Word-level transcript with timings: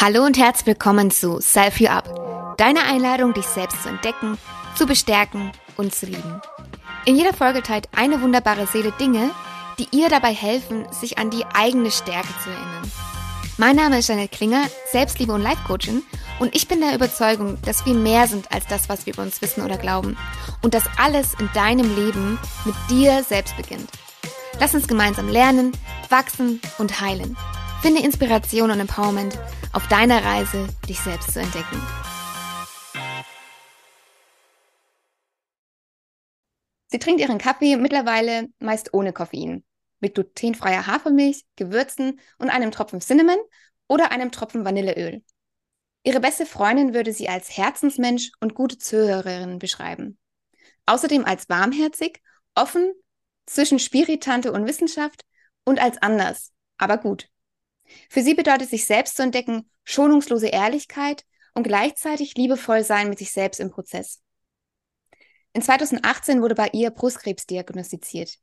Hallo 0.00 0.24
und 0.24 0.38
herzlich 0.38 0.66
willkommen 0.68 1.10
zu 1.10 1.40
Self 1.40 1.80
You 1.80 1.88
Up, 1.88 2.54
deine 2.56 2.84
Einladung, 2.84 3.34
dich 3.34 3.46
selbst 3.46 3.82
zu 3.82 3.88
entdecken, 3.88 4.38
zu 4.76 4.86
bestärken 4.86 5.50
und 5.76 5.92
zu 5.92 6.06
lieben. 6.06 6.40
In 7.04 7.16
jeder 7.16 7.34
Folge 7.34 7.64
teilt 7.64 7.88
eine 7.96 8.22
wunderbare 8.22 8.68
Seele 8.68 8.92
Dinge, 8.92 9.30
die 9.76 9.88
ihr 9.90 10.08
dabei 10.08 10.32
helfen, 10.32 10.86
sich 10.92 11.18
an 11.18 11.30
die 11.30 11.44
eigene 11.52 11.90
Stärke 11.90 12.28
zu 12.44 12.48
erinnern. 12.48 12.92
Mein 13.56 13.74
Name 13.74 13.98
ist 13.98 14.08
Janet 14.08 14.30
Klinger, 14.30 14.62
Selbstliebe 14.92 15.32
und 15.32 15.42
Life 15.42 15.64
Coachin 15.66 16.04
und 16.38 16.54
ich 16.54 16.68
bin 16.68 16.78
der 16.80 16.94
Überzeugung, 16.94 17.58
dass 17.62 17.84
wir 17.84 17.94
mehr 17.94 18.28
sind 18.28 18.52
als 18.52 18.68
das, 18.68 18.88
was 18.88 19.04
wir 19.04 19.14
über 19.14 19.24
uns 19.24 19.42
wissen 19.42 19.64
oder 19.64 19.78
glauben 19.78 20.16
und 20.62 20.74
dass 20.74 20.84
alles 20.96 21.34
in 21.40 21.50
deinem 21.54 21.92
Leben 21.96 22.38
mit 22.64 22.76
dir 22.88 23.24
selbst 23.24 23.56
beginnt. 23.56 23.90
Lass 24.60 24.76
uns 24.76 24.86
gemeinsam 24.86 25.28
lernen, 25.28 25.72
wachsen 26.08 26.60
und 26.78 27.00
heilen. 27.00 27.36
Finde 27.80 28.02
Inspiration 28.02 28.72
und 28.72 28.80
Empowerment 28.80 29.38
auf 29.72 29.86
deiner 29.86 30.24
Reise, 30.24 30.66
dich 30.88 30.98
selbst 30.98 31.32
zu 31.32 31.40
entdecken. 31.40 31.80
Sie 36.88 36.98
trinkt 36.98 37.20
ihren 37.20 37.38
Kaffee 37.38 37.76
mittlerweile 37.76 38.48
meist 38.58 38.94
ohne 38.94 39.12
Koffein, 39.12 39.62
mit 40.00 40.14
glutenfreier 40.14 40.88
Hafermilch, 40.88 41.44
Gewürzen 41.54 42.18
und 42.38 42.50
einem 42.50 42.72
Tropfen 42.72 43.00
Cinnamon 43.00 43.38
oder 43.86 44.10
einem 44.10 44.32
Tropfen 44.32 44.64
Vanilleöl. 44.64 45.22
Ihre 46.02 46.18
beste 46.18 46.46
Freundin 46.46 46.94
würde 46.94 47.12
sie 47.12 47.28
als 47.28 47.56
Herzensmensch 47.56 48.32
und 48.40 48.54
gute 48.54 48.78
Zuhörerin 48.78 49.60
beschreiben. 49.60 50.18
Außerdem 50.86 51.24
als 51.24 51.48
warmherzig, 51.48 52.22
offen, 52.56 52.92
zwischen 53.46 53.78
Spiritante 53.78 54.50
und 54.50 54.66
Wissenschaft 54.66 55.22
und 55.64 55.78
als 55.80 56.02
anders, 56.02 56.52
aber 56.76 56.98
gut. 56.98 57.28
Für 58.08 58.22
sie 58.22 58.34
bedeutet 58.34 58.70
sich 58.70 58.86
selbst 58.86 59.16
zu 59.16 59.22
entdecken 59.22 59.70
schonungslose 59.84 60.48
Ehrlichkeit 60.48 61.24
und 61.54 61.62
gleichzeitig 61.62 62.34
liebevoll 62.36 62.84
sein 62.84 63.08
mit 63.08 63.18
sich 63.18 63.32
selbst 63.32 63.58
im 63.58 63.70
Prozess. 63.70 64.20
In 65.52 65.62
2018 65.62 66.42
wurde 66.42 66.54
bei 66.54 66.68
ihr 66.72 66.90
Brustkrebs 66.90 67.46
diagnostiziert. 67.46 68.38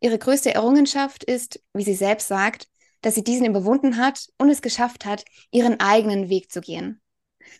Ihre 0.00 0.18
größte 0.18 0.52
Errungenschaft 0.52 1.22
ist, 1.22 1.62
wie 1.72 1.84
sie 1.84 1.94
selbst 1.94 2.28
sagt, 2.28 2.68
dass 3.00 3.14
sie 3.14 3.24
diesen 3.24 3.46
überwunden 3.46 3.96
hat 3.96 4.28
und 4.38 4.50
es 4.50 4.62
geschafft 4.62 5.04
hat, 5.04 5.24
ihren 5.50 5.80
eigenen 5.80 6.28
Weg 6.28 6.50
zu 6.50 6.60
gehen. 6.60 7.00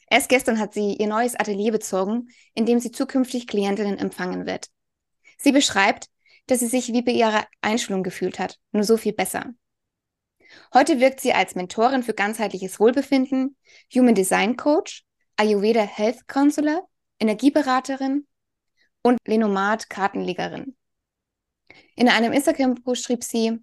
Erst 0.09 0.29
gestern 0.29 0.59
hat 0.59 0.75
sie 0.75 0.95
ihr 0.95 1.07
neues 1.07 1.35
Atelier 1.35 1.73
bezogen, 1.73 2.29
in 2.55 2.67
dem 2.67 2.79
sie 2.79 2.91
zukünftig 2.91 3.47
Klientinnen 3.47 3.99
empfangen 3.99 4.47
wird. 4.47 4.69
Sie 5.39 5.53
beschreibt, 5.53 6.09
dass 6.47 6.61
sie 6.61 6.69
sich 6.69 6.93
wie 6.93 7.03
bei 7.03 7.13
ihrer 7.13 7.47
Einschulung 7.61 8.03
gefühlt 8.03 8.39
hat, 8.39 8.59
nur 8.73 8.85
so 8.85 8.97
viel 8.97 9.13
besser. 9.13 9.55
Heute 10.75 11.01
wirkt 11.01 11.21
sie 11.21 11.33
als 11.33 11.55
Mentorin 11.55 12.03
für 12.03 12.15
ganzheitliches 12.15 12.81
Wohlbefinden, 12.81 13.57
Human 13.95 14.15
Design 14.15 14.57
Coach, 14.57 15.05
Ayurveda 15.37 15.83
Health 15.83 16.27
Counselor, 16.29 16.89
Energieberaterin 17.19 18.27
und 19.03 19.19
Lenomad 19.27 19.89
Kartenlegerin. 19.89 20.77
In 21.97 22.09
einem 22.09 22.33
Instagram-Post 22.33 23.05
schrieb 23.05 23.25
sie, 23.25 23.59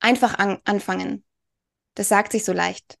einfach 0.00 0.38
an 0.38 0.58
anfangen. 0.64 1.24
Das 1.94 2.08
sagt 2.08 2.32
sich 2.32 2.44
so 2.44 2.52
leicht. 2.52 2.98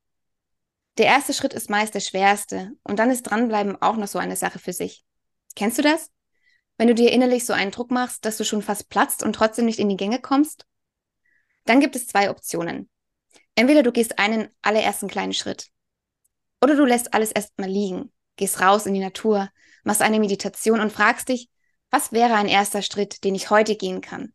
Der 0.98 1.06
erste 1.06 1.32
Schritt 1.32 1.54
ist 1.54 1.70
meist 1.70 1.94
der 1.94 2.00
schwerste 2.00 2.72
und 2.82 2.98
dann 2.98 3.10
ist 3.10 3.22
dranbleiben 3.22 3.80
auch 3.80 3.96
noch 3.96 4.08
so 4.08 4.18
eine 4.18 4.36
Sache 4.36 4.58
für 4.58 4.72
sich. 4.72 5.04
Kennst 5.56 5.78
du 5.78 5.82
das? 5.82 6.10
Wenn 6.76 6.88
du 6.88 6.94
dir 6.94 7.12
innerlich 7.12 7.46
so 7.46 7.52
einen 7.52 7.70
Druck 7.70 7.90
machst, 7.90 8.24
dass 8.24 8.36
du 8.36 8.44
schon 8.44 8.62
fast 8.62 8.88
platzt 8.88 9.22
und 9.22 9.34
trotzdem 9.34 9.64
nicht 9.64 9.78
in 9.78 9.88
die 9.88 9.96
Gänge 9.96 10.20
kommst? 10.20 10.66
Dann 11.64 11.80
gibt 11.80 11.96
es 11.96 12.06
zwei 12.06 12.30
Optionen. 12.30 12.90
Entweder 13.54 13.82
du 13.82 13.92
gehst 13.92 14.18
einen 14.18 14.48
allerersten 14.62 15.08
kleinen 15.08 15.32
Schritt. 15.32 15.68
Oder 16.60 16.76
du 16.76 16.84
lässt 16.84 17.12
alles 17.14 17.32
erstmal 17.32 17.68
liegen, 17.68 18.12
gehst 18.36 18.60
raus 18.60 18.86
in 18.86 18.94
die 18.94 19.00
Natur, 19.00 19.50
machst 19.84 20.02
eine 20.02 20.20
Meditation 20.20 20.80
und 20.80 20.92
fragst 20.92 21.28
dich, 21.28 21.50
was 21.90 22.12
wäre 22.12 22.34
ein 22.34 22.48
erster 22.48 22.82
Schritt, 22.82 23.24
den 23.24 23.34
ich 23.34 23.50
heute 23.50 23.76
gehen 23.76 24.00
kann? 24.00 24.32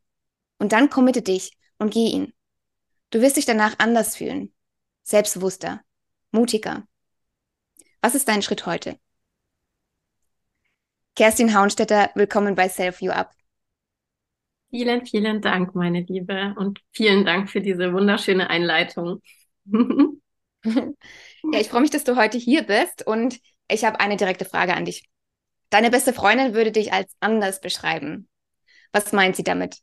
Und 0.60 0.72
dann 0.74 0.90
committe 0.90 1.22
dich 1.22 1.58
und 1.78 1.94
geh 1.94 2.08
ihn. 2.08 2.34
Du 3.10 3.22
wirst 3.22 3.38
dich 3.38 3.46
danach 3.46 3.80
anders 3.80 4.16
fühlen, 4.16 4.54
selbstbewusster, 5.04 5.82
mutiger. 6.32 6.86
Was 8.02 8.16
ist 8.16 8.28
dein 8.28 8.42
Schritt 8.42 8.66
heute? 8.66 9.00
Kerstin 11.16 11.56
Haunstetter, 11.56 12.12
willkommen 12.14 12.54
bei 12.54 12.70
Self 12.70 13.02
You 13.02 13.12
Up. 13.12 13.34
Vielen, 14.70 15.06
vielen 15.06 15.42
Dank, 15.42 15.76
meine 15.76 16.02
Liebe, 16.02 16.54
und 16.58 16.80
vielen 16.92 17.26
Dank 17.26 17.50
für 17.50 17.62
diese 17.62 17.94
wunderschöne 17.94 18.50
Einleitung. 18.50 19.22
ja, 20.64 21.60
ich 21.60 21.70
freue 21.70 21.82
mich, 21.82 21.92
dass 21.92 22.04
du 22.04 22.16
heute 22.16 22.38
hier 22.38 22.64
bist 22.64 23.06
und 23.06 23.40
ich 23.70 23.86
habe 23.86 24.00
eine 24.00 24.18
direkte 24.18 24.46
Frage 24.46 24.76
an 24.76 24.86
dich. 24.86 25.08
Deine 25.70 25.90
beste 25.90 26.14
Freundin 26.14 26.54
würde 26.54 26.72
dich 26.72 26.94
als 26.94 27.14
anders 27.20 27.62
beschreiben. 27.62 28.28
Was 28.92 29.12
meint 29.14 29.36
sie 29.36 29.44
damit? 29.44 29.78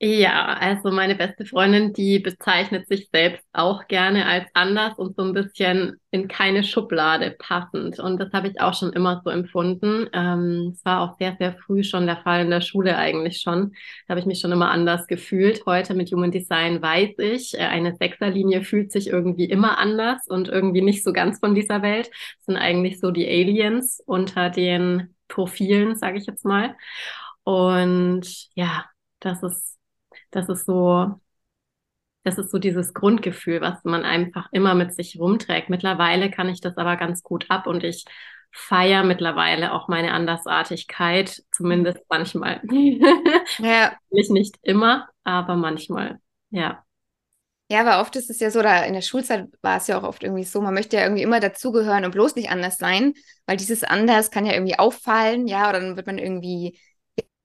Ja, 0.00 0.54
also 0.60 0.92
meine 0.92 1.16
beste 1.16 1.44
Freundin, 1.44 1.92
die 1.92 2.20
bezeichnet 2.20 2.86
sich 2.86 3.08
selbst 3.12 3.44
auch 3.52 3.88
gerne 3.88 4.26
als 4.26 4.46
anders 4.54 4.96
und 4.96 5.16
so 5.16 5.22
ein 5.24 5.32
bisschen 5.32 5.96
in 6.12 6.28
keine 6.28 6.62
Schublade 6.62 7.32
passend. 7.36 7.98
Und 7.98 8.18
das 8.20 8.32
habe 8.32 8.46
ich 8.46 8.60
auch 8.60 8.74
schon 8.74 8.92
immer 8.92 9.20
so 9.24 9.30
empfunden. 9.30 10.06
Ähm, 10.12 10.70
es 10.72 10.84
war 10.84 11.00
auch 11.00 11.18
sehr, 11.18 11.34
sehr 11.40 11.54
früh 11.54 11.82
schon 11.82 12.06
der 12.06 12.18
Fall 12.18 12.42
in 12.44 12.50
der 12.50 12.60
Schule 12.60 12.96
eigentlich 12.96 13.40
schon. 13.40 13.72
Da 14.06 14.12
habe 14.12 14.20
ich 14.20 14.26
mich 14.26 14.38
schon 14.38 14.52
immer 14.52 14.70
anders 14.70 15.08
gefühlt. 15.08 15.66
Heute 15.66 15.94
mit 15.94 16.12
Human 16.12 16.30
Design 16.30 16.80
weiß 16.80 17.18
ich, 17.18 17.54
äh, 17.54 17.64
eine 17.64 17.96
Sechserlinie 17.96 18.62
fühlt 18.62 18.92
sich 18.92 19.08
irgendwie 19.08 19.46
immer 19.46 19.78
anders 19.78 20.28
und 20.28 20.46
irgendwie 20.48 20.82
nicht 20.82 21.02
so 21.02 21.12
ganz 21.12 21.40
von 21.40 21.56
dieser 21.56 21.82
Welt. 21.82 22.08
Das 22.36 22.44
sind 22.46 22.56
eigentlich 22.56 23.00
so 23.00 23.10
die 23.10 23.26
Aliens 23.26 24.00
unter 24.06 24.48
den 24.48 25.12
Profilen, 25.26 25.96
sage 25.96 26.18
ich 26.18 26.26
jetzt 26.26 26.44
mal. 26.44 26.76
Und 27.42 28.48
ja, 28.54 28.84
das 29.20 29.42
ist 29.42 29.77
das 30.30 30.48
ist 30.48 30.66
so, 30.66 31.20
das 32.24 32.38
ist 32.38 32.50
so 32.50 32.58
dieses 32.58 32.94
Grundgefühl, 32.94 33.60
was 33.60 33.82
man 33.84 34.04
einfach 34.04 34.48
immer 34.52 34.74
mit 34.74 34.94
sich 34.94 35.18
rumträgt. 35.18 35.70
Mittlerweile 35.70 36.30
kann 36.30 36.48
ich 36.48 36.60
das 36.60 36.76
aber 36.76 36.96
ganz 36.96 37.22
gut 37.22 37.46
ab 37.48 37.66
und 37.66 37.84
ich 37.84 38.04
feiere 38.50 39.04
mittlerweile 39.04 39.72
auch 39.72 39.88
meine 39.88 40.12
Andersartigkeit, 40.12 41.42
zumindest 41.52 42.00
manchmal. 42.08 42.60
ja. 43.58 43.92
Ich 44.10 44.30
nicht 44.30 44.56
immer, 44.62 45.08
aber 45.24 45.56
manchmal, 45.56 46.18
ja. 46.50 46.84
Ja, 47.70 47.80
aber 47.80 48.00
oft 48.00 48.16
ist 48.16 48.30
es 48.30 48.40
ja 48.40 48.50
so, 48.50 48.62
da 48.62 48.84
in 48.84 48.94
der 48.94 49.02
Schulzeit 49.02 49.46
war 49.60 49.76
es 49.76 49.88
ja 49.88 49.98
auch 49.98 50.02
oft 50.02 50.22
irgendwie 50.22 50.44
so, 50.44 50.62
man 50.62 50.72
möchte 50.72 50.96
ja 50.96 51.02
irgendwie 51.02 51.22
immer 51.22 51.38
dazugehören 51.38 52.06
und 52.06 52.12
bloß 52.12 52.34
nicht 52.34 52.50
anders 52.50 52.78
sein, 52.78 53.12
weil 53.44 53.58
dieses 53.58 53.84
anders 53.84 54.30
kann 54.30 54.46
ja 54.46 54.54
irgendwie 54.54 54.78
auffallen, 54.78 55.46
ja, 55.46 55.68
oder 55.68 55.80
dann 55.80 55.96
wird 55.96 56.06
man 56.06 56.16
irgendwie 56.16 56.78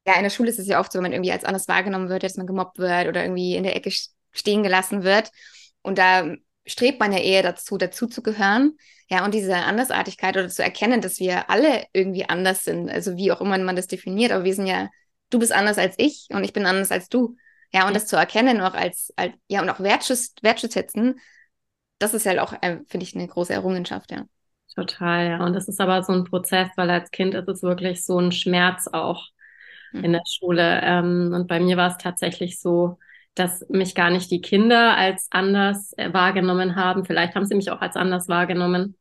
ja, 0.06 0.16
in 0.16 0.24
der 0.24 0.30
Schule 0.30 0.50
ist 0.50 0.60
es 0.60 0.68
ja 0.68 0.80
oft 0.80 0.92
so, 0.92 0.98
wenn 0.98 1.04
man 1.04 1.14
irgendwie 1.14 1.32
als 1.32 1.46
anders 1.46 1.68
wahrgenommen 1.68 2.10
wird, 2.10 2.24
dass 2.24 2.36
man 2.38 2.48
gemobbt 2.48 2.78
wird 2.78 3.08
oder 3.08 3.24
irgendwie 3.24 3.56
in 3.56 3.64
der 3.64 3.76
Ecke 3.76 3.92
stehen 4.32 4.64
gelassen 4.64 5.04
wird. 5.04 5.32
Und 5.82 5.98
da 5.98 6.36
strebt 6.66 7.00
man 7.00 7.12
ja 7.12 7.20
eher 7.20 7.44
dazu, 7.44 7.78
dazu 7.78 8.08
zu 8.08 8.22
gehören. 8.22 8.78
Ja, 9.10 9.26
und 9.26 9.34
diese 9.34 9.56
Andersartigkeit 9.56 10.36
oder 10.36 10.50
zu 10.50 10.64
erkennen, 10.64 11.02
dass 11.02 11.20
wir 11.20 11.50
alle 11.50 11.86
irgendwie 11.94 12.28
anders 12.28 12.64
sind, 12.64 12.90
also 12.90 13.16
wie 13.16 13.32
auch 13.32 13.42
immer 13.42 13.58
man 13.58 13.76
das 13.76 13.88
definiert, 13.88 14.32
aber 14.32 14.44
wir 14.44 14.56
sind 14.56 14.68
ja, 14.68 14.90
du 15.30 15.40
bist 15.40 15.52
anders 15.52 15.78
als 15.78 15.96
ich 15.98 16.28
und 16.32 16.44
ich 16.44 16.54
bin 16.54 16.66
anders 16.66 16.92
als 16.92 17.10
du. 17.10 17.36
Ja, 17.74 17.88
und 17.88 17.96
das 17.96 18.08
zu 18.08 18.16
erkennen 18.16 18.62
auch 18.62 18.74
als, 18.74 19.14
als 19.16 19.34
ja, 19.48 19.62
und 19.62 19.70
auch 19.70 19.80
wertschätzen, 19.80 21.20
das 22.00 22.14
ist 22.14 22.26
halt 22.26 22.40
auch, 22.40 22.54
äh, 22.62 22.80
finde 22.88 23.06
ich, 23.06 23.16
eine 23.16 23.28
große 23.28 23.54
Errungenschaft, 23.54 24.12
ja. 24.12 24.26
Total, 24.76 25.28
ja. 25.28 25.46
Und 25.46 25.54
das 25.54 25.68
ist 25.68 25.80
aber 25.80 26.04
so 26.04 26.14
ein 26.14 26.24
Prozess, 26.24 26.70
weil 26.76 26.90
als 26.90 27.12
Kind 27.12 27.34
ist 27.36 27.48
es 27.48 27.62
wirklich 27.62 28.04
so 28.06 28.20
ein 28.20 28.32
Schmerz 28.32 28.88
auch, 28.92 29.28
in 30.02 30.14
der 30.14 30.24
Schule. 30.26 30.82
Ähm, 30.84 31.32
und 31.34 31.48
bei 31.48 31.60
mir 31.60 31.78
war 31.78 31.92
es 31.92 31.98
tatsächlich 31.98 32.60
so, 32.60 32.98
dass 33.36 33.66
mich 33.70 33.96
gar 33.96 34.10
nicht 34.10 34.30
die 34.32 34.42
Kinder 34.42 34.96
als 34.96 35.28
anders 35.32 35.94
äh, 35.98 36.14
wahrgenommen 36.14 36.76
haben. 36.76 37.06
Vielleicht 37.06 37.36
haben 37.36 37.46
sie 37.46 37.56
mich 37.56 37.72
auch 37.72 37.82
als 37.82 37.96
anders 37.96 38.28
wahrgenommen. 38.28 38.96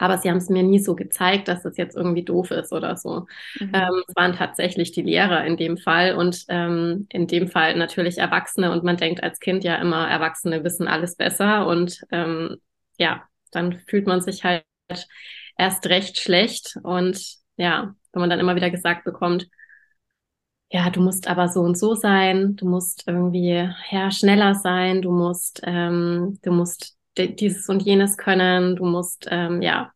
Aber 0.00 0.18
sie 0.18 0.30
haben 0.30 0.36
es 0.36 0.48
mir 0.48 0.62
nie 0.62 0.78
so 0.78 0.94
gezeigt, 0.94 1.48
dass 1.48 1.64
das 1.64 1.76
jetzt 1.76 1.96
irgendwie 1.96 2.22
doof 2.24 2.52
ist 2.52 2.72
oder 2.72 2.96
so. 2.96 3.26
Mhm. 3.58 3.72
Ähm, 3.74 4.02
es 4.06 4.14
waren 4.14 4.32
tatsächlich 4.32 4.92
die 4.92 5.02
Lehrer 5.02 5.44
in 5.44 5.56
dem 5.56 5.76
Fall 5.76 6.14
und 6.14 6.44
ähm, 6.48 7.06
in 7.10 7.26
dem 7.26 7.48
Fall 7.48 7.76
natürlich 7.76 8.18
Erwachsene. 8.18 8.70
Und 8.70 8.84
man 8.84 8.96
denkt 8.96 9.24
als 9.24 9.40
Kind 9.40 9.64
ja 9.64 9.74
immer, 9.76 10.08
Erwachsene 10.08 10.62
wissen 10.62 10.86
alles 10.86 11.16
besser. 11.16 11.66
Und 11.66 12.00
ähm, 12.12 12.58
ja, 12.96 13.24
dann 13.50 13.80
fühlt 13.88 14.06
man 14.06 14.20
sich 14.20 14.44
halt 14.44 14.64
erst 15.56 15.86
recht 15.86 16.18
schlecht. 16.18 16.78
Und 16.84 17.20
ja, 17.56 17.94
wenn 18.12 18.20
man 18.20 18.30
dann 18.30 18.40
immer 18.40 18.54
wieder 18.54 18.70
gesagt 18.70 19.04
bekommt, 19.04 19.48
ja, 20.70 20.90
du 20.90 21.00
musst 21.00 21.28
aber 21.28 21.48
so 21.48 21.60
und 21.60 21.78
so 21.78 21.94
sein, 21.94 22.56
du 22.56 22.68
musst 22.68 23.04
irgendwie 23.06 23.70
ja, 23.90 24.10
schneller 24.10 24.54
sein, 24.54 25.02
du 25.02 25.10
musst, 25.10 25.62
ähm, 25.64 26.38
du 26.42 26.52
musst 26.52 26.96
dieses 27.16 27.68
und 27.68 27.82
jenes 27.82 28.16
können, 28.16 28.76
du 28.76 28.84
musst, 28.84 29.26
ähm, 29.30 29.62
ja, 29.62 29.92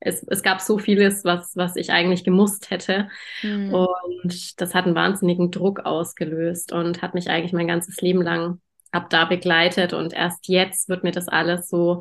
es, 0.00 0.22
es 0.28 0.42
gab 0.42 0.60
so 0.60 0.78
vieles, 0.78 1.24
was, 1.24 1.56
was 1.56 1.76
ich 1.76 1.90
eigentlich 1.90 2.22
gemusst 2.24 2.70
hätte. 2.70 3.08
Mhm. 3.42 3.72
Und 3.72 4.60
das 4.60 4.74
hat 4.74 4.84
einen 4.84 4.94
wahnsinnigen 4.94 5.50
Druck 5.50 5.80
ausgelöst 5.80 6.72
und 6.72 7.02
hat 7.02 7.14
mich 7.14 7.30
eigentlich 7.30 7.52
mein 7.52 7.68
ganzes 7.68 8.00
Leben 8.00 8.22
lang 8.22 8.60
ab 8.92 9.10
da 9.10 9.24
begleitet 9.24 9.92
und 9.92 10.12
erst 10.12 10.48
jetzt 10.48 10.88
wird 10.88 11.04
mir 11.04 11.12
das 11.12 11.28
alles 11.28 11.68
so 11.68 12.00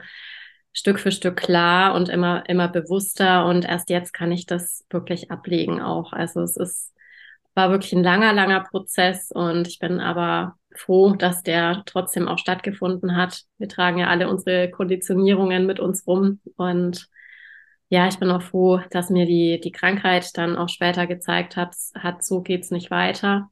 Stück 0.71 0.99
für 0.99 1.11
Stück 1.11 1.37
klar 1.37 1.93
und 1.95 2.09
immer, 2.09 2.47
immer 2.49 2.67
bewusster 2.67 3.45
und 3.45 3.65
erst 3.65 3.89
jetzt 3.89 4.13
kann 4.13 4.31
ich 4.31 4.45
das 4.45 4.85
wirklich 4.89 5.31
ablegen 5.31 5.81
auch. 5.81 6.11
Also 6.13 6.41
es 6.41 6.57
ist, 6.57 6.93
war 7.55 7.71
wirklich 7.71 7.93
ein 7.93 8.03
langer, 8.03 8.33
langer 8.33 8.61
Prozess 8.63 9.31
und 9.31 9.67
ich 9.67 9.79
bin 9.79 9.99
aber 9.99 10.57
froh, 10.75 11.15
dass 11.15 11.41
der 11.41 11.83
trotzdem 11.85 12.27
auch 12.27 12.37
stattgefunden 12.37 13.15
hat. 13.15 13.43
Wir 13.57 13.69
tragen 13.69 13.97
ja 13.97 14.07
alle 14.07 14.29
unsere 14.29 14.69
Konditionierungen 14.69 15.65
mit 15.65 15.79
uns 15.79 16.05
rum 16.05 16.41
und 16.57 17.07
ja, 17.89 18.07
ich 18.07 18.19
bin 18.19 18.31
auch 18.31 18.41
froh, 18.41 18.81
dass 18.91 19.09
mir 19.09 19.25
die, 19.25 19.59
die 19.61 19.71
Krankheit 19.71 20.37
dann 20.37 20.57
auch 20.57 20.69
später 20.69 21.07
gezeigt 21.07 21.55
hat, 21.55 21.75
hat, 21.95 22.23
so 22.23 22.41
geht's 22.41 22.71
nicht 22.71 22.91
weiter. 22.91 23.49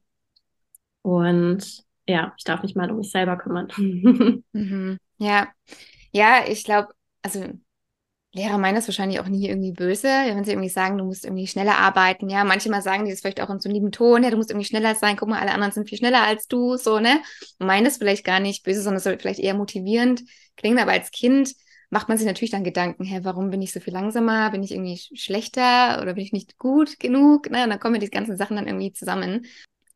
Und 1.02 1.84
ja, 2.06 2.34
ich 2.36 2.44
darf 2.44 2.62
mich 2.62 2.74
mal 2.74 2.90
um 2.90 2.98
mich 2.98 3.10
selber 3.10 3.36
kümmern. 3.36 3.68
Mhm. 4.52 4.98
Ja, 5.18 5.48
ja, 6.12 6.44
ich 6.46 6.64
glaube, 6.64 6.88
also 7.22 7.44
Lehrer 8.34 8.58
meinen 8.58 8.74
das 8.74 8.88
wahrscheinlich 8.88 9.20
auch 9.20 9.28
nie 9.28 9.48
irgendwie 9.48 9.70
böse, 9.70 10.08
wenn 10.08 10.44
sie 10.44 10.50
irgendwie 10.50 10.68
sagen, 10.68 10.98
du 10.98 11.04
musst 11.04 11.24
irgendwie 11.24 11.46
schneller 11.46 11.78
arbeiten. 11.78 12.28
Ja, 12.28 12.42
manchmal 12.42 12.82
sagen 12.82 13.04
die 13.04 13.12
das 13.12 13.20
vielleicht 13.20 13.40
auch 13.40 13.48
in 13.48 13.60
so 13.60 13.68
einem 13.68 13.76
lieben 13.76 13.92
Ton, 13.92 14.24
ja, 14.24 14.30
du 14.30 14.36
musst 14.36 14.50
irgendwie 14.50 14.66
schneller 14.66 14.96
sein, 14.96 15.16
guck 15.16 15.28
mal, 15.28 15.38
alle 15.38 15.52
anderen 15.52 15.72
sind 15.72 15.88
viel 15.88 15.98
schneller 15.98 16.22
als 16.22 16.48
du, 16.48 16.76
so, 16.76 16.98
ne? 16.98 17.20
Und 17.60 17.66
meinen 17.68 17.84
das 17.84 17.98
vielleicht 17.98 18.24
gar 18.24 18.40
nicht 18.40 18.64
böse, 18.64 18.82
sondern 18.82 18.96
es 18.98 19.04
soll 19.04 19.18
vielleicht 19.20 19.38
eher 19.38 19.54
motivierend 19.54 20.24
klingen, 20.56 20.80
aber 20.80 20.92
als 20.92 21.12
Kind 21.12 21.54
macht 21.90 22.08
man 22.08 22.18
sich 22.18 22.26
natürlich 22.26 22.50
dann 22.50 22.64
Gedanken, 22.64 23.04
hä, 23.04 23.20
warum 23.22 23.50
bin 23.50 23.62
ich 23.62 23.72
so 23.72 23.78
viel 23.78 23.92
langsamer? 23.92 24.50
Bin 24.50 24.64
ich 24.64 24.72
irgendwie 24.72 24.98
schlechter 25.16 26.02
oder 26.02 26.14
bin 26.14 26.24
ich 26.24 26.32
nicht 26.32 26.58
gut 26.58 26.98
genug? 26.98 27.48
Ne? 27.50 27.62
Und 27.62 27.70
dann 27.70 27.78
kommen 27.78 28.00
die 28.00 28.10
ganzen 28.10 28.36
Sachen 28.36 28.56
dann 28.56 28.66
irgendwie 28.66 28.92
zusammen. 28.92 29.46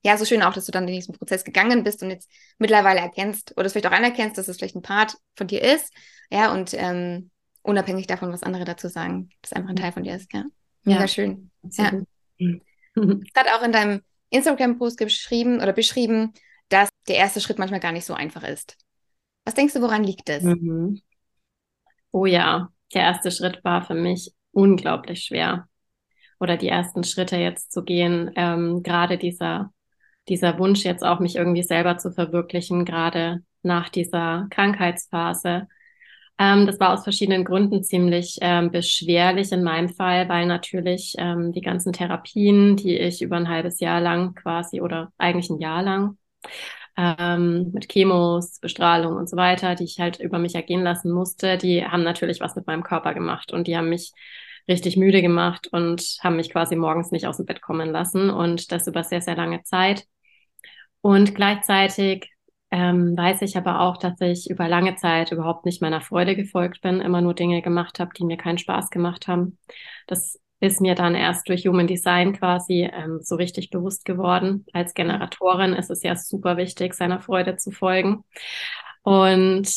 Ja, 0.04 0.16
so 0.16 0.24
schön 0.24 0.42
auch, 0.42 0.54
dass 0.54 0.66
du 0.66 0.70
dann 0.70 0.86
in 0.86 0.94
diesen 0.94 1.14
Prozess 1.14 1.42
gegangen 1.42 1.82
bist 1.82 2.04
und 2.04 2.10
jetzt 2.10 2.30
mittlerweile 2.58 3.00
erkennst 3.00 3.52
oder 3.56 3.66
es 3.66 3.72
vielleicht 3.72 3.88
auch 3.88 3.92
anerkennst, 3.92 4.38
dass 4.38 4.46
es 4.46 4.58
vielleicht 4.58 4.76
ein 4.76 4.82
Part 4.82 5.16
von 5.34 5.48
dir 5.48 5.60
ist. 5.60 5.92
Ja, 6.30 6.52
und 6.52 6.72
ähm, 6.74 7.30
unabhängig 7.68 8.06
davon, 8.06 8.32
was 8.32 8.42
andere 8.42 8.64
dazu 8.64 8.88
sagen, 8.88 9.30
das 9.42 9.52
einfach 9.52 9.70
ein 9.70 9.76
Teil 9.76 9.92
von 9.92 10.02
dir 10.02 10.14
ist. 10.14 10.32
Ja, 10.32 10.44
mega 10.84 11.00
ja, 11.00 11.08
schön. 11.08 11.50
Ja. 11.72 11.92
Du 12.94 13.20
hast 13.36 13.54
auch 13.54 13.62
in 13.62 13.72
deinem 13.72 14.00
Instagram-Post 14.30 14.98
geschrieben 14.98 15.56
oder 15.56 15.72
beschrieben, 15.72 16.32
dass 16.68 16.88
der 17.06 17.16
erste 17.16 17.40
Schritt 17.40 17.58
manchmal 17.58 17.80
gar 17.80 17.92
nicht 17.92 18.06
so 18.06 18.14
einfach 18.14 18.42
ist. 18.42 18.76
Was 19.44 19.54
denkst 19.54 19.74
du, 19.74 19.82
woran 19.82 20.02
liegt 20.02 20.28
es? 20.28 20.42
Mhm. 20.42 21.00
Oh 22.10 22.26
ja, 22.26 22.70
der 22.94 23.02
erste 23.02 23.30
Schritt 23.30 23.62
war 23.64 23.82
für 23.82 23.94
mich 23.94 24.32
unglaublich 24.52 25.24
schwer. 25.24 25.68
Oder 26.40 26.56
die 26.56 26.68
ersten 26.68 27.04
Schritte 27.04 27.36
jetzt 27.36 27.72
zu 27.72 27.82
gehen, 27.84 28.30
ähm, 28.36 28.82
gerade 28.82 29.18
dieser, 29.18 29.72
dieser 30.28 30.58
Wunsch 30.58 30.84
jetzt 30.84 31.04
auch 31.04 31.20
mich 31.20 31.36
irgendwie 31.36 31.62
selber 31.62 31.98
zu 31.98 32.12
verwirklichen, 32.12 32.84
gerade 32.84 33.42
nach 33.62 33.88
dieser 33.88 34.46
Krankheitsphase. 34.50 35.68
Ähm, 36.38 36.66
das 36.66 36.78
war 36.78 36.92
aus 36.92 37.02
verschiedenen 37.02 37.44
Gründen 37.44 37.82
ziemlich 37.82 38.38
ähm, 38.40 38.70
beschwerlich 38.70 39.50
in 39.52 39.64
meinem 39.64 39.88
Fall, 39.88 40.28
weil 40.28 40.46
natürlich 40.46 41.14
ähm, 41.18 41.52
die 41.52 41.60
ganzen 41.60 41.92
Therapien, 41.92 42.76
die 42.76 42.96
ich 42.96 43.22
über 43.22 43.36
ein 43.36 43.48
halbes 43.48 43.80
Jahr 43.80 44.00
lang 44.00 44.34
quasi 44.34 44.80
oder 44.80 45.12
eigentlich 45.18 45.50
ein 45.50 45.60
Jahr 45.60 45.82
lang 45.82 46.16
ähm, 46.96 47.70
mit 47.72 47.88
Chemos, 47.88 48.60
Bestrahlung 48.60 49.16
und 49.16 49.28
so 49.28 49.36
weiter, 49.36 49.74
die 49.74 49.84
ich 49.84 50.00
halt 50.00 50.20
über 50.20 50.38
mich 50.38 50.54
ergehen 50.54 50.82
lassen 50.82 51.10
musste, 51.12 51.58
die 51.58 51.84
haben 51.84 52.02
natürlich 52.02 52.40
was 52.40 52.56
mit 52.56 52.66
meinem 52.66 52.82
Körper 52.82 53.14
gemacht 53.14 53.52
und 53.52 53.66
die 53.66 53.76
haben 53.76 53.88
mich 53.88 54.12
richtig 54.68 54.96
müde 54.96 55.22
gemacht 55.22 55.68
und 55.72 56.18
haben 56.22 56.36
mich 56.36 56.50
quasi 56.50 56.76
morgens 56.76 57.10
nicht 57.10 57.26
aus 57.26 57.38
dem 57.38 57.46
Bett 57.46 57.62
kommen 57.62 57.90
lassen 57.90 58.30
und 58.30 58.70
das 58.72 58.86
über 58.86 59.02
sehr, 59.02 59.22
sehr 59.22 59.36
lange 59.36 59.62
Zeit. 59.62 60.04
Und 61.00 61.34
gleichzeitig 61.34 62.30
ähm, 62.70 63.16
weiß 63.16 63.42
ich 63.42 63.56
aber 63.56 63.80
auch, 63.80 63.96
dass 63.96 64.20
ich 64.20 64.50
über 64.50 64.68
lange 64.68 64.96
Zeit 64.96 65.32
überhaupt 65.32 65.64
nicht 65.64 65.80
meiner 65.80 66.00
Freude 66.00 66.36
gefolgt 66.36 66.82
bin, 66.82 67.00
immer 67.00 67.20
nur 67.20 67.34
Dinge 67.34 67.62
gemacht 67.62 67.98
habe, 67.98 68.10
die 68.16 68.24
mir 68.24 68.36
keinen 68.36 68.58
Spaß 68.58 68.90
gemacht 68.90 69.26
haben. 69.26 69.58
Das 70.06 70.38
ist 70.60 70.80
mir 70.80 70.94
dann 70.94 71.14
erst 71.14 71.48
durch 71.48 71.66
Human 71.66 71.86
Design 71.86 72.32
quasi 72.34 72.90
ähm, 72.92 73.20
so 73.22 73.36
richtig 73.36 73.70
bewusst 73.70 74.04
geworden. 74.04 74.66
Als 74.72 74.92
Generatorin 74.92 75.72
ist 75.72 75.90
es 75.90 76.02
ja 76.02 76.16
super 76.16 76.56
wichtig, 76.56 76.94
seiner 76.94 77.20
Freude 77.20 77.56
zu 77.56 77.70
folgen. 77.70 78.24
Und 79.02 79.68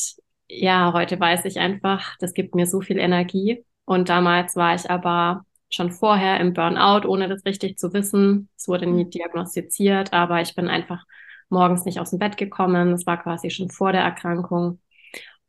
ja, 0.50 0.92
heute 0.94 1.20
weiß 1.20 1.46
ich 1.46 1.60
einfach, 1.60 2.18
das 2.20 2.34
gibt 2.34 2.56
mir 2.56 2.66
so 2.66 2.82
viel 2.82 2.98
Energie. 2.98 3.64
Und 3.86 4.10
damals 4.10 4.56
war 4.56 4.76
ich 4.76 4.90
aber 4.90 5.46
schon 5.70 5.92
vorher 5.92 6.40
im 6.40 6.54
Burnout, 6.54 7.08
ohne 7.08 7.30
das 7.30 7.46
richtig 7.46 7.78
zu 7.78 7.94
wissen. 7.94 8.50
Es 8.58 8.68
wurde 8.68 8.88
nie 8.88 9.06
mhm. 9.06 9.12
diagnostiziert, 9.12 10.12
aber 10.12 10.42
ich 10.42 10.56
bin 10.56 10.68
einfach 10.68 11.06
morgens 11.52 11.86
nicht 11.86 12.00
aus 12.00 12.12
dem 12.12 12.20
Bett 12.20 12.38
gekommen. 12.38 12.92
Das 12.92 13.06
war 13.06 13.22
quasi 13.22 13.50
schon 13.50 13.70
vor 13.70 13.92
der 13.92 14.02
Erkrankung. 14.02 14.80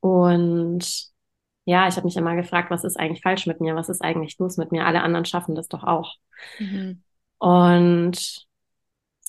Und 0.00 1.12
ja, 1.64 1.86
ich 1.88 1.96
habe 1.96 2.06
mich 2.06 2.16
immer 2.16 2.34
gefragt, 2.34 2.70
was 2.70 2.84
ist 2.84 2.98
eigentlich 2.98 3.22
falsch 3.22 3.46
mit 3.46 3.60
mir? 3.60 3.76
Was 3.76 3.88
ist 3.88 4.02
eigentlich 4.02 4.38
los 4.38 4.56
mit 4.56 4.72
mir? 4.72 4.86
Alle 4.86 5.02
anderen 5.02 5.24
schaffen 5.24 5.54
das 5.54 5.68
doch 5.68 5.84
auch. 5.84 6.14
Mhm. 6.58 7.02
Und 7.38 8.46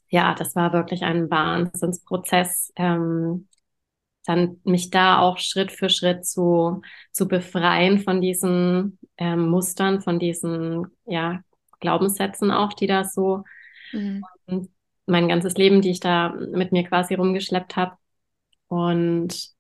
ja, 0.10 0.36
das 0.36 0.56
war 0.56 0.74
wirklich 0.74 1.04
ein 1.04 1.30
Wahnsinnsprozess, 1.30 2.72
ähm, 2.76 3.48
dann 4.26 4.62
mich 4.64 4.90
da 4.90 5.20
auch 5.20 5.38
Schritt 5.38 5.72
für 5.72 5.90
Schritt 5.90 6.26
zu, 6.26 6.82
zu 7.12 7.28
befreien 7.28 8.00
von 8.00 8.22
diesen 8.22 9.00
ähm, 9.18 9.50
Mustern, 9.50 10.02
von 10.02 10.20
diesen 10.20 10.88
ja, 11.06 11.42
Glaubenssätzen 11.80 12.52
auch, 12.52 12.74
die 12.74 12.88
da 12.88 13.04
so 13.04 13.44
mhm. 13.92 14.24
Mein 15.06 15.28
ganzes 15.28 15.56
Leben, 15.56 15.82
die 15.82 15.92
ich 15.92 16.00
da 16.00 16.30
mit 16.30 16.72
mir 16.72 16.84
quasi 16.84 17.16
rumgeschleppt 17.16 17.76
habe. 17.76 17.98
Und 18.68 19.54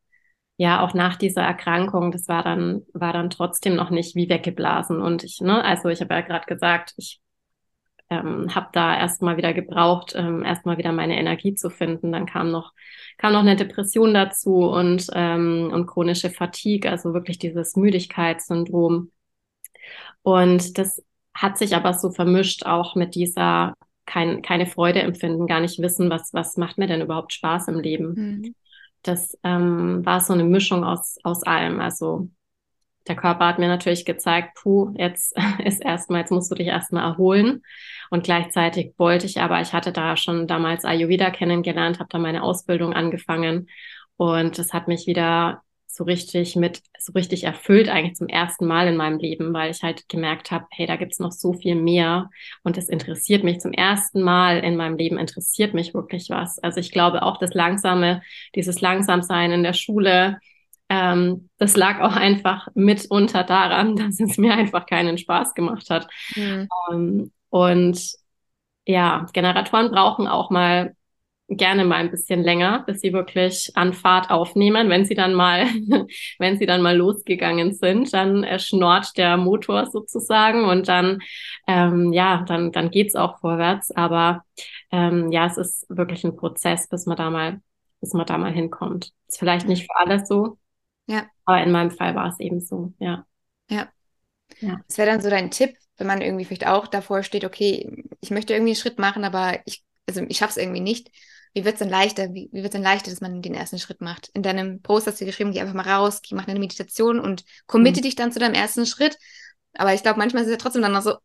ja, 0.58 0.82
auch 0.82 0.94
nach 0.94 1.18
dieser 1.18 1.42
Erkrankung, 1.42 2.12
das 2.12 2.28
war 2.28 2.44
dann, 2.44 2.84
war 2.94 3.14
dann 3.14 3.30
trotzdem 3.30 3.76
noch 3.76 3.90
nicht 3.90 4.16
wie 4.16 4.30
weggeblasen. 4.30 5.02
Und 5.02 5.24
ich, 5.24 5.42
ne, 5.42 5.64
also 5.64 5.90
ich 5.90 6.02
habe 6.02 6.14
ja 6.14 6.22
gerade 6.22 6.46
gesagt, 6.46 6.94
ich 6.98 7.22
ähm, 8.10 8.54
habe 8.54 8.70
da 8.74 8.98
erstmal 8.98 9.38
wieder 9.38 9.54
gebraucht, 9.54 10.14
ähm, 10.16 10.44
erstmal 10.44 10.78
wieder 10.78 10.92
meine 10.92 11.18
Energie 11.18 11.56
zu 11.56 11.70
finden. 11.70 12.12
Dann 12.12 12.26
kam 12.26 12.52
noch, 12.52 12.74
kam 13.18 13.34
noch 13.34 13.42
eine 13.42 13.56
Depression 13.56 14.14
dazu 14.14 14.70
und, 14.70 15.08
ähm, 15.14 15.70
und 15.74 15.88
chronische 15.88 16.30
Fatigue, 16.30 16.90
also 16.90 17.14
wirklich 17.14 17.40
dieses 17.40 17.76
Müdigkeitssyndrom. 17.76 19.12
Und 20.22 20.78
das 20.78 21.04
hat 21.34 21.58
sich 21.58 21.76
aber 21.76 21.94
so 21.94 22.12
vermischt 22.12 22.66
auch 22.66 22.96
mit 22.96 23.16
dieser 23.16 23.76
kein, 24.06 24.42
keine 24.42 24.66
Freude 24.66 25.02
empfinden, 25.02 25.48
gar 25.48 25.60
nicht 25.60 25.80
wissen, 25.80 26.10
was, 26.10 26.34
was 26.34 26.58
macht 26.58 26.78
mir 26.78 26.88
denn 26.88 27.02
überhaupt 27.02 27.34
Spaß 27.34 27.70
im 27.70 27.80
Leben. 27.80 28.14
Mhm 28.14 28.56
das 29.04 29.38
ähm, 29.44 30.06
war 30.06 30.22
so 30.22 30.34
eine 30.34 30.46
Mischung 30.46 30.84
aus, 30.84 31.18
aus 31.24 31.44
allem. 31.44 31.80
Also 31.80 32.30
der 33.08 33.18
Körper 33.18 33.48
hat 33.48 33.60
mir 33.60 33.68
natürlich 33.68 34.06
gezeigt, 34.06 34.56
puh, 34.56 34.94
jetzt 34.98 35.36
ist 35.64 35.84
erstmal, 35.84 36.22
jetzt 36.22 36.32
musst 36.32 36.50
du 36.50 36.56
dich 36.56 36.68
erstmal 36.68 37.04
erholen. 37.04 37.62
Und 38.10 38.24
gleichzeitig 38.24 38.94
wollte 38.98 39.26
ich 39.26 39.42
aber, 39.42 39.62
ich 39.62 39.74
hatte 39.74 39.92
da 39.92 40.18
schon 40.18 40.48
damals 40.48 40.86
Ayurveda 40.86 41.30
kennengelernt, 41.30 42.00
habe 42.00 42.10
da 42.10 42.18
meine 42.18 42.44
Ausbildung 42.44 42.94
angefangen 42.94 43.68
und 44.18 44.58
das 44.58 44.72
hat 44.74 44.88
mich 44.88 45.08
wieder 45.08 45.62
so 45.96 46.06
richtig 46.06 46.56
mit, 46.56 46.82
so 46.98 47.14
richtig 47.14 47.44
erfüllt 47.44 47.88
eigentlich 47.88 48.16
zum 48.16 48.28
ersten 48.28 48.66
Mal 48.66 48.88
in 48.88 48.98
meinem 48.98 49.20
Leben, 49.20 49.54
weil 49.54 49.70
ich 49.70 49.84
halt 49.84 50.10
gemerkt 50.10 50.50
habe, 50.50 50.66
hey, 50.72 50.88
da 50.88 50.96
gibt's 50.96 51.20
noch 51.20 51.32
so 51.32 51.54
viel 51.54 51.76
mehr 51.76 52.32
und 52.64 52.80
es 52.80 52.90
interessiert 52.90 53.44
mich 53.44 53.60
zum 53.60 53.74
ersten 53.74 54.24
Mal 54.24 54.60
in 54.64 54.76
meinem 54.76 54.98
Leben, 54.98 55.20
interessiert 55.20 55.76
mich 55.76 55.94
wirklich 55.94 56.32
was. 56.32 56.58
Also 56.58 56.80
ich 56.80 56.92
glaube 56.92 57.22
auch 57.22 57.38
das 57.38 57.54
Langsame, 57.54 58.24
dieses 58.56 58.82
Langsamsein 58.82 59.52
in 59.52 59.62
der 59.62 59.74
Schule, 59.74 60.40
ähm, 60.90 61.50
das 61.60 61.78
lag 61.78 62.02
auch 62.02 62.16
einfach 62.16 62.68
mitunter 62.74 63.44
daran, 63.44 63.96
dass 63.96 64.20
es 64.20 64.38
mir 64.40 64.56
einfach 64.56 64.88
keinen 64.88 65.20
Spaß 65.20 65.54
gemacht 65.54 65.92
hat. 65.92 66.08
Mhm. 66.36 66.68
Ähm, 66.92 67.32
und 67.50 68.14
ja, 68.88 69.28
Generatoren 69.32 69.92
brauchen 69.92 70.28
auch 70.28 70.50
mal 70.50 70.96
gerne 71.48 71.86
mal 71.86 71.98
ein 71.98 72.12
bisschen 72.12 72.42
länger, 72.42 72.84
bis 72.88 73.02
sie 73.02 73.14
wirklich 73.14 73.72
an 73.76 73.94
Fahrt 73.94 74.32
aufnehmen. 74.32 74.90
Wenn 74.90 75.06
sie 75.06 75.16
dann 75.16 75.34
mal, 75.34 75.66
wenn 76.40 76.58
sie 76.58 76.66
dann 76.66 76.82
mal 76.82 76.96
losgegangen 76.96 77.74
sind, 77.74 78.14
dann 78.14 78.44
äh, 78.44 78.60
schnort 78.60 79.18
der 79.18 79.38
Motor 79.38 79.88
sozusagen 79.88 80.66
und 80.66 80.88
dann, 80.88 81.20
ähm, 81.68 82.14
ja, 82.14 82.44
dann, 82.48 82.72
dann 82.72 82.92
geht's 82.92 83.16
auch 83.16 83.40
vorwärts. 83.40 83.92
Aber 83.92 84.44
ähm, 84.92 85.32
ja, 85.32 85.46
es 85.48 85.58
ist 85.58 85.86
wirklich 85.90 86.24
ein 86.24 86.36
Prozess, 86.36 86.88
bis 86.88 87.06
man 87.06 87.18
da 87.18 87.30
mal, 87.30 87.62
bis 88.00 88.14
man 88.14 88.26
da 88.26 88.38
mal 88.38 88.52
hinkommt. 88.52 89.12
Ist 89.28 89.40
vielleicht 89.40 89.68
nicht 89.68 89.84
für 89.84 89.96
alles 89.98 90.28
so. 90.28 90.58
Ja. 91.08 91.26
Aber 91.46 91.62
in 91.62 91.72
meinem 91.72 91.92
Fall 91.92 92.16
war 92.16 92.30
es 92.30 92.40
eben 92.40 92.62
so, 92.62 92.94
ja. 93.00 93.26
Ja. 93.70 93.90
Ja. 94.60 94.80
Was 94.88 94.98
wäre 94.98 95.10
dann 95.10 95.22
so 95.22 95.30
dein 95.30 95.52
Tipp, 95.52 95.76
wenn 95.98 96.08
man 96.08 96.22
irgendwie 96.22 96.46
vielleicht 96.46 96.68
auch 96.68 96.88
davor 96.88 97.24
steht, 97.24 97.44
okay, 97.44 98.04
ich 98.22 98.32
möchte 98.32 98.54
irgendwie 98.54 98.72
einen 98.72 98.78
Schritt 98.78 99.00
machen, 99.00 99.26
aber 99.26 99.60
ich, 99.66 99.84
also 100.08 100.22
ich 100.28 100.38
schaffe 100.38 100.52
es 100.52 100.58
irgendwie 100.58 100.80
nicht. 100.80 101.12
Wie 101.54 101.66
wird 101.66 101.76
es 101.76 101.80
denn 101.80 101.90
leichter? 101.90 102.34
Wie, 102.34 102.50
wie 102.52 102.58
wird 102.58 102.66
es 102.68 102.72
denn 102.72 102.82
leichter, 102.84 103.12
dass 103.12 103.22
man 103.22 103.42
den 103.42 103.54
ersten 103.54 103.80
Schritt 103.80 104.02
macht? 104.02 104.30
In 104.34 104.44
deinem 104.44 104.82
Post 104.82 105.08
hast 105.08 105.22
du 105.22 105.26
geschrieben, 105.26 105.52
geh 105.52 105.62
einfach 105.62 105.74
mal 105.76 105.88
raus, 105.90 106.22
geh, 106.22 106.36
mach 106.36 106.48
eine 106.48 106.60
Meditation 106.60 107.20
und 107.20 107.44
committe 107.68 108.02
mhm. 108.02 108.02
dich 108.02 108.16
dann 108.16 108.32
zu 108.32 108.40
deinem 108.40 108.56
ersten 108.56 108.86
Schritt. 108.86 109.18
Aber 109.74 109.94
ich 109.94 110.04
glaube, 110.04 110.20
manchmal 110.20 110.44
ist 110.44 110.48
es 110.50 110.54
ja 110.54 110.58
trotzdem 110.58 110.82
dann 110.82 110.94
noch 110.94 111.02
so, 111.04 111.16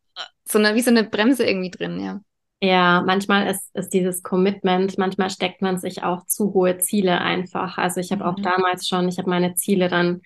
so 0.44 0.58
eine, 0.58 0.74
wie 0.74 0.82
so 0.82 0.90
eine 0.90 1.04
Bremse 1.04 1.46
irgendwie 1.46 1.70
drin, 1.70 2.00
ja. 2.00 2.20
Ja, 2.60 3.02
manchmal 3.06 3.46
ist, 3.46 3.70
ist 3.76 3.90
dieses 3.94 4.22
Commitment, 4.24 4.98
manchmal 4.98 5.30
steckt 5.30 5.62
man 5.62 5.78
sich 5.78 6.02
auch 6.02 6.26
zu 6.26 6.54
hohe 6.54 6.78
Ziele 6.78 7.20
einfach. 7.20 7.78
Also 7.78 8.00
ich 8.00 8.10
habe 8.10 8.26
auch 8.26 8.34
Mhm. 8.36 8.42
damals 8.42 8.88
schon, 8.88 9.08
ich 9.08 9.18
habe 9.18 9.30
meine 9.30 9.54
Ziele 9.54 9.88
dann, 9.88 10.22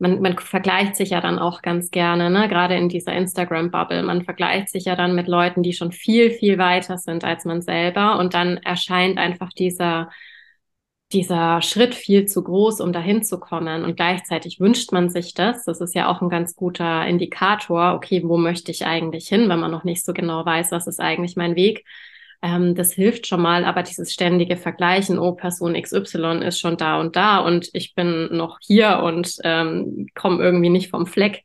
man, 0.00 0.20
man 0.20 0.38
vergleicht 0.38 0.96
sich 0.96 1.10
ja 1.10 1.20
dann 1.20 1.38
auch 1.38 1.62
ganz 1.62 1.90
gerne, 1.90 2.30
ne? 2.30 2.48
Gerade 2.48 2.76
in 2.76 2.88
dieser 2.88 3.12
Instagram-Bubble. 3.12 4.02
Man 4.02 4.24
vergleicht 4.24 4.70
sich 4.70 4.84
ja 4.86 4.96
dann 4.96 5.14
mit 5.14 5.28
Leuten, 5.28 5.62
die 5.62 5.72
schon 5.72 5.92
viel, 5.92 6.30
viel 6.30 6.58
weiter 6.58 6.98
sind 6.98 7.24
als 7.24 7.44
man 7.44 7.62
selber. 7.62 8.18
Und 8.18 8.34
dann 8.34 8.56
erscheint 8.58 9.18
einfach 9.18 9.50
dieser 9.52 10.10
dieser 11.12 11.60
Schritt 11.60 11.94
viel 11.94 12.26
zu 12.26 12.42
groß, 12.42 12.80
um 12.80 12.92
dahin 12.92 13.24
zu 13.24 13.40
kommen. 13.40 13.84
Und 13.84 13.96
gleichzeitig 13.96 14.60
wünscht 14.60 14.92
man 14.92 15.10
sich 15.10 15.34
das. 15.34 15.64
Das 15.64 15.80
ist 15.80 15.94
ja 15.94 16.08
auch 16.08 16.22
ein 16.22 16.28
ganz 16.28 16.54
guter 16.54 17.06
Indikator. 17.06 17.94
Okay, 17.94 18.22
wo 18.24 18.36
möchte 18.36 18.70
ich 18.70 18.86
eigentlich 18.86 19.28
hin, 19.28 19.48
wenn 19.48 19.58
man 19.58 19.72
noch 19.72 19.84
nicht 19.84 20.04
so 20.04 20.12
genau 20.12 20.44
weiß, 20.44 20.70
was 20.70 20.86
ist 20.86 21.00
eigentlich 21.00 21.36
mein 21.36 21.56
Weg? 21.56 21.84
Ähm, 22.42 22.74
das 22.74 22.92
hilft 22.92 23.26
schon 23.26 23.42
mal, 23.42 23.64
aber 23.64 23.82
dieses 23.82 24.12
ständige 24.12 24.56
Vergleichen, 24.56 25.18
oh, 25.18 25.32
Person 25.32 25.74
XY 25.74 26.40
ist 26.44 26.58
schon 26.58 26.76
da 26.76 26.98
und 26.98 27.16
da 27.16 27.38
und 27.38 27.68
ich 27.74 27.94
bin 27.94 28.34
noch 28.34 28.58
hier 28.62 29.00
und 29.02 29.36
ähm, 29.44 30.06
komme 30.14 30.42
irgendwie 30.42 30.70
nicht 30.70 30.90
vom 30.90 31.06
Fleck. 31.06 31.42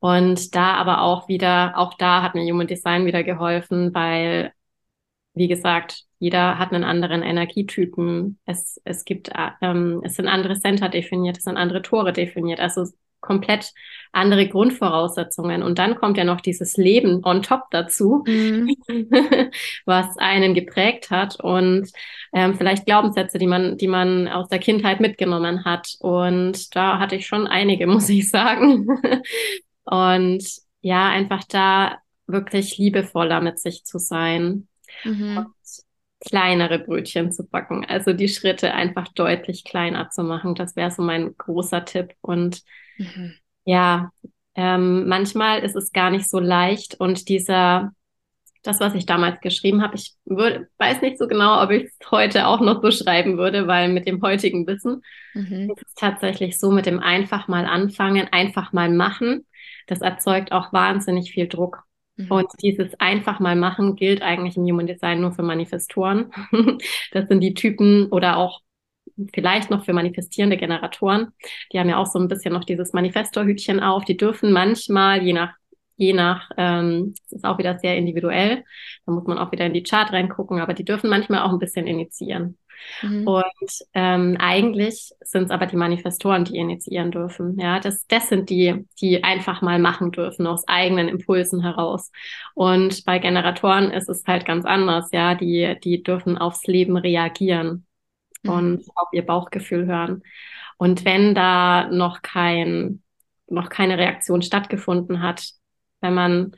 Und 0.00 0.54
da 0.54 0.74
aber 0.74 1.02
auch 1.02 1.28
wieder, 1.28 1.76
auch 1.76 1.94
da 1.94 2.22
hat 2.22 2.34
mir 2.34 2.44
Human 2.50 2.66
Design 2.66 3.06
wieder 3.06 3.24
geholfen, 3.24 3.94
weil, 3.94 4.52
wie 5.34 5.48
gesagt, 5.48 6.04
jeder 6.18 6.58
hat 6.58 6.72
einen 6.72 6.84
anderen 6.84 7.22
Energietypen. 7.22 8.38
Es, 8.44 8.80
es 8.84 9.04
gibt, 9.04 9.30
ähm, 9.60 10.00
es 10.04 10.16
sind 10.16 10.28
andere 10.28 10.58
Center 10.58 10.88
definiert, 10.88 11.38
es 11.38 11.44
sind 11.44 11.56
andere 11.56 11.82
Tore 11.82 12.12
definiert. 12.12 12.60
Also 12.60 12.86
komplett 13.20 13.72
andere 14.12 14.48
Grundvoraussetzungen. 14.48 15.62
Und 15.62 15.78
dann 15.78 15.96
kommt 15.96 16.16
ja 16.16 16.24
noch 16.24 16.40
dieses 16.40 16.76
Leben 16.76 17.24
on 17.24 17.42
top 17.42 17.62
dazu, 17.70 18.24
mhm. 18.26 18.74
was 19.84 20.16
einen 20.18 20.54
geprägt 20.54 21.10
hat 21.10 21.40
und 21.40 21.90
ähm, 22.32 22.54
vielleicht 22.56 22.86
Glaubenssätze, 22.86 23.38
die 23.38 23.46
man, 23.46 23.76
die 23.76 23.88
man 23.88 24.28
aus 24.28 24.48
der 24.48 24.58
Kindheit 24.58 25.00
mitgenommen 25.00 25.64
hat. 25.64 25.94
Und 26.00 26.74
da 26.74 26.98
hatte 26.98 27.16
ich 27.16 27.26
schon 27.26 27.46
einige, 27.46 27.86
muss 27.88 28.08
ich 28.08 28.30
sagen. 28.30 28.86
und 29.84 30.44
ja, 30.80 31.08
einfach 31.08 31.44
da 31.44 31.98
wirklich 32.26 32.78
liebevoller 32.78 33.40
mit 33.40 33.58
sich 33.58 33.84
zu 33.84 33.98
sein. 33.98 34.68
Mhm. 35.04 35.38
Und 35.38 35.48
kleinere 36.20 36.78
Brötchen 36.78 37.32
zu 37.32 37.46
backen. 37.46 37.84
Also 37.84 38.12
die 38.12 38.28
Schritte 38.28 38.74
einfach 38.74 39.08
deutlich 39.08 39.64
kleiner 39.64 40.10
zu 40.10 40.22
machen. 40.22 40.54
Das 40.54 40.76
wäre 40.76 40.90
so 40.90 41.02
mein 41.02 41.36
großer 41.36 41.84
Tipp. 41.84 42.14
Und 42.20 42.62
mhm. 42.98 43.34
ja, 43.64 44.10
ähm, 44.54 45.06
manchmal 45.06 45.60
ist 45.60 45.76
es 45.76 45.92
gar 45.92 46.10
nicht 46.10 46.28
so 46.28 46.40
leicht 46.40 46.96
und 46.98 47.28
dieser, 47.28 47.92
das, 48.64 48.80
was 48.80 48.94
ich 48.94 49.06
damals 49.06 49.40
geschrieben 49.40 49.82
habe, 49.82 49.94
ich 49.94 50.14
würde, 50.24 50.68
weiß 50.78 51.00
nicht 51.00 51.16
so 51.16 51.28
genau, 51.28 51.62
ob 51.62 51.70
ich 51.70 51.84
es 51.84 52.10
heute 52.10 52.48
auch 52.48 52.60
noch 52.60 52.82
so 52.82 52.90
schreiben 52.90 53.38
würde, 53.38 53.68
weil 53.68 53.88
mit 53.88 54.06
dem 54.06 54.20
heutigen 54.20 54.66
Wissen 54.66 55.02
mhm. 55.34 55.70
ist 55.70 55.86
es 55.86 55.94
tatsächlich 55.94 56.58
so 56.58 56.72
mit 56.72 56.86
dem 56.86 56.98
einfach 56.98 57.46
mal 57.46 57.66
anfangen, 57.66 58.26
einfach 58.32 58.72
mal 58.72 58.90
machen. 58.90 59.46
Das 59.86 60.00
erzeugt 60.00 60.50
auch 60.50 60.72
wahnsinnig 60.72 61.30
viel 61.30 61.46
Druck. 61.46 61.84
Mhm. 62.16 62.30
Und 62.30 62.48
dieses 62.60 62.98
einfach 62.98 63.38
mal 63.38 63.54
machen 63.54 63.94
gilt 63.94 64.22
eigentlich 64.22 64.56
im 64.56 64.64
Human 64.64 64.88
Design 64.88 65.20
nur 65.20 65.32
für 65.32 65.44
Manifestoren. 65.44 66.32
das 67.12 67.28
sind 67.28 67.40
die 67.40 67.54
Typen 67.54 68.08
oder 68.08 68.36
auch 68.36 68.60
vielleicht 69.34 69.70
noch 69.70 69.84
für 69.84 69.92
manifestierende 69.92 70.56
Generatoren. 70.56 71.32
Die 71.72 71.78
haben 71.78 71.88
ja 71.88 71.96
auch 71.96 72.06
so 72.06 72.18
ein 72.18 72.28
bisschen 72.28 72.52
noch 72.52 72.64
dieses 72.64 72.92
Manifestorhütchen 72.92 73.80
auf. 73.80 74.04
Die 74.04 74.16
dürfen 74.16 74.52
manchmal, 74.52 75.22
je 75.22 75.32
nach, 75.32 75.54
je 75.96 76.12
nach, 76.12 76.50
ähm, 76.56 77.14
ist 77.30 77.44
auch 77.44 77.58
wieder 77.58 77.78
sehr 77.78 77.96
individuell. 77.96 78.64
Da 79.06 79.12
muss 79.12 79.26
man 79.26 79.38
auch 79.38 79.52
wieder 79.52 79.66
in 79.66 79.74
die 79.74 79.82
Chart 79.82 80.12
reingucken, 80.12 80.60
aber 80.60 80.74
die 80.74 80.84
dürfen 80.84 81.10
manchmal 81.10 81.42
auch 81.42 81.52
ein 81.52 81.58
bisschen 81.58 81.86
initiieren. 81.86 82.56
Mhm. 83.02 83.26
Und 83.26 83.70
ähm, 83.94 84.36
eigentlich 84.38 85.10
sind 85.20 85.44
es 85.44 85.50
aber 85.50 85.66
die 85.66 85.76
Manifestoren, 85.76 86.44
die 86.44 86.56
initiieren 86.56 87.10
dürfen. 87.10 87.58
Ja, 87.58 87.80
das, 87.80 88.06
das 88.06 88.28
sind 88.28 88.50
die, 88.50 88.86
die 89.00 89.24
einfach 89.24 89.62
mal 89.62 89.80
machen 89.80 90.12
dürfen 90.12 90.46
aus 90.46 90.66
eigenen 90.68 91.08
Impulsen 91.08 91.60
heraus. 91.62 92.12
Und 92.54 93.04
bei 93.04 93.18
Generatoren 93.18 93.90
ist 93.90 94.08
es 94.08 94.24
halt 94.26 94.44
ganz 94.44 94.64
anders. 94.64 95.10
Ja, 95.12 95.34
die, 95.34 95.76
die 95.82 96.04
dürfen 96.04 96.38
aufs 96.38 96.66
Leben 96.66 96.96
reagieren 96.96 97.87
mhm. 98.42 98.50
und 98.50 98.84
auf 98.94 99.08
ihr 99.12 99.24
Bauchgefühl 99.24 99.86
hören. 99.86 100.22
Und 100.76 101.04
wenn 101.04 101.34
da 101.34 101.88
noch 101.90 102.22
kein, 102.22 103.02
noch 103.48 103.68
keine 103.68 103.98
Reaktion 103.98 104.42
stattgefunden 104.42 105.22
hat, 105.22 105.50
wenn 106.00 106.14
man 106.14 106.52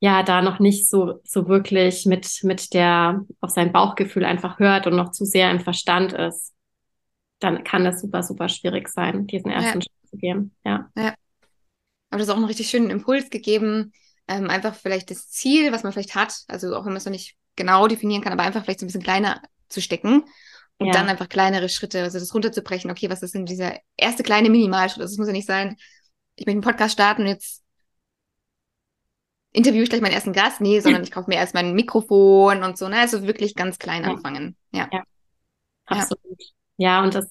ja 0.00 0.22
da 0.22 0.42
noch 0.42 0.58
nicht 0.58 0.88
so, 0.88 1.20
so 1.24 1.48
wirklich 1.48 2.04
mit, 2.04 2.40
mit 2.42 2.74
der, 2.74 3.24
auf 3.40 3.50
sein 3.50 3.72
Bauchgefühl 3.72 4.24
einfach 4.24 4.58
hört 4.58 4.86
und 4.86 4.96
noch 4.96 5.12
zu 5.12 5.24
sehr 5.24 5.50
im 5.50 5.60
Verstand 5.60 6.12
ist, 6.12 6.52
dann 7.38 7.64
kann 7.64 7.84
das 7.84 8.02
super, 8.02 8.22
super 8.22 8.48
schwierig 8.48 8.88
sein, 8.88 9.26
diesen 9.26 9.50
ersten 9.50 9.80
ja. 9.80 9.82
Schritt 9.82 10.10
zu 10.10 10.16
gehen. 10.18 10.54
Ja. 10.64 10.90
ja. 10.96 11.14
Aber 12.10 12.18
das 12.18 12.28
ist 12.28 12.30
auch 12.30 12.36
einen 12.36 12.44
richtig 12.44 12.68
schönen 12.68 12.90
Impuls 12.90 13.30
gegeben, 13.30 13.92
ähm, 14.28 14.50
einfach 14.50 14.74
vielleicht 14.74 15.10
das 15.10 15.30
Ziel, 15.30 15.72
was 15.72 15.82
man 15.82 15.92
vielleicht 15.92 16.14
hat, 16.14 16.34
also 16.48 16.74
auch 16.74 16.84
wenn 16.84 16.92
man 16.92 16.96
es 16.98 17.04
noch 17.06 17.12
nicht 17.12 17.36
genau 17.56 17.86
definieren 17.86 18.22
kann, 18.22 18.32
aber 18.32 18.42
einfach 18.42 18.62
vielleicht 18.64 18.80
so 18.80 18.84
ein 18.84 18.88
bisschen 18.88 19.02
kleiner 19.02 19.40
zu 19.68 19.80
stecken 19.80 20.24
und 20.78 20.86
ja. 20.88 20.92
dann 20.92 21.08
einfach 21.08 21.28
kleinere 21.28 21.68
Schritte, 21.68 22.02
also 22.02 22.18
das 22.18 22.34
runterzubrechen, 22.34 22.90
okay, 22.90 23.10
was 23.10 23.22
ist 23.22 23.34
denn 23.34 23.46
dieser 23.46 23.78
erste 23.96 24.22
kleine 24.22 24.50
Minimalschritt? 24.50 25.02
Also 25.02 25.12
es 25.12 25.18
muss 25.18 25.26
ja 25.26 25.32
nicht 25.32 25.46
sein, 25.46 25.76
ich 26.36 26.46
möchte 26.46 26.56
einen 26.56 26.60
Podcast 26.62 26.94
starten 26.94 27.22
und 27.22 27.28
jetzt 27.28 27.62
interviewe 29.52 29.84
ich 29.84 29.88
gleich 29.88 30.02
meinen 30.02 30.12
ersten 30.12 30.32
Gast? 30.32 30.60
Nee, 30.60 30.80
sondern 30.80 31.02
ich 31.04 31.10
kaufe 31.10 31.30
mir 31.30 31.36
erst 31.36 31.54
mein 31.54 31.74
Mikrofon 31.74 32.62
und 32.62 32.76
so, 32.76 32.88
ne? 32.88 32.98
Also 32.98 33.26
wirklich 33.26 33.54
ganz 33.54 33.78
klein 33.78 34.04
anfangen. 34.04 34.56
Ja. 34.72 34.88
ja. 34.92 35.02
Absolut. 35.86 36.42
Ja, 36.76 37.02
und 37.02 37.14
das, 37.14 37.30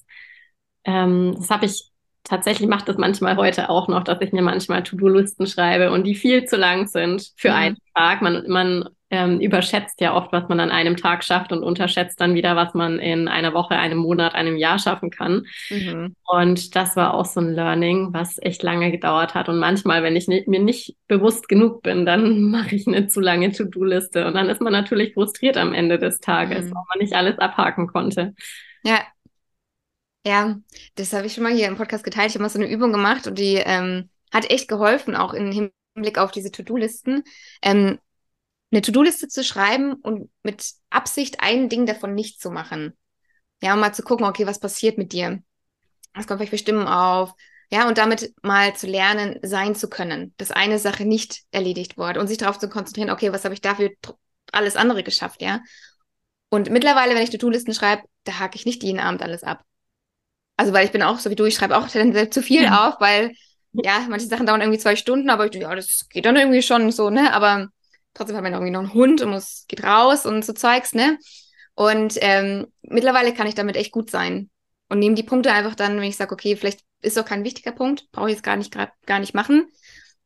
ähm, 0.85 1.35
das 1.37 1.49
habe 1.49 1.65
ich 1.65 1.91
tatsächlich 2.23 2.69
macht 2.69 2.87
das 2.87 2.97
manchmal 2.97 3.35
heute 3.35 3.69
auch 3.69 3.89
noch, 3.89 4.03
dass 4.03 4.21
ich 4.21 4.31
mir 4.31 4.41
manchmal 4.41 4.83
To-Do-Listen 4.83 5.45
schreibe 5.45 5.91
und 5.91 6.05
die 6.05 6.15
viel 6.15 6.45
zu 6.45 6.55
lang 6.55 6.87
sind 6.87 7.31
für 7.35 7.49
mhm. 7.49 7.55
einen 7.55 7.77
Tag. 7.93 8.21
Man, 8.21 8.47
man 8.47 8.89
ähm, 9.13 9.39
überschätzt 9.39 10.01
ja 10.01 10.15
oft, 10.15 10.31
was 10.31 10.49
man 10.49 10.59
an 10.59 10.71
einem 10.71 10.97
Tag 10.97 11.23
schafft 11.23 11.51
und 11.51 11.61
unterschätzt 11.61 12.19
dann 12.19 12.33
wieder, 12.33 12.55
was 12.55 12.73
man 12.73 12.97
in 12.97 13.27
einer 13.27 13.53
Woche, 13.53 13.75
einem 13.75 13.99
Monat, 13.99 14.33
einem 14.33 14.57
Jahr 14.57 14.79
schaffen 14.79 15.11
kann. 15.11 15.45
Mhm. 15.69 16.15
Und 16.25 16.75
das 16.75 16.95
war 16.95 17.13
auch 17.13 17.25
so 17.25 17.39
ein 17.39 17.53
Learning, 17.53 18.11
was 18.11 18.41
echt 18.41 18.63
lange 18.63 18.89
gedauert 18.89 19.35
hat. 19.35 19.49
Und 19.49 19.59
manchmal, 19.59 20.01
wenn 20.01 20.15
ich 20.15 20.27
nicht, 20.27 20.47
mir 20.47 20.59
nicht 20.59 20.95
bewusst 21.07 21.47
genug 21.47 21.83
bin, 21.83 22.07
dann 22.07 22.41
mache 22.49 22.75
ich 22.75 22.87
eine 22.87 23.05
zu 23.05 23.19
lange 23.19 23.51
To-Do-Liste. 23.51 24.25
Und 24.25 24.33
dann 24.33 24.49
ist 24.49 24.61
man 24.61 24.73
natürlich 24.73 25.13
frustriert 25.13 25.57
am 25.57 25.75
Ende 25.75 25.99
des 25.99 26.19
Tages, 26.19 26.65
mhm. 26.65 26.73
weil 26.73 26.83
man 26.89 26.99
nicht 26.99 27.13
alles 27.13 27.37
abhaken 27.37 27.85
konnte. 27.85 28.33
Ja, 28.83 28.99
ja, 30.25 30.57
das 30.95 31.13
habe 31.13 31.27
ich 31.27 31.33
schon 31.33 31.43
mal 31.43 31.53
hier 31.53 31.67
im 31.67 31.77
Podcast 31.77 32.03
geteilt. 32.03 32.29
Ich 32.29 32.35
habe 32.35 32.43
mal 32.43 32.49
so 32.49 32.57
eine 32.57 32.71
Übung 32.71 32.91
gemacht 32.91 33.27
und 33.27 33.37
die 33.37 33.61
ähm, 33.63 34.09
hat 34.33 34.49
echt 34.49 34.67
geholfen, 34.67 35.15
auch 35.15 35.35
im 35.35 35.51
Hinblick 35.51 36.17
auf 36.17 36.31
diese 36.31 36.49
To-Do-Listen. 36.49 37.23
Ähm, 37.61 37.99
eine 38.73 38.81
To-Do-Liste 38.81 39.27
zu 39.27 39.43
schreiben 39.43 39.93
und 39.93 40.29
mit 40.41 40.73
Absicht 40.89 41.37
ein 41.39 41.69
Ding 41.69 41.85
davon 41.85 42.15
nicht 42.15 42.41
zu 42.41 42.49
machen. 42.49 42.97
Ja, 43.61 43.73
um 43.75 43.79
mal 43.79 43.93
zu 43.93 44.03
gucken, 44.03 44.25
okay, 44.25 44.47
was 44.47 44.59
passiert 44.59 44.97
mit 44.97 45.13
dir? 45.13 45.41
Was 46.13 46.27
kommt 46.27 46.39
vielleicht 46.39 46.51
für 46.51 46.57
Stimmen 46.57 46.87
auf? 46.87 47.33
Ja, 47.71 47.87
und 47.87 47.97
damit 47.97 48.33
mal 48.43 48.75
zu 48.75 48.87
lernen, 48.87 49.39
sein 49.41 49.73
zu 49.73 49.89
können, 49.89 50.33
dass 50.37 50.51
eine 50.51 50.79
Sache 50.79 51.05
nicht 51.05 51.43
erledigt 51.51 51.97
wurde 51.97 52.19
und 52.19 52.27
sich 52.27 52.37
darauf 52.37 52.59
zu 52.59 52.69
konzentrieren, 52.69 53.09
okay, 53.09 53.31
was 53.31 53.45
habe 53.45 53.53
ich 53.53 53.61
dafür 53.61 53.91
alles 54.51 54.75
andere 54.75 55.03
geschafft, 55.03 55.41
ja? 55.41 55.61
Und 56.49 56.69
mittlerweile, 56.69 57.15
wenn 57.15 57.23
ich 57.23 57.31
To-Do-Listen 57.31 57.73
schreibe, 57.73 58.03
da 58.25 58.39
hake 58.39 58.55
ich 58.57 58.65
nicht 58.65 58.83
jeden 58.83 58.99
Abend 58.99 59.23
alles 59.23 59.43
ab. 59.43 59.63
Also, 60.55 60.71
weil 60.71 60.85
ich 60.85 60.91
bin 60.91 61.01
auch 61.01 61.17
so 61.17 61.31
wie 61.31 61.35
du, 61.35 61.45
ich 61.45 61.55
schreibe 61.55 61.77
auch 61.77 61.87
zu 61.87 62.43
viel 62.43 62.63
ja. 62.63 62.89
auf, 62.89 62.99
weil, 62.99 63.33
ja, 63.71 64.05
manche 64.07 64.27
Sachen 64.27 64.45
dauern 64.45 64.61
irgendwie 64.61 64.79
zwei 64.79 64.95
Stunden, 64.95 65.31
aber 65.31 65.45
ich 65.45 65.51
denke, 65.51 65.67
ja, 65.67 65.75
das 65.75 66.07
geht 66.09 66.25
dann 66.25 66.35
irgendwie 66.35 66.61
schon 66.61 66.91
so, 66.91 67.09
ne? 67.09 67.33
Aber 67.33 67.69
trotzdem 68.13 68.35
hat 68.35 68.43
man 68.43 68.53
irgendwie 68.53 68.71
noch 68.71 68.81
einen 68.81 68.93
Hund 68.93 69.21
und 69.21 69.31
muss, 69.31 69.65
geht 69.67 69.83
raus 69.83 70.25
und 70.25 70.43
so 70.43 70.53
Zeugs, 70.53 70.93
ne? 70.93 71.17
Und 71.75 72.17
ähm, 72.21 72.67
mittlerweile 72.81 73.33
kann 73.33 73.47
ich 73.47 73.55
damit 73.55 73.75
echt 73.75 73.91
gut 73.91 74.11
sein. 74.11 74.49
Und 74.89 74.99
nehme 74.99 75.15
die 75.15 75.23
Punkte 75.23 75.51
einfach 75.51 75.75
dann, 75.75 75.97
wenn 75.97 76.03
ich 76.03 76.17
sage, 76.17 76.33
okay, 76.33 76.55
vielleicht 76.55 76.81
ist 77.01 77.17
doch 77.17 77.25
kein 77.25 77.43
wichtiger 77.43 77.71
Punkt, 77.71 78.11
brauche 78.11 78.27
ich 78.27 78.35
jetzt 78.35 78.43
gar 78.43 78.55
nicht 78.55 78.71
grad, 78.71 78.91
gar 79.05 79.19
nicht 79.19 79.33
machen. 79.33 79.67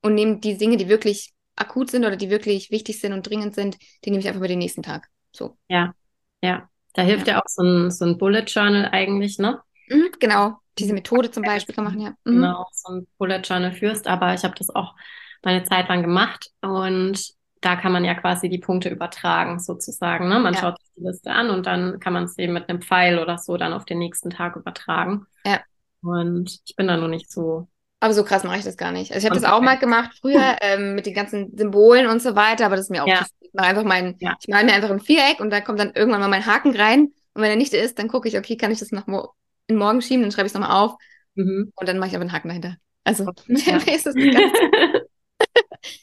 Und 0.01 0.15
nehme 0.15 0.39
die 0.39 0.58
Dinge, 0.58 0.77
die 0.77 0.89
wirklich 0.89 1.34
akut 1.56 1.89
sind 1.89 2.06
oder 2.06 2.17
die 2.17 2.29
wirklich 2.29 2.70
wichtig 2.70 3.00
sind 3.00 3.13
und 3.13 3.27
dringend 3.27 3.56
sind, 3.56 3.77
die 4.03 4.12
nehme 4.12 4.22
ich 4.22 4.27
einfach 4.27 4.41
für 4.41 4.48
den 4.48 4.60
nächsten 4.60 4.84
Tag. 4.84 5.08
So. 5.32 5.58
Ja, 5.67 5.94
ja. 6.41 6.70
Da 6.94 7.01
hilft 7.01 7.27
ja, 7.27 7.34
ja 7.34 7.39
auch 7.39 7.48
so 7.48 7.63
ein, 7.63 7.91
so 7.91 8.06
ein 8.06 8.17
Bullet 8.17 8.44
Journal 8.44 8.89
eigentlich, 8.91 9.38
ne? 9.38 9.62
Mhm, 9.89 10.10
genau. 10.20 10.58
Diese 10.77 10.94
Methode 10.94 11.32
zum 11.32 11.44
Beispiel 11.44 11.74
kann 11.74 11.86
machen, 11.86 12.01
ja. 12.01 12.10
Mhm. 12.25 12.36
Genau, 12.36 12.65
so 12.72 12.94
ein 12.94 13.08
Bullet 13.17 13.41
Journal 13.44 13.72
führst, 13.72 14.08
aber 14.08 14.34
ich 14.34 14.44
habe 14.44 14.56
das 14.56 14.70
auch 14.70 14.96
meine 15.44 15.63
Zeit 15.63 15.89
lang 15.89 16.01
gemacht 16.01 16.51
und 16.62 17.37
da 17.62 17.76
kann 17.76 17.92
man 17.92 18.06
ja 18.06 18.14
quasi 18.16 18.50
die 18.50 18.60
Punkte 18.60 18.90
übertragen, 18.90 19.60
sozusagen. 19.60 20.28
Ne? 20.28 20.40
Man 20.40 20.54
ja. 20.54 20.60
schaut 20.60 20.80
sich 20.80 20.92
die 20.96 21.04
Liste 21.04 21.32
an 21.32 21.50
und 21.50 21.66
dann 21.66 22.00
kann 22.00 22.14
man 22.14 22.26
es 22.26 22.38
eben 22.38 22.54
mit 22.54 22.70
einem 22.70 22.82
Pfeil 22.82 23.20
oder 23.20 23.38
so 23.38 23.58
dann 23.58 23.74
auf 23.74 23.86
den 23.86 24.00
nächsten 24.00 24.30
Tag 24.30 24.56
übertragen. 24.56 25.26
Ja. 25.46 25.60
Und 26.02 26.60
ich 26.66 26.76
bin 26.76 26.88
da 26.88 26.98
nur 26.98 27.08
nicht 27.08 27.32
so. 27.32 27.68
Aber 28.00 28.14
so 28.14 28.24
krass 28.24 28.44
mache 28.44 28.58
ich 28.58 28.64
das 28.64 28.78
gar 28.78 28.92
nicht. 28.92 29.12
Also 29.12 29.26
ich 29.26 29.30
habe 29.30 29.40
das 29.40 29.50
auch 29.50 29.62
mal 29.62 29.80
gemacht 29.80 30.12
früher 30.22 30.58
ähm, 30.62 30.96
mit 30.96 31.06
den 31.06 31.16
ganzen 31.16 31.58
Symbolen 31.58 32.08
und 32.08 32.22
so 32.22 32.36
weiter, 32.36 32.66
aber 32.66 32.76
das 32.76 32.86
ist 32.86 32.92
mir 32.92 33.04
auch 33.04 33.08
ja. 33.08 33.26
Ich 33.40 33.54
mache 33.54 33.68
einfach 33.68 33.84
mein, 33.84 34.16
ja. 34.20 34.36
ich 34.40 34.48
male 34.50 34.66
mir 34.66 34.74
einfach 34.74 34.92
ein 34.92 35.00
Viereck 35.00 35.40
und 35.40 35.50
da 35.50 35.62
kommt 35.62 35.80
dann 35.80 35.94
irgendwann 35.94 36.20
mal 36.20 36.28
mein 36.28 36.46
Haken 36.46 36.76
rein. 36.76 37.12
Und 37.34 37.42
wenn 37.42 37.50
er 37.50 37.56
nicht 37.56 37.74
ist, 37.74 37.98
dann 37.98 38.08
gucke 38.08 38.28
ich, 38.28 38.38
okay, 38.38 38.58
kann 38.58 38.72
ich 38.72 38.80
das 38.80 38.92
noch 38.92 39.08
mo 39.08 39.30
in 39.68 39.78
morgen 39.78 40.02
schieben, 40.02 40.22
dann 40.22 40.32
schreibe 40.32 40.48
ich 40.48 40.54
es 40.54 40.60
nochmal 40.60 40.84
auf 40.84 40.96
mhm. 41.36 41.72
und 41.76 41.90
dann 41.90 41.98
mache 41.98 42.10
ich 42.10 42.16
aber 42.16 42.22
einen 42.22 42.32
Haken 42.32 42.48
dahinter. 42.50 42.78
Also, 43.04 43.32
ja. 43.48 43.78
ist 43.94 44.06
das 44.06 44.16
nicht 44.16 44.38
ganz 44.38 44.52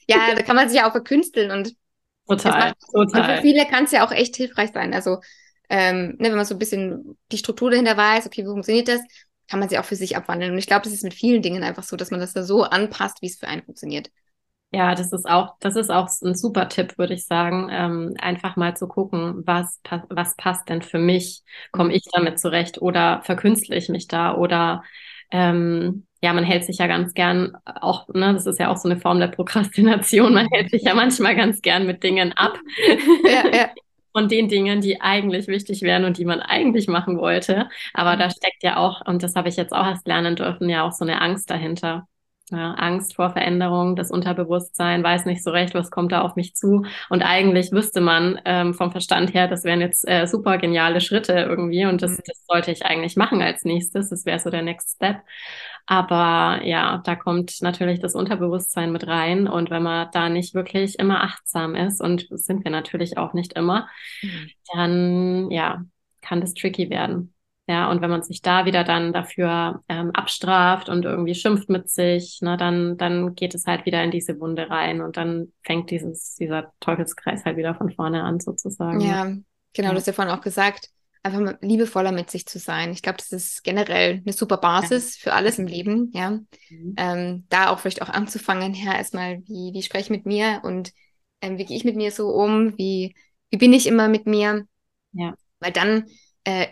ja, 0.08 0.34
da 0.34 0.42
kann 0.42 0.56
man 0.56 0.68
sich 0.68 0.78
ja 0.78 0.88
auch 0.88 0.92
verkünsteln 0.92 1.50
und 1.50 1.75
total, 2.28 2.52
macht, 2.58 2.76
total. 2.92 3.11
Und 3.12 3.14
für 3.26 3.37
viele 3.42 3.66
kann 3.66 3.84
es 3.84 3.92
ja 3.92 4.06
auch 4.06 4.12
echt 4.12 4.37
hilfreich 4.37 4.70
sein. 4.73 4.94
Also, 4.94 5.20
ähm, 5.68 6.16
ne, 6.18 6.28
wenn 6.30 6.37
man 6.37 6.44
so 6.44 6.54
ein 6.54 6.58
bisschen 6.58 7.18
die 7.32 7.38
Struktur 7.38 7.70
dahinter 7.70 7.96
weiß, 7.96 8.26
okay, 8.26 8.42
wie 8.42 8.49
funktioniert 8.49 8.88
das, 8.88 9.00
kann 9.49 9.61
man 9.61 9.68
sie 9.68 9.78
auch 9.78 9.84
für 9.84 9.96
sich 9.96 10.16
abwandeln. 10.16 10.52
Und 10.52 10.58
ich 10.58 10.66
glaube, 10.66 10.82
das 10.84 10.92
ist 10.92 11.04
mit 11.04 11.14
vielen 11.14 11.42
Dingen 11.42 11.62
einfach 11.62 11.82
so, 11.82 11.96
dass 11.96 12.11
man 12.11 12.20
das 12.20 12.32
da 12.32 12.42
so 12.42 12.64
anpasst, 12.64 13.23
wie 13.23 13.26
es 13.26 13.37
für 13.38 13.49
einen 13.49 13.62
funktioniert. 13.62 14.11
Ja, 14.73 14.96
das 14.96 15.12
ist 15.12 15.26
auch, 15.30 15.54
das 15.61 15.76
ist 15.76 15.88
auch 15.90 16.08
ein 16.23 16.34
super 16.34 16.68
Tipp, 16.68 16.99
würde 16.99 17.14
ich 17.14 17.26
sagen. 17.26 17.68
Ähm, 17.70 18.14
einfach 18.18 18.56
mal 18.56 18.76
zu 18.76 18.88
gucken, 18.88 19.42
was, 19.46 19.80
was 20.08 20.34
passt 20.37 20.68
denn 20.68 20.82
für 20.82 20.99
mich? 20.99 21.44
Komme 21.70 21.94
ich 21.94 22.02
damit 22.12 22.40
zurecht 22.40 22.82
oder 22.82 23.23
verkünstle 23.23 23.76
ich 23.76 23.88
mich 23.88 24.08
da? 24.08 24.34
Oder 24.34 24.82
ähm, 25.34 26.06
ja, 26.22 26.32
man 26.32 26.44
hält 26.44 26.64
sich 26.64 26.78
ja 26.78 26.86
ganz 26.86 27.12
gern 27.12 27.56
auch, 27.64 28.06
ne, 28.08 28.32
das 28.32 28.46
ist 28.46 28.60
ja 28.60 28.70
auch 28.70 28.76
so 28.76 28.88
eine 28.88 28.98
Form 28.98 29.18
der 29.18 29.26
Prokrastination, 29.26 30.32
man 30.32 30.46
hält 30.52 30.70
sich 30.70 30.82
ja 30.82 30.94
manchmal 30.94 31.34
ganz 31.34 31.60
gern 31.60 31.86
mit 31.86 32.02
Dingen 32.04 32.32
ab. 32.32 32.58
Ja, 33.24 33.54
ja. 33.54 33.70
Von 34.12 34.28
den 34.28 34.48
Dingen, 34.48 34.80
die 34.80 35.00
eigentlich 35.00 35.48
wichtig 35.48 35.82
wären 35.82 36.04
und 36.04 36.18
die 36.18 36.24
man 36.24 36.40
eigentlich 36.40 36.86
machen 36.86 37.18
wollte. 37.18 37.68
Aber 37.94 38.16
da 38.16 38.30
steckt 38.30 38.62
ja 38.62 38.76
auch, 38.76 39.04
und 39.04 39.24
das 39.24 39.34
habe 39.34 39.48
ich 39.48 39.56
jetzt 39.56 39.72
auch 39.72 39.84
erst 39.84 40.06
lernen 40.06 40.36
dürfen, 40.36 40.68
ja 40.70 40.86
auch 40.86 40.92
so 40.92 41.04
eine 41.04 41.20
Angst 41.20 41.50
dahinter. 41.50 42.06
Ja, 42.50 42.72
Angst 42.74 43.16
vor 43.16 43.30
Veränderung, 43.30 43.96
das 43.96 44.10
Unterbewusstsein 44.10 45.02
weiß 45.02 45.24
nicht 45.24 45.42
so 45.42 45.50
recht, 45.50 45.72
was 45.72 45.90
kommt 45.90 46.12
da 46.12 46.20
auf 46.20 46.36
mich 46.36 46.54
zu. 46.54 46.84
Und 47.08 47.22
eigentlich 47.22 47.72
wüsste 47.72 48.02
man 48.02 48.38
ähm, 48.44 48.74
vom 48.74 48.92
Verstand 48.92 49.32
her, 49.32 49.48
das 49.48 49.64
wären 49.64 49.80
jetzt 49.80 50.06
äh, 50.06 50.26
super 50.26 50.58
geniale 50.58 51.00
Schritte 51.00 51.32
irgendwie 51.32 51.86
und 51.86 52.02
das, 52.02 52.12
mhm. 52.12 52.22
das 52.26 52.44
sollte 52.46 52.70
ich 52.70 52.84
eigentlich 52.84 53.16
machen 53.16 53.40
als 53.40 53.64
nächstes. 53.64 54.10
Das 54.10 54.26
wäre 54.26 54.38
so 54.38 54.50
der 54.50 54.60
Next 54.62 54.96
Step. 54.96 55.22
Aber 55.86 56.60
ja, 56.64 56.98
da 57.04 57.14
kommt 57.14 57.60
natürlich 57.60 58.00
das 58.00 58.14
Unterbewusstsein 58.14 58.92
mit 58.92 59.06
rein. 59.06 59.48
Und 59.48 59.70
wenn 59.70 59.82
man 59.82 60.08
da 60.12 60.28
nicht 60.28 60.54
wirklich 60.54 60.98
immer 60.98 61.22
achtsam 61.22 61.74
ist, 61.74 62.00
und 62.00 62.26
sind 62.30 62.64
wir 62.64 62.70
natürlich 62.70 63.18
auch 63.18 63.34
nicht 63.34 63.54
immer, 63.54 63.88
mhm. 64.22 64.50
dann 64.72 65.50
ja, 65.50 65.84
kann 66.22 66.40
das 66.40 66.54
tricky 66.54 66.90
werden. 66.90 67.33
Ja, 67.66 67.90
und 67.90 68.02
wenn 68.02 68.11
man 68.11 68.23
sich 68.23 68.42
da 68.42 68.66
wieder 68.66 68.85
dann 68.85 69.14
dafür 69.14 69.83
ähm, 69.88 70.11
abstraft 70.11 70.90
und 70.90 71.06
irgendwie 71.06 71.35
schimpft 71.35 71.71
mit 71.71 71.88
sich, 71.88 72.40
ne, 72.42 72.59
dann, 72.59 72.99
dann 72.99 73.35
geht 73.35 73.54
es 73.54 73.66
halt 73.66 73.87
wieder 73.87 74.04
in 74.04 74.11
diese 74.11 74.38
Wunde 74.38 74.68
rein 74.68 75.00
und 75.00 75.16
dann 75.16 75.52
fängt 75.62 75.90
dieses, 75.90 76.35
dieser 76.35 76.73
Teufelskreis 76.80 77.47
halt 77.47 77.56
wieder 77.56 77.75
von 77.75 77.90
vorne 77.90 78.23
an, 78.23 78.38
sozusagen. 78.38 79.00
Ja, 79.00 79.33
genau, 79.73 79.90
du 79.90 79.97
hast 79.97 80.06
ja 80.06 80.12
vorhin 80.12 80.35
auch 80.35 80.42
gesagt, 80.42 80.90
einfach 81.23 81.54
liebevoller 81.62 82.12
mit 82.12 82.30
sich 82.30 82.44
zu 82.44 82.59
sein. 82.59 82.92
Ich 82.92 83.00
glaube, 83.00 83.16
das 83.16 83.33
ist 83.33 83.64
generell 83.64 84.21
eine 84.25 84.35
super 84.35 84.59
Basis 84.59 85.18
ja. 85.18 85.23
für 85.23 85.33
alles 85.35 85.59
im 85.59 85.66
Leben, 85.66 86.11
ja. 86.12 86.33
Mhm. 86.68 86.94
Ähm, 86.99 87.44
da 87.49 87.71
auch 87.71 87.78
vielleicht 87.78 88.02
auch 88.02 88.11
anzufangen, 88.11 88.75
ja, 88.75 88.94
erstmal, 88.94 89.38
wie, 89.47 89.73
wie 89.73 89.83
spreche 89.83 90.04
ich 90.04 90.11
mit 90.11 90.26
mir 90.26 90.61
und 90.64 90.92
ähm, 91.40 91.56
wie 91.56 91.64
gehe 91.64 91.78
ich 91.78 91.85
mit 91.85 91.97
mir 91.97 92.11
so 92.11 92.28
um, 92.28 92.76
wie, 92.76 93.14
wie 93.49 93.56
bin 93.56 93.73
ich 93.73 93.87
immer 93.87 94.09
mit 94.09 94.26
mir? 94.26 94.66
Ja. 95.12 95.35
Weil 95.61 95.73
dann 95.73 96.04
äh, 96.44 96.66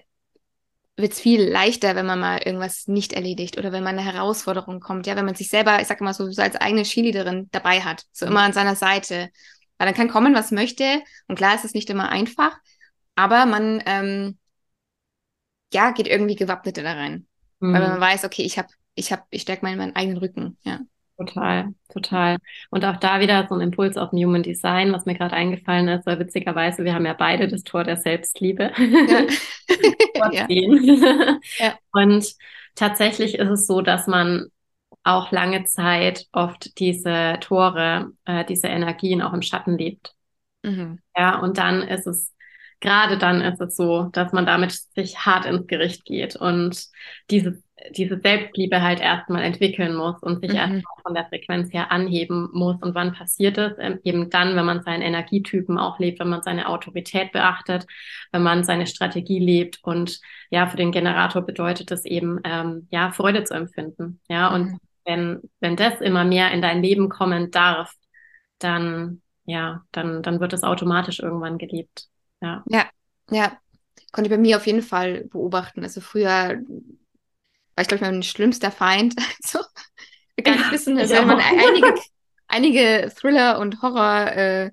wird 0.97 1.13
es 1.13 1.21
viel 1.21 1.43
leichter, 1.43 1.97
wenn 1.97 2.07
man 2.07 2.21
mal 2.21 2.39
irgendwas 2.39 2.87
nicht 2.87 3.13
erledigt 3.13 3.59
oder 3.59 3.73
wenn 3.73 3.83
man 3.83 3.99
eine 3.99 4.13
Herausforderung 4.13 4.81
kommt, 4.81 5.07
ja, 5.07 5.17
wenn 5.17 5.25
man 5.25 5.35
sich 5.35 5.49
selber, 5.49 5.81
ich 5.81 5.87
sag 5.87 6.01
mal 6.01 6.13
so, 6.13 6.31
so 6.31 6.43
als 6.43 6.57
eigene 6.57 6.83
Cheerleaderin 6.83 7.49
dabei 7.51 7.81
hat, 7.81 8.05
so 8.13 8.27
immer 8.27 8.43
an 8.43 8.53
seiner 8.53 8.77
Seite. 8.77 9.31
Weil 9.79 9.87
dann 9.87 9.95
kann 9.95 10.09
kommen, 10.09 10.35
was 10.35 10.51
möchte. 10.51 11.03
Und 11.29 11.37
klar 11.37 11.55
ist 11.55 11.65
es 11.65 11.75
nicht 11.75 11.91
immer 11.91 12.11
einfach, 12.11 12.57
aber 13.17 13.47
man 13.47 13.83
ähm, 13.87 14.39
ja 15.73 15.90
geht 15.93 16.07
irgendwie 16.07 16.37
gewappneter 16.37 16.83
da 16.83 16.93
rein. 16.93 17.27
Mhm. 17.61 17.73
Weil 17.73 17.88
man 17.88 18.01
weiß, 18.01 18.25
okay, 18.25 18.43
ich 18.43 18.59
habe, 18.59 18.69
ich 18.95 19.12
habe, 19.12 19.23
ich 19.31 19.43
stärke 19.43 19.64
mal 19.64 19.75
meinen 19.77 19.97
eigenen 19.97 20.19
Rücken, 20.19 20.59
ja. 20.62 20.81
Total, 21.18 21.75
total. 21.92 22.38
Und 22.70 22.85
auch 22.85 22.96
da 22.96 23.20
wieder 23.20 23.46
so 23.48 23.55
ein 23.55 23.61
Impuls 23.61 23.96
auf 23.96 24.11
dem 24.11 24.18
Human 24.18 24.42
Design, 24.42 24.92
was 24.92 25.05
mir 25.05 25.14
gerade 25.14 25.35
eingefallen 25.35 25.88
ist, 25.88 26.07
weil 26.07 26.18
witzigerweise, 26.18 26.85
wir 26.85 26.94
haben 26.94 27.07
ja 27.07 27.12
beide 27.12 27.48
das 27.48 27.62
Tor 27.62 27.85
der 27.85 27.96
Selbstliebe. 27.96 28.72
Ja. 28.77 30.46
ja. 31.59 31.79
Und 31.92 32.35
tatsächlich 32.75 33.37
ist 33.38 33.51
es 33.51 33.66
so, 33.66 33.83
dass 33.83 34.07
man 34.07 34.48
auch 35.05 35.33
lange 35.33 35.64
Zeit 35.64 36.27
oft 36.33 36.79
diese 36.79 37.38
Tore, 37.40 38.12
äh, 38.25 38.44
diese 38.44 38.68
Energien 38.68 39.22
auch 39.22 39.33
im 39.33 39.42
Schatten 39.42 39.77
lebt. 39.77 40.14
Mhm. 40.62 40.98
Ja, 41.16 41.38
und 41.40 41.59
dann 41.59 41.83
ist 41.83 42.07
es 42.07 42.33
gerade 42.83 43.16
dann 43.16 43.40
ist 43.40 43.61
es 43.61 43.77
so, 43.77 44.05
dass 44.12 44.33
man 44.33 44.44
damit 44.44 44.72
sich 44.72 45.18
hart 45.20 45.46
ins 45.46 45.66
Gericht 45.66 46.05
geht 46.05 46.37
und 46.37 46.88
diese, 47.31 47.62
diese 47.90 48.21
Selbstliebe 48.21 48.83
halt 48.83 49.01
erstmal 49.01 49.42
entwickeln 49.42 49.95
muss 49.95 50.23
und 50.23 50.40
sich 50.40 50.51
mhm. 50.51 50.57
erstmal 50.57 51.03
von 51.03 51.14
der 51.14 51.27
Frequenz 51.27 51.73
her 51.73 51.90
anheben 51.90 52.49
muss. 52.53 52.77
Und 52.81 52.95
wann 52.95 53.12
passiert 53.12 53.59
es? 53.59 53.73
Ähm, 53.79 53.99
eben 54.05 54.31
dann, 54.31 54.57
wenn 54.57 54.64
man 54.64 54.83
seinen 54.83 55.03
Energietypen 55.03 55.79
auch 55.79 55.99
lebt, 55.99 56.21
wenn 56.21 56.29
man 56.29 56.42
seine 56.42 56.68
Autorität 56.68 57.33
beachtet, 57.33 57.87
wenn 58.31 58.42
man 58.42 58.64
seine 58.64 58.87
Strategie 58.87 59.38
lebt. 59.38 59.81
Und 59.83 60.21
ja, 60.51 60.66
für 60.66 60.77
den 60.77 60.92
Generator 60.92 61.42
bedeutet 61.42 61.90
es 61.90 62.05
eben, 62.05 62.40
ähm, 62.45 62.87
ja, 62.90 63.11
Freude 63.11 63.45
zu 63.45 63.55
empfinden. 63.55 64.21
Ja, 64.29 64.51
mhm. 64.51 64.55
und 64.55 64.79
wenn, 65.05 65.40
wenn 65.61 65.77
das 65.77 66.01
immer 66.01 66.25
mehr 66.25 66.53
in 66.53 66.62
dein 66.62 66.83
Leben 66.83 67.09
kommen 67.09 67.51
darf, 67.51 67.92
dann, 68.59 69.23
ja, 69.45 69.83
dann, 69.90 70.23
dann 70.23 70.40
wird 70.40 70.53
es 70.53 70.62
automatisch 70.62 71.18
irgendwann 71.18 71.59
gelebt. 71.59 72.07
Ja. 72.40 72.62
Ja, 72.68 72.85
ja. 73.31 73.53
Konnte 74.12 74.29
ich 74.29 74.35
bei 74.37 74.40
mir 74.40 74.57
auf 74.59 74.66
jeden 74.66 74.83
Fall 74.83 75.25
beobachten. 75.25 75.83
Also 75.83 76.01
früher 76.01 76.61
war 77.75 77.83
ich, 77.83 77.89
glaube 77.89 78.05
ich, 78.05 78.11
mein 78.11 78.23
schlimmster 78.23 78.71
Feind. 78.71 79.15
Also, 79.43 79.61
wir 80.35 80.45
gar 80.45 80.57
nicht 80.57 80.73
wissen, 80.73 80.99
also 80.99 81.15
wenn 81.15 81.27
man 81.27 81.41
einige, 81.41 81.95
einige 82.49 83.13
Thriller 83.15 83.59
und 83.59 83.83
Horror 83.83 84.33
äh, 84.33 84.71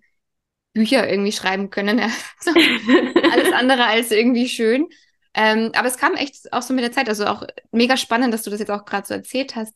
irgendwie 0.73 1.31
schreiben 1.31 1.69
können. 1.69 1.99
Ja. 1.99 2.09
So, 2.39 2.51
alles 2.51 3.51
andere 3.53 3.85
als 3.85 4.11
irgendwie 4.11 4.47
schön. 4.47 4.87
Ähm, 5.33 5.71
aber 5.75 5.87
es 5.87 5.97
kam 5.97 6.15
echt 6.15 6.51
auch 6.53 6.61
so 6.61 6.73
mit 6.73 6.83
der 6.83 6.91
Zeit, 6.91 7.09
also 7.09 7.25
auch 7.25 7.43
mega 7.71 7.97
spannend, 7.97 8.33
dass 8.33 8.43
du 8.43 8.49
das 8.49 8.59
jetzt 8.59 8.71
auch 8.71 8.85
gerade 8.85 9.05
so 9.05 9.13
erzählt 9.13 9.55
hast. 9.55 9.73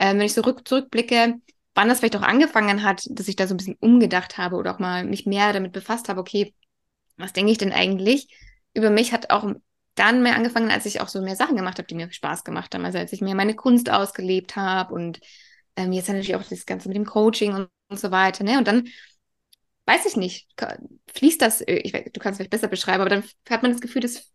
Ähm, 0.00 0.18
wenn 0.18 0.26
ich 0.26 0.34
so 0.34 0.40
rück, 0.40 0.66
zurückblicke, 0.66 1.34
wann 1.74 1.88
das 1.88 1.98
vielleicht 1.98 2.16
auch 2.16 2.22
angefangen 2.22 2.82
hat, 2.82 3.06
dass 3.10 3.28
ich 3.28 3.36
da 3.36 3.46
so 3.46 3.54
ein 3.54 3.58
bisschen 3.58 3.76
umgedacht 3.80 4.38
habe 4.38 4.56
oder 4.56 4.74
auch 4.74 4.78
mal 4.78 5.04
mich 5.04 5.26
mehr 5.26 5.52
damit 5.52 5.72
befasst 5.72 6.08
habe, 6.08 6.20
okay, 6.20 6.54
was 7.16 7.32
denke 7.32 7.52
ich 7.52 7.58
denn 7.58 7.72
eigentlich 7.72 8.28
über 8.74 8.90
mich, 8.90 9.12
hat 9.12 9.30
auch 9.30 9.44
dann 9.96 10.22
mehr 10.22 10.36
angefangen, 10.36 10.70
als 10.70 10.86
ich 10.86 11.00
auch 11.00 11.08
so 11.08 11.20
mehr 11.20 11.36
Sachen 11.36 11.56
gemacht 11.56 11.78
habe, 11.78 11.88
die 11.88 11.94
mir 11.94 12.12
Spaß 12.12 12.44
gemacht 12.44 12.74
haben. 12.74 12.84
Also 12.84 12.98
als 12.98 13.12
ich 13.12 13.20
mir 13.20 13.34
meine 13.34 13.54
Kunst 13.54 13.90
ausgelebt 13.90 14.54
habe 14.54 14.94
und 14.94 15.20
ähm, 15.74 15.92
jetzt 15.92 16.08
natürlich 16.08 16.36
auch 16.36 16.44
das 16.44 16.66
Ganze 16.66 16.88
mit 16.88 16.96
dem 16.96 17.06
Coaching 17.06 17.54
und, 17.54 17.68
und 17.88 17.98
so 17.98 18.10
weiter. 18.10 18.44
Ne? 18.44 18.58
Und 18.58 18.68
dann 18.68 18.88
weiß 19.86 20.06
ich 20.06 20.16
nicht, 20.16 20.48
fließt 21.14 21.40
das, 21.40 21.60
äh, 21.62 21.76
ich, 21.76 21.92
du 21.92 22.20
kannst 22.20 22.34
es 22.34 22.36
vielleicht 22.36 22.50
besser 22.50 22.68
beschreiben, 22.68 23.00
aber 23.00 23.10
dann 23.10 23.24
hat 23.48 23.62
man 23.62 23.72
das 23.72 23.80
Gefühl, 23.80 24.02
das 24.02 24.30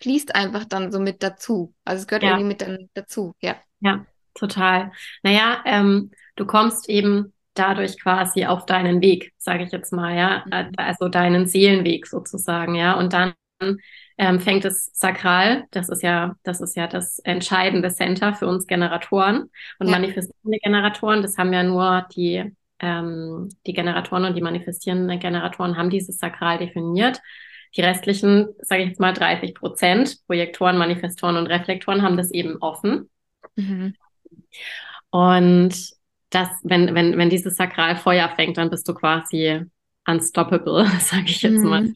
fließt 0.00 0.34
einfach 0.34 0.64
dann 0.64 0.90
so 0.90 0.98
mit 0.98 1.22
dazu. 1.22 1.74
Also 1.84 2.02
es 2.02 2.06
gehört 2.06 2.24
ja. 2.24 2.30
irgendwie 2.30 2.48
mit 2.48 2.62
dann 2.62 2.90
dazu, 2.94 3.34
ja. 3.40 3.56
Ja, 3.80 4.04
total. 4.34 4.92
Naja, 5.22 5.62
ähm, 5.64 6.10
du 6.36 6.46
kommst 6.46 6.88
eben 6.88 7.32
dadurch 7.54 8.00
quasi 8.00 8.46
auf 8.46 8.66
deinen 8.66 9.00
Weg, 9.00 9.32
sage 9.38 9.64
ich 9.64 9.72
jetzt 9.72 9.92
mal, 9.92 10.16
ja, 10.16 10.44
mhm. 10.46 10.72
also 10.76 11.08
deinen 11.08 11.46
Seelenweg 11.46 12.06
sozusagen, 12.06 12.74
ja, 12.74 12.94
und 12.94 13.12
dann 13.12 13.34
ähm, 14.22 14.38
fängt 14.38 14.64
es 14.64 14.88
sakral, 14.92 15.64
das 15.72 15.88
ist 15.88 16.04
ja, 16.04 16.36
das 16.44 16.60
ist 16.60 16.76
ja 16.76 16.86
das 16.86 17.18
entscheidende 17.18 17.88
Center 17.88 18.34
für 18.34 18.46
uns 18.46 18.68
Generatoren 18.68 19.50
und 19.80 19.88
ja. 19.88 19.90
manifestierende 19.90 20.58
Generatoren, 20.62 21.22
das 21.22 21.38
haben 21.38 21.52
ja 21.52 21.64
nur 21.64 22.06
die 22.14 22.54
ähm, 22.78 23.48
die 23.66 23.72
Generatoren 23.72 24.24
und 24.24 24.36
die 24.36 24.40
manifestierenden 24.40 25.18
Generatoren 25.18 25.76
haben 25.76 25.90
dieses 25.90 26.18
sakral 26.18 26.58
definiert. 26.58 27.20
Die 27.76 27.80
restlichen, 27.80 28.48
sage 28.60 28.82
ich 28.82 28.88
jetzt 28.90 29.00
mal 29.00 29.12
30 29.12 29.54
Prozent, 29.54 30.18
Projektoren, 30.26 30.78
Manifestoren 30.78 31.36
und 31.36 31.46
Reflektoren 31.46 32.02
haben 32.02 32.16
das 32.16 32.30
eben 32.30 32.58
offen. 32.58 33.08
Mhm. 33.56 33.94
Und 35.10 35.74
das, 36.30 36.48
wenn, 36.62 36.94
wenn, 36.94 37.18
wenn 37.18 37.30
dieses 37.30 37.56
Sakralfeuer 37.56 38.28
fängt, 38.36 38.56
dann 38.56 38.70
bist 38.70 38.88
du 38.88 38.94
quasi 38.94 39.64
unstoppable, 40.06 40.86
sage 41.00 41.26
ich 41.26 41.42
jetzt 41.42 41.62
mhm. 41.62 41.68
mal. 41.68 41.92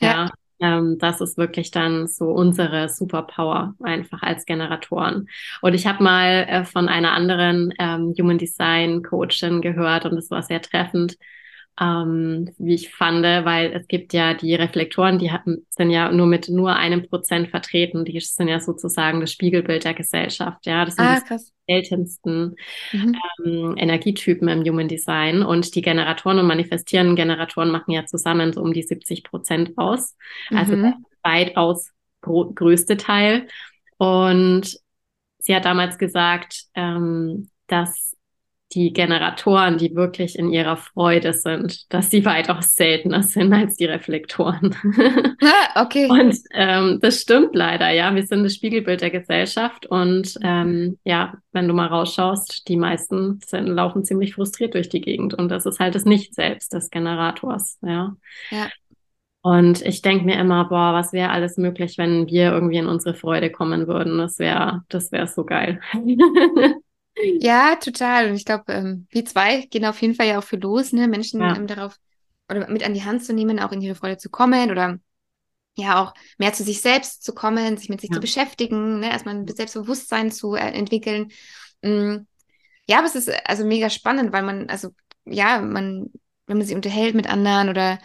Ja. 0.00 0.10
ja. 0.10 0.30
Ähm, 0.60 0.98
das 0.98 1.20
ist 1.20 1.36
wirklich 1.36 1.70
dann 1.70 2.06
so 2.06 2.30
unsere 2.30 2.88
Superpower 2.88 3.74
einfach 3.82 4.22
als 4.22 4.46
Generatoren. 4.46 5.28
Und 5.60 5.74
ich 5.74 5.86
habe 5.86 6.02
mal 6.02 6.46
äh, 6.48 6.64
von 6.64 6.88
einer 6.88 7.12
anderen 7.12 7.74
ähm, 7.78 8.14
Human 8.18 8.38
Design 8.38 9.02
Coachin 9.02 9.60
gehört 9.60 10.06
und 10.06 10.16
das 10.16 10.30
war 10.30 10.42
sehr 10.42 10.62
treffend. 10.62 11.18
Ähm, 11.80 12.50
wie 12.58 12.74
ich 12.74 12.94
fand, 12.94 13.22
weil 13.22 13.72
es 13.72 13.86
gibt 13.86 14.12
ja 14.12 14.34
die 14.34 14.54
Reflektoren, 14.54 15.18
die 15.18 15.30
sind 15.70 15.90
ja 15.90 16.10
nur 16.10 16.26
mit 16.26 16.48
nur 16.48 16.74
einem 16.74 17.06
Prozent 17.08 17.48
vertreten. 17.50 18.04
Die 18.04 18.18
sind 18.20 18.48
ja 18.48 18.60
sozusagen 18.60 19.20
das 19.20 19.32
Spiegelbild 19.32 19.84
der 19.84 19.94
Gesellschaft. 19.94 20.64
Ja, 20.66 20.84
das 20.84 20.96
sind 20.96 21.04
Ah, 21.06 21.20
die 21.20 21.72
seltensten 21.72 22.56
Mhm. 22.92 23.16
ähm, 23.44 23.74
Energietypen 23.76 24.48
im 24.48 24.64
Human 24.64 24.88
Design. 24.88 25.42
Und 25.42 25.74
die 25.74 25.82
Generatoren 25.82 26.38
und 26.38 26.46
manifestierenden 26.46 27.16
Generatoren 27.16 27.70
machen 27.70 27.90
ja 27.92 28.06
zusammen 28.06 28.52
so 28.52 28.62
um 28.62 28.72
die 28.72 28.82
70 28.82 29.24
Prozent 29.24 29.72
aus. 29.76 30.16
Also 30.50 30.76
der 30.76 30.90
Mhm. 30.90 31.04
weitaus 31.22 31.90
größte 32.22 32.96
Teil. 32.96 33.48
Und 33.98 34.78
sie 35.38 35.54
hat 35.54 35.64
damals 35.64 35.98
gesagt, 35.98 36.64
ähm, 36.74 37.50
dass 37.66 38.15
die 38.76 38.92
Generatoren, 38.92 39.78
die 39.78 39.96
wirklich 39.96 40.38
in 40.38 40.52
ihrer 40.52 40.76
Freude 40.76 41.32
sind, 41.32 41.90
dass 41.92 42.10
sie 42.10 42.26
weitaus 42.26 42.74
seltener 42.74 43.22
sind 43.22 43.52
als 43.52 43.76
die 43.76 43.86
Reflektoren. 43.86 44.76
Ah, 45.42 45.84
okay. 45.84 46.08
Und 46.08 46.36
ähm, 46.52 46.98
das 47.00 47.20
stimmt 47.20 47.54
leider, 47.54 47.90
ja. 47.90 48.14
Wir 48.14 48.26
sind 48.26 48.42
das 48.42 48.54
Spiegelbild 48.54 49.00
der 49.00 49.10
Gesellschaft 49.10 49.86
und 49.86 50.36
ähm, 50.42 50.98
ja, 51.04 51.34
wenn 51.52 51.68
du 51.68 51.74
mal 51.74 51.86
rausschaust, 51.86 52.66
die 52.68 52.76
meisten 52.76 53.40
sind, 53.46 53.66
laufen 53.68 54.04
ziemlich 54.04 54.34
frustriert 54.34 54.74
durch 54.74 54.88
die 54.88 55.00
Gegend 55.00 55.34
und 55.34 55.50
das 55.50 55.66
ist 55.66 55.78
halt 55.78 55.94
das 55.94 56.04
Nicht-Selbst 56.04 56.72
des 56.72 56.90
Generators, 56.90 57.78
ja. 57.82 58.16
Ja. 58.50 58.68
Und 59.42 59.82
ich 59.82 60.02
denke 60.02 60.24
mir 60.24 60.40
immer, 60.40 60.68
boah, 60.68 60.92
was 60.92 61.12
wäre 61.12 61.30
alles 61.30 61.56
möglich, 61.56 61.98
wenn 61.98 62.26
wir 62.26 62.50
irgendwie 62.50 62.78
in 62.78 62.88
unsere 62.88 63.14
Freude 63.14 63.50
kommen 63.52 63.86
würden. 63.86 64.18
Das 64.18 64.40
wäre, 64.40 64.82
das 64.88 65.12
wäre 65.12 65.28
so 65.28 65.44
geil. 65.44 65.80
Ja, 67.40 67.76
total. 67.76 68.30
Und 68.30 68.36
ich 68.36 68.44
glaube, 68.44 68.72
ähm, 68.72 69.06
wir 69.10 69.24
zwei 69.24 69.62
gehen 69.66 69.84
auf 69.84 70.00
jeden 70.02 70.14
Fall 70.14 70.26
ja 70.26 70.38
auch 70.38 70.44
für 70.44 70.56
los, 70.56 70.92
ne, 70.92 71.08
Menschen 71.08 71.40
Ja. 71.40 71.54
ähm, 71.56 71.66
darauf 71.66 71.96
oder 72.50 72.68
mit 72.68 72.84
an 72.84 72.94
die 72.94 73.04
Hand 73.04 73.24
zu 73.24 73.32
nehmen, 73.32 73.58
auch 73.58 73.72
in 73.72 73.80
ihre 73.80 73.94
Freude 73.94 74.18
zu 74.18 74.30
kommen 74.30 74.70
oder 74.70 74.98
ja 75.76 76.02
auch 76.02 76.14
mehr 76.38 76.52
zu 76.52 76.64
sich 76.64 76.80
selbst 76.80 77.22
zu 77.24 77.34
kommen, 77.34 77.76
sich 77.76 77.88
mit 77.88 78.00
sich 78.00 78.10
Ja. 78.10 78.14
zu 78.16 78.20
beschäftigen, 78.20 79.00
ne, 79.00 79.10
erstmal 79.10 79.36
ein 79.36 79.48
Selbstbewusstsein 79.48 80.30
zu 80.32 80.54
äh, 80.54 80.60
entwickeln. 80.72 81.30
Mm. 81.82 82.18
Ja, 82.88 82.98
aber 82.98 83.06
es 83.06 83.14
ist 83.16 83.28
äh, 83.28 83.38
also 83.44 83.64
mega 83.64 83.90
spannend, 83.90 84.32
weil 84.32 84.42
man, 84.42 84.68
also 84.68 84.90
ja, 85.24 85.60
man, 85.60 86.10
wenn 86.46 86.58
man 86.58 86.66
sich 86.66 86.76
unterhält 86.76 87.14
mit 87.14 87.28
anderen 87.28 87.68
oder 87.68 87.98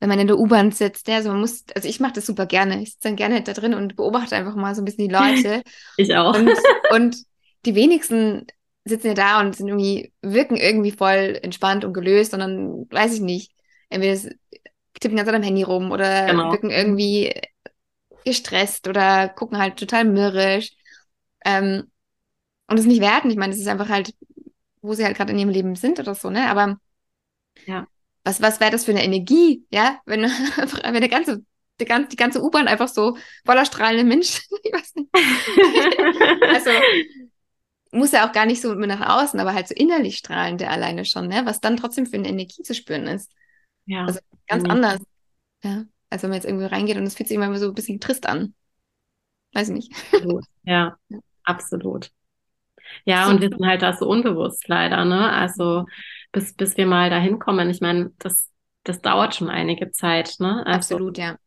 wenn 0.00 0.08
man 0.08 0.18
in 0.18 0.26
der 0.26 0.38
U-Bahn 0.38 0.72
sitzt, 0.72 1.06
ja, 1.08 1.16
also 1.16 1.30
man 1.30 1.40
muss, 1.40 1.64
also 1.74 1.88
ich 1.88 2.00
mache 2.00 2.14
das 2.14 2.26
super 2.26 2.46
gerne. 2.46 2.82
Ich 2.82 2.92
sitze 2.92 3.08
dann 3.08 3.16
gerne 3.16 3.42
da 3.42 3.52
drin 3.52 3.74
und 3.74 3.94
beobachte 3.96 4.34
einfach 4.36 4.56
mal 4.56 4.74
so 4.74 4.82
ein 4.82 4.84
bisschen 4.84 5.08
die 5.08 5.14
Leute. 5.14 5.62
Ich 5.96 6.14
auch. 6.16 6.34
Und, 6.34 6.50
und 6.90 7.16
die 7.66 7.74
wenigsten 7.74 8.46
sitzen 8.84 9.08
ja 9.08 9.14
da 9.14 9.40
und 9.40 9.54
sind 9.56 9.68
irgendwie, 9.68 10.12
wirken 10.22 10.56
irgendwie 10.56 10.90
voll 10.92 11.38
entspannt 11.42 11.84
und 11.84 11.92
gelöst, 11.94 12.32
sondern 12.32 12.90
weiß 12.90 13.14
ich 13.14 13.20
nicht. 13.20 13.52
Entweder 13.88 14.30
tippen 15.00 15.16
ganz 15.16 15.28
am 15.28 15.42
Handy 15.42 15.62
rum 15.62 15.92
oder 15.92 16.38
Genau. 16.38 16.50
wirken 16.50 16.70
irgendwie 16.70 17.32
gestresst 18.24 18.88
oder 18.88 19.28
gucken 19.28 19.58
halt 19.58 19.78
total 19.78 20.04
mürrisch. 20.04 20.72
Ähm, 21.44 21.90
und 22.68 22.78
das 22.78 22.86
nicht 22.86 23.00
werten. 23.02 23.30
Ich 23.30 23.36
meine, 23.36 23.52
das 23.52 23.60
ist 23.60 23.68
einfach 23.68 23.88
halt, 23.90 24.14
wo 24.82 24.94
sie 24.94 25.04
halt 25.04 25.16
gerade 25.16 25.32
in 25.32 25.38
ihrem 25.38 25.50
Leben 25.50 25.76
sind 25.76 26.00
oder 26.00 26.14
so, 26.14 26.30
ne? 26.30 26.48
Aber 26.50 26.78
Ja. 27.66 27.86
was, 28.24 28.40
was 28.40 28.60
wäre 28.60 28.70
das 28.70 28.84
für 28.84 28.92
eine 28.92 29.04
Energie, 29.04 29.66
ja? 29.70 30.00
Wenn, 30.06 30.22
wenn 30.82 31.00
der 31.00 31.08
ganze, 31.08 31.44
die 31.80 31.84
ganze, 31.84 32.08
die 32.08 32.16
ganze 32.16 32.42
U-Bahn 32.42 32.68
einfach 32.68 32.88
so 32.88 33.16
voller 33.44 33.64
strahlende 33.64 34.04
Menschen, 34.04 34.42
ich 34.62 34.72
weiß 34.72 34.94
nicht. 34.96 35.08
Also, 36.46 36.70
muss 37.92 38.12
ja 38.12 38.28
auch 38.28 38.32
gar 38.32 38.46
nicht 38.46 38.62
so 38.62 38.74
mit 38.74 38.88
nach 38.88 39.22
außen, 39.22 39.38
aber 39.40 39.54
halt 39.54 39.68
so 39.68 39.74
innerlich 39.74 40.18
strahlend 40.18 40.60
der 40.60 40.70
alleine 40.70 41.04
schon, 41.04 41.28
ne? 41.28 41.42
Was 41.46 41.60
dann 41.60 41.76
trotzdem 41.76 42.06
für 42.06 42.16
eine 42.16 42.28
Energie 42.28 42.62
zu 42.62 42.74
spüren 42.74 43.06
ist. 43.06 43.32
ja. 43.86 44.06
Also 44.06 44.20
ganz 44.48 44.64
Nee. 44.64 44.70
anders. 44.70 45.00
Ja. 45.64 45.84
Als 46.10 46.22
wenn 46.22 46.30
man 46.30 46.36
jetzt 46.38 46.46
irgendwie 46.46 46.66
reingeht 46.66 46.96
und 46.98 47.04
es 47.04 47.16
fühlt 47.16 47.28
sich 47.28 47.36
immer 47.36 47.58
so 47.58 47.68
ein 47.68 47.74
bisschen 47.74 48.00
trist 48.00 48.26
an. 48.26 48.54
Weiß 49.54 49.68
ich 49.68 49.74
nicht. 49.74 49.92
Absolut. 50.12 50.44
Ja, 50.64 50.96
Ja. 51.08 51.20
absolut. 51.44 52.10
Ja, 53.04 53.26
So- 53.26 53.30
und 53.30 53.40
wir 53.40 53.50
sind 53.50 53.66
halt 53.66 53.82
da 53.82 53.94
so 53.94 54.08
unbewusst 54.08 54.68
leider, 54.68 55.04
ne? 55.04 55.30
Also 55.32 55.86
bis, 56.32 56.54
bis 56.56 56.76
wir 56.76 56.86
mal 56.86 57.10
dahin 57.10 57.38
kommen. 57.38 57.70
Ich 57.70 57.80
meine, 57.80 58.12
das, 58.18 58.50
das 58.84 59.00
dauert 59.02 59.34
schon 59.36 59.50
einige 59.50 59.92
Zeit, 59.92 60.36
ne? 60.40 60.66
Also, 60.66 61.00
Absolut, 61.00 61.18
ja. 61.18 61.38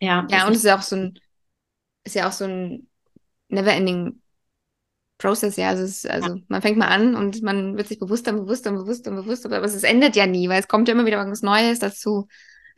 Ja, 0.00 0.26
Ja, 0.26 0.46
und 0.46 0.52
es 0.52 0.58
ist 0.58 0.64
ja 0.64 0.76
auch 0.78 0.82
so 0.82 0.96
ein, 0.96 1.18
ist 2.04 2.14
ja 2.16 2.28
auch 2.28 2.32
so 2.32 2.44
ein 2.46 2.90
never-ending 3.48 4.22
Process, 5.24 5.56
ja. 5.56 5.68
Also, 5.70 5.84
es, 5.84 6.04
also 6.04 6.36
man 6.48 6.60
fängt 6.60 6.76
mal 6.76 6.88
an 6.88 7.14
und 7.14 7.42
man 7.42 7.78
wird 7.78 7.88
sich 7.88 7.98
bewusster 7.98 8.32
und 8.32 8.40
bewusster 8.40 8.70
und 8.70 8.76
bewusster 8.76 9.10
und 9.10 9.16
bewusster, 9.16 9.50
aber 9.50 9.64
es 9.64 9.82
endet 9.82 10.16
ja 10.16 10.26
nie, 10.26 10.48
weil 10.50 10.60
es 10.60 10.68
kommt 10.68 10.86
ja 10.86 10.94
immer 10.94 11.06
wieder 11.06 11.16
irgendwas 11.16 11.40
Neues 11.40 11.78
dazu, 11.78 12.28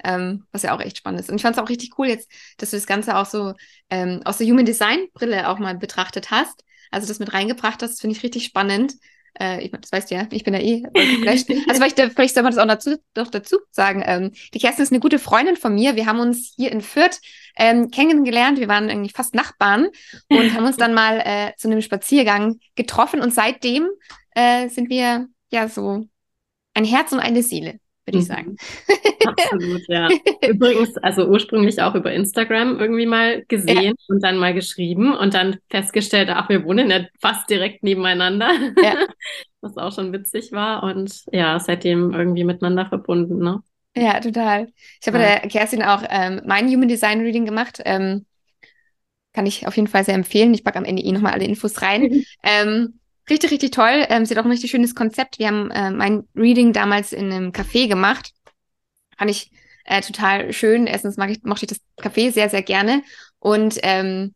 ähm, 0.04 0.44
was 0.52 0.62
ja 0.62 0.74
auch 0.74 0.80
echt 0.80 0.98
spannend 0.98 1.20
ist. 1.20 1.28
Und 1.28 1.36
ich 1.36 1.42
fand 1.42 1.56
es 1.56 1.62
auch 1.62 1.68
richtig 1.68 1.98
cool 1.98 2.06
jetzt, 2.06 2.30
dass 2.58 2.70
du 2.70 2.76
das 2.76 2.86
Ganze 2.86 3.16
auch 3.16 3.26
so 3.26 3.54
ähm, 3.90 4.20
aus 4.24 4.38
der 4.38 4.46
Human 4.46 4.64
Design 4.64 5.08
Brille 5.12 5.48
auch 5.48 5.58
mal 5.58 5.76
betrachtet 5.76 6.30
hast. 6.30 6.62
Also 6.92 7.08
das 7.08 7.18
mit 7.18 7.34
reingebracht 7.34 7.82
hast, 7.82 8.00
finde 8.00 8.16
ich 8.16 8.22
richtig 8.22 8.44
spannend. 8.44 8.94
Äh, 9.38 9.64
ich, 9.64 9.70
das 9.70 9.92
weißt 9.92 10.10
du 10.10 10.14
ja, 10.14 10.26
ich 10.30 10.44
bin 10.44 10.54
ja 10.54 10.60
eh 10.60 10.80
geflasht. 10.80 11.48
Also 11.68 11.82
vielleicht, 11.82 12.00
vielleicht 12.14 12.34
soll 12.34 12.42
man 12.42 12.52
das 12.52 12.62
auch 12.62 12.68
dazu, 12.68 12.96
doch 13.14 13.28
dazu 13.28 13.58
sagen. 13.70 14.02
Ähm, 14.06 14.32
die 14.54 14.58
Kerstin 14.58 14.82
ist 14.82 14.92
eine 14.92 15.00
gute 15.00 15.18
Freundin 15.18 15.56
von 15.56 15.74
mir. 15.74 15.96
Wir 15.96 16.06
haben 16.06 16.20
uns 16.20 16.54
hier 16.56 16.72
in 16.72 16.80
Fürth 16.80 17.20
ähm, 17.56 17.90
kennengelernt. 17.90 18.58
Wir 18.58 18.68
waren 18.68 18.88
irgendwie 18.88 19.10
fast 19.10 19.34
Nachbarn 19.34 19.88
und 20.28 20.54
haben 20.54 20.66
uns 20.66 20.76
dann 20.76 20.94
mal 20.94 21.20
äh, 21.24 21.52
zu 21.56 21.68
einem 21.68 21.82
Spaziergang 21.82 22.60
getroffen. 22.74 23.20
Und 23.20 23.34
seitdem 23.34 23.88
äh, 24.34 24.68
sind 24.68 24.88
wir 24.88 25.26
ja 25.50 25.68
so 25.68 26.06
ein 26.74 26.84
Herz 26.84 27.12
und 27.12 27.20
eine 27.20 27.42
Seele, 27.42 27.78
würde 28.06 28.18
ich 28.18 28.24
Mhm. 28.24 28.28
sagen. 28.28 28.56
Absolut, 29.22 29.82
ja. 29.88 30.14
Übrigens, 30.46 30.96
also 30.98 31.26
ursprünglich 31.28 31.82
auch 31.82 31.94
über 31.96 32.12
Instagram 32.12 32.78
irgendwie 32.78 33.06
mal 33.06 33.44
gesehen 33.48 33.94
und 34.08 34.22
dann 34.22 34.38
mal 34.38 34.54
geschrieben 34.54 35.14
und 35.16 35.34
dann 35.34 35.58
festgestellt, 35.70 36.28
ach, 36.30 36.48
wir 36.48 36.64
wohnen 36.64 36.90
ja 36.90 37.06
fast 37.20 37.50
direkt 37.50 37.82
nebeneinander. 37.82 38.50
Ja. 38.80 38.94
Was 39.60 39.76
auch 39.78 39.92
schon 39.92 40.12
witzig 40.12 40.52
war 40.52 40.84
und 40.84 41.24
ja, 41.32 41.58
seitdem 41.58 42.12
irgendwie 42.12 42.44
miteinander 42.44 42.86
verbunden, 42.86 43.38
ne? 43.38 43.62
Ja, 43.96 44.20
total. 44.20 44.72
Ich 45.00 45.06
habe 45.08 45.18
Ja. 45.18 45.24
der 45.40 45.48
Kerstin 45.48 45.82
auch 45.82 46.02
ähm, 46.08 46.42
mein 46.46 46.68
Human 46.68 46.88
Design 46.88 47.20
Reading 47.22 47.46
gemacht. 47.46 47.80
Ähm, 47.84 48.26
kann 49.32 49.46
ich 49.46 49.66
auf 49.66 49.76
jeden 49.76 49.88
Fall 49.88 50.04
sehr 50.04 50.14
empfehlen. 50.14 50.54
Ich 50.54 50.64
packe 50.64 50.78
am 50.78 50.84
Ende 50.84 51.02
eh 51.02 51.12
nochmal 51.12 51.32
alle 51.32 51.44
Infos 51.44 51.82
rein. 51.82 52.24
Ähm, 52.42 53.00
richtig, 53.28 53.50
richtig 53.50 53.70
toll. 53.72 54.06
Ähm, 54.08 54.24
sie 54.24 54.34
hat 54.34 54.40
auch 54.40 54.46
ein 54.46 54.50
richtig 54.50 54.70
schönes 54.70 54.94
Konzept. 54.94 55.38
Wir 55.38 55.48
haben 55.48 55.70
äh, 55.70 55.90
mein 55.90 56.28
Reading 56.34 56.72
damals 56.72 57.12
in 57.12 57.32
einem 57.32 57.52
Café 57.52 57.88
gemacht. 57.88 58.32
Fand 59.18 59.30
ich 59.30 59.50
äh, 59.84 60.00
total 60.00 60.52
schön. 60.52 60.86
Erstens 60.86 61.16
mag 61.16 61.30
ich, 61.30 61.42
mochte 61.42 61.66
ich 61.66 61.68
das 61.68 61.80
Café 62.04 62.32
sehr, 62.32 62.50
sehr 62.50 62.62
gerne. 62.62 63.02
Und 63.38 63.78
ähm, 63.82 64.34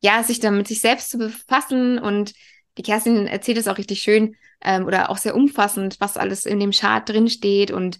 ja, 0.00 0.22
sich 0.22 0.40
dann 0.40 0.56
mit 0.56 0.68
sich 0.68 0.80
selbst 0.80 1.10
zu 1.10 1.18
befassen. 1.18 1.98
Und 1.98 2.32
die 2.78 2.82
Kerstin 2.82 3.26
erzählt 3.26 3.58
es 3.58 3.68
auch 3.68 3.78
richtig 3.78 4.00
schön 4.00 4.36
ähm, 4.62 4.86
oder 4.86 5.10
auch 5.10 5.18
sehr 5.18 5.34
umfassend, 5.34 5.96
was 6.00 6.16
alles 6.16 6.46
in 6.46 6.60
dem 6.60 6.72
Chart 6.72 7.08
drin 7.08 7.28
steht. 7.28 7.70
Und 7.70 7.98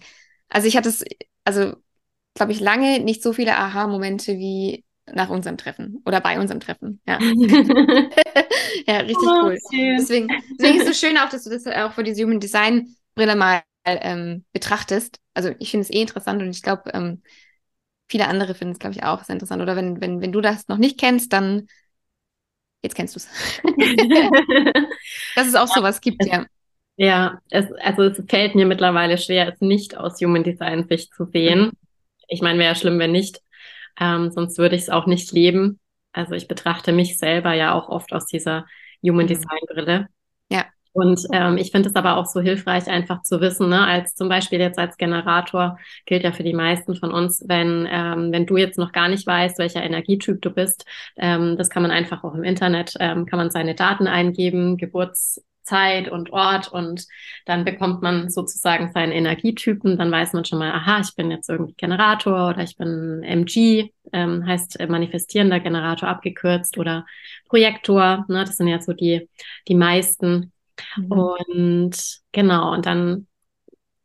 also 0.49 0.67
ich 0.67 0.77
hatte 0.77 0.89
es, 0.89 1.03
also 1.45 1.75
glaube 2.33 2.51
ich, 2.51 2.59
lange 2.59 2.99
nicht 2.99 3.23
so 3.23 3.33
viele 3.33 3.57
Aha-Momente 3.57 4.37
wie 4.37 4.83
nach 5.07 5.29
unserem 5.29 5.57
Treffen 5.57 6.01
oder 6.05 6.21
bei 6.21 6.39
unserem 6.39 6.59
Treffen. 6.59 7.01
Ja, 7.07 7.19
ja 8.87 8.97
richtig 8.97 9.17
Oh, 9.17 9.43
cool. 9.43 9.57
schön. 9.71 9.97
Deswegen, 9.97 10.27
deswegen 10.59 10.81
ist 10.81 10.89
es 10.89 10.99
schön 10.99 11.17
auch, 11.17 11.29
dass 11.29 11.43
du 11.43 11.49
das 11.49 11.65
auch 11.67 11.93
für 11.93 12.03
diese 12.03 12.23
Human 12.23 12.39
Design 12.39 12.95
Brille 13.15 13.35
mal 13.35 13.61
ähm, 13.85 14.45
betrachtest. 14.53 15.19
Also 15.33 15.51
ich 15.59 15.71
finde 15.71 15.83
es 15.85 15.91
eh 15.91 16.01
interessant 16.01 16.41
und 16.41 16.49
ich 16.49 16.61
glaube, 16.61 16.91
ähm, 16.93 17.21
viele 18.07 18.27
andere 18.27 18.53
finden 18.53 18.73
es, 18.73 18.79
glaube 18.79 18.95
ich, 18.95 19.03
auch 19.03 19.23
sehr 19.23 19.33
interessant. 19.33 19.61
Oder 19.61 19.75
wenn, 19.75 20.01
wenn, 20.01 20.21
wenn 20.21 20.31
du 20.31 20.41
das 20.41 20.67
noch 20.67 20.77
nicht 20.77 20.99
kennst, 20.99 21.33
dann 21.33 21.67
jetzt 22.83 22.95
kennst 22.95 23.15
du 23.15 23.19
es. 23.19 23.29
Dass 25.35 25.47
es 25.47 25.55
auch 25.55 25.67
sowas 25.67 26.01
gibt, 26.01 26.25
ja. 26.25 26.45
Ja, 26.97 27.39
es, 27.49 27.65
also 27.81 28.03
es 28.03 28.21
fällt 28.29 28.53
mir 28.53 28.65
mittlerweile 28.65 29.17
schwer, 29.17 29.51
es 29.51 29.61
nicht 29.61 29.97
aus 29.97 30.19
Human 30.21 30.43
Design 30.43 30.87
Sicht 30.87 31.13
zu 31.13 31.25
sehen. 31.25 31.65
Mhm. 31.65 31.71
Ich 32.27 32.41
meine, 32.41 32.59
wäre 32.59 32.69
ja 32.69 32.75
schlimm, 32.75 32.99
wenn 32.99 33.11
nicht, 33.11 33.41
ähm, 33.99 34.31
sonst 34.31 34.57
würde 34.57 34.75
ich 34.75 34.83
es 34.83 34.89
auch 34.89 35.05
nicht 35.05 35.31
leben. 35.31 35.79
Also 36.13 36.33
ich 36.33 36.47
betrachte 36.47 36.91
mich 36.91 37.17
selber 37.17 37.53
ja 37.53 37.73
auch 37.73 37.89
oft 37.89 38.13
aus 38.13 38.25
dieser 38.25 38.65
Human. 39.03 39.27
Design 39.27 39.59
Brille. 39.67 40.07
Ja. 40.49 40.65
Und 40.93 41.25
ähm, 41.31 41.57
ich 41.57 41.71
finde 41.71 41.87
es 41.87 41.95
aber 41.95 42.17
auch 42.17 42.25
so 42.25 42.41
hilfreich, 42.41 42.87
einfach 42.87 43.23
zu 43.23 43.39
wissen, 43.39 43.69
ne, 43.69 43.87
als 43.87 44.13
zum 44.13 44.27
Beispiel 44.27 44.59
jetzt 44.59 44.77
als 44.77 44.97
Generator 44.97 45.77
gilt 46.05 46.23
ja 46.23 46.33
für 46.33 46.43
die 46.43 46.53
meisten 46.53 46.95
von 46.95 47.13
uns, 47.13 47.43
wenn, 47.47 47.87
ähm, 47.89 48.31
wenn 48.33 48.45
du 48.45 48.57
jetzt 48.57 48.77
noch 48.77 48.91
gar 48.91 49.07
nicht 49.07 49.25
weißt, 49.25 49.57
welcher 49.57 49.83
Energietyp 49.83 50.41
du 50.41 50.49
bist, 50.49 50.85
ähm, 51.15 51.55
das 51.57 51.69
kann 51.69 51.81
man 51.81 51.91
einfach 51.91 52.25
auch 52.25 52.35
im 52.35 52.43
Internet, 52.43 52.95
ähm, 52.99 53.25
kann 53.25 53.39
man 53.39 53.51
seine 53.51 53.73
Daten 53.73 54.05
eingeben, 54.07 54.75
Geburtszeit 55.61 56.09
und 56.09 56.31
Ort 56.31 56.71
und 56.71 57.07
dann 57.45 57.65
bekommt 57.65 58.01
man 58.01 58.29
sozusagen 58.29 58.91
seinen 58.91 59.11
Energietypen, 59.11 59.97
dann 59.97 60.11
weiß 60.11 60.33
man 60.33 60.45
schon 60.45 60.59
mal, 60.59 60.71
aha, 60.71 61.01
ich 61.01 61.15
bin 61.15 61.31
jetzt 61.31 61.49
irgendwie 61.49 61.73
Generator 61.73 62.49
oder 62.49 62.63
ich 62.63 62.77
bin 62.77 63.23
MG, 63.23 63.91
ähm, 64.13 64.45
heißt 64.45 64.79
äh, 64.79 64.87
manifestierender 64.87 65.59
Generator 65.59 66.09
abgekürzt 66.09 66.77
oder 66.77 67.05
Projektor, 67.47 68.25
ne, 68.27 68.43
das 68.45 68.57
sind 68.57 68.67
ja 68.67 68.81
so 68.81 68.93
die, 68.93 69.29
die 69.67 69.75
meisten. 69.75 70.51
Mhm. 70.97 71.11
Und 71.11 72.19
genau, 72.31 72.73
und 72.73 72.85
dann 72.85 73.27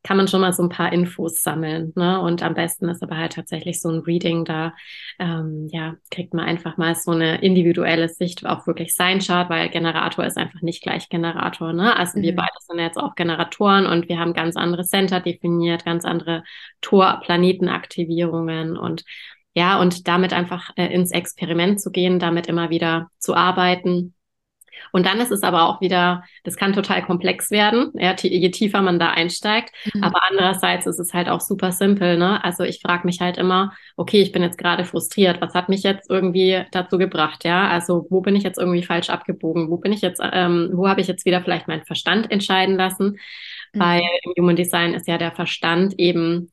kann 0.07 0.17
man 0.17 0.29
schon 0.29 0.41
mal 0.41 0.53
so 0.53 0.63
ein 0.63 0.69
paar 0.69 0.93
Infos 0.93 1.43
sammeln. 1.43 1.93
Ne? 1.97 2.21
Und 2.21 2.41
am 2.41 2.55
besten 2.55 2.89
ist 2.89 3.03
aber 3.03 3.17
halt 3.17 3.33
tatsächlich 3.33 3.81
so 3.81 3.89
ein 3.91 3.99
Reading, 3.99 4.45
da 4.45 4.73
ähm, 5.19 5.67
ja, 5.73 5.97
kriegt 6.13 6.33
man 6.33 6.45
einfach 6.45 6.77
mal 6.77 6.95
so 6.95 7.11
eine 7.11 7.43
individuelle 7.43 8.09
Sicht 8.09 8.47
auf 8.47 8.69
wirklich 8.69 8.95
sein 8.95 9.19
Chart, 9.19 9.51
weil 9.51 9.69
Generator 9.69 10.25
ist 10.25 10.37
einfach 10.37 10.63
nicht 10.63 10.81
gleich 10.81 11.09
Generator. 11.09 11.73
Ne? 11.73 11.97
Also 11.97 12.21
mhm. 12.21 12.23
wir 12.23 12.37
beide 12.37 12.53
sind 12.61 12.79
jetzt 12.79 12.99
auch 12.99 13.17
Generatoren 13.17 13.87
und 13.87 14.09
wir 14.09 14.21
haben 14.21 14.33
ganz 14.33 14.55
andere 14.57 14.85
Center 14.85 15.19
definiert, 15.19 15.85
ganz 15.85 16.05
andere 16.05 16.45
Tor-Planetenaktivierungen 16.83 18.77
und 18.77 19.03
ja, 19.55 19.81
und 19.81 20.07
damit 20.07 20.33
einfach 20.35 20.71
äh, 20.77 20.87
ins 20.87 21.11
Experiment 21.11 21.81
zu 21.81 21.91
gehen, 21.91 22.21
damit 22.21 22.47
immer 22.47 22.71
wieder 22.71 23.09
zu 23.19 23.35
arbeiten 23.35 24.15
und 24.93 25.07
dann 25.07 25.21
ist 25.21 25.31
es 25.31 25.43
aber 25.43 25.69
auch 25.69 25.81
wieder, 25.81 26.25
das 26.45 26.57
kann 26.57 26.73
total 26.73 27.03
komplex 27.03 27.51
werden, 27.51 27.93
ja, 27.95 28.15
je 28.21 28.51
tiefer 28.51 28.83
man 28.83 28.99
da 28.99 29.11
einsteigt. 29.11 29.75
Mhm. 29.95 30.03
Aber 30.03 30.21
andererseits 30.29 30.87
ist 30.87 30.99
es 30.99 31.13
halt 31.13 31.29
auch 31.29 31.41
super 31.41 31.73
simpel. 31.73 32.17
Ne? 32.17 32.43
Also 32.45 32.65
ich 32.65 32.81
frage 32.81 33.07
mich 33.07 33.21
halt 33.21 33.37
immer, 33.37 33.73
okay, 33.97 34.21
ich 34.21 34.33
bin 34.33 34.43
jetzt 34.43 34.59
gerade 34.59 34.85
frustriert. 34.85 35.41
Was 35.41 35.55
hat 35.55 35.69
mich 35.69 35.83
jetzt 35.83 36.11
irgendwie 36.11 36.65
dazu 36.73 36.99
gebracht? 36.99 37.45
Ja, 37.45 37.69
also 37.69 38.07
wo 38.11 38.21
bin 38.21 38.37
ich 38.37 38.43
jetzt 38.43 38.59
irgendwie 38.59 38.83
falsch 38.83 39.11
abgebogen? 39.11 39.71
Wo 39.71 39.77
bin 39.77 39.93
ich 39.93 40.01
jetzt, 40.01 40.21
ähm, 40.23 40.71
wo 40.73 40.89
habe 40.89 41.01
ich 41.01 41.07
jetzt 41.07 41.25
wieder 41.25 41.43
vielleicht 41.43 41.69
meinen 41.69 41.85
Verstand 41.85 42.31
entscheiden 42.31 42.77
lassen? 42.77 43.19
Mhm. 43.73 43.81
Weil 43.81 44.03
im 44.23 44.43
Human 44.43 44.57
Design 44.57 44.95
ist 44.95 45.07
ja 45.07 45.19
der 45.19 45.33
Verstand 45.33 45.95
eben 45.99 46.51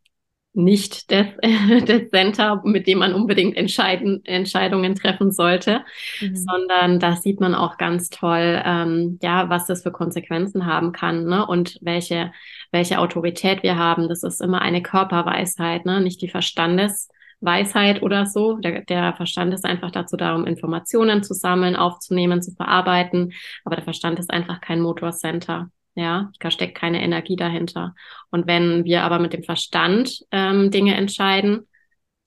nicht 0.53 1.11
das, 1.11 1.27
das 1.85 2.09
Center, 2.11 2.61
mit 2.63 2.87
dem 2.87 2.99
man 2.99 3.13
unbedingt 3.13 3.57
entscheiden, 3.57 4.23
Entscheidungen 4.25 4.95
treffen 4.95 5.31
sollte, 5.31 5.83
mhm. 6.21 6.35
sondern 6.35 6.99
da 6.99 7.15
sieht 7.15 7.39
man 7.39 7.55
auch 7.55 7.77
ganz 7.77 8.09
toll, 8.09 8.61
ähm, 8.63 9.19
ja, 9.21 9.49
was 9.49 9.65
das 9.65 9.83
für 9.83 9.91
Konsequenzen 9.91 10.65
haben 10.65 10.91
kann 10.91 11.25
ne? 11.25 11.45
und 11.45 11.77
welche, 11.81 12.31
welche 12.71 12.99
Autorität 12.99 13.63
wir 13.63 13.77
haben. 13.77 14.07
Das 14.07 14.23
ist 14.23 14.41
immer 14.41 14.61
eine 14.61 14.81
Körperweisheit, 14.81 15.85
ne? 15.85 16.01
nicht 16.01 16.21
die 16.21 16.29
Verstandesweisheit 16.29 18.01
oder 18.03 18.27
so. 18.27 18.57
Der, 18.57 18.81
der 18.81 19.13
Verstand 19.13 19.53
ist 19.53 19.65
einfach 19.65 19.91
dazu 19.91 20.17
da, 20.17 20.35
um 20.35 20.45
Informationen 20.45 21.23
zu 21.23 21.33
sammeln, 21.33 21.75
aufzunehmen, 21.75 22.41
zu 22.41 22.53
verarbeiten, 22.53 23.33
aber 23.65 23.75
der 23.75 23.83
Verstand 23.83 24.19
ist 24.19 24.31
einfach 24.31 24.61
kein 24.61 24.81
Motorcenter. 24.81 25.69
Ja, 25.95 26.31
da 26.39 26.49
steckt 26.49 26.75
keine 26.75 27.03
Energie 27.03 27.35
dahinter. 27.35 27.93
Und 28.31 28.47
wenn 28.47 28.83
wir 28.83 29.03
aber 29.03 29.19
mit 29.19 29.33
dem 29.33 29.43
Verstand 29.43 30.25
ähm, 30.31 30.71
Dinge 30.71 30.95
entscheiden, 30.95 31.67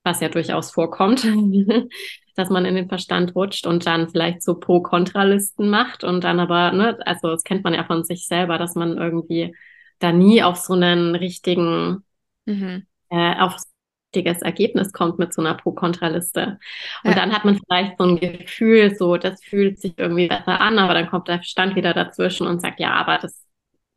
was 0.04 0.20
ja 0.20 0.28
durchaus 0.28 0.70
vorkommt, 0.70 1.26
dass 2.36 2.48
man 2.48 2.64
in 2.64 2.76
den 2.76 2.88
Verstand 2.88 3.34
rutscht 3.34 3.66
und 3.66 3.86
dann 3.86 4.08
vielleicht 4.08 4.42
so 4.42 4.54
Pro-Kontra-Listen 4.54 5.68
macht 5.68 6.04
und 6.04 6.22
dann 6.22 6.38
aber, 6.38 6.70
ne, 6.72 6.98
also 7.04 7.28
das 7.30 7.42
kennt 7.42 7.64
man 7.64 7.74
ja 7.74 7.84
von 7.84 8.04
sich 8.04 8.26
selber, 8.26 8.58
dass 8.58 8.74
man 8.76 8.98
irgendwie 8.98 9.54
da 9.98 10.12
nie 10.12 10.42
auf 10.42 10.56
so 10.56 10.74
einen 10.74 11.16
richtigen, 11.16 12.04
mhm. 12.44 12.86
äh, 13.10 13.40
auf 13.40 13.56
richtiges 14.14 14.42
Ergebnis 14.42 14.92
kommt 14.92 15.18
mit 15.18 15.34
so 15.34 15.42
einer 15.42 15.54
Pro-Kontra-Liste. 15.54 16.58
Und 17.02 17.10
ja. 17.10 17.16
dann 17.16 17.32
hat 17.32 17.44
man 17.44 17.58
vielleicht 17.58 17.98
so 17.98 18.04
ein 18.04 18.20
Gefühl, 18.20 18.94
so, 18.94 19.16
das 19.16 19.42
fühlt 19.42 19.80
sich 19.80 19.94
irgendwie 19.96 20.28
besser 20.28 20.60
an, 20.60 20.78
aber 20.78 20.94
dann 20.94 21.08
kommt 21.08 21.28
der 21.28 21.38
Verstand 21.38 21.74
wieder 21.74 21.94
dazwischen 21.94 22.46
und 22.46 22.60
sagt, 22.60 22.78
ja, 22.78 22.92
aber 22.92 23.18
das 23.18 23.45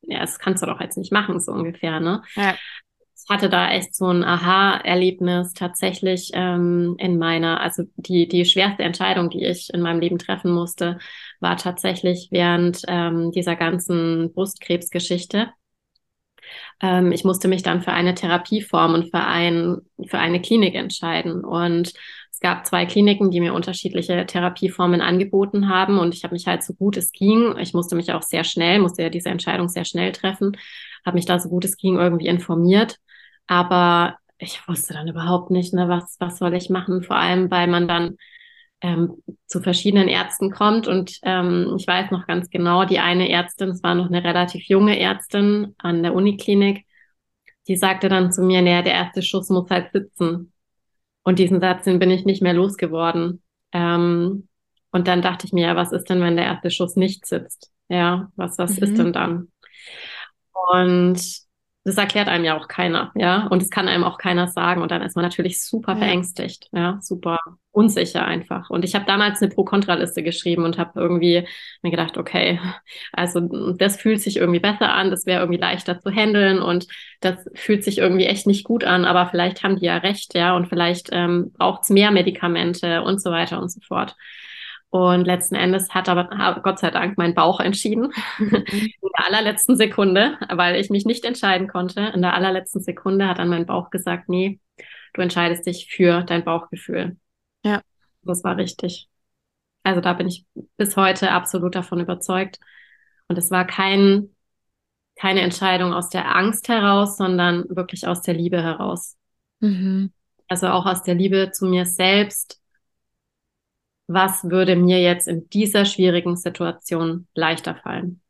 ja, 0.09 0.19
das 0.19 0.39
kannst 0.39 0.63
du 0.63 0.67
doch 0.67 0.81
jetzt 0.81 0.97
nicht 0.97 1.11
machen, 1.11 1.39
so 1.39 1.51
ungefähr, 1.51 1.99
ne? 1.99 2.23
Ja. 2.35 2.55
Ich 3.15 3.29
hatte 3.29 3.49
da 3.49 3.69
echt 3.71 3.95
so 3.95 4.07
ein 4.07 4.23
Aha-Erlebnis 4.23 5.53
tatsächlich 5.53 6.31
ähm, 6.33 6.95
in 6.97 7.19
meiner, 7.19 7.61
also 7.61 7.83
die, 7.95 8.27
die 8.27 8.45
schwerste 8.45 8.83
Entscheidung, 8.83 9.29
die 9.29 9.45
ich 9.45 9.71
in 9.71 9.81
meinem 9.81 9.99
Leben 9.99 10.17
treffen 10.17 10.51
musste, 10.51 10.97
war 11.39 11.57
tatsächlich 11.57 12.29
während 12.31 12.81
ähm, 12.87 13.31
dieser 13.31 13.55
ganzen 13.55 14.33
Brustkrebsgeschichte. 14.33 15.49
Ähm, 16.81 17.11
ich 17.11 17.23
musste 17.23 17.47
mich 17.47 17.61
dann 17.61 17.81
für 17.81 17.91
eine 17.91 18.15
Therapieform 18.15 18.93
und 18.93 19.11
für, 19.11 19.23
ein, 19.23 19.77
für 20.07 20.17
eine 20.17 20.41
Klinik 20.41 20.75
entscheiden. 20.75 21.43
Und 21.43 21.93
es 22.39 22.41
gab 22.41 22.65
zwei 22.65 22.85
Kliniken, 22.85 23.31
die 23.31 23.41
mir 23.41 23.53
unterschiedliche 23.53 24.25
Therapieformen 24.25 25.01
angeboten 25.01 25.67
haben 25.67 25.99
und 25.99 26.13
ich 26.13 26.23
habe 26.23 26.33
mich 26.33 26.47
halt 26.47 26.63
so 26.63 26.73
gut 26.73 26.95
es 26.95 27.11
ging, 27.11 27.57
ich 27.57 27.73
musste 27.73 27.97
mich 27.97 28.13
auch 28.13 28.21
sehr 28.21 28.45
schnell, 28.45 28.79
musste 28.79 29.03
ja 29.03 29.09
diese 29.09 29.27
Entscheidung 29.27 29.67
sehr 29.67 29.83
schnell 29.83 30.13
treffen, 30.13 30.55
habe 31.05 31.15
mich 31.15 31.25
da 31.25 31.37
so 31.37 31.49
gut 31.49 31.65
es 31.65 31.75
ging 31.75 31.97
irgendwie 31.97 32.27
informiert, 32.27 32.95
aber 33.47 34.15
ich 34.37 34.65
wusste 34.69 34.93
dann 34.93 35.09
überhaupt 35.09 35.51
nicht, 35.51 35.73
ne, 35.73 35.89
was, 35.89 36.15
was 36.19 36.37
soll 36.37 36.53
ich 36.53 36.69
machen, 36.69 37.03
vor 37.03 37.17
allem, 37.17 37.51
weil 37.51 37.67
man 37.67 37.89
dann 37.89 38.15
ähm, 38.79 39.21
zu 39.45 39.59
verschiedenen 39.59 40.07
Ärzten 40.07 40.49
kommt 40.49 40.87
und 40.87 41.19
ähm, 41.23 41.75
ich 41.77 41.85
weiß 41.85 42.09
noch 42.11 42.25
ganz 42.25 42.49
genau, 42.49 42.85
die 42.85 42.99
eine 42.99 43.29
Ärztin, 43.29 43.67
es 43.71 43.83
war 43.83 43.95
noch 43.95 44.07
eine 44.07 44.23
relativ 44.23 44.63
junge 44.63 44.97
Ärztin 44.97 45.75
an 45.77 46.03
der 46.03 46.15
Uniklinik, 46.15 46.85
die 47.67 47.75
sagte 47.75 48.07
dann 48.07 48.31
zu 48.31 48.43
mir, 48.43 48.61
naja, 48.61 48.81
der 48.81 48.93
erste 48.93 49.21
Schuss 49.23 49.49
muss 49.49 49.69
halt 49.69 49.91
sitzen. 49.91 50.53
Und 51.29 51.37
diesen 51.37 51.61
Satz, 51.61 51.83
den 51.83 51.99
bin 51.99 52.09
ich 52.09 52.25
nicht 52.25 52.41
mehr 52.41 52.55
losgeworden. 52.55 53.43
Ähm, 53.71 54.47
und 54.91 55.07
dann 55.07 55.21
dachte 55.21 55.45
ich 55.45 55.53
mir, 55.53 55.67
ja, 55.67 55.75
was 55.75 55.91
ist 55.91 56.09
denn, 56.09 56.21
wenn 56.21 56.35
der 56.35 56.45
erste 56.45 56.71
Schuss 56.71 56.95
nicht 56.95 57.27
sitzt? 57.27 57.71
Ja, 57.87 58.31
was, 58.35 58.57
was 58.57 58.77
mhm. 58.77 58.83
ist 58.83 58.97
denn 58.97 59.13
dann? 59.13 59.51
Und 60.71 61.21
das 61.89 61.97
erklärt 61.97 62.27
einem 62.27 62.45
ja 62.45 62.57
auch 62.57 62.67
keiner, 62.67 63.11
ja. 63.15 63.47
Und 63.47 63.61
es 63.61 63.69
kann 63.69 63.87
einem 63.87 64.03
auch 64.03 64.17
keiner 64.17 64.47
sagen. 64.47 64.81
Und 64.81 64.91
dann 64.91 65.01
ist 65.01 65.15
man 65.15 65.23
natürlich 65.23 65.63
super 65.63 65.93
ja. 65.93 65.99
verängstigt, 65.99 66.69
ja, 66.71 66.99
super 67.01 67.39
unsicher 67.71 68.25
einfach. 68.25 68.69
Und 68.69 68.83
ich 68.83 68.95
habe 68.95 69.05
damals 69.05 69.41
eine 69.41 69.51
Pro-Kontra-Liste 69.51 70.23
geschrieben 70.23 70.63
und 70.65 70.77
habe 70.77 70.99
irgendwie 70.99 71.47
mir 71.81 71.91
gedacht, 71.91 72.17
okay, 72.17 72.59
also 73.13 73.39
das 73.77 73.97
fühlt 73.97 74.21
sich 74.21 74.37
irgendwie 74.37 74.59
besser 74.59 74.93
an, 74.93 75.11
das 75.11 75.25
wäre 75.25 75.41
irgendwie 75.41 75.59
leichter 75.59 75.99
zu 75.99 76.11
handeln 76.11 76.61
und 76.61 76.87
das 77.21 77.37
fühlt 77.55 77.83
sich 77.83 77.99
irgendwie 77.99 78.25
echt 78.25 78.47
nicht 78.47 78.63
gut 78.63 78.83
an, 78.83 79.05
aber 79.05 79.27
vielleicht 79.27 79.63
haben 79.63 79.77
die 79.77 79.85
ja 79.85 79.97
recht, 79.97 80.33
ja, 80.35 80.55
und 80.55 80.67
vielleicht 80.67 81.09
ähm, 81.11 81.51
braucht 81.57 81.83
es 81.83 81.89
mehr 81.89 82.11
Medikamente 82.11 83.03
und 83.03 83.21
so 83.21 83.31
weiter 83.31 83.61
und 83.61 83.71
so 83.71 83.79
fort. 83.87 84.15
Und 84.91 85.25
letzten 85.25 85.55
Endes 85.55 85.91
hat 85.91 86.09
aber 86.09 86.61
Gott 86.63 86.79
sei 86.79 86.89
Dank 86.89 87.17
mein 87.17 87.35
Bauch 87.35 87.59
entschieden. 87.59 88.11
Mhm. 88.39 88.55
In 88.65 89.09
der 89.17 89.27
allerletzten 89.27 89.75
Sekunde, 89.75 90.37
weil 90.49 90.75
ich 90.77 90.89
mich 90.89 91.05
nicht 91.05 91.25
entscheiden 91.25 91.67
konnte. 91.67 92.01
In 92.13 92.21
der 92.21 92.33
allerletzten 92.33 92.81
Sekunde 92.81 93.27
hat 93.27 93.37
dann 93.37 93.49
mein 93.49 93.67
Bauch 93.67 93.91
gesagt, 93.91 94.29
nee, 94.29 94.59
du 95.13 95.21
entscheidest 95.21 95.67
dich 95.67 95.87
für 95.91 96.23
dein 96.23 96.43
Bauchgefühl. 96.43 97.17
Ja. 97.63 97.81
Das 98.23 98.43
war 98.43 98.57
richtig. 98.57 99.07
Also 99.83 100.01
da 100.01 100.13
bin 100.13 100.27
ich 100.27 100.45
bis 100.77 100.97
heute 100.97 101.31
absolut 101.31 101.75
davon 101.75 101.99
überzeugt. 101.99 102.59
Und 103.27 103.37
es 103.37 103.51
war 103.51 103.65
kein, 103.67 104.35
keine 105.15 105.41
Entscheidung 105.41 105.93
aus 105.93 106.09
der 106.09 106.35
Angst 106.35 106.67
heraus, 106.67 107.15
sondern 107.15 107.65
wirklich 107.69 108.07
aus 108.07 108.23
der 108.23 108.33
Liebe 108.33 108.61
heraus. 108.61 109.17
Mhm. 109.59 110.11
Also 110.47 110.67
auch 110.69 110.87
aus 110.87 111.03
der 111.03 111.13
Liebe 111.13 111.51
zu 111.51 111.67
mir 111.67 111.85
selbst 111.85 112.58
was 114.09 114.43
würde 114.43 114.75
mir 114.75 114.99
jetzt 115.01 115.27
in 115.27 115.47
dieser 115.49 115.85
schwierigen 115.85 116.35
Situation 116.35 117.27
leichter 117.35 117.75
fallen? 117.75 118.21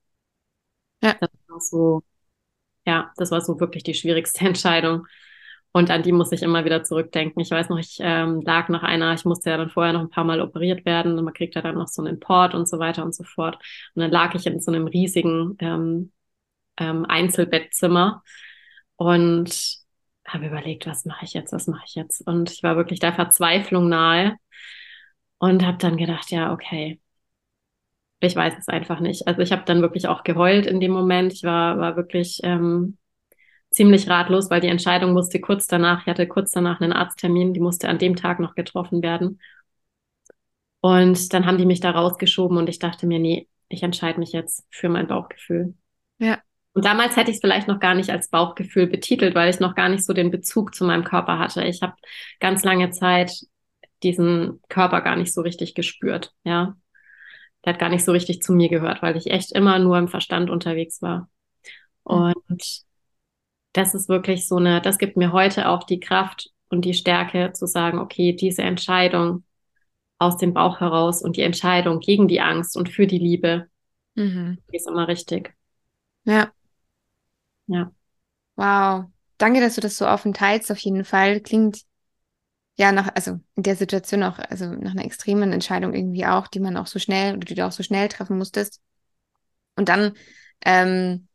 Ja. 1.02 1.16
Das 1.22 1.30
war 1.48 1.62
so, 1.62 2.04
ja, 2.86 3.14
das 3.16 3.32
war 3.32 3.40
so 3.40 3.60
wirklich 3.62 3.84
die 3.84 3.94
schwierigste 3.94 4.42
Entscheidung. 4.46 5.08
Und 5.72 5.90
an 5.90 6.04
die 6.04 6.12
muss 6.12 6.32
ich 6.34 6.44
immer 6.44 6.66
wieder 6.66 6.84
zurückdenken. 6.84 7.42
Ich 7.42 7.52
weiß 7.52 7.70
noch, 7.70 7.78
ich 7.78 7.98
ähm, 8.02 8.42
lag 8.42 8.68
nach 8.70 8.84
einer, 8.84 9.14
ich 9.14 9.24
musste 9.24 9.52
ja 9.52 9.58
dann 9.58 9.70
vorher 9.70 9.94
noch 9.94 10.02
ein 10.02 10.10
paar 10.10 10.26
Mal 10.26 10.42
operiert 10.42 10.86
werden 10.86 11.18
und 11.18 11.24
man 11.24 11.34
kriegt 11.34 11.56
ja 11.56 11.62
dann 11.62 11.76
noch 11.76 11.88
so 11.88 12.02
einen 12.02 12.16
Import 12.16 12.56
und 12.56 12.68
so 12.68 12.80
weiter 12.80 13.04
und 13.06 13.16
so 13.16 13.24
fort. 13.24 13.56
Und 13.96 14.02
dann 14.02 14.12
lag 14.12 14.36
ich 14.36 14.48
in 14.48 14.60
so 14.60 14.72
einem 14.72 14.88
riesigen 14.88 15.56
ähm, 15.60 16.12
ähm, 16.78 17.06
Einzelbettzimmer 17.06 18.24
und 18.98 19.78
habe 20.28 20.48
überlegt, 20.48 20.88
was 20.88 21.06
mache 21.06 21.24
ich 21.24 21.34
jetzt, 21.34 21.54
was 21.54 21.68
mache 21.68 21.86
ich 21.88 21.96
jetzt? 21.96 22.28
Und 22.28 22.52
ich 22.52 22.64
war 22.64 22.76
wirklich 22.76 23.00
der 23.00 23.14
Verzweiflung 23.14 23.88
nahe 23.88 24.36
und 25.40 25.66
habe 25.66 25.78
dann 25.78 25.98
gedacht, 25.98 26.32
ja, 26.32 26.54
okay, 26.54 27.00
ich 28.20 28.36
weiß 28.36 28.56
es 28.60 28.68
einfach 28.68 29.00
nicht. 29.00 29.28
Also 29.28 29.42
ich 29.42 29.52
habe 29.52 29.64
dann 29.66 29.82
wirklich 29.82 30.08
auch 30.08 30.24
geheult 30.24 30.66
in 30.66 30.80
dem 30.80 30.92
Moment. 30.92 31.34
Ich 31.34 31.44
war, 31.44 31.80
war 31.80 31.96
wirklich 31.96 32.42
ähm, 32.44 32.98
ziemlich 33.72 34.10
ratlos, 34.10 34.50
weil 34.50 34.62
die 34.62 34.68
Entscheidung 34.68 35.14
musste 35.14 35.40
kurz 35.40 35.68
danach, 35.68 36.02
ich 36.02 36.08
hatte 36.08 36.28
kurz 36.28 36.52
danach 36.52 36.82
einen 36.82 36.94
Arzttermin, 36.94 37.54
die 37.54 37.60
musste 37.62 37.88
an 37.88 37.98
dem 37.98 38.16
Tag 38.16 38.40
noch 38.40 38.56
getroffen 38.56 39.02
werden. 39.02 39.40
Und 40.82 41.34
dann 41.34 41.46
haben 41.46 41.58
die 41.58 41.66
mich 41.66 41.80
da 41.80 41.92
rausgeschoben 41.92 42.58
und 42.58 42.70
ich 42.70 42.80
dachte 42.80 43.06
mir, 43.08 43.20
nee, 43.20 43.48
ich 43.70 43.84
entscheide 43.84 44.20
mich 44.20 44.32
jetzt 44.32 44.66
für 44.70 44.90
mein 44.90 45.08
Bauchgefühl. 45.08 45.76
Ja. 46.20 46.40
Und 46.74 46.86
damals 46.86 47.16
hätte 47.16 47.32
ich 47.32 47.38
es 47.38 47.42
vielleicht 47.42 47.68
noch 47.68 47.80
gar 47.80 47.96
nicht 47.96 48.10
als 48.10 48.30
Bauchgefühl 48.30 48.88
betitelt, 48.88 49.36
weil 49.36 49.50
ich 49.50 49.60
noch 49.60 49.76
gar 49.76 49.90
nicht 49.90 50.06
so 50.06 50.14
den 50.14 50.32
Bezug 50.32 50.76
zu 50.76 50.86
meinem 50.86 51.04
Körper 51.04 51.40
hatte. 51.40 51.64
Ich 51.64 51.82
habe 51.82 51.96
ganz 52.40 52.64
lange 52.64 52.92
Zeit 52.92 53.32
diesen 54.04 54.62
Körper 54.70 55.02
gar 55.02 55.16
nicht 55.16 55.34
so 55.34 55.42
richtig 55.42 55.76
gespürt, 55.76 56.34
ja. 56.44 56.76
Der 57.66 57.74
hat 57.74 57.80
gar 57.80 57.90
nicht 57.90 58.06
so 58.06 58.14
richtig 58.14 58.42
zu 58.42 58.54
mir 58.54 58.70
gehört, 58.70 59.02
weil 59.02 59.18
ich 59.18 59.32
echt 59.32 59.52
immer 59.52 59.80
nur 59.80 59.98
im 59.98 60.08
Verstand 60.08 60.50
unterwegs 60.50 61.02
war. 61.02 61.30
Mhm. 62.06 62.34
Und 62.48 62.82
das 63.74 63.94
ist 63.94 64.10
wirklich 64.10 64.48
so 64.48 64.58
eine, 64.58 64.82
das 64.82 64.98
gibt 64.98 65.18
mir 65.18 65.32
heute 65.32 65.68
auch 65.68 65.84
die 65.84 66.00
Kraft 66.00 66.52
und 66.70 66.86
die 66.86 66.94
Stärke 66.94 67.52
zu 67.54 67.68
sagen, 67.68 68.00
okay, 68.00 68.34
diese 68.34 68.62
Entscheidung 68.62 69.44
aus 70.18 70.38
dem 70.38 70.54
Bauch 70.54 70.80
heraus 70.80 71.22
und 71.22 71.38
die 71.38 71.42
Entscheidung 71.42 72.00
gegen 72.00 72.28
die 72.28 72.42
Angst 72.42 72.76
und 72.78 72.90
für 72.90 73.08
die 73.08 73.20
Liebe, 73.20 73.68
mhm. 74.16 74.60
ist 74.72 74.88
immer 74.88 75.08
richtig. 75.08 75.56
Ja. 76.26 76.52
Ja. 77.68 77.92
Wow. 78.56 79.06
Danke, 79.38 79.62
dass 79.62 79.76
du 79.76 79.82
das 79.82 79.98
so 79.98 80.06
offen 80.06 80.34
teilst, 80.34 80.72
auf 80.72 80.80
jeden 80.80 81.06
Fall. 81.06 81.40
Klingt 81.40 81.84
ja 82.80 82.92
nach, 82.94 83.10
also 83.16 83.40
in 83.56 83.64
der 83.64 83.76
Situation 83.76 84.24
auch, 84.24 84.40
also 84.40 84.66
nach 84.68 84.92
einer 84.92 85.06
extremen 85.06 85.52
Entscheidung 85.54 85.94
irgendwie 85.94 86.26
auch, 86.26 86.48
die 86.48 86.60
man 86.62 86.78
auch 86.78 86.88
so 86.88 87.00
schnell 87.00 87.36
oder 87.36 87.46
die 87.46 87.56
du 87.56 87.66
auch 87.68 87.72
so 87.74 87.84
schnell 87.84 88.08
treffen 88.10 88.38
musstest. 88.38 88.82
Und 89.76 89.90
dann, 89.90 90.14
ähm, 90.66 91.28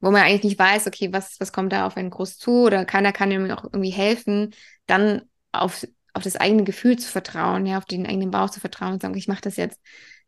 wo 0.00 0.10
man 0.10 0.22
eigentlich 0.22 0.44
nicht 0.44 0.58
weiß, 0.58 0.86
okay, 0.86 1.12
was, 1.12 1.40
was 1.40 1.52
kommt 1.52 1.72
da 1.72 1.86
auf 1.86 1.96
einen 1.96 2.10
groß 2.10 2.38
zu 2.38 2.64
oder 2.66 2.84
keiner 2.86 3.12
kann 3.12 3.32
ihm 3.32 3.50
auch 3.50 3.64
irgendwie 3.64 3.90
helfen, 3.90 4.54
dann 4.86 5.22
auf, 5.52 5.86
auf 6.14 6.22
das 6.24 6.36
eigene 6.36 6.64
Gefühl 6.64 6.98
zu 6.98 7.10
vertrauen, 7.10 7.66
ja, 7.66 7.78
auf 7.78 7.86
den 7.86 8.06
eigenen 8.06 8.30
Bauch 8.30 8.50
zu 8.50 8.60
vertrauen 8.60 8.94
und 8.94 9.02
sagen, 9.02 9.16
ich 9.16 9.28
mache 9.28 9.42
das 9.42 9.56
jetzt. 9.56 9.80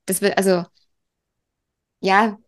Das 0.07 0.23
wird, 0.23 0.39
also, 0.39 0.65
ja, 2.01 2.39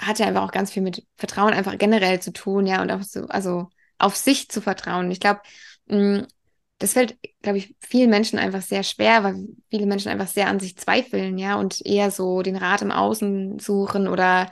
hat 0.00 0.18
ja 0.18 0.26
einfach 0.26 0.42
auch 0.42 0.52
ganz 0.52 0.70
viel 0.72 0.82
mit 0.82 1.06
Vertrauen 1.16 1.52
einfach 1.54 1.76
generell 1.78 2.20
zu 2.20 2.32
tun, 2.32 2.66
ja, 2.66 2.82
und 2.82 2.90
auch 2.90 3.02
so, 3.02 3.26
also 3.28 3.68
auf 3.98 4.16
sich 4.16 4.48
zu 4.48 4.60
vertrauen. 4.60 5.10
Ich 5.10 5.20
glaube, 5.20 5.40
mm, 5.86 6.20
das 6.78 6.92
fällt, 6.92 7.18
glaube 7.42 7.58
ich, 7.58 7.74
vielen 7.80 8.10
Menschen 8.10 8.38
einfach 8.38 8.62
sehr 8.62 8.82
schwer, 8.84 9.24
weil 9.24 9.46
viele 9.70 9.86
Menschen 9.86 10.10
einfach 10.10 10.28
sehr 10.28 10.48
an 10.48 10.60
sich 10.60 10.76
zweifeln, 10.76 11.36
ja, 11.38 11.56
und 11.56 11.84
eher 11.84 12.10
so 12.10 12.42
den 12.42 12.56
Rat 12.56 12.82
im 12.82 12.92
Außen 12.92 13.58
suchen 13.58 14.06
oder 14.08 14.50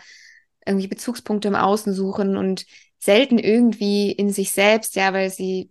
irgendwie 0.67 0.89
Bezugspunkte 0.89 1.49
im 1.49 1.55
Außen 1.55 1.95
suchen 1.95 2.37
und 2.37 2.67
selten 2.99 3.39
irgendwie 3.39 4.11
in 4.11 4.31
sich 4.31 4.51
selbst, 4.51 4.97
ja, 4.97 5.13
weil 5.13 5.31
sie 5.31 5.71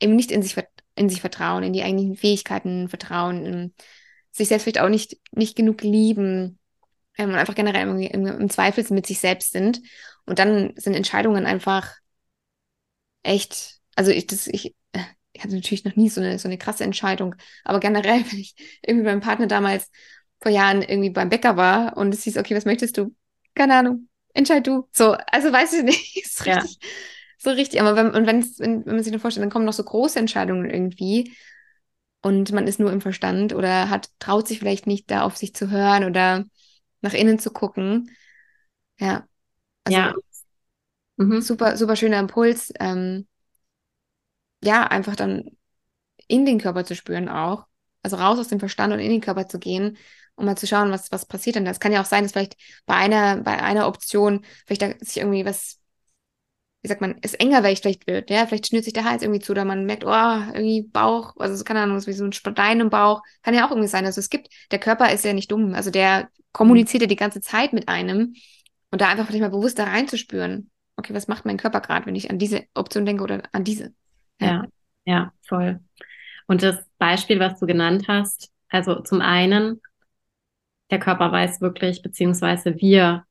eben 0.00 0.14
nicht 0.14 0.30
in 0.30 0.42
sich, 0.42 0.56
in 0.94 1.08
sich 1.08 1.20
vertrauen, 1.20 1.64
in 1.64 1.72
die 1.72 1.82
eigenen 1.82 2.16
Fähigkeiten 2.16 2.88
vertrauen, 2.88 3.74
sich 4.30 4.48
selbst 4.48 4.64
vielleicht 4.64 4.80
auch 4.80 4.88
nicht, 4.88 5.18
nicht 5.32 5.56
genug 5.56 5.82
lieben 5.82 6.58
ähm, 7.18 7.30
und 7.30 7.36
einfach 7.36 7.54
generell 7.54 7.88
im, 7.88 8.26
im 8.26 8.50
Zweifel 8.50 8.84
mit 8.90 9.06
sich 9.06 9.18
selbst 9.18 9.52
sind. 9.52 9.80
Und 10.26 10.38
dann 10.38 10.72
sind 10.76 10.94
Entscheidungen 10.94 11.46
einfach 11.46 11.94
echt, 13.22 13.80
also 13.96 14.10
ich, 14.10 14.26
das, 14.26 14.46
ich, 14.46 14.74
ich 15.34 15.42
hatte 15.42 15.54
natürlich 15.54 15.84
noch 15.84 15.96
nie 15.96 16.08
so 16.08 16.20
eine, 16.20 16.38
so 16.38 16.48
eine 16.48 16.56
krasse 16.56 16.84
Entscheidung, 16.84 17.34
aber 17.64 17.80
generell, 17.80 18.24
wenn 18.30 18.38
ich 18.38 18.54
irgendwie 18.82 19.04
beim 19.04 19.20
Partner 19.20 19.46
damals 19.46 19.90
vor 20.40 20.50
Jahren 20.50 20.82
irgendwie 20.82 21.10
beim 21.10 21.28
Bäcker 21.28 21.56
war 21.56 21.96
und 21.96 22.14
es 22.14 22.22
hieß, 22.22 22.38
okay, 22.38 22.56
was 22.56 22.64
möchtest 22.64 22.96
du? 22.96 23.14
Keine 23.54 23.74
Ahnung, 23.74 24.08
entscheid 24.32 24.66
du. 24.66 24.88
So, 24.92 25.12
also 25.30 25.52
weiß 25.52 25.74
ich 25.74 25.82
nicht, 25.82 26.16
ist 26.24 26.46
richtig, 26.46 26.78
ja. 26.80 26.88
so 27.38 27.50
richtig. 27.50 27.80
Aber 27.80 27.96
wenn, 27.96 28.10
und 28.10 28.26
wenn, 28.26 28.42
wenn 28.58 28.84
man 28.84 29.02
sich 29.02 29.12
nur 29.12 29.20
vorstellt, 29.20 29.42
dann 29.44 29.50
kommen 29.50 29.64
noch 29.64 29.72
so 29.72 29.84
große 29.84 30.18
Entscheidungen 30.18 30.70
irgendwie 30.70 31.34
und 32.22 32.52
man 32.52 32.66
ist 32.66 32.80
nur 32.80 32.92
im 32.92 33.00
Verstand 33.00 33.54
oder 33.54 33.90
hat, 33.90 34.08
traut 34.18 34.48
sich 34.48 34.58
vielleicht 34.58 34.86
nicht 34.86 35.10
da 35.10 35.22
auf 35.22 35.36
sich 35.36 35.54
zu 35.54 35.70
hören 35.70 36.04
oder 36.04 36.44
nach 37.00 37.12
innen 37.12 37.38
zu 37.38 37.50
gucken. 37.50 38.10
Ja. 38.98 39.26
Also 39.84 39.98
ja. 39.98 40.14
Mhm. 41.16 41.40
super, 41.42 41.76
super 41.76 41.96
schöner 41.96 42.18
Impuls. 42.18 42.72
Ähm, 42.80 43.26
ja, 44.64 44.84
einfach 44.84 45.16
dann 45.16 45.50
in 46.28 46.46
den 46.46 46.60
Körper 46.60 46.84
zu 46.84 46.94
spüren 46.94 47.28
auch. 47.28 47.66
Also 48.02 48.16
raus 48.16 48.38
aus 48.38 48.48
dem 48.48 48.60
Verstand 48.60 48.92
und 48.92 49.00
in 49.00 49.10
den 49.10 49.20
Körper 49.20 49.48
zu 49.48 49.58
gehen, 49.58 49.96
um 50.36 50.46
mal 50.46 50.56
zu 50.56 50.66
schauen, 50.66 50.90
was, 50.90 51.10
was 51.12 51.26
passiert 51.26 51.56
denn. 51.56 51.66
Es 51.66 51.80
kann 51.80 51.92
ja 51.92 52.02
auch 52.02 52.06
sein, 52.06 52.22
dass 52.24 52.32
vielleicht 52.32 52.56
bei 52.86 52.94
einer, 52.94 53.38
bei 53.38 53.62
einer 53.62 53.86
Option 53.88 54.44
vielleicht 54.66 54.82
da 54.82 54.92
sich 55.00 55.18
irgendwie 55.18 55.44
was, 55.46 55.80
wie 56.82 56.88
sagt 56.88 57.00
man, 57.00 57.16
es 57.22 57.34
enger 57.34 57.62
vielleicht 57.62 58.06
wird, 58.06 58.30
ja, 58.30 58.46
vielleicht 58.46 58.66
schnürt 58.66 58.84
sich 58.84 58.92
der 58.92 59.04
Hals 59.04 59.22
irgendwie 59.22 59.40
zu 59.40 59.52
oder 59.52 59.64
man 59.64 59.86
merkt, 59.86 60.04
oh, 60.04 60.08
irgendwie 60.08 60.82
Bauch, 60.82 61.34
also 61.38 61.62
keine 61.64 61.80
Ahnung, 61.80 61.98
so 62.00 62.06
wie 62.08 62.12
so 62.12 62.24
ein 62.24 62.32
Stein 62.32 62.80
im 62.80 62.90
Bauch, 62.90 63.22
kann 63.42 63.54
ja 63.54 63.66
auch 63.66 63.70
irgendwie 63.70 63.88
sein. 63.88 64.04
Also 64.04 64.20
es 64.20 64.28
gibt, 64.28 64.48
der 64.70 64.78
Körper 64.80 65.10
ist 65.12 65.24
ja 65.24 65.32
nicht 65.32 65.50
dumm, 65.50 65.74
also 65.74 65.90
der 65.90 66.28
kommuniziert 66.52 67.02
ja 67.02 67.06
die 67.06 67.16
ganze 67.16 67.40
Zeit 67.40 67.72
mit 67.72 67.88
einem 67.88 68.34
und 68.90 69.00
da 69.00 69.08
einfach 69.08 69.26
vielleicht 69.26 69.42
mal 69.42 69.50
bewusst 69.50 69.78
da 69.78 69.84
reinzuspüren, 69.84 70.70
okay, 70.96 71.14
was 71.14 71.26
macht 71.26 71.46
mein 71.46 71.56
Körper 71.56 71.80
gerade, 71.80 72.06
wenn 72.06 72.16
ich 72.16 72.30
an 72.30 72.38
diese 72.38 72.64
Option 72.74 73.06
denke 73.06 73.24
oder 73.24 73.42
an 73.52 73.64
diese. 73.64 73.94
Ja, 74.40 74.64
ja, 75.04 75.32
voll. 75.42 75.80
Und 76.46 76.62
das 76.62 76.84
Beispiel, 76.98 77.40
was 77.40 77.58
du 77.58 77.66
genannt 77.66 78.06
hast, 78.08 78.50
also 78.68 79.00
zum 79.00 79.20
einen, 79.20 79.80
der 80.90 80.98
Körper 80.98 81.32
weiß 81.32 81.60
wirklich, 81.60 82.02
beziehungsweise 82.02 82.76
wir, 82.76 83.24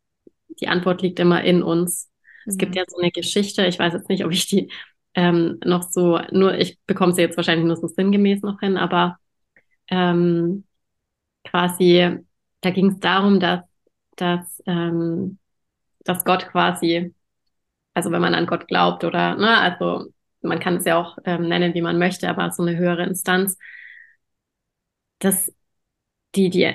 die 0.59 0.67
Antwort 0.67 1.01
liegt 1.01 1.19
immer 1.19 1.43
in 1.43 1.63
uns. 1.63 2.09
Mhm. 2.45 2.49
Es 2.49 2.57
gibt 2.57 2.71
mhm. 2.71 2.77
ja 2.77 2.83
so 2.87 2.97
eine 2.97 3.11
Geschichte, 3.11 3.65
ich 3.65 3.79
weiß 3.79 3.93
jetzt 3.93 4.09
nicht, 4.09 4.25
ob 4.25 4.31
ich 4.31 4.47
die 4.47 4.71
ähm, 5.15 5.59
noch 5.63 5.83
so, 5.83 6.19
nur, 6.31 6.57
ich 6.57 6.79
bekomme 6.85 7.13
sie 7.13 7.21
jetzt 7.21 7.37
wahrscheinlich 7.37 7.67
nur 7.67 7.77
so 7.77 7.87
sinngemäß 7.87 8.41
noch 8.41 8.59
hin, 8.59 8.77
aber 8.77 9.17
ähm, 9.89 10.65
quasi, 11.43 12.17
da 12.61 12.69
ging 12.71 12.91
es 12.91 12.99
darum, 12.99 13.39
dass, 13.39 13.61
dass, 14.15 14.63
ähm, 14.65 15.37
dass 16.03 16.25
Gott 16.25 16.47
quasi, 16.47 17.13
also 17.93 18.11
wenn 18.11 18.21
man 18.21 18.33
an 18.33 18.47
Gott 18.47 18.67
glaubt 18.67 19.03
oder, 19.03 19.35
ne, 19.35 19.57
also 19.57 20.07
man 20.43 20.60
kann 20.60 20.77
es 20.77 20.86
ja 20.86 20.97
auch 20.99 21.17
ähm, 21.25 21.47
nennen, 21.47 21.73
wie 21.73 21.82
man 21.82 21.97
möchte, 21.97 22.29
aber 22.29 22.51
so 22.51 22.63
eine 22.63 22.77
höhere 22.77 23.03
Instanz, 23.03 23.58
dass 25.19 25.51
die, 26.36 26.49
die, 26.49 26.73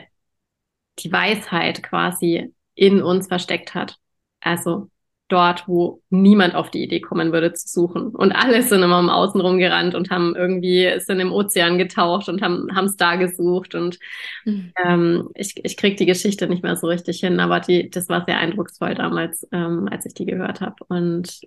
die 0.99 1.13
Weisheit 1.13 1.83
quasi 1.83 2.55
in 2.75 3.03
uns 3.03 3.29
versteckt 3.29 3.75
hat. 3.75 3.97
Also 4.41 4.91
dort, 5.29 5.69
wo 5.69 6.03
niemand 6.09 6.55
auf 6.55 6.71
die 6.71 6.83
Idee 6.83 7.01
kommen 7.01 7.33
würde 7.33 7.53
zu 7.53 7.69
suchen. 7.69 8.09
Und 8.09 8.33
alle 8.33 8.63
sind 8.63 8.83
immer 8.83 8.99
im 8.99 9.11
Außen 9.11 9.41
rumgerannt 9.41 9.95
und 9.95 10.11
haben 10.11 10.35
irgendwie, 10.35 10.91
sind 10.99 11.21
im 11.21 11.33
Ozean 11.33 11.77
getaucht 11.77 12.29
und 12.29 12.41
haben 12.41 12.85
es 12.85 12.97
da 12.97 13.17
gesucht. 13.17 13.75
Und 13.75 13.99
mhm. 14.45 14.73
ähm, 14.83 15.29
ich, 15.35 15.55
ich 15.63 15.77
krieg 15.77 15.99
die 15.99 16.07
Geschichte 16.07 16.49
nicht 16.49 16.63
mehr 16.63 16.77
so 16.77 16.87
richtig 16.87 17.21
hin, 17.21 17.41
aber 17.41 17.61
die, 17.61 17.91
das 17.91 18.09
war 18.09 18.25
sehr 18.25 18.39
eindrucksvoll 18.39 18.95
damals, 18.95 19.47
ähm, 19.53 19.89
als 19.91 20.07
ich 20.07 20.15
die 20.15 20.27
gehört 20.27 20.61
habe. 20.63 20.77
Und 20.89 21.41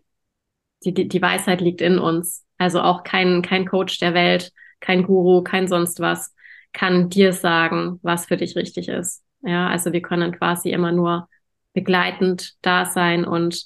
die, 0.84 0.94
die, 0.94 1.08
die 1.08 1.22
Weisheit 1.22 1.62
liegt 1.62 1.82
in 1.82 2.00
uns. 2.00 2.46
Also 2.58 2.82
auch 2.82 3.04
kein, 3.04 3.42
kein 3.42 3.66
Coach 3.66 4.00
der 4.00 4.14
Welt, 4.14 4.52
kein 4.80 5.04
Guru, 5.04 5.44
kein 5.44 5.68
sonst 5.68 6.00
was 6.00 6.34
kann 6.74 7.10
dir 7.10 7.34
sagen, 7.34 8.00
was 8.02 8.26
für 8.26 8.38
dich 8.38 8.56
richtig 8.56 8.88
ist. 8.88 9.24
Ja, 9.42 9.68
also 9.68 9.92
wir 9.92 10.02
können 10.02 10.32
quasi 10.32 10.70
immer 10.70 10.92
nur 10.92 11.28
begleitend 11.74 12.54
da 12.62 12.86
sein 12.86 13.26
und 13.26 13.66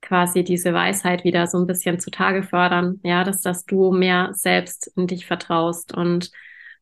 quasi 0.00 0.44
diese 0.44 0.72
Weisheit 0.72 1.24
wieder 1.24 1.46
so 1.46 1.58
ein 1.58 1.66
bisschen 1.66 1.98
zutage 1.98 2.42
fördern. 2.42 3.00
Ja, 3.02 3.24
dass, 3.24 3.40
dass 3.40 3.64
du 3.64 3.92
mehr 3.92 4.30
selbst 4.32 4.90
in 4.96 5.06
dich 5.06 5.26
vertraust 5.26 5.94
und, 5.94 6.30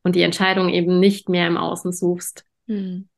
und 0.03 0.15
die 0.15 0.23
Entscheidung 0.23 0.69
eben 0.69 1.01
nicht 1.01 1.29
mehr 1.29 1.47
im 1.47 1.57
Außen 1.57 1.93
suchst. 1.93 2.45
Mhm. 2.67 3.09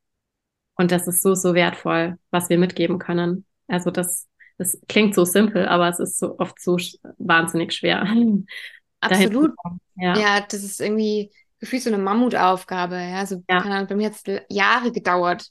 Und 0.77 0.93
das 0.93 1.09
ist 1.09 1.23
so, 1.23 1.35
so 1.35 1.55
wertvoll, 1.55 2.19
was 2.31 2.51
wir 2.51 2.59
mitgeben 2.59 2.99
können. 2.99 3.47
Also 3.67 3.91
das 3.91 4.29
das 4.59 4.79
klingt 4.89 5.15
so 5.15 5.25
simpel, 5.25 5.67
aber 5.69 5.89
es 5.89 6.01
ist 6.01 6.19
so 6.19 6.39
oft 6.39 6.61
so 6.61 6.79
wahnsinnig 7.19 7.73
schwer. 7.73 8.07
Absolut. 9.01 9.53
Ja. 9.97 10.19
ja, 10.19 10.41
das 10.41 10.63
ist 10.63 10.81
irgendwie 10.81 11.31
gefühlt 11.59 11.83
so 11.83 11.91
eine 11.91 12.03
Mammutaufgabe. 12.03 12.97
Ja, 12.97 13.19
also 13.19 13.43
ja. 13.49 13.85
Bei 13.85 13.95
mir 13.95 14.07
hat 14.07 14.15
es 14.15 14.43
Jahre 14.49 14.93
gedauert. 14.93 15.51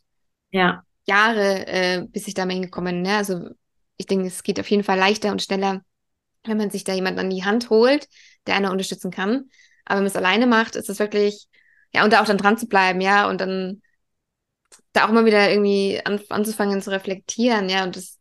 Ja. 0.52 0.84
Jahre, 1.08 1.68
äh, 1.68 2.08
bis 2.08 2.28
ich 2.28 2.34
da 2.34 2.46
mal 2.46 2.54
hingekommen 2.54 3.04
bin. 3.04 3.06
Ja, 3.06 3.18
also 3.18 3.50
ich 3.98 4.08
denke, 4.08 4.28
es 4.28 4.44
geht 4.44 4.60
auf 4.60 4.70
jeden 4.70 4.84
Fall 4.84 4.98
leichter 4.98 5.32
und 5.32 5.42
schneller, 5.42 5.82
wenn 6.44 6.58
man 6.58 6.72
sich 6.72 6.84
da 6.84 6.94
jemand 6.94 7.20
an 7.20 7.30
die 7.30 7.46
Hand 7.46 7.70
holt, 7.70 8.08
der 8.48 8.56
einer 8.56 8.72
unterstützen 8.72 9.12
kann. 9.12 9.50
Aber 9.86 9.98
wenn 9.98 10.04
man 10.04 10.08
es 10.08 10.16
alleine 10.16 10.48
macht, 10.48 10.76
ist 10.76 10.90
es 10.90 11.00
wirklich, 11.00 11.48
ja, 11.94 12.04
und 12.04 12.12
da 12.12 12.22
auch 12.22 12.26
dann 12.26 12.38
dran 12.38 12.58
zu 12.58 12.68
bleiben, 12.68 13.02
ja, 13.02 13.30
und 13.30 13.40
dann 13.40 13.82
da 14.94 15.06
auch 15.06 15.12
mal 15.12 15.26
wieder 15.26 15.50
irgendwie 15.50 16.02
an, 16.04 16.20
anzufangen 16.30 16.82
zu 16.82 16.90
reflektieren, 16.92 17.70
ja, 17.70 17.84
und 17.84 17.96
das 17.96 18.18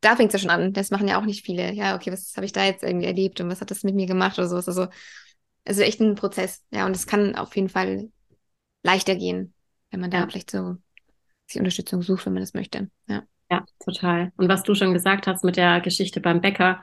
da 0.00 0.16
fängt 0.16 0.34
es 0.34 0.40
ja 0.40 0.48
schon 0.48 0.50
an. 0.50 0.72
Das 0.72 0.90
machen 0.90 1.08
ja 1.08 1.20
auch 1.20 1.24
nicht 1.24 1.44
viele. 1.44 1.72
Ja, 1.72 1.94
okay, 1.94 2.12
was 2.12 2.34
habe 2.36 2.46
ich 2.46 2.52
da 2.52 2.64
jetzt 2.64 2.82
irgendwie 2.82 3.06
erlebt 3.06 3.40
und 3.40 3.48
was 3.50 3.60
hat 3.60 3.70
das 3.70 3.82
mit 3.82 3.94
mir 3.94 4.06
gemacht 4.06 4.38
oder 4.38 4.48
sowas. 4.48 4.68
Also, 4.68 4.88
also 5.64 5.82
echt 5.82 6.00
ein 6.00 6.14
Prozess. 6.14 6.64
Ja, 6.70 6.86
und 6.86 6.96
es 6.96 7.06
kann 7.06 7.36
auf 7.36 7.54
jeden 7.56 7.68
Fall 7.68 8.10
leichter 8.82 9.14
gehen, 9.14 9.54
wenn 9.90 10.00
man 10.00 10.10
da 10.10 10.18
ja. 10.18 10.26
vielleicht 10.26 10.50
so 10.50 10.76
sich 11.46 11.58
Unterstützung 11.58 12.02
sucht, 12.02 12.26
wenn 12.26 12.32
man 12.32 12.42
das 12.42 12.54
möchte. 12.54 12.90
Ja. 13.08 13.22
Ja, 13.50 13.64
total. 13.84 14.30
Und 14.36 14.48
was 14.48 14.62
du 14.62 14.76
schon 14.76 14.94
gesagt 14.94 15.26
hast 15.26 15.42
mit 15.42 15.56
der 15.56 15.80
Geschichte 15.80 16.20
beim 16.20 16.40
Bäcker, 16.40 16.80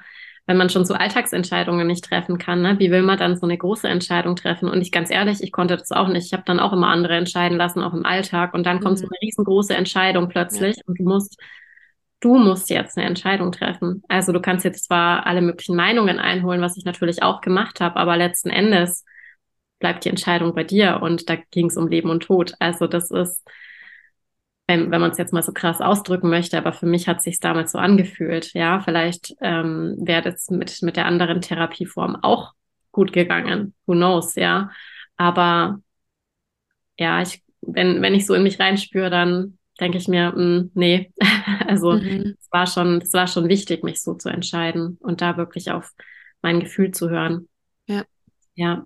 wenn 0.47 0.58
man 0.58 0.69
schon 0.69 0.86
so 0.86 0.93
Alltagsentscheidungen 0.93 1.88
nicht 1.88 2.03
treffen 2.03 2.38
kann, 2.38 2.62
ne, 2.62 2.77
wie 2.77 2.91
will 2.91 3.03
man 3.03 3.17
dann 3.17 3.38
so 3.38 3.45
eine 3.45 3.58
große 3.58 3.88
Entscheidung 3.88 4.36
treffen? 4.36 4.69
Und 4.69 4.82
ich 4.82 4.91
ganz 4.91 5.10
ehrlich, 5.10 5.41
ich 5.41 5.53
konnte 5.53 5.77
das 5.77 5.91
auch 5.91 6.10
nicht. 6.10 6.25
Ich 6.25 6.34
habe 6.34 6.43
dann 6.45 6.60
auch 6.60 6.73
immer 6.73 6.88
andere 6.88 7.15
entscheiden 7.15 7.58
lassen, 7.58 7.82
auch 7.82 7.93
im 7.93 8.06
Alltag. 8.06 8.53
Und 8.53 8.65
dann 8.65 8.82
kommt 8.82 8.97
mhm. 8.97 9.01
so 9.01 9.08
eine 9.08 9.21
riesengroße 9.21 9.75
Entscheidung 9.75 10.27
plötzlich 10.27 10.75
ja. 10.75 10.83
und 10.87 11.00
du 11.00 11.04
musst 11.04 11.37
du 12.19 12.37
musst 12.37 12.69
jetzt 12.69 12.97
eine 12.97 13.07
Entscheidung 13.07 13.51
treffen. 13.51 14.03
Also 14.07 14.31
du 14.31 14.41
kannst 14.41 14.65
jetzt 14.65 14.85
zwar 14.85 15.25
alle 15.25 15.41
möglichen 15.41 15.75
Meinungen 15.75 16.19
einholen, 16.19 16.61
was 16.61 16.77
ich 16.77 16.85
natürlich 16.85 17.23
auch 17.23 17.41
gemacht 17.41 17.79
habe, 17.79 17.97
aber 17.97 18.17
letzten 18.17 18.49
Endes 18.49 19.05
bleibt 19.79 20.05
die 20.05 20.09
Entscheidung 20.09 20.55
bei 20.55 20.63
dir 20.63 20.99
und 21.01 21.29
da 21.29 21.35
ging 21.51 21.67
es 21.67 21.77
um 21.77 21.87
Leben 21.87 22.09
und 22.09 22.23
Tod. 22.23 22.53
Also 22.59 22.87
das 22.87 23.11
ist, 23.11 23.47
wenn, 24.67 24.91
wenn 24.91 25.01
man 25.01 25.11
es 25.11 25.17
jetzt 25.17 25.33
mal 25.33 25.43
so 25.43 25.53
krass 25.53 25.79
ausdrücken 25.81 26.29
möchte, 26.29 26.57
aber 26.57 26.73
für 26.73 26.87
mich 26.87 27.07
hat 27.07 27.21
sich 27.21 27.39
damals 27.39 27.71
so 27.71 27.77
angefühlt. 27.77 28.53
Ja, 28.53 28.79
vielleicht 28.81 29.35
ähm, 29.41 29.95
wäre 29.99 30.23
das 30.23 30.49
mit 30.49 30.81
mit 30.81 30.97
der 30.97 31.05
anderen 31.05 31.41
Therapieform 31.41 32.17
auch 32.23 32.53
gut 32.91 33.13
gegangen. 33.13 33.75
Who 33.85 33.93
knows? 33.93 34.35
Ja, 34.35 34.71
aber 35.15 35.79
ja, 36.97 37.21
ich 37.21 37.43
wenn 37.61 38.01
wenn 38.01 38.13
ich 38.15 38.25
so 38.25 38.33
in 38.33 38.43
mich 38.43 38.59
reinspüre, 38.59 39.09
dann 39.09 39.56
denke 39.78 39.98
ich 39.98 40.08
mir, 40.08 40.32
mh, 40.32 40.36
hm, 40.36 40.71
nee. 40.73 41.12
also 41.67 41.94
mhm. 41.94 42.36
es 42.40 42.48
war 42.52 42.67
schon, 42.67 43.02
es 43.02 43.13
war 43.13 43.28
schon 43.28 43.48
wichtig, 43.50 43.84
mich 43.84 44.02
so 44.02 44.13
zu 44.13 44.30
entscheiden 44.30 44.98
und 45.02 45.21
da 45.21 45.38
wirklich 45.38 45.71
auf 45.71 45.94
mein 46.42 46.60
Gefühl 46.60 46.92
zu 46.92 47.10
hören. 47.10 47.48
Ja. 47.88 48.04
Ja. 48.56 48.86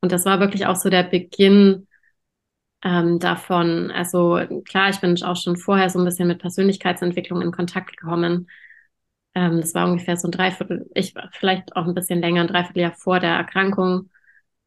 Und 0.00 0.12
das 0.12 0.24
war 0.24 0.40
wirklich 0.40 0.66
auch 0.66 0.76
so 0.76 0.88
der 0.88 1.02
Beginn 1.02 1.86
ähm, 2.82 3.18
davon. 3.18 3.90
Also 3.90 4.40
klar, 4.64 4.90
ich 4.90 5.00
bin 5.00 5.20
auch 5.22 5.36
schon 5.36 5.56
vorher 5.56 5.90
so 5.90 5.98
ein 5.98 6.04
bisschen 6.04 6.28
mit 6.28 6.40
Persönlichkeitsentwicklung 6.40 7.42
in 7.42 7.52
Kontakt 7.52 7.96
gekommen. 7.96 8.48
Ähm, 9.34 9.60
das 9.60 9.74
war 9.74 9.88
ungefähr 9.88 10.16
so 10.16 10.28
ein 10.28 10.32
Dreiviertel, 10.32 10.90
ich 10.94 11.14
vielleicht 11.32 11.76
auch 11.76 11.86
ein 11.86 11.94
bisschen 11.94 12.20
länger, 12.20 12.42
ein 12.42 12.48
Dreivierteljahr 12.48 12.92
vor 12.92 13.20
der 13.20 13.32
Erkrankung 13.32 14.10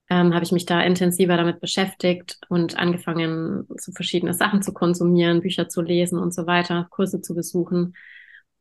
ähm, 0.10 0.34
habe 0.34 0.44
ich 0.44 0.52
mich 0.52 0.66
da 0.66 0.82
intensiver 0.82 1.38
damit 1.38 1.60
beschäftigt 1.60 2.40
und 2.50 2.78
angefangen, 2.78 3.66
so 3.78 3.92
verschiedene 3.92 4.34
Sachen 4.34 4.62
zu 4.62 4.74
konsumieren, 4.74 5.42
Bücher 5.42 5.70
zu 5.70 5.82
lesen 5.82 6.20
und 6.20 6.34
so 6.34 6.46
weiter, 6.46 6.88
Kurse 6.90 7.22
zu 7.22 7.34
besuchen. 7.34 7.96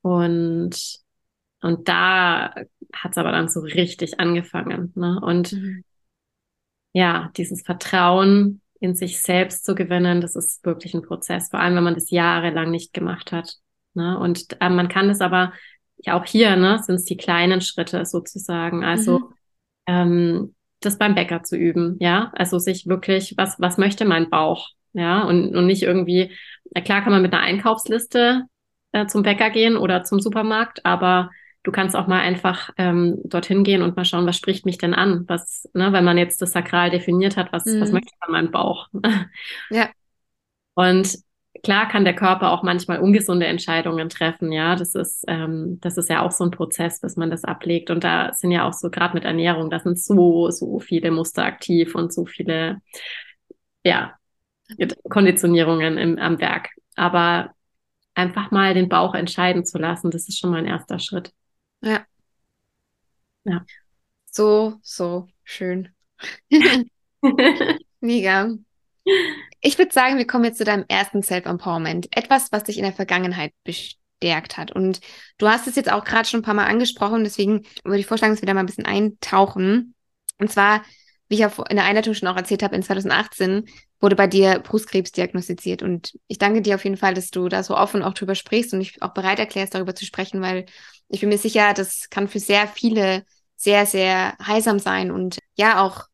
Und, 0.03 1.01
und 1.61 1.88
da 1.88 2.55
hat 2.93 3.12
es 3.12 3.18
aber 3.18 3.32
dann 3.32 3.49
so 3.49 3.61
richtig 3.61 4.20
angefangen. 4.20 4.93
Ne? 4.95 5.20
Und 5.20 5.53
mhm. 5.53 5.84
ja, 6.93 7.30
dieses 7.36 7.62
Vertrauen 7.62 8.61
in 8.80 8.95
sich 8.95 9.20
selbst 9.20 9.64
zu 9.64 9.74
gewinnen, 9.74 10.20
das 10.20 10.36
ist 10.36 10.64
wirklich 10.64 10.95
ein 10.95 11.03
Prozess, 11.03 11.51
vor 11.51 11.61
allem 11.61 11.76
wenn 11.76 11.84
man 11.84 11.95
das 11.95 12.11
jahrelang 12.11 12.70
nicht 12.70 12.93
gemacht 12.93 13.32
hat. 13.32 13.57
Ne? 13.95 14.18
Und 14.18 14.61
äh, 14.61 14.70
man 14.70 14.88
kann 14.88 15.09
das 15.09 15.20
aber 15.20 15.53
ja 15.99 16.18
auch 16.18 16.24
hier, 16.24 16.57
ne, 16.57 16.80
sind 16.82 16.97
es 16.97 17.05
die 17.05 17.16
kleinen 17.16 17.61
Schritte 17.61 18.05
sozusagen. 18.07 18.84
Also 18.84 19.18
mhm. 19.18 19.34
ähm, 19.86 20.55
das 20.84 20.98
beim 20.98 21.14
Bäcker 21.14 21.42
zu 21.42 21.56
üben, 21.56 21.96
ja. 22.00 22.32
Also 22.34 22.58
sich 22.58 22.86
wirklich, 22.86 23.34
was, 23.36 23.56
was 23.58 23.78
möchte 23.78 24.04
mein 24.04 24.30
Bauch, 24.30 24.68
ja, 24.92 25.22
und, 25.22 25.54
und 25.54 25.66
nicht 25.66 25.82
irgendwie, 25.82 26.30
na 26.74 26.80
klar 26.80 27.02
kann 27.02 27.12
man 27.12 27.22
mit 27.22 27.32
einer 27.32 27.42
Einkaufsliste 27.42 28.42
äh, 28.92 29.06
zum 29.06 29.22
Bäcker 29.22 29.50
gehen 29.50 29.76
oder 29.76 30.04
zum 30.04 30.20
Supermarkt, 30.20 30.84
aber 30.84 31.30
du 31.62 31.72
kannst 31.72 31.96
auch 31.96 32.06
mal 32.06 32.20
einfach 32.20 32.70
ähm, 32.76 33.18
dorthin 33.24 33.64
gehen 33.64 33.82
und 33.82 33.96
mal 33.96 34.04
schauen, 34.04 34.26
was 34.26 34.36
spricht 34.36 34.66
mich 34.66 34.78
denn 34.78 34.94
an? 34.94 35.24
Was, 35.28 35.68
ne, 35.74 35.92
wenn 35.92 36.04
man 36.04 36.18
jetzt 36.18 36.42
das 36.42 36.52
Sakral 36.52 36.90
definiert 36.90 37.36
hat, 37.36 37.52
was, 37.52 37.64
mhm. 37.64 37.80
was 37.80 37.92
möchte 37.92 38.12
man 38.20 38.30
mein 38.30 38.50
Bauch? 38.50 38.88
ja. 39.70 39.88
Und 40.74 41.18
klar 41.62 41.88
kann 41.88 42.04
der 42.04 42.14
Körper 42.14 42.52
auch 42.52 42.62
manchmal 42.62 43.00
ungesunde 43.00 43.46
Entscheidungen 43.46 44.08
treffen, 44.08 44.52
ja. 44.52 44.76
Das 44.76 44.94
ist, 44.94 45.24
ähm, 45.28 45.78
das 45.80 45.96
ist 45.96 46.08
ja 46.08 46.22
auch 46.22 46.30
so 46.32 46.44
ein 46.44 46.50
Prozess, 46.50 47.00
bis 47.00 47.16
man 47.16 47.30
das 47.30 47.44
ablegt. 47.44 47.90
Und 47.90 48.04
da 48.04 48.32
sind 48.32 48.50
ja 48.50 48.66
auch 48.66 48.72
so, 48.72 48.90
gerade 48.90 49.14
mit 49.14 49.24
Ernährung, 49.24 49.70
da 49.70 49.78
sind 49.80 49.98
so, 49.98 50.50
so 50.50 50.78
viele 50.80 51.10
Muster 51.10 51.44
aktiv 51.44 51.94
und 51.94 52.12
so 52.12 52.26
viele, 52.26 52.80
ja, 53.84 54.14
Konditionierungen 55.08 55.98
im, 55.98 56.18
am 56.18 56.40
Werk. 56.40 56.70
Aber 56.96 57.54
einfach 58.14 58.50
mal 58.50 58.74
den 58.74 58.88
Bauch 58.88 59.14
entscheiden 59.14 59.64
zu 59.64 59.78
lassen, 59.78 60.10
das 60.10 60.28
ist 60.28 60.38
schon 60.38 60.50
mal 60.50 60.58
ein 60.58 60.66
erster 60.66 60.98
Schritt. 60.98 61.32
Ja. 61.82 62.04
Ja. 63.44 63.64
So, 64.30 64.78
so 64.82 65.28
schön. 65.44 65.94
Mega. 68.00 68.50
Ich 69.64 69.78
würde 69.78 69.92
sagen, 69.92 70.18
wir 70.18 70.26
kommen 70.26 70.44
jetzt 70.44 70.58
zu 70.58 70.64
deinem 70.64 70.84
ersten 70.88 71.22
Self-Empowerment. 71.22 72.08
Etwas, 72.16 72.50
was 72.50 72.64
dich 72.64 72.78
in 72.78 72.82
der 72.82 72.92
Vergangenheit 72.92 73.52
bestärkt 73.62 74.58
hat. 74.58 74.72
Und 74.72 75.00
du 75.38 75.48
hast 75.48 75.68
es 75.68 75.76
jetzt 75.76 75.90
auch 75.90 76.04
gerade 76.04 76.28
schon 76.28 76.40
ein 76.40 76.44
paar 76.44 76.52
Mal 76.52 76.66
angesprochen, 76.66 77.22
deswegen 77.22 77.62
würde 77.84 78.00
ich 78.00 78.06
vorschlagen, 78.06 78.34
dass 78.34 78.42
wir 78.42 78.46
da 78.48 78.54
mal 78.54 78.60
ein 78.60 78.66
bisschen 78.66 78.86
eintauchen. 78.86 79.94
Und 80.38 80.50
zwar, 80.50 80.82
wie 81.28 81.36
ich 81.36 81.40
ja 81.40 81.52
in 81.70 81.76
der 81.76 81.84
Einleitung 81.84 82.12
schon 82.12 82.26
auch 82.26 82.36
erzählt 82.36 82.64
habe, 82.64 82.74
in 82.74 82.82
2018 82.82 83.68
wurde 84.00 84.16
bei 84.16 84.26
dir 84.26 84.58
Brustkrebs 84.58 85.12
diagnostiziert. 85.12 85.82
Und 85.82 86.18
ich 86.26 86.38
danke 86.38 86.60
dir 86.60 86.74
auf 86.74 86.82
jeden 86.82 86.96
Fall, 86.96 87.14
dass 87.14 87.30
du 87.30 87.48
da 87.48 87.62
so 87.62 87.76
offen 87.76 88.02
auch 88.02 88.14
drüber 88.14 88.34
sprichst 88.34 88.72
und 88.72 88.80
dich 88.80 89.00
auch 89.00 89.14
bereit 89.14 89.38
erklärst, 89.38 89.76
darüber 89.76 89.94
zu 89.94 90.04
sprechen, 90.04 90.40
weil 90.42 90.66
ich 91.08 91.20
bin 91.20 91.28
mir 91.28 91.38
sicher, 91.38 91.72
das 91.72 92.10
kann 92.10 92.26
für 92.26 92.40
sehr 92.40 92.66
viele 92.66 93.24
sehr, 93.54 93.86
sehr 93.86 94.36
heilsam 94.44 94.80
sein 94.80 95.12
und 95.12 95.38
ja 95.54 95.80
auch 95.84 96.06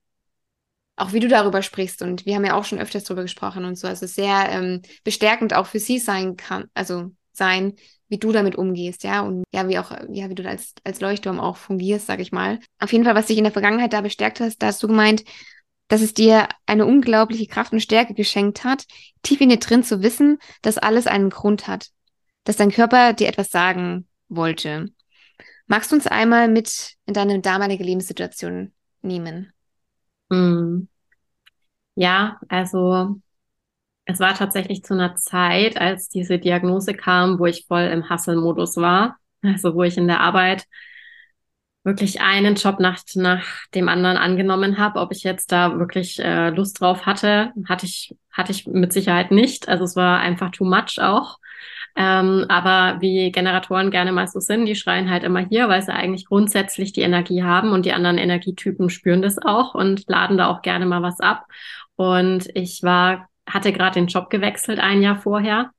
auch 0.98 1.12
wie 1.12 1.20
du 1.20 1.28
darüber 1.28 1.62
sprichst 1.62 2.02
und 2.02 2.26
wir 2.26 2.34
haben 2.34 2.44
ja 2.44 2.54
auch 2.54 2.64
schon 2.64 2.78
öfters 2.78 3.04
darüber 3.04 3.22
gesprochen 3.22 3.64
und 3.64 3.76
so, 3.76 3.86
also 3.86 4.06
sehr 4.06 4.48
ähm, 4.50 4.82
bestärkend 5.04 5.54
auch 5.54 5.66
für 5.66 5.78
sie 5.78 5.98
sein 5.98 6.36
kann, 6.36 6.64
also 6.74 7.12
sein, 7.32 7.74
wie 8.08 8.18
du 8.18 8.32
damit 8.32 8.56
umgehst, 8.56 9.04
ja, 9.04 9.20
und 9.20 9.44
ja, 9.52 9.68
wie 9.68 9.78
auch, 9.78 9.92
ja, 10.10 10.28
wie 10.28 10.34
du 10.34 10.48
als, 10.48 10.74
als 10.84 11.00
Leuchtturm 11.00 11.40
auch 11.40 11.56
fungierst, 11.56 12.06
sag 12.06 12.20
ich 12.20 12.32
mal. 12.32 12.58
Auf 12.80 12.92
jeden 12.92 13.04
Fall, 13.04 13.14
was 13.14 13.26
dich 13.26 13.38
in 13.38 13.44
der 13.44 13.52
Vergangenheit 13.52 13.92
da 13.92 14.00
bestärkt 14.00 14.40
hast, 14.40 14.58
da 14.62 14.68
hast 14.68 14.82
du 14.82 14.88
gemeint, 14.88 15.24
dass 15.88 16.02
es 16.02 16.14
dir 16.14 16.48
eine 16.66 16.86
unglaubliche 16.86 17.46
Kraft 17.46 17.72
und 17.72 17.80
Stärke 17.80 18.14
geschenkt 18.14 18.64
hat, 18.64 18.84
tief 19.22 19.40
in 19.40 19.48
dir 19.48 19.58
drin 19.58 19.82
zu 19.82 20.02
wissen, 20.02 20.38
dass 20.62 20.78
alles 20.78 21.06
einen 21.06 21.30
Grund 21.30 21.66
hat, 21.66 21.90
dass 22.44 22.56
dein 22.56 22.70
Körper 22.70 23.12
dir 23.12 23.28
etwas 23.28 23.50
sagen 23.50 24.06
wollte. 24.28 24.90
Magst 25.66 25.92
du 25.92 25.96
uns 25.96 26.06
einmal 26.06 26.48
mit 26.48 26.94
in 27.06 27.14
deine 27.14 27.40
damalige 27.40 27.84
Lebenssituation 27.84 28.72
nehmen? 29.02 29.52
Mhm. 30.30 30.88
Ja, 31.94 32.38
also 32.48 33.16
es 34.06 34.20
war 34.20 34.34
tatsächlich 34.34 34.84
zu 34.84 34.94
einer 34.94 35.16
Zeit, 35.16 35.78
als 35.80 36.08
diese 36.08 36.38
Diagnose 36.38 36.94
kam, 36.94 37.38
wo 37.38 37.46
ich 37.46 37.66
voll 37.68 37.82
im 37.84 38.10
Hustle-Modus 38.10 38.76
war. 38.78 39.18
Also 39.42 39.74
wo 39.74 39.84
ich 39.84 39.98
in 39.98 40.08
der 40.08 40.20
Arbeit 40.20 40.66
wirklich 41.84 42.20
einen 42.20 42.56
Job 42.56 42.80
nach, 42.80 42.98
nach 43.14 43.44
dem 43.74 43.88
anderen 43.88 44.16
angenommen 44.16 44.78
habe. 44.78 45.00
Ob 45.00 45.12
ich 45.12 45.22
jetzt 45.22 45.52
da 45.52 45.78
wirklich 45.78 46.18
äh, 46.18 46.50
Lust 46.50 46.80
drauf 46.80 47.06
hatte, 47.06 47.52
hatte 47.66 47.86
ich, 47.86 48.14
hatte 48.30 48.52
ich 48.52 48.66
mit 48.66 48.92
Sicherheit 48.92 49.30
nicht. 49.30 49.68
Also 49.68 49.84
es 49.84 49.96
war 49.96 50.18
einfach 50.20 50.50
too 50.50 50.64
much 50.64 50.98
auch. 51.00 51.38
Ähm, 52.00 52.46
aber 52.48 53.00
wie 53.00 53.32
Generatoren 53.32 53.90
gerne 53.90 54.12
mal 54.12 54.28
so 54.28 54.38
sind, 54.38 54.66
die 54.66 54.76
schreien 54.76 55.10
halt 55.10 55.24
immer 55.24 55.40
hier, 55.40 55.68
weil 55.68 55.82
sie 55.82 55.92
eigentlich 55.92 56.26
grundsätzlich 56.26 56.92
die 56.92 57.00
Energie 57.00 57.42
haben 57.42 57.72
und 57.72 57.86
die 57.86 57.92
anderen 57.92 58.18
Energietypen 58.18 58.88
spüren 58.88 59.20
das 59.20 59.36
auch 59.38 59.74
und 59.74 60.04
laden 60.06 60.38
da 60.38 60.46
auch 60.46 60.62
gerne 60.62 60.86
mal 60.86 61.02
was 61.02 61.18
ab. 61.18 61.46
Und 61.96 62.48
ich 62.54 62.84
war, 62.84 63.28
hatte 63.48 63.72
gerade 63.72 63.94
den 63.94 64.06
Job 64.06 64.30
gewechselt 64.30 64.78
ein 64.78 65.02
Jahr 65.02 65.16
vorher 65.16 65.70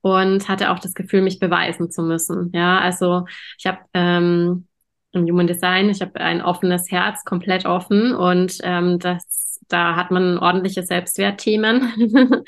und 0.00 0.48
hatte 0.48 0.70
auch 0.70 0.78
das 0.78 0.94
Gefühl, 0.94 1.20
mich 1.20 1.40
beweisen 1.40 1.90
zu 1.90 2.02
müssen. 2.02 2.50
Ja, 2.54 2.78
also 2.78 3.26
ich 3.58 3.66
habe 3.66 3.80
ähm, 3.92 4.66
im 5.12 5.24
Human 5.24 5.46
Design, 5.46 5.90
ich 5.90 6.00
habe 6.00 6.18
ein 6.20 6.40
offenes 6.40 6.90
Herz, 6.90 7.22
komplett 7.24 7.66
offen 7.66 8.14
und 8.14 8.60
ähm, 8.62 8.98
das 8.98 9.60
da 9.68 9.96
hat 9.96 10.10
man 10.10 10.38
ordentliche 10.38 10.84
Selbstwertthemen. 10.84 11.92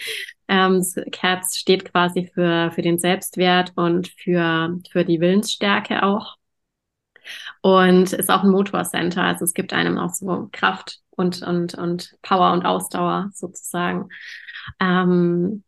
ähm, 0.49 0.79
das 0.79 0.97
Herz 1.21 1.57
steht 1.57 1.85
quasi 1.93 2.31
für, 2.33 2.71
für 2.73 2.83
den 2.83 2.99
Selbstwert 2.99 3.73
und 3.77 4.09
für, 4.09 4.79
für 4.91 5.05
die 5.05 5.21
Willensstärke 5.21 6.03
auch. 6.03 6.37
Und 7.61 8.13
ist 8.13 8.31
auch 8.31 8.43
ein 8.43 8.51
Motorcenter. 8.51 9.23
Also 9.23 9.45
es 9.45 9.55
gibt 9.55 9.73
einem 9.73 9.99
auch 9.99 10.15
so 10.15 10.49
Kraft 10.53 11.01
und, 11.11 11.43
und, 11.43 11.75
und 11.75 12.17
Power 12.23 12.53
und 12.53 12.65
Ausdauer 12.65 13.31
sozusagen. 13.35 14.09
Ähm, 14.81 15.65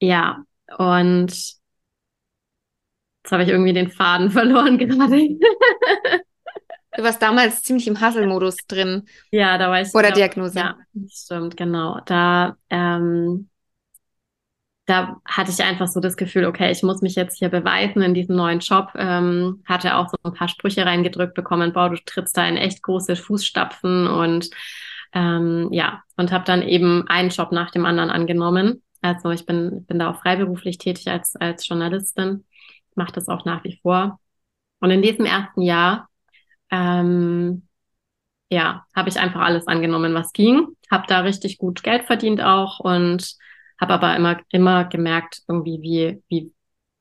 ja, 0.00 0.44
und 0.78 1.30
jetzt 1.30 1.58
habe 3.30 3.42
ich 3.42 3.48
irgendwie 3.48 3.72
den 3.72 3.90
Faden 3.90 4.30
verloren 4.32 4.78
gerade. 4.78 5.28
Du 6.94 7.02
warst 7.02 7.22
damals 7.22 7.62
ziemlich 7.62 7.86
im 7.88 8.00
Hustle-Modus 8.00 8.56
drin. 8.68 9.06
Ja, 9.30 9.56
da 9.56 9.70
war 9.70 9.80
ich. 9.80 9.88
Vor 9.88 10.02
der 10.02 10.12
Diagnose. 10.12 10.58
Ja, 10.58 10.76
stimmt, 11.08 11.56
genau. 11.56 12.00
Da, 12.04 12.56
ähm, 12.68 13.48
da 14.84 15.16
hatte 15.24 15.50
ich 15.50 15.62
einfach 15.62 15.88
so 15.88 16.00
das 16.00 16.16
Gefühl, 16.16 16.44
okay, 16.44 16.70
ich 16.70 16.82
muss 16.82 17.00
mich 17.00 17.14
jetzt 17.14 17.38
hier 17.38 17.48
beweisen 17.48 18.02
in 18.02 18.12
diesem 18.12 18.36
neuen 18.36 18.58
Job. 18.58 18.92
Ähm, 18.94 19.62
hatte 19.64 19.96
auch 19.96 20.08
so 20.10 20.16
ein 20.22 20.34
paar 20.34 20.48
Sprüche 20.48 20.84
reingedrückt 20.84 21.34
bekommen, 21.34 21.72
boah, 21.72 21.88
du 21.88 21.96
trittst 22.04 22.36
da 22.36 22.46
in 22.46 22.58
echt 22.58 22.82
große 22.82 23.16
Fußstapfen 23.16 24.06
und 24.06 24.50
ähm, 25.14 25.68
ja, 25.72 26.02
und 26.16 26.30
habe 26.32 26.44
dann 26.44 26.62
eben 26.62 27.06
einen 27.08 27.30
Job 27.30 27.52
nach 27.52 27.70
dem 27.70 27.86
anderen 27.86 28.10
angenommen. 28.10 28.82
Also 29.00 29.30
ich 29.30 29.46
bin, 29.46 29.84
bin 29.86 29.98
da 29.98 30.10
auch 30.10 30.20
freiberuflich 30.20 30.78
tätig 30.78 31.08
als, 31.08 31.36
als 31.36 31.66
Journalistin, 31.66 32.44
mache 32.94 33.12
das 33.12 33.28
auch 33.28 33.44
nach 33.44 33.64
wie 33.64 33.78
vor. 33.82 34.20
Und 34.80 34.90
in 34.90 35.02
diesem 35.02 35.24
ersten 35.24 35.62
Jahr 35.62 36.08
ähm, 36.72 37.68
ja, 38.50 38.86
habe 38.94 39.08
ich 39.08 39.18
einfach 39.18 39.40
alles 39.42 39.66
angenommen, 39.66 40.14
was 40.14 40.32
ging. 40.32 40.68
Habe 40.90 41.06
da 41.08 41.20
richtig 41.20 41.58
gut 41.58 41.82
Geld 41.82 42.04
verdient 42.04 42.40
auch 42.42 42.80
und 42.80 43.36
habe 43.80 43.94
aber 43.94 44.16
immer 44.16 44.40
immer 44.50 44.84
gemerkt 44.84 45.42
irgendwie 45.48 45.80
wie 45.82 46.22
wie 46.28 46.54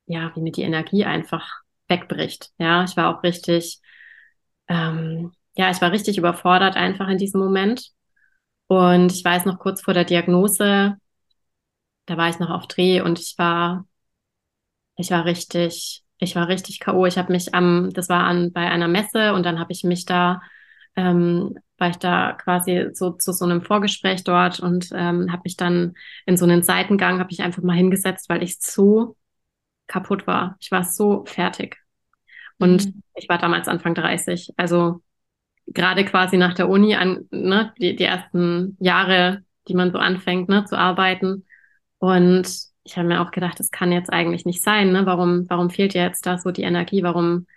ja 0.08 0.32
wie 0.36 0.42
mir 0.42 0.52
die 0.52 0.64
Energie 0.64 1.06
einfach 1.06 1.48
wegbricht. 1.90 2.52
Ja, 2.60 2.84
ich 2.86 2.98
war 2.98 3.16
auch 3.18 3.24
richtig 3.24 3.82
ähm, 4.70 5.34
ja, 5.56 5.72
ich 5.72 5.82
war 5.82 5.92
richtig 5.92 6.18
überfordert 6.18 6.78
einfach 6.78 7.08
in 7.10 7.18
diesem 7.18 7.42
Moment. 7.42 7.90
Und 8.68 9.12
ich 9.14 9.24
weiß 9.26 9.46
noch 9.46 9.60
kurz 9.60 9.82
vor 9.82 9.94
der 9.94 10.06
Diagnose, 10.06 10.98
da 12.06 12.18
war 12.18 12.30
ich 12.30 12.40
noch 12.40 12.50
auf 12.50 12.68
Dreh 12.68 13.02
und 13.02 13.20
ich 13.20 13.36
war 13.38 13.86
ich 14.96 15.12
war 15.12 15.26
richtig 15.26 16.04
ich 16.22 16.36
war 16.36 16.48
richtig 16.48 16.80
K.O. 16.80 17.06
Ich 17.06 17.18
habe 17.18 17.32
mich 17.34 17.54
am, 17.54 17.90
das 17.94 18.08
war 18.08 18.24
an 18.24 18.54
bei 18.54 18.70
einer 18.70 18.88
Messe 18.88 19.34
und 19.34 19.46
dann 19.46 19.60
habe 19.60 19.74
ich 19.74 19.84
mich 19.84 20.06
da 20.06 20.42
ähm, 20.96 21.58
war 21.78 21.90
ich 21.90 21.98
da 21.98 22.34
quasi 22.34 22.90
so 22.94 23.12
zu 23.12 23.34
so 23.34 23.44
einem 23.44 23.62
Vorgespräch 23.62 24.24
dort 24.24 24.60
und 24.60 24.90
ähm, 24.94 25.32
habe 25.32 25.42
mich 25.46 25.58
dann 25.58 25.96
in 26.26 26.38
so 26.38 26.46
einen 26.46 26.64
Seitengang, 26.64 27.20
habe 27.20 27.32
ich 27.32 27.42
einfach 27.42 27.64
mal 27.64 27.76
hingesetzt, 27.76 28.30
weil 28.30 28.44
ich 28.44 28.60
so 28.60 29.16
kaputt 29.88 30.28
war. 30.28 30.58
Ich 30.60 30.72
war 30.72 30.84
so 30.84 31.26
fertig. 31.26 31.78
Und 32.60 32.86
mhm. 32.86 33.04
ich 33.16 33.28
war 33.28 33.40
damals 33.40 33.68
Anfang 33.68 33.96
30. 33.96 34.54
Also 34.58 35.02
gerade 35.66 36.06
quasi 36.06 36.38
nach 36.38 36.54
der 36.54 36.70
Uni 36.70 36.96
an, 36.96 37.28
ne, 37.32 37.74
die, 37.80 37.96
die 37.96 38.04
ersten 38.04 38.78
Jahre, 38.80 39.44
die 39.68 39.74
man 39.74 39.92
so 39.92 39.98
anfängt, 39.98 40.50
ne, 40.50 40.66
zu 40.66 40.78
arbeiten. 40.78 41.46
Und 41.98 42.71
ich 42.84 42.98
habe 42.98 43.08
mir 43.08 43.22
auch 43.22 43.32
gedacht, 43.32 43.60
das 43.60 43.72
kann 43.72 43.92
jetzt 43.92 44.12
eigentlich 44.12 44.46
nicht 44.46 44.64
sein, 44.64 44.92
ne? 44.92 45.06
Warum, 45.06 45.46
warum 45.50 45.70
fehlt 45.70 45.94
dir 45.94 46.02
jetzt 46.04 46.26
da 46.26 46.38
so 46.38 46.52
die 46.52 46.64
Energie? 46.64 47.04
Warum, 47.04 47.48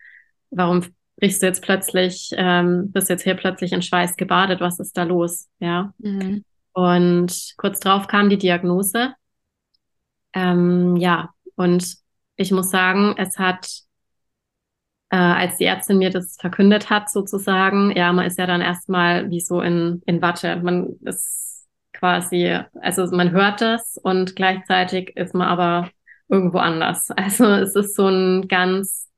warum 0.51 0.83
brichst 1.17 1.43
du 1.43 1.47
jetzt 1.47 1.63
plötzlich, 1.63 2.31
ähm, 2.37 2.93
bist 2.93 3.09
jetzt 3.09 3.23
hier 3.23 3.35
plötzlich 3.35 3.73
in 3.73 3.83
Schweiß 3.83 4.17
gebadet? 4.17 4.61
Was 4.61 4.79
ist 4.79 4.97
da 4.97 5.05
los? 5.05 5.49
Ja. 5.61 5.95
Mhm. 5.99 6.45
Und 6.73 7.55
kurz 7.57 7.81
drauf 7.81 8.09
kam 8.09 8.29
die 8.29 8.39
Diagnose. 8.39 9.15
Ähm, 10.33 10.97
ja, 10.97 11.31
und 11.55 11.97
ich 12.37 12.51
muss 12.51 12.71
sagen, 12.71 13.15
es 13.17 13.39
hat, 13.39 13.69
äh, 15.11 15.17
als 15.17 15.57
die 15.57 15.65
Ärztin 15.65 15.99
mir 15.99 16.11
das 16.11 16.37
verkündet 16.39 16.91
hat, 16.91 17.09
sozusagen, 17.09 17.93
ja, 17.97 18.13
man 18.13 18.27
ist 18.27 18.39
ja 18.39 18.47
dann 18.47 18.61
erstmal 18.61 19.31
wie 19.31 19.41
so 19.41 19.61
in, 19.61 20.03
in 20.05 20.21
Watte. 20.21 20.57
Man 20.57 20.97
ist 21.03 21.54
quasi, 21.95 22.59
also 22.81 23.07
man 23.17 23.31
hört 23.33 23.61
das 23.61 23.97
und 24.03 24.37
gleichzeitig 24.37 25.17
ist 25.17 25.35
man 25.35 25.49
aber 25.49 25.91
irgendwo 26.29 26.59
anders. 26.59 27.09
Also 27.17 27.47
es 27.47 27.75
ist 27.75 27.97
so 27.97 28.09
ein 28.09 28.49
ganz, 28.49 29.09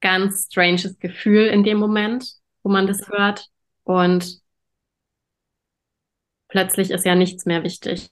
ganz 0.00 0.46
stranges 0.50 0.98
Gefühl 0.98 1.46
in 1.46 1.64
dem 1.64 1.78
Moment, 1.78 2.32
wo 2.62 2.70
man 2.70 2.86
das 2.86 3.08
hört. 3.08 3.48
Und 3.84 4.40
plötzlich 6.48 6.90
ist 6.90 7.04
ja 7.04 7.14
nichts 7.14 7.46
mehr 7.46 7.62
wichtig. 7.64 8.10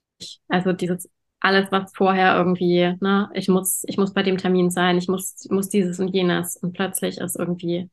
Also 0.48 0.72
dieses 0.72 1.08
alles, 1.40 1.70
was 1.70 1.92
vorher 1.94 2.36
irgendwie, 2.36 2.96
ne, 3.00 3.30
ich 3.34 3.48
muss, 3.48 3.84
ich 3.86 3.98
muss 3.98 4.12
bei 4.14 4.22
dem 4.22 4.38
Termin 4.38 4.70
sein, 4.70 4.98
ich 4.98 5.08
muss, 5.08 5.46
muss 5.50 5.68
dieses 5.68 6.00
und 6.00 6.08
jenes. 6.08 6.56
Und 6.56 6.72
plötzlich 6.72 7.18
ist 7.18 7.36
irgendwie 7.36 7.90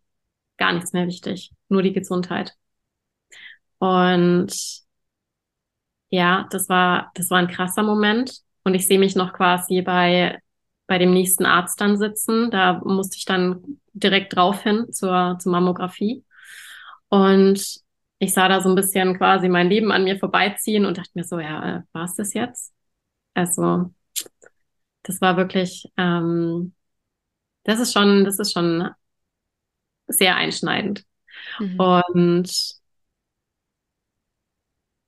gar 0.57 0.73
nichts 0.73 0.93
mehr 0.93 1.07
wichtig. 1.07 1.51
Nur 1.69 1.83
die 1.83 1.93
Gesundheit. 1.93 2.55
Und 3.79 4.82
ja, 6.13 6.47
das 6.51 6.69
war, 6.69 7.09
das 7.15 7.31
war 7.31 7.39
ein 7.39 7.47
krasser 7.47 7.81
Moment. 7.81 8.41
Und 8.63 8.75
ich 8.75 8.85
sehe 8.85 8.99
mich 8.99 9.15
noch 9.15 9.33
quasi 9.33 9.81
bei, 9.81 10.39
bei 10.85 10.99
dem 10.99 11.11
nächsten 11.11 11.43
Arzt 11.43 11.81
dann 11.81 11.97
sitzen. 11.97 12.51
Da 12.51 12.81
musste 12.85 13.17
ich 13.17 13.25
dann 13.25 13.79
direkt 13.93 14.35
drauf 14.35 14.61
hin 14.61 14.85
zur, 14.91 15.37
zur 15.39 15.51
Mammographie. 15.51 16.23
Und 17.09 17.79
ich 18.19 18.31
sah 18.31 18.47
da 18.47 18.61
so 18.61 18.69
ein 18.69 18.75
bisschen 18.75 19.17
quasi 19.17 19.49
mein 19.49 19.69
Leben 19.69 19.91
an 19.91 20.03
mir 20.03 20.19
vorbeiziehen 20.19 20.85
und 20.85 20.99
dachte 20.99 21.09
mir 21.15 21.23
so, 21.23 21.39
ja, 21.39 21.77
äh, 21.77 21.81
war 21.93 22.05
es 22.05 22.13
das 22.13 22.35
jetzt? 22.35 22.75
Also 23.33 23.91
das 25.01 25.19
war 25.19 25.35
wirklich, 25.35 25.91
ähm, 25.97 26.75
das 27.63 27.79
ist 27.79 27.91
schon, 27.91 28.23
das 28.23 28.37
ist 28.37 28.53
schon 28.53 28.87
sehr 30.05 30.35
einschneidend. 30.35 31.05
Mhm. 31.57 31.79
Und 31.79 32.82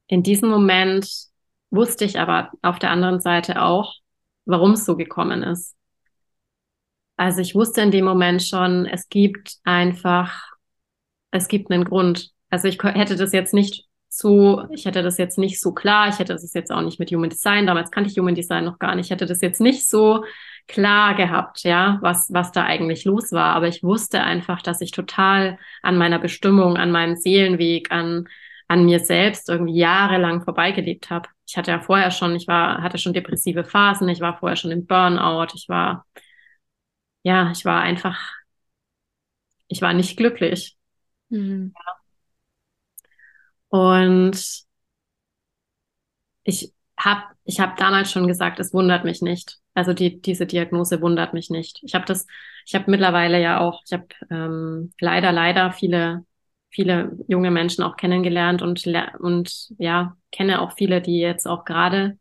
in 0.08 0.24
diesem 0.24 0.49
Moment 0.49 1.10
wusste 1.72 2.06
ich 2.06 2.20
aber 2.20 2.51
auf 2.62 2.80
der 2.80 2.91
anderen 2.91 3.20
Seite 3.20 3.62
auch, 3.62 3.95
warum 4.45 4.72
es 4.72 4.86
so 4.86 4.95
gekommen 4.95 5.43
ist. 5.43 5.76
Also 7.18 7.41
ich 7.41 7.56
wusste 7.56 7.82
in 7.82 7.91
dem 7.91 8.06
Moment 8.06 8.43
schon, 8.43 8.86
es 8.86 9.08
gibt 9.10 9.58
einfach, 9.64 10.43
es 11.32 11.47
gibt 11.47 11.72
einen 11.72 11.86
Grund. 11.86 12.32
Also 12.49 12.68
ich 12.68 12.82
hätte 12.84 13.16
das 13.16 13.32
jetzt 13.32 13.53
nicht 13.53 13.86
so, 14.10 14.66
ich 14.72 14.86
hätte 14.86 15.01
das 15.01 15.18
jetzt 15.18 15.38
nicht 15.38 15.60
so 15.60 15.74
klar, 15.74 16.10
ich 16.10 16.20
hätte 16.20 16.34
das 16.34 16.53
jetzt 16.53 16.72
auch 16.72 16.82
nicht 16.82 16.99
mit 16.99 17.12
Human 17.12 17.30
Design, 17.30 17.68
damals 17.68 17.91
kannte 17.91 18.10
ich 18.10 18.18
Human 18.18 18.36
Design 18.36 18.64
noch 18.66 18.80
gar 18.80 18.95
nicht, 18.95 19.06
ich 19.06 19.12
hätte 19.12 19.26
das 19.26 19.41
jetzt 19.41 19.60
nicht 19.60 19.89
so 19.89 20.24
klar 20.68 21.16
gehabt, 21.16 21.64
ja, 21.64 21.99
was, 22.01 22.30
was 22.32 22.51
da 22.51 22.64
eigentlich 22.64 23.06
los 23.06 23.32
war. 23.32 23.56
Aber 23.56 23.68
ich 23.68 23.84
wusste 23.84 24.24
einfach, 24.24 24.62
dass 24.62 24.82
ich 24.82 24.91
total 24.91 25.58
an 25.82 25.97
meiner 25.97 26.20
Bestimmung, 26.20 26.78
an 26.78 26.91
meinem 26.91 27.16
Seelenweg, 27.16 27.91
an, 27.91 28.28
an 28.68 28.86
mir 28.86 28.99
selbst 28.99 29.49
irgendwie 29.49 29.78
jahrelang 29.78 30.43
vorbeigelebt 30.43 31.09
habe. 31.09 31.30
Ich 31.47 31.57
hatte 31.57 31.72
ja 31.72 31.80
vorher 31.80 32.11
schon, 32.11 32.36
ich 32.36 32.47
war, 32.47 32.82
hatte 32.82 32.97
schon 32.97 33.13
depressive 33.13 33.63
Phasen, 33.63 34.09
ich 34.09 34.20
war 34.22 34.38
vorher 34.38 34.55
schon 34.55 34.72
im 34.72 34.86
Burnout, 34.88 35.53
ich 35.55 35.70
war, 35.70 36.05
ja, 37.24 37.51
ich 37.51 37.66
war 37.66 37.82
einfach, 37.82 38.20
ich 39.68 39.82
war 39.82 39.93
nicht 39.93 40.18
glücklich. 40.18 40.78
Mhm. 41.30 41.74
Ja. 41.76 41.95
Und 43.70 44.66
ich 46.43 46.74
habe 46.97 47.24
ich 47.43 47.59
hab 47.59 47.78
damals 47.78 48.11
schon 48.11 48.28
gesagt, 48.28 48.59
es 48.59 48.74
wundert 48.74 49.03
mich 49.05 49.22
nicht. 49.22 49.59
Also 49.74 49.93
die, 49.93 50.22
diese 50.22 50.45
Diagnose 50.45 51.01
wundert 51.01 51.34
mich 51.34 51.49
nicht. 51.49 51.80
Ich 51.84 51.93
habe 51.95 52.05
das, 52.05 52.26
ich 52.66 52.74
habe 52.76 52.89
mittlerweile 52.89 53.41
ja 53.41 53.59
auch, 53.59 53.82
ich 53.86 53.93
habe 53.93 54.07
ähm, 54.30 54.93
leider, 54.99 55.32
leider 55.32 55.72
viele, 55.72 56.26
viele 56.76 57.17
junge 57.28 57.51
Menschen 57.51 57.84
auch 57.84 57.95
kennengelernt 57.95 58.61
und, 58.61 58.86
und 59.19 59.69
ja, 59.78 60.17
kenne 60.32 60.61
auch 60.61 60.73
viele, 60.73 61.01
die 61.01 61.19
jetzt 61.19 61.47
auch 61.47 61.65
gerade 61.65 62.19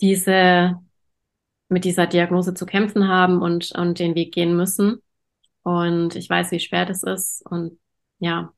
diese 0.00 0.78
mit 1.68 1.84
dieser 1.84 2.06
Diagnose 2.06 2.54
zu 2.54 2.66
kämpfen 2.66 3.08
haben 3.08 3.42
und, 3.42 3.72
und 3.72 3.98
den 3.98 4.14
Weg 4.14 4.32
gehen 4.32 4.56
müssen. 4.56 5.02
Und 5.62 6.14
ich 6.16 6.28
weiß, 6.28 6.50
wie 6.52 6.60
schwer 6.60 6.86
das 6.86 7.02
ist. 7.02 7.42
Und 7.46 7.78
ja, 8.18 8.52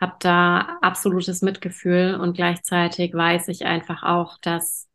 habe 0.00 0.16
da 0.20 0.78
absolutes 0.82 1.42
Mitgefühl 1.42 2.16
und 2.20 2.34
gleichzeitig 2.34 3.14
weiß 3.14 3.48
ich 3.48 3.64
einfach 3.66 4.02
auch, 4.02 4.36
dass 4.38 4.88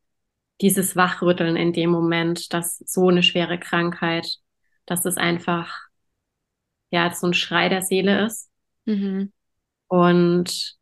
dieses 0.61 0.95
Wachrütteln 0.95 1.55
in 1.55 1.71
dem 1.73 1.89
Moment, 1.91 2.53
dass 2.53 2.79
so 2.79 3.09
eine 3.09 3.23
schwere 3.23 3.57
Krankheit, 3.59 4.37
dass 4.85 5.05
es 5.05 5.17
einfach 5.17 5.87
ja 6.91 7.13
so 7.13 7.27
ein 7.27 7.33
Schrei 7.33 7.69
der 7.69 7.81
Seele 7.81 8.25
ist. 8.25 8.49
Mhm. 8.87 9.31
Und 9.87 10.77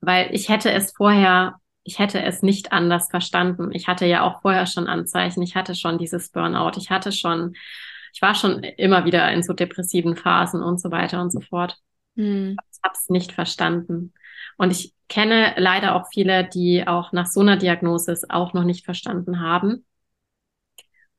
weil 0.00 0.34
ich 0.34 0.48
hätte 0.48 0.70
es 0.70 0.92
vorher, 0.92 1.54
ich 1.84 1.98
hätte 1.98 2.22
es 2.22 2.42
nicht 2.42 2.72
anders 2.72 3.08
verstanden. 3.08 3.70
Ich 3.72 3.88
hatte 3.88 4.04
ja 4.04 4.22
auch 4.22 4.42
vorher 4.42 4.66
schon 4.66 4.88
Anzeichen. 4.88 5.42
Ich 5.42 5.54
hatte 5.54 5.74
schon 5.74 5.98
dieses 5.98 6.30
Burnout. 6.30 6.72
Ich 6.76 6.90
hatte 6.90 7.12
schon, 7.12 7.54
ich 8.12 8.20
war 8.20 8.34
schon 8.34 8.62
immer 8.62 9.04
wieder 9.04 9.30
in 9.32 9.42
so 9.42 9.52
depressiven 9.52 10.16
Phasen 10.16 10.62
und 10.62 10.80
so 10.80 10.90
weiter 10.90 11.22
und 11.22 11.32
so 11.32 11.40
fort. 11.40 11.78
Hm. 12.16 12.56
Ich 12.72 12.78
habe 12.82 12.94
es 12.94 13.08
nicht 13.08 13.32
verstanden. 13.32 14.12
Und 14.58 14.70
ich 14.72 14.92
kenne 15.08 15.54
leider 15.56 15.94
auch 15.94 16.06
viele, 16.12 16.48
die 16.48 16.86
auch 16.86 17.12
nach 17.12 17.26
so 17.26 17.40
einer 17.40 17.56
Diagnose 17.56 18.12
es 18.12 18.28
auch 18.28 18.52
noch 18.54 18.64
nicht 18.64 18.84
verstanden 18.84 19.40
haben. 19.40 19.84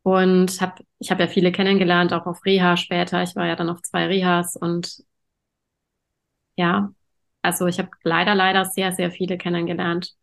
Und 0.01 0.59
hab, 0.59 0.81
ich 0.99 1.11
habe 1.11 1.23
ja 1.23 1.29
viele 1.29 1.53
kennengelernt, 1.53 2.11
auch 2.11 2.25
auf 2.25 2.43
Reha 2.45 2.75
später. 2.75 3.23
Ich 3.23 3.35
war 3.37 3.47
ja 3.47 3.55
dann 3.55 3.69
auf 3.69 3.81
zwei 3.81 4.07
Rehas 4.07 4.57
und 4.57 5.03
ja, 6.55 6.91
also 7.41 7.67
ich 7.67 7.79
habe 7.79 7.89
leider, 8.03 8.35
leider 8.35 8.65
sehr, 8.65 8.91
sehr 8.91 9.11
viele 9.11 9.37
kennengelernt, 9.37 10.13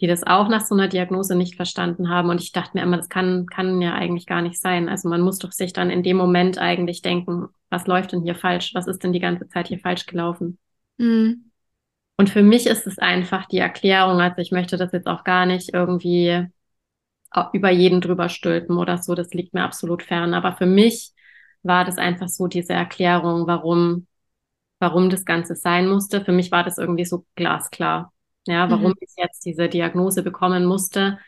die 0.00 0.06
das 0.06 0.24
auch 0.24 0.48
nach 0.48 0.64
so 0.64 0.74
einer 0.74 0.88
Diagnose 0.88 1.36
nicht 1.36 1.56
verstanden 1.56 2.08
haben. 2.08 2.30
Und 2.30 2.40
ich 2.40 2.52
dachte 2.52 2.72
mir 2.74 2.82
immer, 2.82 2.96
das 2.96 3.08
kann, 3.08 3.46
kann 3.46 3.80
ja 3.80 3.94
eigentlich 3.94 4.26
gar 4.26 4.42
nicht 4.42 4.60
sein. 4.60 4.88
Also 4.88 5.08
man 5.08 5.20
muss 5.20 5.38
doch 5.38 5.52
sich 5.52 5.72
dann 5.72 5.90
in 5.90 6.02
dem 6.02 6.16
Moment 6.16 6.58
eigentlich 6.58 7.02
denken, 7.02 7.48
was 7.70 7.86
läuft 7.86 8.12
denn 8.12 8.22
hier 8.22 8.34
falsch? 8.34 8.72
Was 8.74 8.86
ist 8.86 9.02
denn 9.02 9.12
die 9.12 9.20
ganze 9.20 9.48
Zeit 9.48 9.68
hier 9.68 9.78
falsch 9.78 10.06
gelaufen? 10.06 10.58
Mhm. 10.98 11.50
Und 12.16 12.30
für 12.30 12.42
mich 12.42 12.66
ist 12.66 12.86
es 12.86 12.98
einfach 12.98 13.46
die 13.46 13.58
Erklärung, 13.58 14.20
also 14.20 14.38
ich 14.38 14.52
möchte 14.52 14.76
das 14.76 14.92
jetzt 14.92 15.08
auch 15.08 15.24
gar 15.24 15.46
nicht 15.46 15.74
irgendwie 15.74 16.46
über 17.52 17.70
jeden 17.70 18.00
drüber 18.00 18.28
stülpen 18.28 18.78
oder 18.78 18.98
so, 18.98 19.16
das 19.16 19.34
liegt 19.34 19.54
mir 19.54 19.64
absolut 19.64 20.04
fern. 20.04 20.34
Aber 20.34 20.56
für 20.56 20.66
mich 20.66 21.10
war 21.64 21.84
das 21.84 21.98
einfach 21.98 22.28
so 22.28 22.46
diese 22.46 22.72
Erklärung, 22.72 23.48
warum, 23.48 24.06
warum 24.84 25.08
das 25.08 25.24
Ganze 25.24 25.56
sein 25.56 25.88
musste. 25.88 26.22
Für 26.22 26.32
mich 26.32 26.52
war 26.52 26.62
das 26.62 26.76
irgendwie 26.76 27.06
so 27.06 27.24
glasklar. 27.36 28.12
Ja, 28.46 28.70
warum 28.70 28.88
mhm. 28.88 28.96
ich 29.00 29.14
jetzt 29.16 29.46
diese 29.46 29.70
Diagnose 29.70 30.22
bekommen 30.22 30.66
musste, 30.66 31.18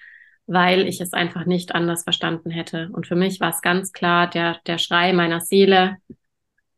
weil 0.47 0.87
ich 0.87 1.01
es 1.01 1.15
einfach 1.15 1.47
nicht 1.47 1.75
anders 1.75 2.05
verstanden 2.05 2.51
hätte. 2.51 2.91
Und 2.93 3.07
für 3.07 3.17
mich 3.17 3.41
war 3.41 3.49
es 3.49 3.63
ganz 3.63 3.93
klar 3.93 4.29
der, 4.29 4.59
der 4.67 4.77
Schrei 4.77 5.15
meiner 5.15 5.41
Seele, 5.41 5.97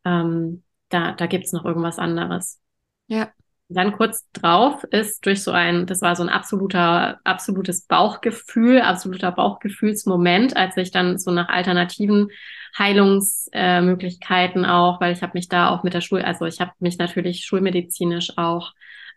ähm, 0.05 0.63
da, 0.89 1.13
da 1.13 1.27
gibt's 1.27 1.53
noch 1.53 1.65
irgendwas 1.65 1.99
anderes. 1.99 2.61
Ja. 3.09 3.33
Dann 3.71 3.93
kurz 3.93 4.27
drauf 4.33 4.83
ist 4.85 5.27
durch 5.27 5.43
so 5.43 5.51
ein, 5.51 5.85
das 5.87 6.01
war 6.01 6.17
so 6.17 6.23
ein 6.23 6.31
absoluter, 6.31 7.21
absolutes 7.25 7.83
Bauchgefühl, 7.87 8.81
absoluter 8.81 9.31
Bauchgefühlsmoment, 9.31 10.57
als 10.57 10.77
ich 10.79 10.91
dann 10.91 11.19
so 11.19 11.31
nach 11.31 11.51
alternativen 11.51 12.31
Heilungsmöglichkeiten 12.79 14.65
äh, 14.65 14.69
auch, 14.69 15.01
weil 15.03 15.13
ich 15.13 15.23
habe 15.23 15.33
mich 15.35 15.49
da 15.49 15.69
auch 15.69 15.83
mit 15.83 15.93
der 15.93 16.01
Schul, 16.01 16.23
also 16.23 16.47
ich 16.47 16.61
habe 16.61 16.73
mich 16.79 16.97
natürlich 16.97 17.45
schulmedizinisch 17.45 18.39
auch 18.39 18.73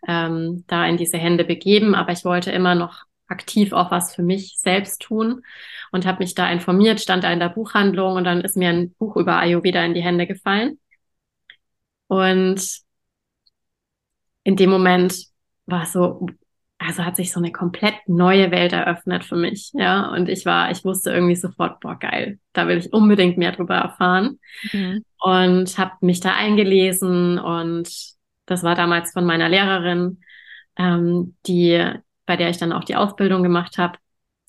ähm, 0.06 0.64
da 0.66 0.84
in 0.86 0.98
diese 0.98 1.16
Hände 1.16 1.44
begeben, 1.44 1.94
aber 1.94 2.12
ich 2.12 2.24
wollte 2.24 2.50
immer 2.50 2.74
noch 2.74 3.04
aktiv 3.28 3.72
auch 3.72 3.90
was 3.90 4.14
für 4.14 4.22
mich 4.22 4.58
selbst 4.58 5.00
tun 5.00 5.42
und 5.92 6.04
habe 6.06 6.22
mich 6.22 6.34
da 6.34 6.50
informiert, 6.50 7.00
stand 7.00 7.24
da 7.24 7.32
in 7.32 7.40
der 7.40 7.48
Buchhandlung 7.48 8.16
und 8.16 8.24
dann 8.24 8.42
ist 8.42 8.56
mir 8.56 8.68
ein 8.68 8.92
Buch 8.98 9.16
über 9.16 9.36
Ayurveda 9.38 9.82
in 9.84 9.94
die 9.94 10.02
Hände 10.02 10.26
gefallen. 10.26 10.78
Und 12.08 12.81
in 14.44 14.56
dem 14.56 14.70
Moment 14.70 15.26
war 15.66 15.86
so, 15.86 16.26
also 16.78 17.04
hat 17.04 17.16
sich 17.16 17.32
so 17.32 17.40
eine 17.40 17.52
komplett 17.52 17.94
neue 18.06 18.50
Welt 18.50 18.72
eröffnet 18.72 19.24
für 19.24 19.36
mich, 19.36 19.70
ja. 19.74 20.10
Und 20.12 20.28
ich 20.28 20.44
war, 20.46 20.70
ich 20.70 20.84
wusste 20.84 21.10
irgendwie 21.12 21.36
sofort, 21.36 21.80
boah, 21.80 21.98
geil, 21.98 22.38
da 22.52 22.66
will 22.66 22.78
ich 22.78 22.92
unbedingt 22.92 23.38
mehr 23.38 23.52
drüber 23.52 23.76
erfahren. 23.76 24.38
Mhm. 24.72 25.04
Und 25.20 25.78
habe 25.78 25.92
mich 26.00 26.20
da 26.20 26.34
eingelesen 26.34 27.38
und 27.38 27.88
das 28.46 28.62
war 28.64 28.74
damals 28.74 29.12
von 29.12 29.24
meiner 29.24 29.48
Lehrerin, 29.48 30.20
ähm, 30.76 31.36
die, 31.46 31.92
bei 32.26 32.36
der 32.36 32.50
ich 32.50 32.58
dann 32.58 32.72
auch 32.72 32.84
die 32.84 32.96
Ausbildung 32.96 33.42
gemacht 33.42 33.78
habe. 33.78 33.98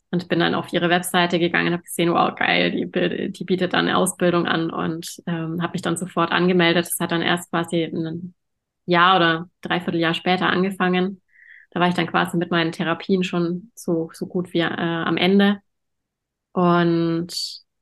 Und 0.10 0.28
bin 0.28 0.40
dann 0.40 0.54
auf 0.54 0.72
ihre 0.72 0.90
Webseite 0.90 1.40
gegangen 1.40 1.68
und 1.68 1.74
habe 1.74 1.84
gesehen, 1.84 2.14
wow, 2.14 2.36
geil, 2.36 2.70
die, 2.70 3.32
die 3.32 3.44
bietet 3.46 3.74
dann 3.74 3.88
eine 3.88 3.98
Ausbildung 3.98 4.46
an 4.46 4.70
und 4.70 5.08
ähm, 5.26 5.60
habe 5.60 5.74
mich 5.74 5.82
dann 5.82 5.98
sofort 5.98 6.32
angemeldet. 6.32 6.86
Das 6.86 7.00
hat 7.00 7.12
dann 7.12 7.24
erst 7.24 7.50
quasi 7.50 7.84
ein 7.84 8.36
Jahr 8.86 9.16
oder 9.16 9.50
dreiviertel 9.62 10.00
Jahr 10.00 10.14
später 10.14 10.48
angefangen. 10.48 11.22
Da 11.72 11.80
war 11.80 11.88
ich 11.88 11.96
dann 11.96 12.08
quasi 12.08 12.38
mit 12.38 12.52
meinen 12.52 12.72
Therapien 12.72 13.24
schon 13.24 13.72
so, 13.76 14.10
so 14.14 14.28
gut 14.28 14.54
wie 14.54 14.60
äh, 14.60 14.66
am 14.66 15.18
Ende. 15.18 15.60
Und 16.52 17.34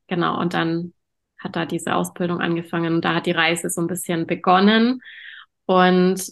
genau, 0.06 0.40
und 0.40 0.54
dann 0.54 0.94
hat 1.38 1.56
da 1.56 1.66
diese 1.66 1.94
Ausbildung 1.94 2.40
angefangen 2.40 2.94
und 2.94 3.04
da 3.04 3.14
hat 3.14 3.26
die 3.26 3.32
Reise 3.32 3.68
so 3.68 3.80
ein 3.80 3.86
bisschen 3.86 4.26
begonnen. 4.26 5.00
Und 5.66 6.22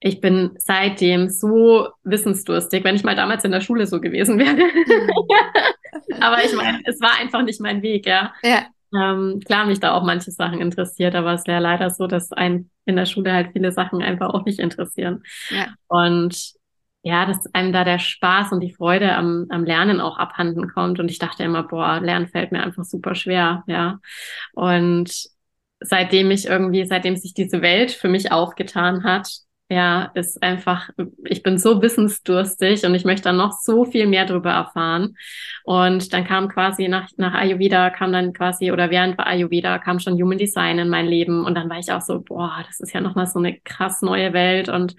ich 0.00 0.20
bin 0.20 0.54
seitdem 0.58 1.28
so 1.28 1.88
wissensdurstig, 2.04 2.84
wenn 2.84 2.96
ich 2.96 3.04
mal 3.04 3.16
damals 3.16 3.44
in 3.44 3.50
der 3.50 3.60
Schule 3.60 3.86
so 3.86 4.00
gewesen 4.00 4.38
wäre. 4.38 4.54
Mhm. 4.54 6.20
aber 6.20 6.44
ich 6.44 6.54
meine, 6.54 6.80
es 6.84 7.00
war 7.00 7.18
einfach 7.18 7.42
nicht 7.42 7.60
mein 7.60 7.82
Weg, 7.82 8.06
ja. 8.06 8.32
Ja. 8.42 8.66
Ähm, 8.94 9.40
klar, 9.44 9.66
mich 9.66 9.80
da 9.80 9.92
auch 9.94 10.04
manche 10.04 10.30
Sachen 10.30 10.60
interessiert, 10.60 11.14
aber 11.14 11.32
es 11.34 11.46
wäre 11.46 11.60
leider 11.60 11.90
so, 11.90 12.06
dass 12.06 12.32
ein 12.32 12.70
in 12.84 12.96
der 12.96 13.06
Schule 13.06 13.32
halt 13.32 13.50
viele 13.52 13.72
Sachen 13.72 14.02
einfach 14.02 14.32
auch 14.32 14.44
nicht 14.44 14.60
interessieren. 14.60 15.22
Ja. 15.50 15.74
Und 15.88 16.54
ja, 17.02 17.24
dass 17.24 17.52
einem 17.54 17.72
da 17.72 17.84
der 17.84 17.98
Spaß 17.98 18.52
und 18.52 18.60
die 18.60 18.72
Freude 18.72 19.14
am, 19.14 19.46
am 19.50 19.64
Lernen 19.64 20.00
auch 20.00 20.18
abhanden 20.18 20.68
kommt. 20.68 20.98
Und 20.98 21.08
ich 21.08 21.18
dachte 21.18 21.44
immer, 21.44 21.62
boah, 21.62 22.00
Lernen 22.00 22.26
fällt 22.26 22.50
mir 22.50 22.62
einfach 22.62 22.84
super 22.84 23.14
schwer, 23.14 23.62
ja. 23.66 24.00
Und 24.54 25.28
seitdem 25.80 26.30
ich 26.30 26.46
irgendwie, 26.46 26.84
seitdem 26.84 27.16
sich 27.16 27.34
diese 27.34 27.62
Welt 27.62 27.92
für 27.92 28.08
mich 28.08 28.32
aufgetan 28.32 29.04
hat, 29.04 29.28
ja, 29.68 30.12
ist 30.14 30.42
einfach, 30.42 30.90
ich 31.24 31.42
bin 31.42 31.58
so 31.58 31.82
wissensdurstig 31.82 32.84
und 32.84 32.94
ich 32.94 33.04
möchte 33.04 33.24
dann 33.24 33.36
noch 33.36 33.52
so 33.52 33.84
viel 33.84 34.06
mehr 34.06 34.24
darüber 34.24 34.50
erfahren. 34.50 35.16
Und 35.64 36.12
dann 36.12 36.24
kam 36.24 36.48
quasi 36.48 36.86
nach, 36.86 37.08
nach 37.16 37.34
Ayurveda, 37.34 37.90
kam 37.90 38.12
dann 38.12 38.32
quasi, 38.32 38.70
oder 38.70 38.90
während 38.90 39.16
bei 39.16 39.24
Ayurveda 39.24 39.78
kam 39.78 39.98
schon 39.98 40.14
Human 40.14 40.38
Design 40.38 40.78
in 40.78 40.88
mein 40.88 41.06
Leben. 41.06 41.44
Und 41.44 41.56
dann 41.56 41.68
war 41.68 41.78
ich 41.78 41.90
auch 41.90 42.00
so, 42.00 42.20
boah, 42.20 42.62
das 42.66 42.78
ist 42.78 42.92
ja 42.92 43.00
nochmal 43.00 43.26
so 43.26 43.40
eine 43.40 43.58
krass 43.60 44.02
neue 44.02 44.32
Welt 44.32 44.68
und 44.68 44.94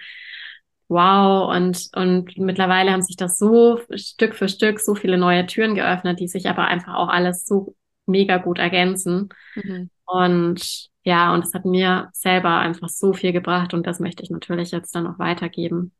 wow. 0.89 1.49
Und, 1.55 1.89
und 1.95 2.37
mittlerweile 2.37 2.91
haben 2.91 3.01
sich 3.01 3.15
das 3.15 3.39
so 3.39 3.79
Stück 3.95 4.35
für 4.35 4.49
Stück 4.49 4.81
so 4.81 4.95
viele 4.95 5.17
neue 5.17 5.45
Türen 5.45 5.75
geöffnet, 5.75 6.19
die 6.19 6.27
sich 6.27 6.49
aber 6.49 6.65
einfach 6.65 6.95
auch 6.95 7.09
alles 7.09 7.45
so 7.45 7.75
mega 8.05 8.37
gut 8.37 8.59
ergänzen. 8.59 9.29
Mhm. 9.55 9.89
Und 10.05 10.89
ja, 11.07 11.33
und 11.33 11.45
es 11.45 11.53
hat 11.53 11.63
mir 11.63 12.09
selber 12.11 12.57
einfach 12.57 12.89
so 12.89 13.13
viel 13.13 13.31
gebracht 13.31 13.73
und 13.73 13.87
das 13.87 14.01
möchte 14.01 14.23
ich 14.23 14.29
natürlich 14.29 14.71
jetzt 14.71 14.93
dann 14.93 15.07
auch 15.07 15.17
weitergeben. 15.19 15.93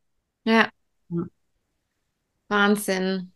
Ja. 0.44 0.68
ja. 1.08 1.22
Wahnsinn. 2.48 3.32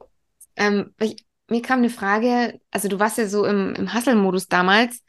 Ähm, 0.55 0.95
ich, 1.01 1.25
mir 1.49 1.63
kam 1.63 1.79
eine 1.79 1.89
Frage, 1.89 2.61
also 2.71 2.89
du 2.89 2.99
warst 2.99 3.17
ja 3.17 3.27
so 3.27 3.47
im, 3.47 3.75
im 3.75 3.95
Hustle-Modus 3.95 4.49
damals. 4.49 5.03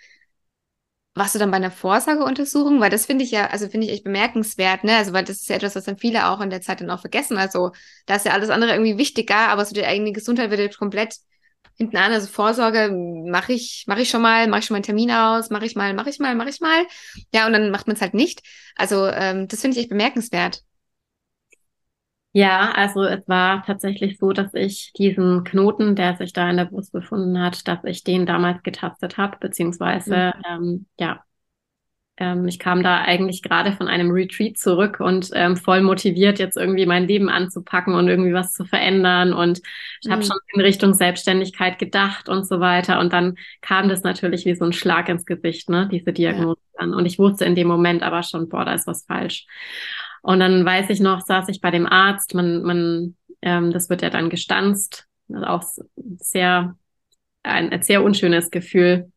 Warst 1.15 1.35
du 1.35 1.39
dann 1.39 1.51
bei 1.51 1.57
einer 1.57 1.69
Vorsorgeuntersuchung? 1.69 2.79
Weil 2.79 2.89
das 2.89 3.07
finde 3.07 3.25
ich 3.25 3.31
ja, 3.31 3.47
also 3.47 3.67
finde 3.67 3.87
ich 3.87 3.91
echt 3.91 4.05
bemerkenswert, 4.05 4.85
ne? 4.85 4.95
Also, 4.95 5.11
weil 5.11 5.25
das 5.25 5.41
ist 5.41 5.49
ja 5.49 5.57
etwas, 5.57 5.75
was 5.75 5.83
dann 5.83 5.97
viele 5.97 6.29
auch 6.29 6.39
in 6.39 6.49
der 6.49 6.61
Zeit 6.61 6.79
dann 6.79 6.89
auch 6.89 7.01
vergessen. 7.01 7.37
Also, 7.37 7.71
da 8.05 8.15
ist 8.15 8.25
ja 8.25 8.31
alles 8.31 8.49
andere 8.49 8.71
irgendwie 8.71 8.97
wichtiger, 8.97 9.49
aber 9.49 9.65
so 9.65 9.75
die 9.75 9.85
eigene 9.85 10.13
Gesundheit 10.13 10.49
wird 10.49 10.61
jetzt 10.61 10.79
komplett 10.79 11.17
hinten 11.77 11.97
an. 11.97 12.11
Also 12.11 12.27
Vorsorge 12.27 12.91
mache 12.91 13.53
ich, 13.53 13.85
mache 13.87 14.01
ich 14.01 14.09
schon 14.09 14.21
mal, 14.21 14.47
mache 14.47 14.59
ich 14.59 14.65
schon 14.65 14.75
mal 14.75 14.77
einen 14.77 14.83
Termin 14.83 15.11
aus, 15.11 15.49
mache 15.49 15.65
ich 15.65 15.75
mal, 15.75 15.93
mache 15.93 16.09
ich 16.09 16.19
mal, 16.19 16.35
mache 16.35 16.49
ich 16.49 16.61
mal. 16.61 16.85
Ja, 17.33 17.47
und 17.47 17.53
dann 17.53 17.71
macht 17.71 17.87
man 17.87 17.95
es 17.95 18.01
halt 18.01 18.13
nicht. 18.13 18.41
Also 18.75 19.07
ähm, 19.07 19.47
das 19.47 19.61
finde 19.61 19.75
ich 19.75 19.83
echt 19.83 19.89
bemerkenswert. 19.89 20.63
Ja, 22.35 22.71
also 22.71 23.03
es 23.03 23.27
war 23.27 23.63
tatsächlich 23.63 24.17
so, 24.17 24.33
dass 24.33 24.55
ich 24.55 24.91
diesen 24.93 25.43
Knoten, 25.43 25.95
der 25.95 26.17
sich 26.17 26.33
da 26.33 26.49
in 26.49 26.57
der 26.57 26.65
Brust 26.65 26.91
befunden 26.91 27.39
hat, 27.39 27.67
dass 27.67 27.83
ich 27.83 28.03
den 28.03 28.25
damals 28.25 28.63
getastet 28.63 29.17
habe, 29.17 29.37
beziehungsweise 29.39 30.33
mhm. 30.35 30.43
ähm, 30.49 30.85
ja, 30.99 31.23
ähm, 32.17 32.47
ich 32.47 32.59
kam 32.59 32.83
da 32.83 33.01
eigentlich 33.01 33.41
gerade 33.41 33.71
von 33.71 33.87
einem 33.87 34.11
Retreat 34.11 34.57
zurück 34.57 34.99
und 34.99 35.31
ähm, 35.33 35.57
voll 35.57 35.81
motiviert, 35.81 36.37
jetzt 36.37 36.57
irgendwie 36.57 36.85
mein 36.85 37.07
Leben 37.07 37.29
anzupacken 37.29 37.95
und 37.95 38.07
irgendwie 38.07 38.33
was 38.33 38.53
zu 38.53 38.65
verändern. 38.65 39.33
Und 39.33 39.61
ich 40.01 40.11
habe 40.11 40.21
mhm. 40.21 40.27
schon 40.27 40.37
in 40.53 40.61
Richtung 40.61 40.93
Selbstständigkeit 40.93 41.79
gedacht 41.79 42.29
und 42.29 42.47
so 42.47 42.59
weiter. 42.59 42.99
Und 42.99 43.13
dann 43.13 43.35
kam 43.61 43.89
das 43.89 44.03
natürlich 44.03 44.45
wie 44.45 44.55
so 44.55 44.65
ein 44.65 44.73
Schlag 44.73 45.09
ins 45.09 45.25
Gesicht, 45.25 45.69
ne, 45.69 45.89
diese 45.91 46.13
Diagnose 46.13 46.59
ja. 46.79 46.85
Und 46.85 47.05
ich 47.05 47.17
wusste 47.17 47.45
in 47.45 47.55
dem 47.55 47.67
Moment 47.67 48.03
aber 48.03 48.23
schon, 48.23 48.49
boah, 48.49 48.65
da 48.65 48.73
ist 48.73 48.87
was 48.87 49.05
falsch. 49.05 49.45
Und 50.21 50.39
dann 50.39 50.65
weiß 50.65 50.89
ich 50.89 50.99
noch, 50.99 51.21
saß 51.21 51.49
ich 51.49 51.61
bei 51.61 51.71
dem 51.71 51.85
Arzt, 51.85 52.33
man, 52.33 52.63
man, 52.63 53.15
ähm, 53.41 53.71
das 53.71 53.89
wird 53.89 54.01
ja 54.01 54.09
dann 54.09 54.29
gestanzt, 54.29 55.07
auch 55.45 55.63
sehr, 56.17 56.75
ein, 57.43 57.71
ein 57.71 57.81
sehr 57.81 58.03
unschönes 58.03 58.51
Gefühl 58.51 59.11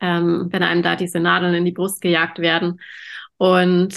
ähm, 0.00 0.48
wenn 0.50 0.62
einem 0.62 0.82
da 0.82 0.96
diese 0.96 1.20
Nadeln 1.20 1.54
in 1.54 1.64
die 1.64 1.72
Brust 1.72 2.00
gejagt 2.00 2.38
werden. 2.38 2.80
Und 3.38 3.96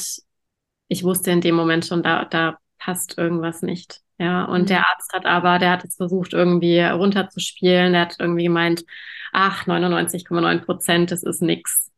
ich 0.88 1.04
wusste 1.04 1.32
in 1.32 1.42
dem 1.42 1.56
Moment 1.56 1.86
schon, 1.86 2.04
da, 2.04 2.26
da 2.26 2.58
passt 2.78 3.18
irgendwas 3.18 3.62
nicht. 3.62 4.02
Ja, 4.18 4.46
und 4.46 4.64
mhm. 4.64 4.66
der 4.68 4.80
Arzt 4.88 5.14
hat 5.14 5.26
aber, 5.26 5.60
der 5.60 5.72
hat 5.72 5.86
es 5.86 5.96
versucht, 5.96 6.34
irgendwie 6.34 6.82
runterzuspielen. 6.82 7.94
Der 7.94 8.02
hat 8.02 8.16
irgendwie 8.20 8.44
gemeint, 8.44 8.84
ach, 9.32 9.66
99,9 9.66 10.66
Prozent, 10.66 11.12
das 11.12 11.24
ist 11.24 11.42
nix. 11.42 11.90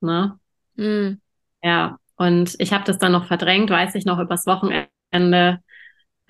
Ne? 0.00 0.38
Mhm. 0.76 1.20
Ja, 1.62 1.98
und 2.16 2.54
ich 2.58 2.72
habe 2.72 2.84
das 2.84 2.98
dann 2.98 3.12
noch 3.12 3.26
verdrängt, 3.26 3.70
weiß 3.70 3.94
ich 3.94 4.04
noch, 4.04 4.18
übers 4.18 4.46
Wochenende 4.46 5.60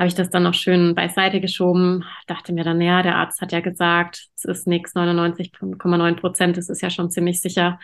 habe 0.00 0.08
ich 0.08 0.14
das 0.14 0.30
dann 0.30 0.44
noch 0.44 0.54
schön 0.54 0.94
beiseite 0.94 1.42
geschoben. 1.42 2.06
Dachte 2.26 2.54
mir 2.54 2.64
dann, 2.64 2.80
ja, 2.80 3.02
der 3.02 3.16
Arzt 3.16 3.42
hat 3.42 3.52
ja 3.52 3.60
gesagt, 3.60 4.28
es 4.34 4.46
ist 4.46 4.66
nichts, 4.66 4.94
99,9 4.96 6.16
Prozent, 6.16 6.56
das 6.56 6.70
ist 6.70 6.80
ja 6.80 6.88
schon 6.88 7.10
ziemlich 7.10 7.42
sicher. 7.42 7.78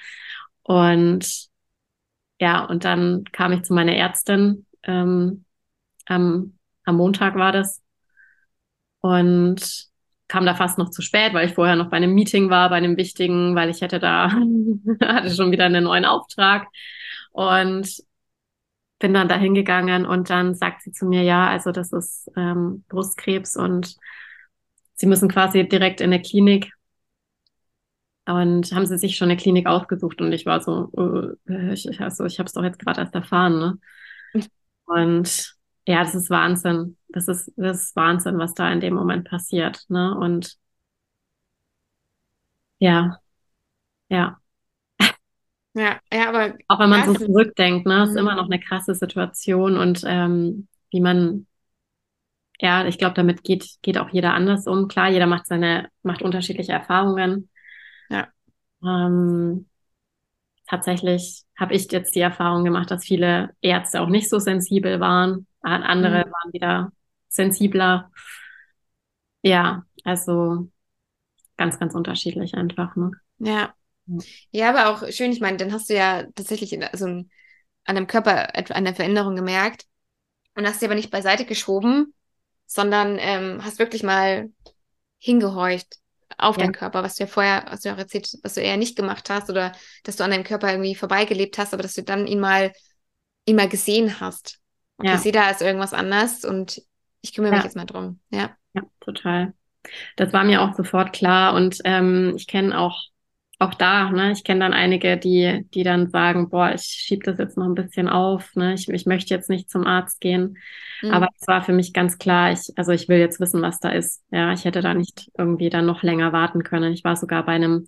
Und 0.63 1.49
ja, 2.41 2.65
und 2.65 2.87
dann 2.87 3.25
kam 3.33 3.53
ich 3.53 3.65
zu 3.65 3.75
meiner 3.75 3.95
Ärztin, 3.95 4.65
ähm, 4.85 5.45
am, 6.07 6.59
am 6.85 6.97
Montag 6.97 7.35
war 7.35 7.53
das, 7.53 7.83
und 9.01 9.87
kam 10.29 10.47
da 10.47 10.55
fast 10.55 10.79
noch 10.79 10.89
zu 10.89 11.03
spät, 11.03 11.35
weil 11.35 11.47
ich 11.47 11.55
vorher 11.55 11.77
noch 11.77 11.91
bei 11.91 11.99
einem 11.99 12.15
Meeting 12.15 12.49
war, 12.49 12.71
bei 12.71 12.77
einem 12.77 12.97
wichtigen, 12.97 13.55
weil 13.55 13.69
ich 13.69 13.83
hätte 13.83 13.99
da, 14.01 14.31
hatte 15.03 15.35
schon 15.35 15.53
wieder 15.53 15.67
einen 15.67 15.85
neuen 15.85 16.07
Auftrag. 16.07 16.67
Und 17.33 18.03
bin 18.99 19.15
dann 19.15 19.29
da 19.29 19.37
hingegangen 19.37 20.07
und 20.07 20.31
dann 20.31 20.55
sagt 20.55 20.83
sie 20.83 20.93
zu 20.93 21.07
mir, 21.07 21.23
ja, 21.23 21.49
also 21.49 21.73
das 21.73 21.93
ist 21.93 22.31
ähm, 22.37 22.85
Brustkrebs 22.89 23.57
und 23.57 23.97
sie 24.95 25.07
müssen 25.07 25.29
quasi 25.29 25.69
direkt 25.69 26.01
in 26.01 26.11
der 26.11 26.23
Klinik. 26.23 26.73
Und 28.29 28.73
haben 28.73 28.87
sie 28.87 28.99
sich 28.99 29.17
schon 29.17 29.29
eine 29.31 29.37
Klinik 29.37 29.67
ausgesucht 29.69 30.21
und 30.21 30.33
ich 30.33 30.47
war 30.47 30.61
so, 30.61 30.91
uh, 30.97 31.33
ich, 31.73 32.01
also 32.01 32.25
ich 32.25 32.39
habe 32.41 32.49
es 32.49 32.55
doch 32.55 32.65
jetzt 32.65 32.81
gerade 32.81 33.01
erst 33.01 33.15
erfahren, 33.15 33.59
ne? 33.61 33.79
Und 34.87 35.55
ja, 35.87 36.03
das 36.03 36.15
ist 36.15 36.31
Wahnsinn. 36.31 36.97
Das 37.09 37.29
ist, 37.29 37.53
das 37.57 37.85
ist 37.85 37.97
Wahnsinn, 37.97 38.39
was 38.39 38.55
da 38.55 38.71
in 38.73 38.81
dem 38.81 38.95
Moment 38.95 39.29
passiert, 39.29 39.85
ne? 39.89 40.17
Und 40.19 40.59
ja, 42.79 43.21
ja. 44.09 44.41
Ja, 45.77 46.01
ja, 46.11 46.31
aber. 46.31 46.55
Auch 46.69 46.79
wenn 46.81 46.89
man 46.89 47.05
so 47.05 47.13
zurückdenkt, 47.13 47.87
ne, 47.87 48.05
ist 48.05 48.13
mhm. 48.13 48.19
immer 48.19 48.35
noch 48.35 48.47
eine 48.47 48.59
krasse 48.59 48.95
Situation 48.95 49.77
und 49.77 50.03
ähm, 50.07 50.69
wie 50.91 51.03
man, 51.03 51.47
ja, 52.59 52.87
ich 52.87 52.97
glaube, 52.97 53.15
damit 53.15 53.45
geht, 53.45 53.77
geht 53.83 53.99
auch 53.99 54.09
jeder 54.09 54.33
anders 54.33 54.67
um. 54.67 54.89
Klar, 54.89 55.11
jeder 55.11 55.27
macht 55.27 55.47
seine, 55.47 55.91
macht 56.03 56.23
unterschiedliche 56.23 56.73
Erfahrungen. 56.73 57.51
Ja. 58.09 58.29
Ähm, 58.83 59.69
tatsächlich 60.67 61.45
habe 61.59 61.75
ich 61.75 61.93
jetzt 61.93 62.15
die 62.15 62.21
Erfahrung 62.21 62.65
gemacht, 62.65 62.91
dass 62.91 63.05
viele 63.05 63.51
Ärzte 63.61 64.01
auch 64.01 64.09
nicht 64.09 64.31
so 64.31 64.39
sensibel 64.39 64.99
waren. 64.99 65.47
Andere 65.61 66.25
mhm. 66.25 66.31
waren 66.31 66.53
wieder 66.53 66.93
sensibler. 67.29 68.11
Ja, 69.43 69.85
also 70.05 70.71
ganz, 71.59 71.79
ganz 71.79 71.95
unterschiedlich 71.95 72.55
einfach, 72.55 72.97
ne? 72.97 73.11
Ja, 73.39 73.75
ja, 74.51 74.69
aber 74.69 74.89
auch 74.91 75.11
schön, 75.11 75.33
ich 75.33 75.41
meine, 75.41 75.57
dann 75.57 75.73
hast 75.73 75.91
du 75.91 75.95
ja 75.95 76.25
tatsächlich 76.35 76.73
in, 76.73 76.85
also 76.85 77.07
an 77.07 77.27
deinem 77.85 78.07
Körper 78.07 78.55
eine 78.55 78.95
Veränderung 78.95 79.37
gemerkt 79.37 79.85
und 80.55 80.67
hast 80.67 80.81
sie 80.81 80.87
aber 80.87 80.95
nicht 80.95 81.11
beiseite 81.11 81.45
geschoben, 81.45 82.15
sondern 82.67 83.19
ähm, 83.21 83.65
hast 83.65 83.79
wirklich 83.79 84.03
mal 84.03 84.51
hingehorcht 85.19 85.97
auf 86.39 86.57
ja. 86.57 86.65
deinen 86.65 86.73
Körper, 86.73 87.03
was 87.03 87.17
du 87.17 87.25
ja 87.25 87.29
vorher, 87.29 87.65
was 87.69 87.83
du 87.83 87.93
auch 87.93 87.99
erzählt, 87.99 88.29
was 88.43 88.55
du 88.55 88.61
eher 88.61 88.77
nicht 88.77 88.97
gemacht 88.97 89.31
hast 89.31 89.49
oder 89.49 89.73
dass 90.05 90.17
du 90.17 90.25
an 90.25 90.31
deinem 90.31 90.45
Körper 90.45 90.71
irgendwie 90.71 90.95
vorbeigelebt 90.95 91.59
hast, 91.59 91.73
aber 91.73 91.83
dass 91.83 91.95
du 91.95 92.03
dann 92.03 92.27
ihn 92.27 92.41
mal, 92.41 92.73
ihn 93.47 93.57
mal 93.57 93.69
gesehen 93.69 94.21
hast. 94.21 94.59
okay, 94.99 95.09
ja. 95.09 95.15
ich 95.15 95.21
sehe 95.21 95.33
da 95.33 95.51
ist 95.51 95.63
irgendwas 95.63 95.95
anders 95.95 96.45
und 96.45 96.83
ich 97.23 97.33
kümmere 97.33 97.55
mich 97.55 97.65
jetzt 97.65 97.77
mal 97.77 97.87
drum. 97.87 98.21
Ja. 98.31 98.57
Ja, 98.75 98.83
total. 99.01 99.55
Das 100.17 100.33
war 100.33 100.45
mir 100.45 100.63
auch 100.63 100.75
sofort 100.75 101.13
klar 101.13 101.55
und 101.55 101.79
ähm, 101.85 102.35
ich 102.37 102.47
kenne 102.47 102.79
auch 102.79 103.05
auch 103.59 103.73
da, 103.75 104.11
ne, 104.11 104.33
ich 104.33 104.45
kenne 104.45 104.61
dann 104.61 104.75
einige, 104.75 105.17
die, 105.17 105.67
die 105.73 105.83
dann 105.83 106.09
sagen, 106.09 106.51
boah, 106.51 106.73
ich 106.75 106.83
schiebe 106.83 107.25
das 107.25 107.39
jetzt 107.39 107.57
noch 107.57 107.65
ein 107.65 107.75
bisschen 107.75 108.09
auf, 108.09 108.55
ne, 108.55 108.75
ich, 108.75 108.89
ich 108.89 109.07
möchte 109.07 109.33
jetzt 109.33 109.49
nicht 109.49 109.71
zum 109.71 109.87
Arzt 109.87 110.21
gehen. 110.21 110.59
Mhm. 111.03 111.11
Aber 111.11 111.29
es 111.41 111.49
war 111.49 111.63
für 111.63 111.73
mich 111.73 111.95
ganz 111.95 112.19
klar, 112.19 112.53
ich, 112.53 112.71
also 112.77 112.93
ich 112.93 113.09
will 113.09 113.19
jetzt 113.19 113.41
wissen, 113.41 113.63
was 113.63 113.81
da 113.81 113.89
ist. 113.89 114.23
Ja, 114.31 114.53
ich 114.53 114.65
hätte 114.67 114.83
da 114.83 114.93
nicht 114.93 115.31
irgendwie 115.39 115.71
dann 115.71 115.87
noch 115.87 116.03
länger 116.03 116.33
warten 116.33 116.65
können. 116.65 116.93
Ich 116.93 117.03
war 117.03 117.17
sogar 117.17 117.47
bei 117.47 117.53
einem, 117.53 117.87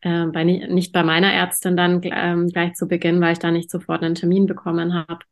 äh, 0.00 0.26
bei 0.26 0.44
nicht 0.44 0.92
bei 0.92 1.02
meiner 1.02 1.32
Ärztin 1.32 1.76
dann 1.76 2.00
ähm, 2.04 2.48
gleich 2.48 2.72
zu 2.74 2.88
Beginn, 2.88 3.20
weil 3.20 3.34
ich 3.34 3.38
da 3.38 3.50
nicht 3.50 3.70
sofort 3.70 4.02
einen 4.02 4.14
Termin 4.14 4.46
bekommen 4.46 4.94
habe. 4.94 5.24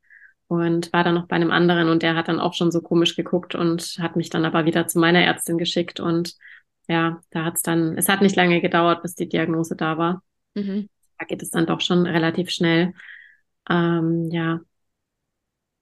Und 0.46 0.92
war 0.92 1.04
dann 1.04 1.14
noch 1.14 1.28
bei 1.28 1.36
einem 1.36 1.52
anderen 1.52 1.88
und 1.88 2.02
der 2.02 2.16
hat 2.16 2.26
dann 2.26 2.40
auch 2.40 2.54
schon 2.54 2.72
so 2.72 2.80
komisch 2.80 3.14
geguckt 3.14 3.54
und 3.54 3.96
hat 4.00 4.16
mich 4.16 4.30
dann 4.30 4.44
aber 4.44 4.64
wieder 4.64 4.88
zu 4.88 4.98
meiner 4.98 5.20
Ärztin 5.20 5.58
geschickt 5.58 6.00
und 6.00 6.34
ja, 6.90 7.22
da 7.30 7.44
hat 7.44 7.54
es 7.54 7.62
dann, 7.62 7.96
es 7.96 8.08
hat 8.08 8.20
nicht 8.20 8.34
lange 8.34 8.60
gedauert, 8.60 9.02
bis 9.02 9.14
die 9.14 9.28
Diagnose 9.28 9.76
da 9.76 9.96
war. 9.96 10.24
Mhm. 10.54 10.88
Da 11.18 11.24
geht 11.24 11.40
es 11.40 11.50
dann 11.50 11.66
doch 11.66 11.80
schon 11.80 12.04
relativ 12.04 12.50
schnell. 12.50 12.94
Ähm, 13.68 14.28
ja. 14.32 14.60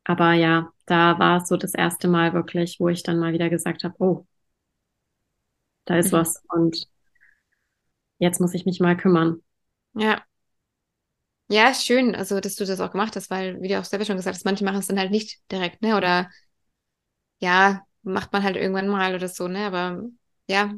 Aber 0.05 0.35
ja, 0.35 0.71
da 0.85 1.19
war 1.19 1.39
es 1.39 1.49
so 1.49 1.57
das 1.57 1.73
erste 1.73 2.09
Mal 2.09 2.35
wirklich, 2.35 2.79
wo 2.79 2.91
ich 2.91 3.03
dann 3.03 3.19
mal 3.19 3.33
wieder 3.33 3.49
gesagt 3.49 3.85
habe, 3.85 3.95
oh, 3.99 4.27
da 5.87 5.97
ist 5.97 6.13
mhm. 6.13 6.17
was 6.19 6.43
und 6.51 6.87
jetzt 8.19 8.41
muss 8.41 8.53
ich 8.53 8.67
mich 8.67 8.79
mal 8.79 8.97
kümmern. 8.97 9.43
Ja. 9.95 10.23
Ja, 11.51 11.73
schön, 11.73 12.15
also 12.15 12.41
dass 12.41 12.57
du 12.57 12.67
das 12.67 12.81
auch 12.81 12.91
gemacht 12.91 13.17
hast, 13.17 13.31
weil, 13.31 13.63
wie 13.63 13.69
du 13.69 13.79
auch 13.79 13.85
selber 13.85 14.05
schon 14.05 14.17
gesagt 14.17 14.35
hast, 14.37 14.45
manche 14.45 14.65
machen 14.67 14.81
es 14.81 14.89
dann 14.89 14.99
halt 14.99 15.11
nicht 15.11 15.41
direkt, 15.51 15.81
ne? 15.81 15.97
Oder 15.97 16.29
ja, 17.39 17.83
macht 18.03 18.33
man 18.33 18.43
halt 18.43 18.57
irgendwann 18.57 18.89
mal 18.89 19.15
oder 19.15 19.29
so, 19.29 19.49
ne? 19.49 19.67
Aber 19.67 20.03
ja, 20.49 20.73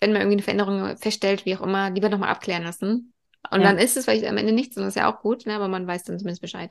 wenn 0.00 0.12
man 0.12 0.22
irgendwie 0.22 0.36
eine 0.36 0.42
Veränderung 0.42 0.96
feststellt, 0.98 1.46
wie 1.46 1.56
auch 1.56 1.62
immer, 1.62 1.90
lieber 1.90 2.08
nochmal 2.08 2.28
abklären 2.28 2.62
lassen. 2.62 3.12
Und 3.50 3.60
ja. 3.60 3.68
dann 3.68 3.78
ist 3.78 3.96
es 3.96 4.04
vielleicht 4.04 4.26
am 4.26 4.36
Ende 4.36 4.52
nichts 4.52 4.76
und 4.76 4.82
das 4.82 4.90
ist 4.94 5.00
ja 5.00 5.12
auch 5.12 5.20
gut, 5.20 5.46
ne? 5.46 5.54
aber 5.54 5.68
man 5.68 5.86
weiß 5.86 6.04
dann 6.04 6.18
zumindest 6.18 6.42
Bescheid. 6.42 6.70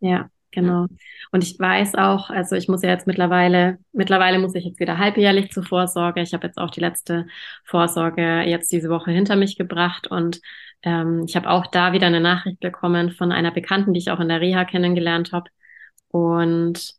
Ja, 0.00 0.28
genau. 0.50 0.86
Und 1.30 1.44
ich 1.44 1.58
weiß 1.58 1.94
auch, 1.94 2.30
also 2.30 2.56
ich 2.56 2.68
muss 2.68 2.82
ja 2.82 2.90
jetzt 2.90 3.06
mittlerweile, 3.06 3.78
mittlerweile 3.92 4.38
muss 4.38 4.54
ich 4.54 4.64
jetzt 4.64 4.80
wieder 4.80 4.98
halbjährlich 4.98 5.50
zur 5.50 5.64
Vorsorge. 5.64 6.22
Ich 6.22 6.32
habe 6.32 6.46
jetzt 6.46 6.58
auch 6.58 6.70
die 6.70 6.80
letzte 6.80 7.26
Vorsorge 7.64 8.42
jetzt 8.42 8.72
diese 8.72 8.88
Woche 8.88 9.10
hinter 9.10 9.36
mich 9.36 9.56
gebracht 9.56 10.06
und 10.06 10.40
ähm, 10.82 11.24
ich 11.26 11.36
habe 11.36 11.50
auch 11.50 11.66
da 11.66 11.92
wieder 11.92 12.06
eine 12.06 12.20
Nachricht 12.20 12.60
bekommen 12.60 13.10
von 13.10 13.32
einer 13.32 13.50
Bekannten, 13.50 13.92
die 13.92 14.00
ich 14.00 14.10
auch 14.10 14.20
in 14.20 14.28
der 14.28 14.40
Reha 14.40 14.64
kennengelernt 14.64 15.32
habe 15.32 15.50
und 16.08 16.94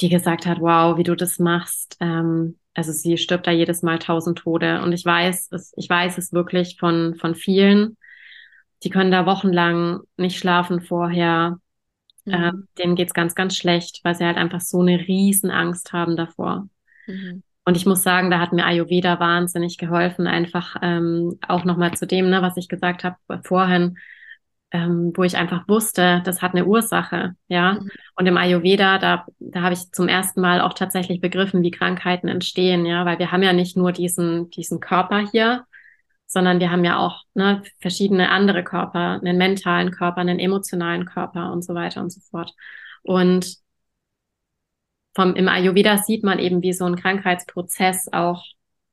die 0.00 0.08
gesagt 0.08 0.46
hat, 0.46 0.60
wow, 0.60 0.96
wie 0.96 1.02
du 1.02 1.14
das 1.14 1.38
machst. 1.38 1.96
Ähm, 2.00 2.58
also 2.74 2.92
sie 2.92 3.18
stirbt 3.18 3.46
da 3.46 3.50
jedes 3.50 3.82
Mal 3.82 3.98
tausend 3.98 4.38
Tode. 4.38 4.82
Und 4.82 4.92
ich 4.92 5.04
weiß 5.04 5.48
es, 5.52 5.72
ich 5.76 5.88
weiß 5.88 6.18
es 6.18 6.32
wirklich 6.32 6.76
von, 6.78 7.16
von 7.16 7.34
vielen. 7.34 7.96
Die 8.84 8.90
können 8.90 9.10
da 9.10 9.26
wochenlang 9.26 10.00
nicht 10.16 10.38
schlafen 10.38 10.80
vorher. 10.80 11.58
Mhm. 12.24 12.32
Äh, 12.32 12.52
denen 12.78 12.94
geht's 12.94 13.14
ganz, 13.14 13.34
ganz 13.34 13.56
schlecht, 13.56 14.00
weil 14.04 14.14
sie 14.14 14.24
halt 14.24 14.36
einfach 14.36 14.60
so 14.60 14.80
eine 14.80 14.98
riesen 15.08 15.50
Angst 15.50 15.92
haben 15.92 16.16
davor. 16.16 16.68
Mhm. 17.06 17.42
Und 17.64 17.76
ich 17.76 17.84
muss 17.84 18.02
sagen, 18.02 18.30
da 18.30 18.38
hat 18.38 18.52
mir 18.52 18.64
Ayurveda 18.64 19.20
wahnsinnig 19.20 19.76
geholfen, 19.76 20.26
einfach 20.26 20.76
ähm, 20.80 21.38
auch 21.46 21.64
nochmal 21.64 21.92
zu 21.94 22.06
dem, 22.06 22.30
ne, 22.30 22.40
was 22.40 22.56
ich 22.56 22.68
gesagt 22.68 23.04
habe 23.04 23.16
vorhin, 23.44 23.98
ähm, 24.70 25.12
wo 25.14 25.22
ich 25.22 25.36
einfach 25.36 25.66
wusste, 25.68 26.22
das 26.24 26.42
hat 26.42 26.52
eine 26.54 26.66
Ursache, 26.66 27.34
ja. 27.48 27.74
Mhm. 27.74 27.90
Und 28.16 28.26
im 28.26 28.36
Ayurveda, 28.36 28.98
da, 28.98 29.26
da 29.38 29.62
habe 29.62 29.74
ich 29.74 29.90
zum 29.92 30.08
ersten 30.08 30.40
Mal 30.40 30.60
auch 30.60 30.74
tatsächlich 30.74 31.20
begriffen, 31.20 31.62
wie 31.62 31.70
Krankheiten 31.70 32.28
entstehen, 32.28 32.84
ja, 32.84 33.04
weil 33.06 33.18
wir 33.18 33.32
haben 33.32 33.42
ja 33.42 33.52
nicht 33.52 33.76
nur 33.76 33.92
diesen, 33.92 34.50
diesen 34.50 34.80
Körper 34.80 35.26
hier, 35.30 35.64
sondern 36.26 36.60
wir 36.60 36.70
haben 36.70 36.84
ja 36.84 36.98
auch 36.98 37.22
ne, 37.34 37.62
verschiedene 37.80 38.30
andere 38.30 38.62
Körper, 38.62 39.18
einen 39.20 39.38
mentalen 39.38 39.90
Körper, 39.90 40.20
einen 40.20 40.38
emotionalen 40.38 41.06
Körper 41.06 41.52
und 41.52 41.62
so 41.64 41.74
weiter 41.74 42.02
und 42.02 42.10
so 42.12 42.20
fort. 42.20 42.52
Und 43.02 43.56
vom, 45.14 45.34
im 45.34 45.48
Ayurveda 45.48 45.98
sieht 45.98 46.22
man 46.24 46.38
eben, 46.38 46.62
wie 46.62 46.72
so 46.74 46.84
ein 46.84 46.96
Krankheitsprozess 46.96 48.08
auch 48.12 48.44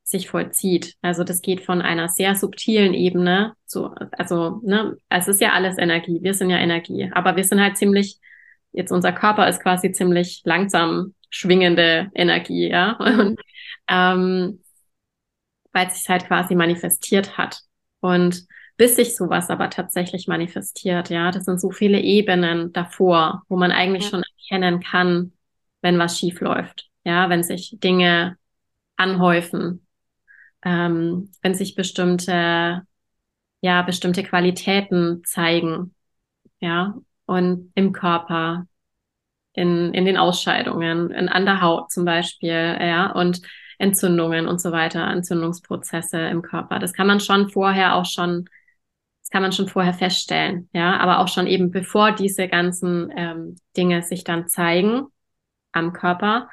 sich 0.06 0.30
vollzieht. 0.30 0.94
Also 1.02 1.24
das 1.24 1.42
geht 1.42 1.62
von 1.62 1.82
einer 1.82 2.08
sehr 2.08 2.36
subtilen 2.36 2.94
Ebene 2.94 3.54
zu, 3.66 3.90
also, 4.12 4.60
ne, 4.62 4.96
es 5.08 5.26
ist 5.26 5.40
ja 5.40 5.52
alles 5.52 5.78
Energie, 5.78 6.20
wir 6.22 6.32
sind 6.32 6.48
ja 6.48 6.58
Energie, 6.58 7.10
aber 7.12 7.34
wir 7.34 7.42
sind 7.42 7.60
halt 7.60 7.76
ziemlich, 7.76 8.20
jetzt 8.72 8.92
unser 8.92 9.12
Körper 9.12 9.48
ist 9.48 9.60
quasi 9.60 9.90
ziemlich 9.90 10.42
langsam 10.44 11.14
schwingende 11.28 12.10
Energie, 12.14 12.68
ja, 12.68 12.92
und, 13.00 13.40
ähm, 13.88 14.62
weil 15.72 15.88
es 15.88 15.98
sich 15.98 16.08
halt 16.08 16.26
quasi 16.26 16.54
manifestiert 16.54 17.36
hat. 17.36 17.60
Und 18.00 18.46
bis 18.76 18.94
sich 18.94 19.16
sowas 19.16 19.50
aber 19.50 19.70
tatsächlich 19.70 20.28
manifestiert, 20.28 21.10
ja, 21.10 21.32
das 21.32 21.46
sind 21.46 21.60
so 21.60 21.70
viele 21.70 21.98
Ebenen 22.00 22.72
davor, 22.72 23.42
wo 23.48 23.56
man 23.56 23.72
eigentlich 23.72 24.04
ja. 24.04 24.10
schon 24.10 24.22
erkennen 24.38 24.80
kann, 24.80 25.32
wenn 25.82 25.98
was 25.98 26.16
schief 26.16 26.40
läuft, 26.40 26.88
ja, 27.04 27.28
wenn 27.28 27.42
sich 27.42 27.76
Dinge 27.80 28.36
anhäufen, 28.96 29.85
ähm, 30.64 31.30
wenn 31.42 31.54
sich 31.54 31.74
bestimmte, 31.74 32.82
ja, 33.60 33.82
bestimmte 33.82 34.22
Qualitäten 34.22 35.22
zeigen, 35.24 35.94
ja, 36.60 36.94
und 37.26 37.72
im 37.74 37.92
Körper, 37.92 38.66
in, 39.52 39.94
in 39.94 40.04
den 40.04 40.16
Ausscheidungen, 40.16 41.10
in, 41.10 41.28
an 41.28 41.44
der 41.44 41.60
Haut 41.60 41.90
zum 41.90 42.04
Beispiel, 42.04 42.76
ja, 42.80 43.10
und 43.12 43.40
Entzündungen 43.78 44.48
und 44.48 44.60
so 44.60 44.72
weiter, 44.72 45.06
Entzündungsprozesse 45.08 46.18
im 46.18 46.42
Körper. 46.42 46.78
Das 46.78 46.92
kann 46.92 47.06
man 47.06 47.20
schon 47.20 47.50
vorher 47.50 47.94
auch 47.94 48.06
schon, 48.06 48.46
das 49.22 49.30
kann 49.30 49.42
man 49.42 49.52
schon 49.52 49.68
vorher 49.68 49.94
feststellen, 49.94 50.68
ja, 50.72 50.96
aber 50.98 51.18
auch 51.18 51.28
schon 51.28 51.46
eben 51.46 51.70
bevor 51.70 52.12
diese 52.12 52.48
ganzen 52.48 53.12
ähm, 53.16 53.56
Dinge 53.76 54.02
sich 54.02 54.24
dann 54.24 54.48
zeigen 54.48 55.06
am 55.72 55.92
Körper, 55.92 56.48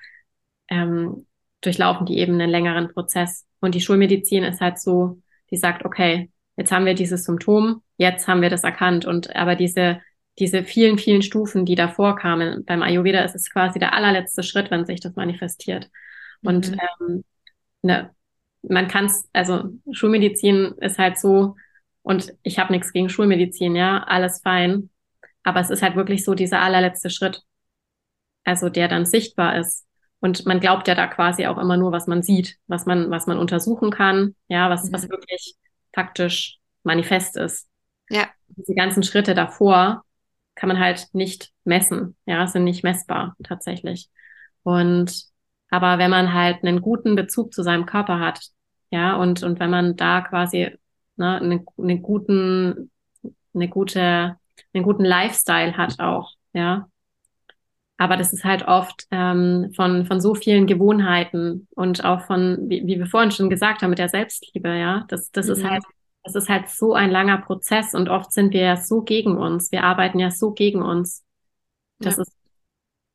ähm, 0.69 1.27
durchlaufen 1.61 2.05
die 2.05 2.17
eben 2.17 2.33
einen 2.33 2.49
längeren 2.49 2.89
Prozess. 2.93 3.45
Und 3.64 3.76
die 3.76 3.82
Schulmedizin 3.82 4.43
ist 4.43 4.59
halt 4.59 4.78
so, 4.78 5.22
die 5.49 5.55
sagt, 5.55 5.86
okay, 5.86 6.30
jetzt 6.57 6.74
haben 6.74 6.86
wir 6.86 6.95
dieses 6.95 7.24
Symptom, 7.24 7.82
jetzt 7.95 8.28
haben 8.28 8.41
wir 8.41 8.49
das 8.49 8.66
erkannt. 8.66 9.05
Und 9.05 9.34
aber 9.38 9.55
diese, 9.55 10.01
diese 10.38 10.66
vielen, 10.66 10.97
vielen 10.97 11.22
Stufen, 11.22 11.66
die 11.66 11.76
davor 11.76 12.18
kamen, 12.18 12.66
beim 12.66 12.84
Ayurveda 12.84 13.22
ist 13.24 13.36
es 13.36 13.49
quasi 13.49 13.80
der 13.80 13.93
allerletzte 13.93 14.43
Schritt, 14.43 14.70
wenn 14.70 14.86
sich 14.86 14.99
das 14.99 15.16
manifestiert. 15.16 15.89
Und 16.41 16.72
mhm. 16.72 16.80
ähm, 16.99 17.24
ne, 17.84 18.09
man 18.64 18.89
kann 18.89 19.05
es, 19.05 19.30
also 19.32 19.70
Schulmedizin 19.93 20.74
ist 20.82 20.99
halt 20.99 21.18
so, 21.18 21.55
und 22.01 22.34
ich 22.43 22.59
habe 22.59 22.74
nichts 22.74 22.91
gegen 22.91 23.07
Schulmedizin, 23.07 23.78
ja, 23.78 24.03
alles 24.03 24.41
fein. 24.41 24.89
Aber 25.43 25.61
es 25.61 25.70
ist 25.70 25.82
halt 25.82 25.95
wirklich 25.95 26.26
so 26.26 26.34
dieser 26.34 26.59
allerletzte 26.59 27.09
Schritt. 27.09 27.43
Also 28.43 28.68
der 28.68 28.89
dann 28.89 29.05
sichtbar 29.05 29.57
ist. 29.57 29.86
Und 30.24 30.45
man 30.45 30.61
glaubt 30.61 30.88
ja 30.88 30.95
da 30.95 31.07
quasi 31.07 31.47
auch 31.47 31.57
immer 31.57 31.76
nur, 31.76 31.91
was 31.91 32.07
man 32.07 32.24
sieht, 32.24 32.57
was 32.67 32.86
man, 32.86 33.11
was 33.11 33.28
man 33.28 33.38
untersuchen 33.38 33.91
kann, 33.91 34.36
ja, 34.47 34.69
was, 34.69 34.86
mhm. 34.86 34.93
was 34.93 35.09
wirklich 35.09 35.55
faktisch 35.93 36.59
manifest 36.84 37.36
ist. 37.36 37.67
Ja. 38.09 38.30
Diese 38.47 38.74
ganzen 38.74 39.03
Schritte 39.03 39.34
davor 39.34 40.05
kann 40.55 40.69
man 40.69 40.80
halt 40.80 41.09
nicht 41.11 41.51
messen, 41.65 42.15
ja, 42.26 42.47
sind 42.47 42.63
nicht 42.63 42.86
messbar 42.86 43.36
tatsächlich. 43.43 44.09
Und 44.63 45.26
aber 45.69 45.97
wenn 45.97 46.11
man 46.11 46.34
halt 46.34 46.63
einen 46.63 46.80
guten 46.80 47.17
Bezug 47.17 47.53
zu 47.53 47.61
seinem 47.61 47.86
Körper 47.86 48.21
hat, 48.21 48.47
ja, 48.91 49.17
und, 49.17 49.43
und 49.43 49.59
wenn 49.59 49.71
man 49.71 49.97
da 49.97 50.21
quasi 50.21 50.69
ne, 51.17 51.36
einen, 51.41 51.65
einen 51.78 52.01
guten, 52.01 52.91
eine 53.53 53.67
gute, 53.67 54.38
einen 54.74 54.84
guten 54.84 55.03
Lifestyle 55.03 55.76
hat 55.76 55.99
auch, 55.99 56.32
ja, 56.53 56.88
aber 58.03 58.17
das 58.17 58.33
ist 58.33 58.43
halt 58.43 58.67
oft 58.67 59.07
ähm, 59.11 59.71
von, 59.75 60.05
von 60.05 60.19
so 60.19 60.35
vielen 60.35 60.67
Gewohnheiten 60.67 61.69
und 61.73 62.03
auch 62.03 62.21
von, 62.25 62.57
wie, 62.67 62.85
wie 62.85 62.99
wir 62.99 63.07
vorhin 63.07 63.31
schon 63.31 63.49
gesagt 63.49 63.81
haben, 63.81 63.91
mit 63.91 63.99
der 63.99 64.09
Selbstliebe, 64.09 64.69
ja. 64.77 65.05
Das, 65.07 65.31
das 65.31 65.45
mhm. 65.47 65.53
ist 65.53 65.63
halt, 65.63 65.83
das 66.23 66.35
ist 66.35 66.49
halt 66.49 66.67
so 66.67 66.93
ein 66.93 67.11
langer 67.11 67.37
Prozess 67.37 67.93
und 67.93 68.09
oft 68.09 68.33
sind 68.33 68.53
wir 68.53 68.61
ja 68.61 68.75
so 68.75 69.01
gegen 69.03 69.37
uns. 69.37 69.71
Wir 69.71 69.85
arbeiten 69.85 70.19
ja 70.19 70.31
so 70.31 70.51
gegen 70.51 70.81
uns. 70.81 71.23
Das 71.99 72.17
ja. 72.17 72.23
ist, 72.23 72.33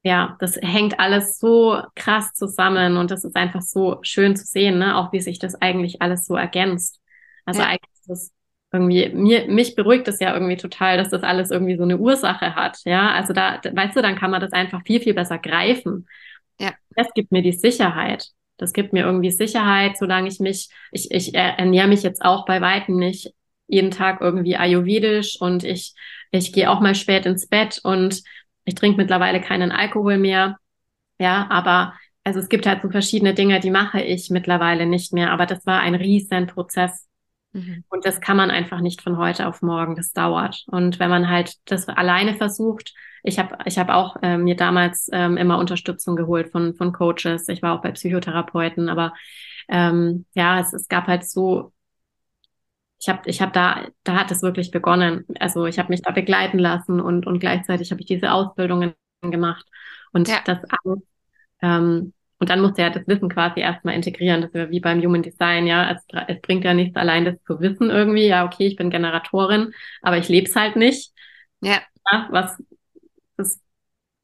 ja, 0.04 0.36
das 0.40 0.56
hängt 0.56 0.98
alles 0.98 1.38
so 1.38 1.82
krass 1.94 2.32
zusammen 2.32 2.96
und 2.96 3.10
das 3.10 3.24
ist 3.24 3.36
einfach 3.36 3.60
so 3.60 3.98
schön 4.00 4.36
zu 4.36 4.46
sehen, 4.46 4.78
ne? 4.78 4.96
Auch 4.96 5.12
wie 5.12 5.20
sich 5.20 5.38
das 5.38 5.54
eigentlich 5.54 6.00
alles 6.00 6.24
so 6.24 6.34
ergänzt. 6.34 6.98
Also 7.44 7.60
ja. 7.60 7.66
eigentlich 7.66 7.92
ist 7.92 8.08
das 8.08 8.30
irgendwie, 8.72 9.08
mir, 9.10 9.46
mich 9.48 9.74
beruhigt 9.74 10.08
es 10.08 10.20
ja 10.20 10.34
irgendwie 10.34 10.56
total, 10.56 10.98
dass 10.98 11.10
das 11.10 11.22
alles 11.22 11.50
irgendwie 11.50 11.76
so 11.76 11.84
eine 11.84 11.98
Ursache 11.98 12.54
hat. 12.54 12.78
Ja, 12.84 13.10
also 13.12 13.32
da, 13.32 13.60
weißt 13.64 13.96
du, 13.96 14.02
dann 14.02 14.16
kann 14.16 14.30
man 14.30 14.40
das 14.40 14.52
einfach 14.52 14.82
viel, 14.86 15.00
viel 15.00 15.14
besser 15.14 15.38
greifen. 15.38 16.06
Ja. 16.60 16.72
Das 16.96 17.08
gibt 17.14 17.32
mir 17.32 17.42
die 17.42 17.52
Sicherheit. 17.52 18.28
Das 18.56 18.72
gibt 18.72 18.92
mir 18.92 19.04
irgendwie 19.04 19.30
Sicherheit, 19.30 19.96
solange 19.96 20.28
ich 20.28 20.40
mich, 20.40 20.68
ich, 20.90 21.10
ich 21.10 21.34
ernähre 21.34 21.88
mich 21.88 22.02
jetzt 22.02 22.24
auch 22.24 22.44
bei 22.44 22.60
Weitem 22.60 22.96
nicht 22.96 23.32
jeden 23.68 23.90
Tag 23.90 24.20
irgendwie 24.20 24.56
ayurvedisch 24.56 25.40
und 25.40 25.62
ich, 25.64 25.94
ich 26.32 26.52
gehe 26.52 26.70
auch 26.70 26.80
mal 26.80 26.94
spät 26.94 27.26
ins 27.26 27.46
Bett 27.48 27.80
und 27.84 28.22
Ich 28.64 28.74
trinke 28.74 28.98
mittlerweile 28.98 29.40
keinen 29.40 29.72
Alkohol 29.72 30.18
mehr. 30.18 30.58
Ja, 31.20 31.48
aber 31.50 31.94
also 32.24 32.40
es 32.40 32.48
gibt 32.50 32.66
halt 32.66 32.82
so 32.82 32.90
verschiedene 32.90 33.34
Dinge, 33.34 33.60
die 33.60 33.70
mache 33.72 34.02
ich 34.02 34.30
mittlerweile 34.30 34.86
nicht 34.86 35.12
mehr. 35.14 35.32
Aber 35.32 35.46
das 35.46 35.66
war 35.66 35.80
ein 35.80 35.96
riesen 35.96 36.46
Prozess. 36.48 37.07
Mhm. 37.58 37.84
Und 37.88 38.04
das 38.06 38.20
kann 38.20 38.36
man 38.36 38.50
einfach 38.50 38.80
nicht 38.80 39.02
von 39.02 39.18
heute 39.18 39.46
auf 39.46 39.62
morgen. 39.62 39.96
Das 39.96 40.12
dauert. 40.12 40.64
Und 40.66 40.98
wenn 40.98 41.10
man 41.10 41.28
halt 41.28 41.54
das 41.66 41.88
alleine 41.88 42.34
versucht, 42.34 42.94
ich 43.22 43.38
habe 43.38 43.58
ich 43.64 43.78
hab 43.78 43.88
auch 43.88 44.16
äh, 44.22 44.38
mir 44.38 44.56
damals 44.56 45.08
ähm, 45.12 45.36
immer 45.36 45.58
Unterstützung 45.58 46.16
geholt 46.16 46.50
von, 46.50 46.74
von 46.74 46.92
Coaches. 46.92 47.48
Ich 47.48 47.62
war 47.62 47.76
auch 47.76 47.82
bei 47.82 47.92
Psychotherapeuten, 47.92 48.88
aber 48.88 49.12
ähm, 49.68 50.24
ja, 50.34 50.60
es, 50.60 50.72
es 50.72 50.88
gab 50.88 51.06
halt 51.06 51.24
so 51.24 51.72
ich 53.00 53.08
habe 53.08 53.22
ich 53.26 53.40
hab 53.40 53.52
da, 53.52 53.86
da 54.02 54.14
hat 54.14 54.30
es 54.30 54.42
wirklich 54.42 54.70
begonnen. 54.70 55.24
Also 55.38 55.66
ich 55.66 55.78
habe 55.78 55.90
mich 55.90 56.02
da 56.02 56.10
begleiten 56.10 56.58
lassen 56.58 57.00
und, 57.00 57.26
und 57.26 57.38
gleichzeitig 57.38 57.90
habe 57.90 58.00
ich 58.00 58.06
diese 58.06 58.32
Ausbildungen 58.32 58.94
gemacht. 59.22 59.64
Und 60.12 60.28
ja. 60.28 60.40
das 60.44 60.58
alles, 60.64 61.00
ähm, 61.62 62.12
und 62.38 62.50
dann 62.50 62.60
musste 62.60 62.82
er 62.82 62.90
das 62.90 63.06
Wissen 63.08 63.28
quasi 63.28 63.60
erstmal 63.60 63.94
integrieren. 63.94 64.42
Das 64.42 64.52
ist 64.52 64.70
wie 64.70 64.80
beim 64.80 65.02
Human 65.02 65.22
Design, 65.22 65.66
ja. 65.66 65.90
Es, 65.90 66.04
es 66.28 66.40
bringt 66.40 66.64
ja 66.64 66.72
nichts 66.72 66.96
allein, 66.96 67.24
das 67.24 67.34
zu 67.44 67.60
wissen 67.60 67.90
irgendwie. 67.90 68.26
Ja, 68.26 68.44
okay, 68.44 68.66
ich 68.66 68.76
bin 68.76 68.90
Generatorin, 68.90 69.72
aber 70.02 70.18
ich 70.18 70.28
lebe 70.28 70.48
es 70.48 70.54
halt 70.54 70.76
nicht. 70.76 71.12
Ja. 71.60 71.80
ja. 72.12 72.28
Was, 72.30 72.62
das, 73.36 73.60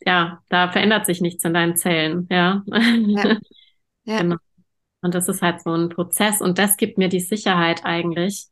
ja, 0.06 0.42
da 0.48 0.70
verändert 0.70 1.06
sich 1.06 1.20
nichts 1.20 1.44
in 1.44 1.54
deinen 1.54 1.76
Zellen, 1.76 2.28
ja. 2.30 2.62
Ja. 2.66 3.36
ja. 4.04 4.18
genau. 4.20 4.36
Und 5.00 5.14
das 5.14 5.28
ist 5.28 5.42
halt 5.42 5.60
so 5.60 5.74
ein 5.74 5.88
Prozess 5.88 6.40
und 6.40 6.58
das 6.58 6.76
gibt 6.76 6.98
mir 6.98 7.08
die 7.08 7.20
Sicherheit 7.20 7.84
eigentlich, 7.84 8.46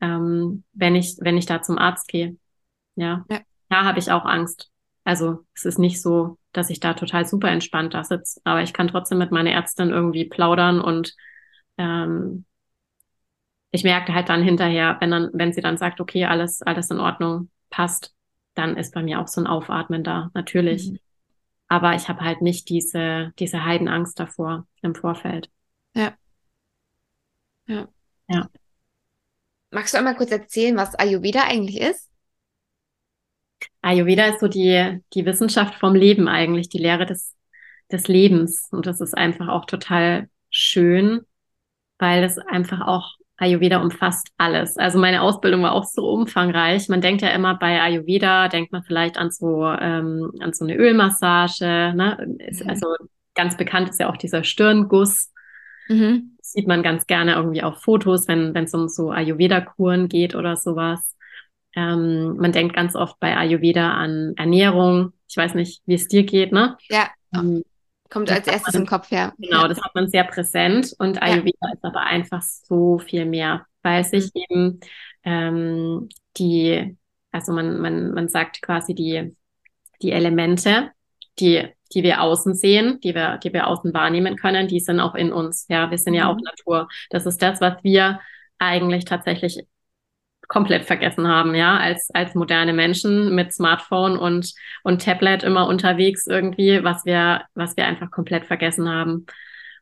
ähm, 0.00 0.62
wenn 0.72 0.94
ich, 0.94 1.16
wenn 1.20 1.38
ich 1.38 1.46
da 1.46 1.62
zum 1.62 1.78
Arzt 1.78 2.06
gehe. 2.08 2.36
Ja. 2.96 3.24
ja. 3.30 3.40
Da 3.70 3.84
habe 3.84 3.98
ich 3.98 4.12
auch 4.12 4.24
Angst. 4.24 4.70
Also 5.06 5.46
es 5.54 5.64
ist 5.64 5.78
nicht 5.78 6.02
so, 6.02 6.36
dass 6.52 6.68
ich 6.68 6.80
da 6.80 6.92
total 6.94 7.24
super 7.26 7.48
entspannt 7.48 7.94
da 7.94 8.02
sitze, 8.02 8.40
aber 8.42 8.62
ich 8.62 8.72
kann 8.72 8.88
trotzdem 8.88 9.18
mit 9.18 9.30
meiner 9.30 9.52
Ärztin 9.52 9.90
irgendwie 9.90 10.24
plaudern 10.24 10.80
und 10.80 11.14
ähm, 11.78 12.44
ich 13.70 13.84
merke 13.84 14.12
halt 14.12 14.28
dann 14.28 14.42
hinterher, 14.42 14.96
wenn 14.98 15.12
dann, 15.12 15.30
wenn 15.32 15.52
sie 15.52 15.60
dann 15.60 15.76
sagt, 15.76 16.00
okay, 16.00 16.24
alles, 16.24 16.60
alles 16.60 16.90
in 16.90 16.98
Ordnung, 16.98 17.50
passt, 17.70 18.16
dann 18.54 18.76
ist 18.76 18.94
bei 18.94 19.02
mir 19.04 19.20
auch 19.20 19.28
so 19.28 19.40
ein 19.40 19.46
Aufatmen 19.46 20.02
da, 20.02 20.32
natürlich. 20.34 20.90
Mhm. 20.90 20.98
Aber 21.68 21.94
ich 21.94 22.08
habe 22.08 22.22
halt 22.22 22.42
nicht 22.42 22.68
diese, 22.68 23.32
diese 23.38 23.64
Heidenangst 23.64 24.18
davor 24.18 24.66
im 24.82 24.96
Vorfeld. 24.96 25.50
Ja. 25.94 26.16
Ja. 27.66 27.86
Ja. 28.28 28.50
Magst 29.70 29.94
du 29.94 29.98
einmal 29.98 30.16
kurz 30.16 30.32
erzählen, 30.32 30.76
was 30.76 30.96
Ayurveda 30.96 31.44
eigentlich 31.44 31.80
ist? 31.80 32.10
Ayurveda 33.86 34.26
ist 34.26 34.40
so 34.40 34.48
die, 34.48 35.00
die 35.14 35.24
Wissenschaft 35.26 35.74
vom 35.76 35.94
Leben 35.94 36.26
eigentlich, 36.26 36.68
die 36.68 36.78
Lehre 36.78 37.06
des, 37.06 37.34
des 37.90 38.08
Lebens. 38.08 38.68
Und 38.72 38.86
das 38.86 39.00
ist 39.00 39.16
einfach 39.16 39.48
auch 39.48 39.64
total 39.64 40.28
schön, 40.50 41.20
weil 41.98 42.24
es 42.24 42.38
einfach 42.38 42.86
auch 42.86 43.14
Ayurveda 43.36 43.80
umfasst 43.80 44.32
alles. 44.38 44.76
Also 44.76 44.98
meine 44.98 45.22
Ausbildung 45.22 45.62
war 45.62 45.72
auch 45.72 45.84
so 45.84 46.08
umfangreich. 46.08 46.88
Man 46.88 47.00
denkt 47.00 47.22
ja 47.22 47.28
immer 47.28 47.54
bei 47.54 47.80
Ayurveda, 47.80 48.48
denkt 48.48 48.72
man 48.72 48.82
vielleicht 48.82 49.18
an 49.18 49.30
so, 49.30 49.64
ähm, 49.66 50.32
an 50.40 50.52
so 50.52 50.64
eine 50.64 50.74
Ölmassage. 50.74 51.92
Ne? 51.94 52.18
Mhm. 52.26 52.68
Also 52.68 52.88
ganz 53.34 53.56
bekannt 53.56 53.90
ist 53.90 54.00
ja 54.00 54.10
auch 54.10 54.16
dieser 54.16 54.42
Stirnguss. 54.42 55.32
Mhm 55.88 56.36
sieht 56.46 56.68
man 56.68 56.82
ganz 56.82 57.06
gerne 57.06 57.34
irgendwie 57.34 57.62
auf 57.62 57.82
Fotos, 57.82 58.28
wenn 58.28 58.56
es 58.56 58.72
um 58.72 58.88
so 58.88 59.10
Ayurveda-Kuren 59.10 60.08
geht 60.08 60.34
oder 60.34 60.56
sowas. 60.56 61.15
Ähm, 61.76 62.36
man 62.36 62.52
denkt 62.52 62.74
ganz 62.74 62.96
oft 62.96 63.20
bei 63.20 63.36
Ayurveda 63.36 63.94
an 63.94 64.34
Ernährung. 64.36 65.12
Ich 65.28 65.36
weiß 65.36 65.54
nicht, 65.54 65.82
wie 65.86 65.94
es 65.94 66.08
dir 66.08 66.24
geht, 66.24 66.52
ne? 66.52 66.76
Ja. 66.88 67.08
Ähm, 67.34 67.62
Kommt 68.10 68.30
als 68.30 68.46
erstes 68.46 68.74
man, 68.74 68.82
im 68.82 68.88
Kopf 68.88 69.10
her. 69.10 69.34
Genau, 69.38 69.62
ja. 69.62 69.68
das 69.68 69.80
hat 69.82 69.94
man 69.94 70.08
sehr 70.08 70.24
präsent 70.24 70.94
und 70.98 71.22
Ayurveda 71.22 71.58
ja. 71.60 71.72
ist 71.74 71.84
aber 71.84 72.00
einfach 72.00 72.42
so 72.42 72.98
viel 72.98 73.26
mehr, 73.26 73.66
weil 73.82 74.04
sich 74.04 74.30
mhm. 74.34 74.42
eben 74.48 74.80
ähm, 75.24 76.08
die, 76.36 76.96
also 77.32 77.52
man, 77.52 77.80
man, 77.80 78.12
man 78.12 78.28
sagt 78.28 78.62
quasi 78.62 78.94
die, 78.94 79.36
die 80.00 80.12
Elemente, 80.12 80.90
die 81.38 81.68
die 81.94 82.02
wir 82.02 82.20
außen 82.20 82.54
sehen, 82.54 83.00
die 83.02 83.14
wir, 83.14 83.38
die 83.38 83.52
wir 83.52 83.68
außen 83.68 83.94
wahrnehmen 83.94 84.36
können, 84.36 84.68
die 84.68 84.80
sind 84.80 85.00
auch 85.00 85.14
in 85.14 85.32
uns. 85.32 85.66
Ja, 85.68 85.90
wir 85.90 85.98
sind 85.98 86.14
ja 86.14 86.28
auch 86.28 86.36
mhm. 86.36 86.42
Natur. 86.44 86.88
Das 87.10 87.26
ist 87.26 87.40
das, 87.42 87.60
was 87.60 87.82
wir 87.82 88.20
eigentlich 88.58 89.04
tatsächlich 89.04 89.64
komplett 90.48 90.84
vergessen 90.84 91.28
haben, 91.28 91.54
ja, 91.54 91.76
als, 91.76 92.10
als 92.14 92.34
moderne 92.34 92.72
Menschen 92.72 93.34
mit 93.34 93.52
Smartphone 93.52 94.16
und, 94.16 94.52
und 94.82 95.02
Tablet 95.02 95.42
immer 95.42 95.66
unterwegs 95.68 96.26
irgendwie, 96.26 96.82
was 96.84 97.04
wir, 97.04 97.44
was 97.54 97.76
wir 97.76 97.86
einfach 97.86 98.10
komplett 98.10 98.46
vergessen 98.46 98.88
haben. 98.88 99.26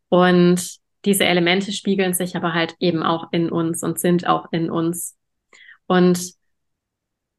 Und 0.08 0.78
diese 1.04 1.24
Elemente 1.24 1.72
spiegeln 1.72 2.14
sich 2.14 2.36
aber 2.36 2.54
halt 2.54 2.74
eben 2.80 3.02
auch 3.02 3.28
in 3.32 3.50
uns 3.50 3.82
und 3.82 3.98
sind 3.98 4.26
auch 4.26 4.46
in 4.52 4.70
uns. 4.70 5.16
Und 5.86 6.34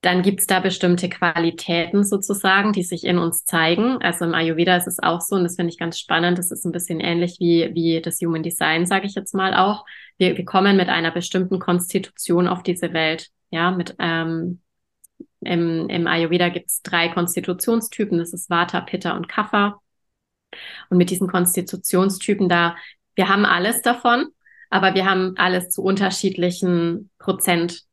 dann 0.02 0.22
gibt's 0.22 0.46
da 0.46 0.60
bestimmte 0.60 1.10
Qualitäten 1.10 2.04
sozusagen, 2.04 2.74
die 2.74 2.84
sich 2.84 3.06
in 3.06 3.18
uns 3.18 3.46
zeigen. 3.46 4.02
Also 4.02 4.26
im 4.26 4.36
Ayurveda 4.36 4.78
ist 4.78 4.88
es 4.88 5.02
auch 5.02 5.20
so, 5.20 5.36
und 5.36 5.44
das 5.44 5.56
finde 5.56 5.72
ich 5.72 5.80
ganz 5.80 5.98
spannend. 6.00 6.38
Das 6.38 6.52
ist 6.52 6.64
ein 6.66 6.72
bisschen 6.72 7.00
ähnlich 7.00 7.38
wie, 7.40 7.72
wie 7.74 8.02
das 8.02 8.20
Human 8.22 8.44
Design, 8.44 8.86
sage 8.86 9.08
ich 9.08 9.16
jetzt 9.16 9.34
mal 9.34 9.56
auch. 9.56 9.86
Wir, 10.18 10.38
wir 10.38 10.46
kommen 10.46 10.78
mit 10.78 10.90
einer 10.90 11.12
bestimmten 11.12 11.60
Konstitution 11.60 12.48
auf 12.48 12.62
diese 12.62 12.94
Welt. 12.94 13.30
Ja, 13.50 13.72
mit 13.72 13.96
ähm, 14.00 14.62
im, 15.42 15.90
im 15.90 16.08
Ayurveda 16.08 16.50
gibt's 16.50 16.82
drei 16.82 17.10
Konstitutionstypen. 17.10 18.18
Das 18.18 18.34
ist 18.34 18.50
Vata, 18.50 18.82
Pitta 18.82 19.16
und 19.16 19.28
Kapha. 19.28 19.80
Und 20.90 20.98
mit 20.98 21.10
diesen 21.10 21.28
Konstitutionstypen 21.28 22.50
da, 22.50 22.76
wir 23.16 23.30
haben 23.30 23.46
alles 23.46 23.82
davon, 23.82 24.28
aber 24.70 24.94
wir 24.94 25.06
haben 25.06 25.34
alles 25.38 25.70
zu 25.70 25.82
unterschiedlichen 25.84 27.10
Prozent 27.18 27.84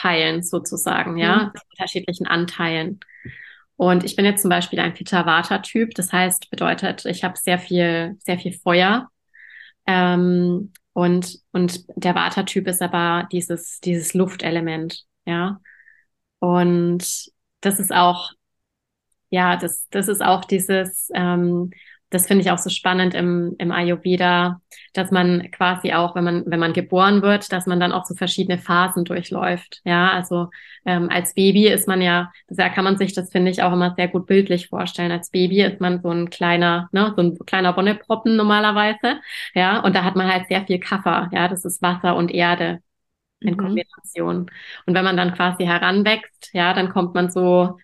Teilen 0.00 0.42
sozusagen, 0.42 1.16
ja, 1.16 1.44
mhm. 1.44 1.60
unterschiedlichen 1.72 2.26
Anteilen. 2.26 3.00
Und 3.76 4.04
ich 4.04 4.16
bin 4.16 4.24
jetzt 4.24 4.42
zum 4.42 4.48
Beispiel 4.48 4.80
ein 4.80 4.94
Pitta-Vata-Typ, 4.94 5.94
das 5.94 6.12
heißt, 6.12 6.50
bedeutet, 6.50 7.04
ich 7.04 7.22
habe 7.24 7.38
sehr 7.38 7.58
viel, 7.58 8.16
sehr 8.20 8.38
viel 8.38 8.52
Feuer. 8.52 9.08
Ähm, 9.86 10.72
und, 10.92 11.38
und 11.52 11.84
der 11.96 12.14
Vata-Typ 12.14 12.66
ist 12.66 12.82
aber 12.82 13.28
dieses, 13.30 13.80
dieses 13.80 14.14
Luftelement, 14.14 15.04
ja. 15.26 15.60
Und 16.40 17.30
das 17.60 17.80
ist 17.80 17.92
auch, 17.92 18.32
ja, 19.30 19.56
das, 19.56 19.86
das 19.90 20.08
ist 20.08 20.22
auch 20.22 20.44
dieses, 20.44 21.10
ähm, 21.14 21.70
das 22.10 22.26
finde 22.26 22.42
ich 22.42 22.50
auch 22.50 22.58
so 22.58 22.70
spannend 22.70 23.14
im, 23.14 23.54
im 23.58 23.70
Ayurveda, 23.70 24.60
dass 24.94 25.10
man 25.10 25.50
quasi 25.50 25.92
auch, 25.92 26.14
wenn 26.14 26.24
man, 26.24 26.44
wenn 26.46 26.60
man 26.60 26.72
geboren 26.72 27.20
wird, 27.22 27.52
dass 27.52 27.66
man 27.66 27.80
dann 27.80 27.92
auch 27.92 28.04
so 28.04 28.14
verschiedene 28.14 28.58
Phasen 28.58 29.04
durchläuft. 29.04 29.80
Ja, 29.84 30.10
also 30.12 30.48
ähm, 30.86 31.10
als 31.10 31.34
Baby 31.34 31.68
ist 31.68 31.86
man 31.86 32.00
ja, 32.00 32.32
da 32.48 32.70
kann 32.70 32.84
man 32.84 32.96
sich 32.96 33.12
das, 33.12 33.30
finde 33.30 33.50
ich, 33.50 33.62
auch 33.62 33.72
immer 33.72 33.94
sehr 33.94 34.08
gut 34.08 34.26
bildlich 34.26 34.68
vorstellen. 34.68 35.12
Als 35.12 35.30
Baby 35.30 35.62
ist 35.62 35.80
man 35.80 36.00
so 36.00 36.10
ein 36.10 36.30
kleiner, 36.30 36.88
ne, 36.92 37.12
so 37.14 37.22
ein 37.22 37.38
kleiner 37.46 37.76
Wonneproppen 37.76 38.36
normalerweise. 38.36 39.20
Ja, 39.54 39.80
und 39.80 39.94
da 39.94 40.04
hat 40.04 40.16
man 40.16 40.32
halt 40.32 40.48
sehr 40.48 40.64
viel 40.66 40.80
Kaffer. 40.80 41.28
Ja, 41.32 41.48
das 41.48 41.64
ist 41.64 41.82
Wasser 41.82 42.16
und 42.16 42.30
Erde 42.30 42.80
in 43.40 43.54
mhm. 43.54 43.58
Kombination. 43.58 44.50
Und 44.86 44.94
wenn 44.94 45.04
man 45.04 45.16
dann 45.16 45.34
quasi 45.34 45.64
heranwächst, 45.64 46.50
ja, 46.54 46.72
dann 46.74 46.88
kommt 46.88 47.14
man 47.14 47.30
so 47.30 47.78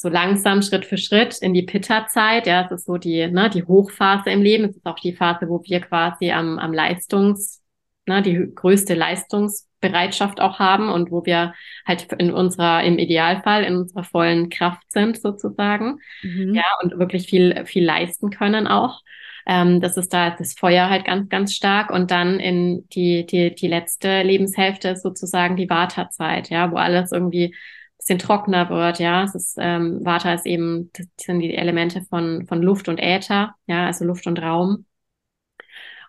so 0.00 0.08
langsam 0.08 0.62
Schritt 0.62 0.86
für 0.86 0.98
Schritt 0.98 1.38
in 1.40 1.54
die 1.54 1.62
Pitta-Zeit. 1.62 2.46
Ja, 2.46 2.64
es 2.64 2.70
ist 2.70 2.86
so 2.86 2.96
die, 2.96 3.26
ne, 3.28 3.50
die 3.50 3.64
Hochphase 3.64 4.30
im 4.30 4.42
Leben. 4.42 4.64
Es 4.64 4.76
ist 4.76 4.86
auch 4.86 4.98
die 4.98 5.12
Phase, 5.12 5.48
wo 5.48 5.62
wir 5.64 5.80
quasi 5.80 6.30
am, 6.30 6.58
am 6.58 6.72
Leistungs, 6.72 7.62
ne, 8.06 8.22
die 8.22 8.50
größte 8.54 8.94
Leistungsbereitschaft 8.94 10.40
auch 10.40 10.58
haben 10.58 10.88
und 10.88 11.10
wo 11.10 11.24
wir 11.24 11.54
halt 11.86 12.12
in 12.14 12.32
unserer, 12.32 12.82
im 12.84 12.98
Idealfall 12.98 13.64
in 13.64 13.76
unserer 13.76 14.04
vollen 14.04 14.48
Kraft 14.48 14.90
sind 14.90 15.20
sozusagen. 15.20 15.98
Mhm. 16.22 16.54
Ja, 16.54 16.64
und 16.82 16.98
wirklich 16.98 17.26
viel, 17.28 17.64
viel 17.66 17.84
leisten 17.84 18.30
können 18.30 18.66
auch. 18.66 19.02
Ähm, 19.46 19.80
das 19.80 19.96
ist 19.96 20.12
da 20.12 20.30
das 20.30 20.54
Feuer 20.54 20.88
halt 20.88 21.04
ganz, 21.04 21.28
ganz 21.28 21.54
stark. 21.54 21.90
Und 21.90 22.10
dann 22.10 22.40
in 22.40 22.88
die, 22.90 23.26
die, 23.26 23.54
die 23.54 23.68
letzte 23.68 24.22
Lebenshälfte 24.22 24.88
ist 24.90 25.02
sozusagen 25.02 25.56
die 25.56 25.68
Vata-Zeit, 25.68 26.50
ja, 26.50 26.70
wo 26.70 26.76
alles 26.76 27.12
irgendwie 27.12 27.54
bisschen 28.00 28.18
trockener 28.18 28.68
wird, 28.70 28.98
ja. 28.98 29.24
Es 29.24 29.34
ist, 29.34 29.56
ähm, 29.58 30.04
Vata 30.04 30.34
ist 30.34 30.46
eben, 30.46 30.90
das 30.94 31.06
sind 31.20 31.40
die 31.40 31.54
Elemente 31.54 32.02
von, 32.02 32.46
von 32.46 32.62
Luft 32.62 32.88
und 32.88 32.98
Äther, 32.98 33.54
ja, 33.66 33.86
also 33.86 34.04
Luft 34.04 34.26
und 34.26 34.40
Raum. 34.40 34.86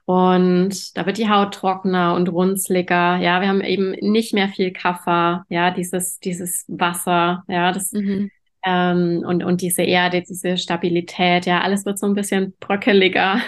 Und 0.05 0.97
da 0.97 1.05
wird 1.05 1.17
die 1.17 1.29
Haut 1.29 1.53
trockener 1.53 2.15
und 2.15 2.27
runzliger. 2.27 3.17
Ja, 3.17 3.39
wir 3.39 3.47
haben 3.47 3.61
eben 3.61 3.91
nicht 3.91 4.33
mehr 4.33 4.49
viel 4.49 4.71
Kaffer, 4.71 5.45
ja, 5.49 5.71
dieses, 5.71 6.19
dieses 6.19 6.65
Wasser, 6.67 7.43
ja, 7.47 7.71
das, 7.71 7.91
mhm. 7.91 8.31
ähm, 8.65 9.23
und, 9.25 9.43
und 9.43 9.61
diese 9.61 9.83
Erde, 9.83 10.23
diese 10.27 10.57
Stabilität, 10.57 11.45
ja, 11.45 11.61
alles 11.61 11.85
wird 11.85 11.99
so 11.99 12.07
ein 12.07 12.15
bisschen 12.15 12.55
bröckeliger. 12.59 13.41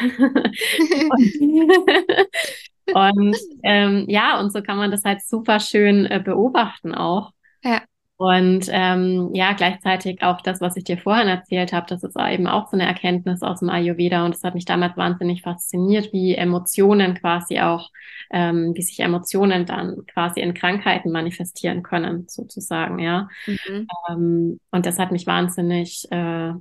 und, 1.10 2.94
und 2.94 3.38
ähm, 3.64 4.06
ja, 4.08 4.40
und 4.40 4.54
so 4.54 4.62
kann 4.62 4.78
man 4.78 4.92
das 4.92 5.04
halt 5.04 5.22
super 5.22 5.60
schön 5.60 6.06
äh, 6.06 6.22
beobachten 6.24 6.94
auch. 6.94 7.32
Ja. 7.64 7.82
Und 8.24 8.70
ähm, 8.72 9.32
ja, 9.34 9.52
gleichzeitig 9.52 10.24
auch 10.24 10.40
das, 10.40 10.62
was 10.62 10.78
ich 10.78 10.86
dir 10.86 10.98
vorhin 10.98 11.28
erzählt 11.28 11.74
habe, 11.74 11.88
das 11.90 12.04
ist 12.04 12.16
eben 12.18 12.48
auch 12.48 12.70
so 12.70 12.78
eine 12.78 12.86
Erkenntnis 12.88 13.42
aus 13.42 13.60
dem 13.60 13.70
Ayurveda 13.70 14.24
und 14.24 14.34
das 14.34 14.46
hat 14.46 14.56
mich 14.56 14.64
damals 14.64 14.96
wahnsinnig 14.96 15.42
fasziniert, 15.42 16.14
wie 16.14 16.34
Emotionen 16.34 17.16
quasi 17.16 17.60
auch, 17.60 17.90
ähm, 18.32 18.72
wie 18.76 18.82
sich 18.82 19.02
Emotionen 19.02 19.66
dann 19.66 20.06
quasi 20.06 20.40
in 20.40 20.54
Krankheiten 20.54 21.12
manifestieren 21.12 21.84
können, 21.84 22.30
sozusagen, 22.30 23.00
ja. 23.00 23.28
Mhm. 23.46 23.88
Ähm, 24.10 24.60
und 24.72 24.86
das 24.86 25.00
hat 25.00 25.12
mich 25.12 25.28
wahnsinnig 25.28 26.08
äh, 26.10 26.54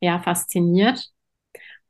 ja 0.00 0.20
fasziniert 0.22 1.10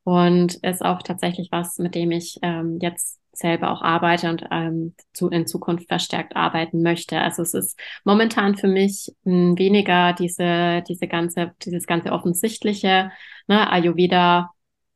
und 0.02 0.54
ist 0.54 0.84
auch 0.84 1.02
tatsächlich 1.02 1.52
was, 1.52 1.78
mit 1.78 1.94
dem 1.94 2.10
ich 2.10 2.40
ähm, 2.42 2.80
jetzt 2.82 3.20
selber 3.36 3.70
auch 3.70 3.82
arbeite 3.82 4.30
und 4.30 4.44
ähm, 4.50 4.94
zu, 5.12 5.28
in 5.28 5.46
Zukunft 5.46 5.88
verstärkt 5.88 6.36
arbeiten 6.36 6.82
möchte. 6.82 7.20
Also 7.20 7.42
es 7.42 7.54
ist 7.54 7.78
momentan 8.04 8.56
für 8.56 8.68
mich 8.68 9.12
mh, 9.24 9.32
hm, 9.32 9.58
weniger 9.58 10.12
diese, 10.12 10.82
diese 10.88 11.08
ganze, 11.08 11.52
dieses 11.64 11.86
ganze 11.86 12.12
offensichtliche, 12.12 13.10
ne, 13.46 13.70
Ayurveda, 13.70 14.50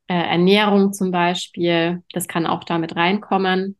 äh, 0.09 0.15
Ernährung 0.15 0.93
zum 0.93 1.11
Beispiel, 1.11 2.03
das 2.13 2.29
kann 2.29 2.47
auch 2.47 2.65
damit 2.65 2.97
reinkommen. 2.97 3.77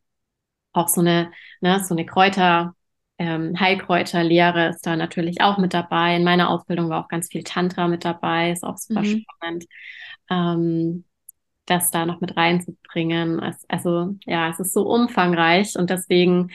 Auch 0.73 0.87
so 0.87 1.01
eine, 1.01 1.31
ne, 1.61 1.83
so 1.83 1.95
eine 1.95 2.05
Kräuter, 2.05 2.75
ähm, 3.17 3.59
Heilkräuterlehre 3.59 4.69
ist 4.69 4.85
da 4.85 4.95
natürlich 4.95 5.41
auch 5.41 5.57
mit 5.57 5.73
dabei. 5.73 6.15
In 6.15 6.23
meiner 6.23 6.49
Ausbildung 6.49 6.89
war 6.89 7.03
auch 7.03 7.09
ganz 7.09 7.27
viel 7.27 7.43
Tantra 7.43 7.87
mit 7.87 8.05
dabei, 8.05 8.51
ist 8.51 8.63
auch 8.63 8.77
super 8.77 9.01
mhm. 9.01 9.25
spannend. 9.39 9.65
Ähm, 10.29 11.03
das 11.69 11.91
da 11.91 12.05
noch 12.05 12.21
mit 12.21 12.35
reinzubringen. 12.37 13.41
Es, 13.41 13.65
also 13.67 14.15
ja, 14.25 14.49
es 14.49 14.59
ist 14.59 14.73
so 14.73 14.83
umfangreich 14.83 15.77
und 15.77 15.89
deswegen 15.89 16.51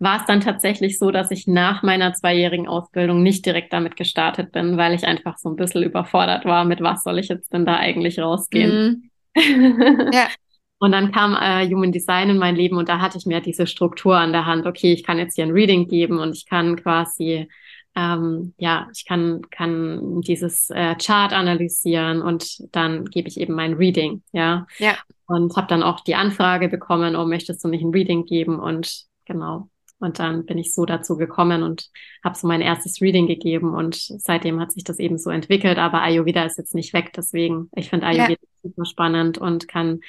war 0.00 0.20
es 0.20 0.26
dann 0.26 0.40
tatsächlich 0.40 0.98
so, 0.98 1.10
dass 1.10 1.30
ich 1.30 1.46
nach 1.46 1.82
meiner 1.82 2.12
zweijährigen 2.12 2.66
Ausbildung 2.66 3.22
nicht 3.22 3.46
direkt 3.46 3.72
damit 3.72 3.96
gestartet 3.96 4.52
bin, 4.52 4.76
weil 4.76 4.94
ich 4.94 5.04
einfach 5.04 5.38
so 5.38 5.48
ein 5.48 5.56
bisschen 5.56 5.82
überfordert 5.82 6.44
war, 6.44 6.64
mit 6.64 6.80
was 6.80 7.02
soll 7.04 7.18
ich 7.18 7.28
jetzt 7.28 7.52
denn 7.52 7.64
da 7.64 7.76
eigentlich 7.76 8.18
rausgehen. 8.18 9.10
Mhm. 9.34 10.10
ja. 10.12 10.28
Und 10.78 10.92
dann 10.92 11.12
kam 11.12 11.34
äh, 11.34 11.66
Human 11.68 11.92
Design 11.92 12.30
in 12.30 12.38
mein 12.38 12.56
Leben 12.56 12.76
und 12.76 12.88
da 12.88 13.00
hatte 13.00 13.16
ich 13.16 13.26
mir 13.26 13.40
diese 13.40 13.66
Struktur 13.66 14.16
an 14.16 14.32
der 14.32 14.44
Hand. 14.44 14.66
Okay, 14.66 14.92
ich 14.92 15.04
kann 15.04 15.18
jetzt 15.18 15.34
hier 15.36 15.44
ein 15.44 15.52
Reading 15.52 15.88
geben 15.88 16.18
und 16.18 16.36
ich 16.36 16.46
kann 16.46 16.76
quasi 16.76 17.48
ähm, 17.96 18.54
ja, 18.58 18.88
ich 18.92 19.04
kann, 19.04 19.42
kann 19.50 20.20
dieses 20.22 20.68
äh, 20.70 20.96
Chart 20.96 21.32
analysieren 21.32 22.22
und 22.22 22.58
dann 22.74 23.04
gebe 23.04 23.28
ich 23.28 23.38
eben 23.38 23.54
mein 23.54 23.74
Reading, 23.74 24.22
ja. 24.32 24.66
Ja. 24.78 24.96
Und 25.26 25.56
habe 25.56 25.68
dann 25.68 25.82
auch 25.82 26.00
die 26.00 26.16
Anfrage 26.16 26.68
bekommen, 26.68 27.16
oh, 27.16 27.24
möchtest 27.24 27.64
du 27.64 27.68
nicht 27.68 27.82
ein 27.82 27.92
Reading 27.92 28.26
geben? 28.26 28.58
Und 28.58 29.04
genau. 29.24 29.70
Und 30.00 30.18
dann 30.18 30.44
bin 30.44 30.58
ich 30.58 30.74
so 30.74 30.84
dazu 30.84 31.16
gekommen 31.16 31.62
und 31.62 31.88
habe 32.22 32.36
so 32.36 32.46
mein 32.46 32.60
erstes 32.60 33.00
Reading 33.00 33.26
gegeben 33.26 33.74
und 33.74 33.94
seitdem 33.96 34.60
hat 34.60 34.72
sich 34.72 34.84
das 34.84 34.98
eben 34.98 35.16
so 35.16 35.30
entwickelt. 35.30 35.78
Aber 35.78 36.02
Ayurveda 36.02 36.44
ist 36.44 36.58
jetzt 36.58 36.74
nicht 36.74 36.92
weg, 36.92 37.12
deswegen, 37.16 37.70
ich 37.74 37.88
finde 37.88 38.06
Ayurveda 38.08 38.42
ja. 38.42 38.60
super 38.62 38.84
spannend 38.84 39.38
und 39.38 39.68
kann 39.68 40.00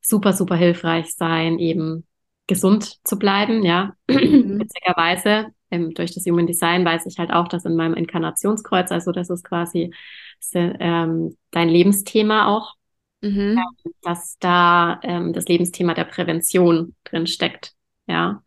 super, 0.00 0.32
super 0.32 0.56
hilfreich 0.56 1.14
sein, 1.14 1.58
eben 1.58 2.07
gesund 2.48 2.96
zu 3.06 3.18
bleiben, 3.18 3.62
ja. 3.62 3.94
Mhm. 4.08 4.58
Witzigerweise 4.58 5.52
ähm, 5.70 5.94
durch 5.94 6.12
das 6.14 6.24
Human 6.26 6.46
Design 6.46 6.84
weiß 6.84 7.06
ich 7.06 7.18
halt 7.18 7.30
auch, 7.30 7.46
dass 7.46 7.64
in 7.64 7.76
meinem 7.76 7.94
Inkarnationskreuz, 7.94 8.90
also 8.90 9.12
das 9.12 9.30
ist 9.30 9.44
quasi 9.44 9.94
ähm, 10.54 11.36
dein 11.50 11.68
Lebensthema 11.68 12.48
auch, 12.48 12.74
mhm. 13.20 13.58
Ähm, 13.58 13.92
dass 14.02 14.38
da 14.38 14.98
ähm, 15.02 15.32
das 15.32 15.46
Lebensthema 15.46 15.94
der 15.94 16.04
Prävention 16.04 16.96
drin 17.04 17.26
steckt. 17.26 17.72
Ja. 18.06 18.42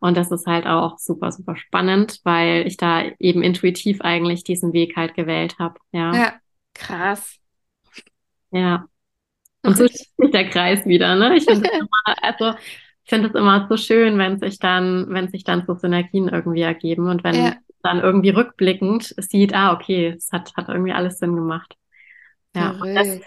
Und 0.00 0.16
das 0.16 0.30
ist 0.30 0.46
halt 0.46 0.66
auch 0.66 0.98
super, 0.98 1.32
super 1.32 1.56
spannend, 1.56 2.20
weil 2.22 2.66
ich 2.66 2.76
da 2.76 3.02
eben 3.18 3.42
intuitiv 3.42 4.02
eigentlich 4.02 4.44
diesen 4.44 4.72
Weg 4.72 4.94
halt 4.96 5.14
gewählt 5.14 5.58
habe. 5.58 5.80
Ja. 5.90 6.14
ja, 6.14 6.34
krass. 6.74 7.38
Ja. 8.50 8.86
Und 9.62 9.76
so 9.76 9.88
schließt 9.88 10.16
sich 10.16 10.30
der 10.30 10.48
Kreis 10.48 10.86
wieder, 10.86 11.16
ne? 11.16 11.36
Ich 11.36 11.44
finde 11.44 11.68
also 12.22 12.52
ich 13.06 13.10
finde 13.10 13.28
es 13.28 13.36
immer 13.36 13.68
so 13.68 13.76
schön, 13.76 14.18
wenn 14.18 14.40
sich 14.40 14.58
dann, 14.58 15.06
wenn 15.10 15.28
sich 15.28 15.44
dann 15.44 15.64
so 15.64 15.74
Synergien 15.74 16.26
irgendwie 16.28 16.62
ergeben 16.62 17.08
und 17.08 17.22
wenn 17.22 17.36
ja. 17.36 17.54
dann 17.84 18.00
irgendwie 18.00 18.30
rückblickend 18.30 19.14
sieht, 19.18 19.54
ah, 19.54 19.72
okay, 19.72 20.14
es 20.16 20.32
hat, 20.32 20.52
hat 20.56 20.68
irgendwie 20.68 20.92
alles 20.92 21.20
Sinn 21.20 21.36
gemacht. 21.36 21.76
Ja, 22.56 22.72
und 22.72 22.96
das 22.96 23.20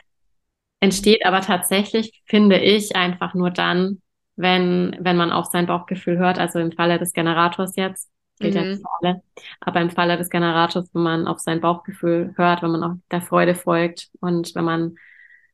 entsteht 0.82 1.26
aber 1.26 1.40
tatsächlich, 1.40 2.22
finde 2.26 2.60
ich, 2.60 2.98
einfach 2.98 3.34
nur 3.36 3.52
dann, 3.52 4.02
wenn, 4.36 4.98
wenn 5.00 5.16
man 5.16 5.32
auf 5.32 5.46
sein 5.46 5.66
Bauchgefühl 5.66 6.18
hört, 6.18 6.40
also 6.40 6.60
im 6.60 6.74
Falle 6.74 7.00
des 7.00 7.14
Generators 7.14 7.78
jetzt, 7.78 8.10
gilt 8.38 8.56
mhm. 8.56 8.60
ja 8.60 8.76
für 8.76 8.84
alle, 9.00 9.22
aber 9.62 9.80
im 9.80 9.92
Falle 9.92 10.18
des 10.18 10.30
Generators, 10.30 10.90
wenn 10.94 11.04
man 11.04 11.26
auf 11.26 11.40
sein 11.40 11.62
Bauchgefühl 11.62 12.34
hört, 12.36 12.64
wenn 12.64 12.72
man 12.72 12.84
auch 12.84 12.96
der 13.12 13.22
Freude 13.22 13.56
folgt 13.56 14.10
und 14.20 14.54
wenn 14.56 14.66
man 14.66 14.96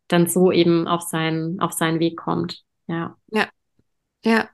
dann 0.07 0.25
so 0.25 0.51
eben 0.51 0.87
auf 0.87 1.01
seinen, 1.01 1.59
auf 1.59 1.73
seinen 1.73 1.99
Weg 1.99 2.17
kommt. 2.17 2.63
Ja. 2.87 3.17
Ja, 3.29 3.47
ja, 4.25 4.49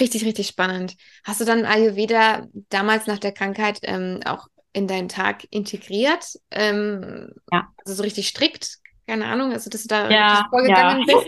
richtig, 0.00 0.24
richtig 0.24 0.48
spannend. 0.48 0.96
Hast 1.24 1.40
du 1.40 1.44
dann 1.44 1.64
Ayurveda 1.64 2.46
damals 2.70 3.06
nach 3.06 3.18
der 3.18 3.32
Krankheit 3.32 3.80
ähm, 3.82 4.20
auch 4.24 4.48
in 4.72 4.88
deinen 4.88 5.08
Tag 5.08 5.46
integriert? 5.50 6.24
Ähm, 6.50 7.32
ja. 7.52 7.68
Also 7.84 7.94
so 7.94 8.02
richtig 8.02 8.28
strikt? 8.28 8.78
Keine 9.06 9.26
Ahnung, 9.26 9.52
also 9.52 9.70
dass 9.70 9.82
du 9.82 9.88
da 9.88 10.10
ja, 10.10 10.46
vorgegangen 10.50 11.06
ja. 11.08 11.14
bist? 11.14 11.26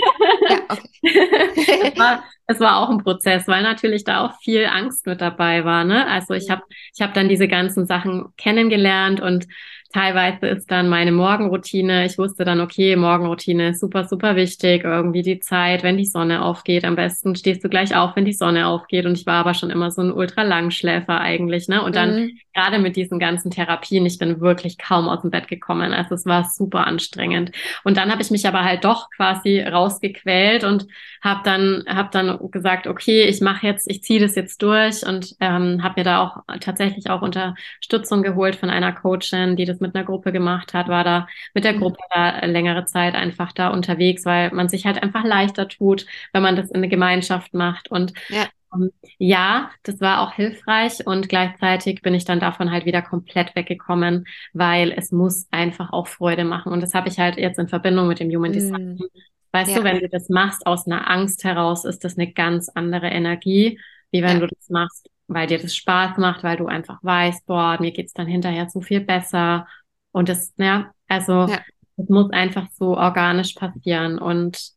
ja, 0.51 0.59
okay. 0.69 1.91
es, 1.93 1.99
war, 1.99 2.25
es 2.47 2.61
war 2.61 2.79
auch 2.79 2.91
ein 2.91 3.03
Prozess, 3.03 3.49
weil 3.49 3.63
natürlich 3.63 4.05
da 4.05 4.27
auch 4.27 4.39
viel 4.43 4.67
Angst 4.67 5.07
mit 5.07 5.23
dabei 5.23 5.65
war. 5.65 5.85
Ne? 5.85 6.07
Also 6.07 6.35
ich 6.35 6.51
habe 6.51 6.63
ich 6.95 7.01
hab 7.01 7.15
dann 7.15 7.31
diese 7.31 7.49
ganzen 7.49 7.87
Sachen 7.87 8.35
kennengelernt 8.37 9.21
und 9.21 9.47
Teilweise 9.93 10.47
ist 10.47 10.71
dann 10.71 10.89
meine 10.89 11.11
Morgenroutine. 11.11 12.07
Ich 12.07 12.17
wusste 12.17 12.45
dann, 12.45 12.61
okay, 12.61 12.95
Morgenroutine 12.95 13.71
ist 13.71 13.81
super, 13.81 14.05
super 14.05 14.37
wichtig. 14.37 14.85
Irgendwie 14.85 15.23
die 15.23 15.41
Zeit, 15.41 15.83
wenn 15.83 15.97
die 15.97 16.05
Sonne 16.05 16.45
aufgeht. 16.45 16.85
Am 16.85 16.95
besten 16.95 17.35
stehst 17.35 17.65
du 17.65 17.69
gleich 17.69 17.97
auf, 17.97 18.15
wenn 18.15 18.25
die 18.25 18.33
Sonne 18.33 18.69
aufgeht. 18.69 19.05
Und 19.05 19.19
ich 19.19 19.27
war 19.27 19.41
aber 19.41 19.53
schon 19.53 19.71
immer 19.71 19.91
so 19.91 20.03
ein 20.03 20.13
Ultralangschläfer 20.13 21.21
eigentlich, 21.21 21.67
ne? 21.67 21.83
Und 21.83 21.97
dann 21.97 22.21
mhm. 22.21 22.39
gerade 22.55 22.79
mit 22.79 22.95
diesen 22.95 23.19
ganzen 23.19 23.51
Therapien, 23.51 24.07
ich 24.07 24.19
bin 24.19 24.41
wirklich 24.41 24.79
kaum 24.79 25.09
aus 25.09 25.23
dem 25.23 25.33
Bett 25.33 25.49
gekommen. 25.49 25.93
Also 25.93 26.15
es 26.15 26.25
war 26.25 26.45
super 26.45 26.87
anstrengend. 26.87 27.51
Und 27.83 27.97
dann 27.97 28.13
habe 28.13 28.23
ich 28.23 28.31
mich 28.31 28.47
aber 28.47 28.63
halt 28.63 28.85
doch 28.85 29.11
quasi 29.11 29.61
rausgequält 29.61 30.63
und 30.63 30.87
habe 31.21 31.41
dann, 31.43 31.85
hab 31.89 32.13
dann 32.13 32.39
gesagt, 32.53 32.87
okay, 32.87 33.25
ich 33.25 33.41
mache 33.41 33.67
jetzt, 33.67 33.91
ich 33.91 34.05
ziehe 34.05 34.21
das 34.21 34.37
jetzt 34.37 34.63
durch 34.63 35.05
und 35.05 35.35
ähm, 35.41 35.83
habe 35.83 36.01
mir 36.01 36.05
da 36.05 36.23
auch 36.23 36.43
tatsächlich 36.61 37.11
auch 37.11 37.23
Unterstützung 37.23 38.23
geholt 38.23 38.55
von 38.55 38.71
einer 38.71 38.93
Coachin, 38.93 39.57
die 39.57 39.65
das 39.65 39.80
mit 39.81 39.95
einer 39.95 40.05
Gruppe 40.05 40.33
gemacht 40.33 40.75
hat, 40.75 40.89
war 40.89 41.05
da 41.05 41.27
mit 41.55 41.65
der 41.65 41.75
mhm. 41.75 41.81
Gruppe 41.81 41.99
da 42.15 42.45
längere 42.45 42.85
Zeit 42.85 43.15
einfach 43.15 43.53
da 43.53 43.69
unterwegs, 43.69 44.25
weil 44.25 44.51
man 44.53 44.69
sich 44.69 44.87
halt 44.87 45.03
einfach 45.03 45.25
leichter 45.25 45.69
tut, 45.69 46.07
wenn 46.33 46.43
man 46.43 46.57
das 46.57 46.71
in 46.71 46.77
eine 46.77 46.89
Gemeinschaft 46.89 47.55
macht. 47.55 47.91
Und 47.91 48.13
ja. 48.29 48.47
Um, 48.73 48.85
ähm, 48.85 48.91
ja, 49.19 49.71
das 49.83 50.01
war 50.01 50.21
auch 50.21 50.33
hilfreich 50.33 51.05
und 51.05 51.29
gleichzeitig 51.29 52.03
bin 52.03 52.15
ich 52.15 52.25
dann 52.25 52.39
davon 52.39 52.71
halt 52.71 52.85
wieder 52.85 53.03
komplett 53.03 53.57
weggekommen, 53.57 54.27
weil 54.53 54.93
es 54.93 55.11
muss 55.11 55.49
einfach 55.51 55.93
auch 55.93 56.07
Freude 56.07 56.45
machen. 56.45 56.73
Und 56.73 56.81
das 56.81 56.95
habe 56.95 57.09
ich 57.09 57.19
halt 57.19 57.37
jetzt 57.37 57.59
in 57.59 57.69
Verbindung 57.69 58.07
mit 58.07 58.21
dem 58.21 58.31
Human 58.31 58.53
Design. 58.53 58.95
Mm. 58.95 59.05
Weißt 59.53 59.73
ja. 59.73 59.79
du, 59.79 59.85
wenn 59.85 59.99
du 59.99 60.09
das 60.09 60.29
machst 60.29 60.65
aus 60.67 60.87
einer 60.87 61.11
Angst 61.11 61.43
heraus, 61.43 61.85
ist 61.85 62.05
das 62.05 62.17
eine 62.17 62.33
ganz 62.33 62.69
andere 62.69 63.09
Energie, 63.09 63.81
wie 64.13 64.23
wenn 64.23 64.41
ja. 64.41 64.47
du 64.47 64.55
das 64.55 64.71
machst 64.71 65.10
weil 65.33 65.47
dir 65.47 65.59
das 65.59 65.77
Spaß 65.77 66.19
macht, 66.19 66.43
weil 66.43 66.57
du 66.57 66.67
einfach 66.67 66.99
weißt, 67.03 67.47
boah, 67.47 67.77
mir 67.81 67.93
geht's 67.93 68.13
dann 68.13 68.27
hinterher 68.27 68.69
so 68.69 68.81
viel 68.81 69.01
besser. 69.01 69.67
Und 70.13 70.29
das, 70.29 70.53
ja, 70.57 70.93
also 71.09 71.47
ja. 71.47 71.61
es 71.97 72.09
muss 72.09 72.31
einfach 72.33 72.67
so 72.73 72.97
organisch 72.97 73.55
passieren 73.55 74.19
und 74.19 74.73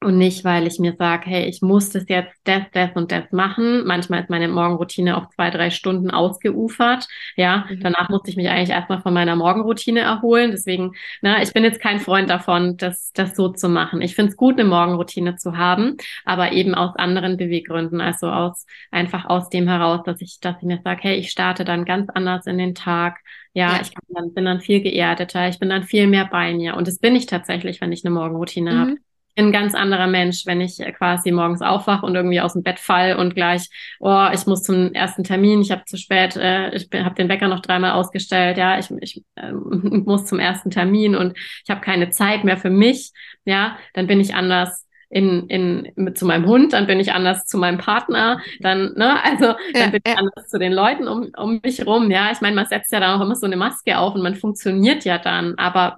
und 0.00 0.16
nicht, 0.16 0.44
weil 0.44 0.68
ich 0.68 0.78
mir 0.78 0.94
sage, 0.96 1.28
hey, 1.28 1.46
ich 1.46 1.60
muss 1.60 1.90
das 1.90 2.04
jetzt 2.08 2.32
das, 2.44 2.62
das 2.72 2.90
und 2.94 3.10
das 3.10 3.32
machen. 3.32 3.84
Manchmal 3.84 4.20
ist 4.20 4.30
meine 4.30 4.46
Morgenroutine 4.46 5.16
auf 5.16 5.28
zwei, 5.30 5.50
drei 5.50 5.70
Stunden 5.70 6.12
ausgeufert. 6.12 7.08
Ja, 7.34 7.66
mhm. 7.68 7.80
danach 7.80 8.08
musste 8.08 8.30
ich 8.30 8.36
mich 8.36 8.48
eigentlich 8.48 8.70
erstmal 8.70 9.02
von 9.02 9.12
meiner 9.12 9.34
Morgenroutine 9.34 10.00
erholen. 10.00 10.52
Deswegen, 10.52 10.92
na, 11.20 11.42
ich 11.42 11.52
bin 11.52 11.64
jetzt 11.64 11.80
kein 11.80 11.98
Freund 11.98 12.30
davon, 12.30 12.76
das, 12.76 13.10
das 13.12 13.34
so 13.34 13.48
zu 13.48 13.68
machen. 13.68 14.00
Ich 14.00 14.14
finde 14.14 14.30
es 14.30 14.36
gut, 14.36 14.58
eine 14.58 14.68
Morgenroutine 14.68 15.34
zu 15.34 15.56
haben, 15.56 15.96
aber 16.24 16.52
eben 16.52 16.76
aus 16.76 16.94
anderen 16.94 17.36
Beweggründen. 17.36 18.00
Also 18.00 18.28
aus, 18.28 18.66
einfach 18.92 19.24
aus 19.24 19.48
dem 19.48 19.66
heraus, 19.66 20.02
dass 20.04 20.20
ich, 20.20 20.38
dass 20.38 20.58
ich 20.58 20.64
mir 20.64 20.80
sage, 20.84 21.00
hey, 21.02 21.16
ich 21.16 21.30
starte 21.30 21.64
dann 21.64 21.84
ganz 21.84 22.08
anders 22.14 22.46
in 22.46 22.58
den 22.58 22.76
Tag. 22.76 23.18
Ja, 23.52 23.72
ja. 23.72 23.80
ich 23.82 23.90
dann, 24.10 24.32
bin 24.32 24.44
dann 24.44 24.60
viel 24.60 24.80
geerdeter, 24.80 25.48
ich 25.48 25.58
bin 25.58 25.70
dann 25.70 25.82
viel 25.82 26.06
mehr 26.06 26.26
bei 26.26 26.54
mir. 26.54 26.76
Und 26.76 26.86
das 26.86 27.00
bin 27.00 27.16
ich 27.16 27.26
tatsächlich, 27.26 27.80
wenn 27.80 27.90
ich 27.90 28.04
eine 28.04 28.14
Morgenroutine 28.14 28.72
mhm. 28.72 28.78
habe 28.78 28.96
ein 29.36 29.52
ganz 29.52 29.74
anderer 29.74 30.06
Mensch, 30.06 30.46
wenn 30.46 30.60
ich 30.60 30.78
quasi 30.96 31.30
morgens 31.30 31.62
aufwache 31.62 32.04
und 32.04 32.14
irgendwie 32.14 32.40
aus 32.40 32.54
dem 32.54 32.62
Bett 32.62 32.78
fall 32.78 33.16
und 33.16 33.34
gleich, 33.34 33.68
oh, 34.00 34.26
ich 34.32 34.46
muss 34.46 34.62
zum 34.62 34.92
ersten 34.92 35.24
Termin, 35.24 35.60
ich 35.60 35.70
habe 35.70 35.84
zu 35.84 35.96
spät, 35.96 36.36
äh, 36.36 36.74
ich 36.74 36.88
habe 36.92 37.14
den 37.14 37.28
Wecker 37.28 37.48
noch 37.48 37.60
dreimal 37.60 37.92
ausgestellt, 37.92 38.58
ja, 38.58 38.78
ich, 38.78 38.90
ich 39.00 39.22
äh, 39.36 39.52
muss 39.52 40.26
zum 40.26 40.38
ersten 40.38 40.70
Termin 40.70 41.14
und 41.14 41.36
ich 41.36 41.70
habe 41.70 41.80
keine 41.80 42.10
Zeit 42.10 42.44
mehr 42.44 42.56
für 42.56 42.70
mich, 42.70 43.12
ja, 43.44 43.78
dann 43.94 44.06
bin 44.06 44.20
ich 44.20 44.34
anders 44.34 44.86
in, 45.10 45.48
in, 45.48 45.92
mit, 45.96 46.18
zu 46.18 46.26
meinem 46.26 46.46
Hund, 46.46 46.72
dann 46.72 46.86
bin 46.86 47.00
ich 47.00 47.12
anders 47.12 47.46
zu 47.46 47.56
meinem 47.58 47.78
Partner, 47.78 48.40
dann, 48.60 48.92
ne, 48.94 49.22
also 49.24 49.46
ja, 49.46 49.54
dann 49.74 49.90
bin 49.92 50.00
ich 50.04 50.12
ja. 50.12 50.18
anders 50.18 50.48
zu 50.48 50.58
den 50.58 50.72
Leuten 50.72 51.08
um, 51.08 51.30
um 51.36 51.60
mich 51.62 51.86
rum. 51.86 52.10
Ja, 52.10 52.30
ich 52.30 52.40
meine, 52.40 52.56
man 52.56 52.66
setzt 52.66 52.92
ja 52.92 53.00
dann 53.00 53.18
auch 53.18 53.24
immer 53.24 53.34
so 53.34 53.46
eine 53.46 53.56
Maske 53.56 53.98
auf 53.98 54.14
und 54.14 54.22
man 54.22 54.34
funktioniert 54.34 55.04
ja 55.04 55.18
dann, 55.18 55.54
aber 55.56 55.96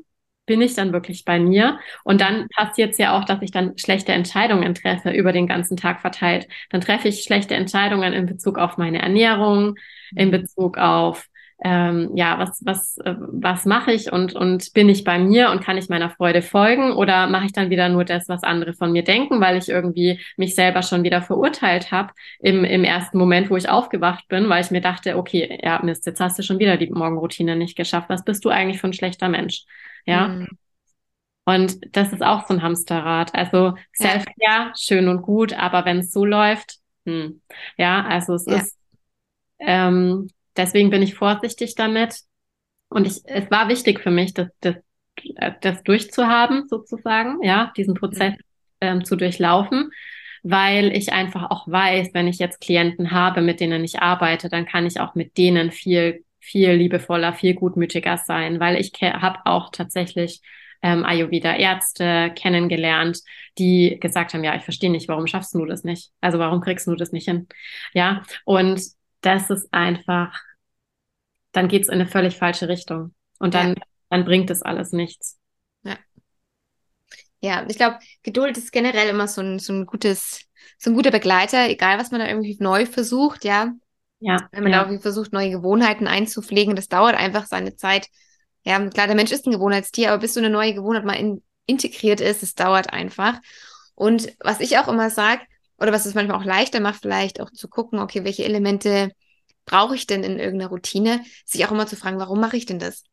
bin 0.51 0.62
ich 0.62 0.74
dann 0.74 0.92
wirklich 0.92 1.24
bei 1.24 1.38
mir? 1.38 1.78
Und 2.03 2.20
dann 2.20 2.48
passiert 2.48 2.90
es 2.90 2.98
ja 2.98 3.16
auch, 3.16 3.24
dass 3.24 3.40
ich 3.40 3.53
dann 3.53 3.78
schlechte 3.78 4.11
Entscheidungen 4.11 4.74
treffe 4.74 5.11
über 5.11 5.30
den 5.30 5.46
ganzen 5.46 5.76
Tag 5.76 6.01
verteilt. 6.01 6.48
Dann 6.70 6.80
treffe 6.80 7.07
ich 7.07 7.22
schlechte 7.22 7.55
Entscheidungen 7.55 8.12
in 8.12 8.26
Bezug 8.26 8.59
auf 8.59 8.76
meine 8.76 9.01
Ernährung, 9.01 9.76
in 10.16 10.26
mhm. 10.26 10.32
Bezug 10.32 10.76
auf 10.76 11.28
ähm, 11.62 12.11
ja, 12.16 12.36
was, 12.40 12.61
was, 12.64 12.98
äh, 13.05 13.14
was 13.16 13.64
mache 13.64 13.92
ich 13.92 14.12
und, 14.12 14.34
und 14.34 14.72
bin 14.72 14.88
ich 14.88 15.05
bei 15.05 15.20
mir 15.20 15.51
und 15.51 15.62
kann 15.62 15.76
ich 15.78 15.88
meiner 15.88 16.11
Freude 16.11 16.42
folgen 16.42 16.94
oder 16.94 17.28
mache 17.28 17.46
ich 17.46 17.53
dann 17.53 17.70
wieder 17.70 17.88
nur 17.88 18.05
das, 18.05 18.28
was 18.28 18.42
andere 18.42 18.72
von 18.72 18.90
mir 18.90 19.05
denken, 19.05 19.40
weil 19.40 19.57
ich 19.57 19.68
irgendwie 19.68 20.18
mich 20.36 20.57
selber 20.57 20.82
schon 20.82 21.05
wieder 21.05 21.22
verurteilt 21.22 21.92
habe 21.92 22.12
im, 22.40 22.64
im 22.64 22.82
ersten 22.82 23.18
Moment, 23.18 23.51
wo 23.51 23.57
ich 23.57 23.68
aufgewacht 23.68 24.26
bin, 24.26 24.48
weil 24.48 24.64
ich 24.64 24.72
mir 24.72 24.80
dachte, 24.80 25.16
okay, 25.16 25.61
ja, 25.62 25.80
Mist, 25.84 26.07
jetzt 26.07 26.20
hast 26.20 26.40
du 26.40 26.42
schon 26.42 26.59
wieder 26.59 26.76
die 26.76 26.90
Morgenroutine 26.90 27.55
nicht 27.55 27.76
geschafft. 27.76 28.09
Was 28.09 28.24
bist 28.24 28.44
du 28.44 28.48
eigentlich 28.48 28.80
für 28.80 28.88
ein 28.88 28.94
schlechter 28.94 29.28
Mensch? 29.28 29.64
Ja. 30.07 30.28
Mhm. 30.28 30.48
Und 31.44 31.96
das 31.96 32.12
ist 32.12 32.22
auch 32.22 32.46
so 32.46 32.55
ein 32.55 32.62
Hamsterrad. 32.62 33.34
Also 33.34 33.74
Self-Care, 33.94 34.34
ja. 34.38 34.72
schön 34.76 35.09
und 35.09 35.22
gut, 35.22 35.53
aber 35.53 35.84
wenn 35.84 35.98
es 35.98 36.12
so 36.12 36.24
läuft, 36.24 36.76
hm. 37.07 37.40
ja, 37.76 38.05
also 38.05 38.34
es 38.34 38.46
ja. 38.46 38.57
ist 38.57 38.76
ähm, 39.61 40.28
deswegen 40.57 40.90
bin 40.90 41.03
ich 41.03 41.14
vorsichtig 41.14 41.74
damit. 41.74 42.20
Und 42.88 43.07
ich, 43.07 43.20
es 43.24 43.51
war 43.51 43.68
wichtig 43.68 44.01
für 44.01 44.11
mich, 44.11 44.34
das, 44.34 44.48
das, 44.61 44.76
das 45.61 45.82
durchzuhaben, 45.84 46.66
sozusagen, 46.68 47.42
ja, 47.42 47.72
diesen 47.76 47.94
Prozess 47.94 48.34
ähm, 48.80 49.05
zu 49.05 49.16
durchlaufen, 49.16 49.92
weil 50.42 50.96
ich 50.96 51.12
einfach 51.12 51.51
auch 51.51 51.68
weiß, 51.68 52.09
wenn 52.14 52.26
ich 52.26 52.38
jetzt 52.38 52.61
Klienten 52.61 53.12
habe, 53.12 53.42
mit 53.42 53.61
denen 53.61 53.84
ich 53.84 54.01
arbeite, 54.01 54.48
dann 54.48 54.66
kann 54.66 54.86
ich 54.86 54.98
auch 54.98 55.14
mit 55.14 55.36
denen 55.38 55.70
viel, 55.70 56.24
viel 56.41 56.72
liebevoller, 56.72 57.34
viel 57.34 57.55
gutmütiger 57.55 58.18
sein, 58.18 58.61
weil 58.61 58.76
ich 58.76 58.93
habe 59.03 59.41
auch 59.45 59.70
tatsächlich 59.70 60.41
ähm, 60.82 61.05
Ayurveda-Ärzte 61.05 62.32
kennengelernt, 62.34 63.20
die 63.59 63.99
gesagt 64.01 64.34
haben, 64.34 64.45
ja, 64.45 64.55
ich 64.57 64.62
verstehe 64.62 64.91
nicht, 64.91 65.09
warum 65.09 65.26
schaffst 65.26 65.55
du 65.55 65.64
das 65.66 65.84
nicht? 65.84 66.11
Also 66.20 66.38
warum 66.38 66.61
kriegst 66.61 66.86
du 66.86 66.95
das 66.95 67.12
nicht 67.12 67.26
hin? 67.26 67.49
Ja, 67.93 68.22
und 68.45 68.80
das 69.20 69.51
ist 69.51 69.72
einfach, 69.72 70.34
dann 71.53 71.68
geht's 71.68 71.88
in 71.88 71.95
eine 71.95 72.07
völlig 72.07 72.36
falsche 72.36 72.68
Richtung. 72.68 73.14
Und 73.38 73.55
dann, 73.55 73.70
ja. 73.70 73.82
dann 74.09 74.24
bringt 74.24 74.51
es 74.51 74.62
alles 74.62 74.93
nichts. 74.93 75.38
Ja. 75.82 75.99
Ja, 77.41 77.66
ich 77.68 77.76
glaube, 77.76 77.99
Geduld 78.22 78.57
ist 78.57 78.72
generell 78.72 79.09
immer 79.09 79.28
so 79.28 79.41
ein, 79.43 79.59
so 79.59 79.72
ein 79.72 79.86
gutes, 79.86 80.47
so 80.78 80.91
ein 80.91 80.95
guter 80.95 81.11
Begleiter, 81.11 81.68
egal 81.68 81.99
was 81.99 82.11
man 82.11 82.20
da 82.20 82.28
irgendwie 82.28 82.57
neu 82.61 82.86
versucht, 82.86 83.45
ja. 83.45 83.72
Ja. 84.20 84.36
Wenn 84.52 84.62
man 84.62 84.72
ja. 84.72 84.78
da 84.78 84.84
irgendwie 84.84 85.02
versucht, 85.02 85.32
neue 85.32 85.50
Gewohnheiten 85.50 86.06
einzupflegen, 86.06 86.76
das 86.76 86.88
dauert 86.88 87.16
einfach 87.16 87.46
seine 87.46 87.74
Zeit. 87.76 88.08
Ja, 88.64 88.78
klar, 88.88 89.06
der 89.06 89.16
Mensch 89.16 89.32
ist 89.32 89.46
ein 89.46 89.52
Gewohnheitstier, 89.52 90.12
aber 90.12 90.20
bis 90.20 90.34
so 90.34 90.40
eine 90.40 90.50
neue 90.50 90.74
Gewohnheit 90.74 91.04
mal 91.04 91.14
in, 91.14 91.42
integriert 91.66 92.20
ist, 92.20 92.42
es 92.42 92.54
dauert 92.54 92.92
einfach. 92.92 93.40
Und 93.94 94.32
was 94.40 94.60
ich 94.60 94.78
auch 94.78 94.88
immer 94.88 95.10
sage, 95.10 95.42
oder 95.78 95.92
was 95.92 96.04
es 96.04 96.14
manchmal 96.14 96.38
auch 96.38 96.44
leichter 96.44 96.80
macht, 96.80 97.00
vielleicht 97.00 97.40
auch 97.40 97.50
zu 97.50 97.68
gucken, 97.68 97.98
okay, 97.98 98.24
welche 98.24 98.44
Elemente 98.44 99.12
brauche 99.64 99.94
ich 99.94 100.06
denn 100.06 100.22
in 100.22 100.38
irgendeiner 100.38 100.70
Routine, 100.70 101.22
sich 101.46 101.64
auch 101.64 101.70
immer 101.70 101.86
zu 101.86 101.96
fragen, 101.96 102.18
warum 102.18 102.40
mache 102.40 102.56
ich 102.56 102.66
denn 102.66 102.78
das? 102.78 103.04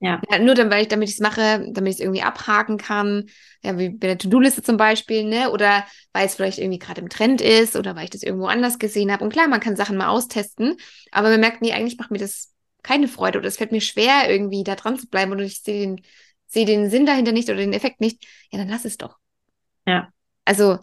Ja. 0.00 0.20
ja 0.30 0.38
nur 0.38 0.54
dann, 0.54 0.70
weil 0.70 0.82
ich, 0.82 0.88
damit 0.88 1.08
ich 1.08 1.16
es 1.16 1.20
mache, 1.20 1.66
damit 1.72 1.92
ich 1.92 1.96
es 1.96 2.00
irgendwie 2.00 2.22
abhaken 2.22 2.76
kann, 2.78 3.26
ja, 3.62 3.76
wie 3.78 3.88
bei 3.88 4.06
der 4.06 4.18
To-Do-Liste 4.18 4.62
zum 4.62 4.76
Beispiel, 4.76 5.24
ne? 5.24 5.50
Oder 5.50 5.84
weil 6.12 6.26
es 6.26 6.36
vielleicht 6.36 6.58
irgendwie 6.58 6.78
gerade 6.78 7.00
im 7.00 7.08
Trend 7.08 7.40
ist 7.40 7.74
oder 7.74 7.96
weil 7.96 8.04
ich 8.04 8.10
das 8.10 8.22
irgendwo 8.22 8.46
anders 8.46 8.78
gesehen 8.78 9.10
habe. 9.10 9.24
Und 9.24 9.32
klar, 9.32 9.48
man 9.48 9.60
kann 9.60 9.76
Sachen 9.76 9.96
mal 9.96 10.08
austesten, 10.08 10.76
aber 11.10 11.30
man 11.30 11.40
merkt, 11.40 11.62
nee, 11.62 11.72
eigentlich 11.72 11.98
macht 11.98 12.10
mir 12.10 12.18
das 12.18 12.54
keine 12.82 13.08
Freude 13.08 13.38
oder 13.38 13.48
es 13.48 13.56
fällt 13.56 13.72
mir 13.72 13.80
schwer, 13.80 14.30
irgendwie 14.30 14.62
da 14.62 14.76
dran 14.76 14.98
zu 14.98 15.08
bleiben 15.08 15.32
oder 15.32 15.42
ich 15.42 15.62
sehe 15.62 15.80
den, 15.80 16.00
sehe 16.46 16.64
den 16.64 16.90
Sinn 16.90 17.04
dahinter 17.04 17.32
nicht 17.32 17.48
oder 17.48 17.58
den 17.58 17.72
Effekt 17.72 18.00
nicht, 18.00 18.24
ja, 18.50 18.58
dann 18.58 18.68
lass 18.68 18.84
es 18.84 18.98
doch. 18.98 19.18
Ja. 19.86 20.12
Also 20.44 20.78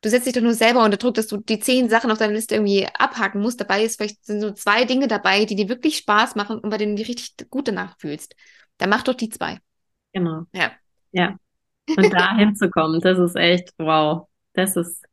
du 0.00 0.08
setzt 0.08 0.26
dich 0.26 0.32
doch 0.34 0.40
nur 0.40 0.54
selber 0.54 0.84
unter 0.84 0.96
Druck, 0.96 1.14
dass 1.14 1.26
du 1.26 1.38
die 1.38 1.58
zehn 1.58 1.88
Sachen 1.88 2.10
auf 2.10 2.18
deiner 2.18 2.32
Liste 2.32 2.54
irgendwie 2.54 2.86
abhaken 2.86 3.40
musst. 3.40 3.60
Dabei 3.60 3.84
ist 3.84 3.96
vielleicht 3.96 4.24
sind 4.24 4.40
so 4.40 4.52
zwei 4.52 4.84
Dinge 4.84 5.08
dabei, 5.08 5.44
die 5.44 5.56
dir 5.56 5.68
wirklich 5.68 5.98
Spaß 5.98 6.36
machen 6.36 6.58
und 6.58 6.70
bei 6.70 6.78
denen 6.78 6.96
du 6.96 7.02
dich 7.02 7.08
richtig 7.08 7.50
gut 7.50 7.68
danach 7.68 7.98
fühlst. 7.98 8.34
Dann 8.80 8.88
mach 8.88 9.02
doch 9.02 9.14
die 9.14 9.28
zwei. 9.28 9.58
Genau. 10.12 10.44
Ja. 10.52 10.72
Ja. 11.12 11.36
Und 11.86 12.12
da 12.12 12.34
hinzukommen, 12.36 13.00
das 13.00 13.18
ist 13.18 13.36
echt, 13.36 13.72
wow. 13.78 14.26
Das 14.54 14.74
ist. 14.74 15.04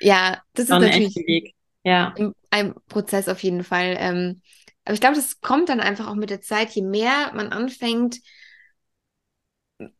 Ja, 0.00 0.42
das 0.54 0.64
ist 0.64 0.70
natürlich 0.70 1.14
Weg. 1.14 1.54
Ja. 1.84 2.14
ein 2.50 2.74
Prozess 2.88 3.28
auf 3.28 3.42
jeden 3.42 3.62
Fall. 3.62 3.96
Ähm, 3.98 4.42
aber 4.84 4.94
ich 4.94 5.00
glaube, 5.00 5.14
das 5.14 5.40
kommt 5.40 5.68
dann 5.68 5.80
einfach 5.80 6.08
auch 6.08 6.16
mit 6.16 6.30
der 6.30 6.40
Zeit, 6.40 6.70
je 6.70 6.82
mehr 6.82 7.32
man 7.34 7.52
anfängt, 7.52 8.18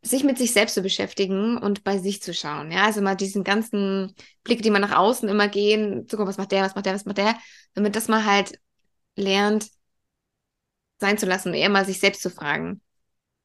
sich 0.00 0.24
mit 0.24 0.38
sich 0.38 0.52
selbst 0.52 0.74
zu 0.74 0.82
beschäftigen 0.82 1.56
und 1.56 1.84
bei 1.84 1.98
sich 1.98 2.20
zu 2.20 2.34
schauen. 2.34 2.72
Ja, 2.72 2.84
also 2.84 3.00
mal 3.00 3.14
diesen 3.16 3.44
ganzen 3.44 4.14
Blick, 4.42 4.62
die 4.62 4.70
man 4.70 4.82
nach 4.82 4.96
außen 4.96 5.28
immer 5.28 5.48
gehen, 5.48 6.08
zu 6.08 6.16
gucken, 6.16 6.28
was 6.28 6.38
macht 6.38 6.52
der, 6.52 6.62
was 6.62 6.74
macht 6.74 6.86
der, 6.86 6.94
was 6.94 7.04
macht 7.04 7.18
der, 7.18 7.36
damit 7.74 7.96
das 7.96 8.08
mal 8.08 8.24
halt 8.24 8.58
lernt, 9.16 9.68
sein 11.02 11.18
zu 11.18 11.26
lassen, 11.26 11.52
eher 11.52 11.68
mal 11.68 11.84
sich 11.84 12.00
selbst 12.00 12.22
zu 12.22 12.30
fragen. 12.30 12.80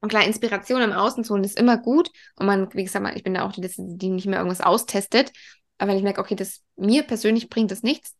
Und 0.00 0.08
klar, 0.08 0.24
Inspiration 0.24 0.80
im 0.80 0.92
Außen 0.92 1.24
zu 1.24 1.34
holen 1.34 1.44
ist 1.44 1.58
immer 1.58 1.76
gut. 1.76 2.10
Und 2.36 2.46
man, 2.46 2.72
wie 2.72 2.84
gesagt, 2.84 3.16
ich 3.16 3.22
bin 3.22 3.34
da 3.34 3.44
auch 3.44 3.52
die 3.52 3.60
Letzte, 3.60 3.82
die 3.84 4.08
nicht 4.08 4.26
mehr 4.26 4.38
irgendwas 4.38 4.62
austestet. 4.62 5.32
Aber 5.76 5.90
wenn 5.90 5.98
ich 5.98 6.04
merke, 6.04 6.20
okay, 6.20 6.36
das 6.36 6.62
mir 6.76 7.02
persönlich 7.02 7.50
bringt 7.50 7.70
das 7.70 7.82
nichts, 7.82 8.16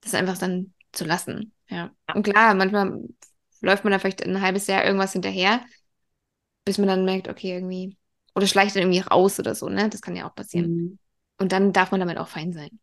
das 0.00 0.14
einfach 0.14 0.38
dann 0.38 0.72
zu 0.92 1.04
lassen. 1.04 1.52
Ja. 1.68 1.90
Und 2.14 2.22
klar, 2.22 2.54
manchmal 2.54 3.00
läuft 3.60 3.84
man 3.84 3.90
da 3.90 3.98
vielleicht 3.98 4.24
ein 4.24 4.40
halbes 4.40 4.66
Jahr 4.66 4.84
irgendwas 4.84 5.12
hinterher 5.12 5.60
bis 6.66 6.78
man 6.78 6.88
dann 6.88 7.04
merkt, 7.06 7.28
okay, 7.28 7.54
irgendwie, 7.54 7.96
oder 8.34 8.46
schleicht 8.46 8.76
dann 8.76 8.82
irgendwie 8.82 8.98
raus 8.98 9.38
oder 9.38 9.54
so, 9.54 9.70
ne? 9.70 9.88
Das 9.88 10.02
kann 10.02 10.16
ja 10.16 10.28
auch 10.28 10.34
passieren. 10.34 10.70
Mhm. 10.70 10.98
Und 11.38 11.52
dann 11.52 11.72
darf 11.72 11.92
man 11.92 12.00
damit 12.00 12.18
auch 12.18 12.28
fein 12.28 12.52
sein. 12.52 12.80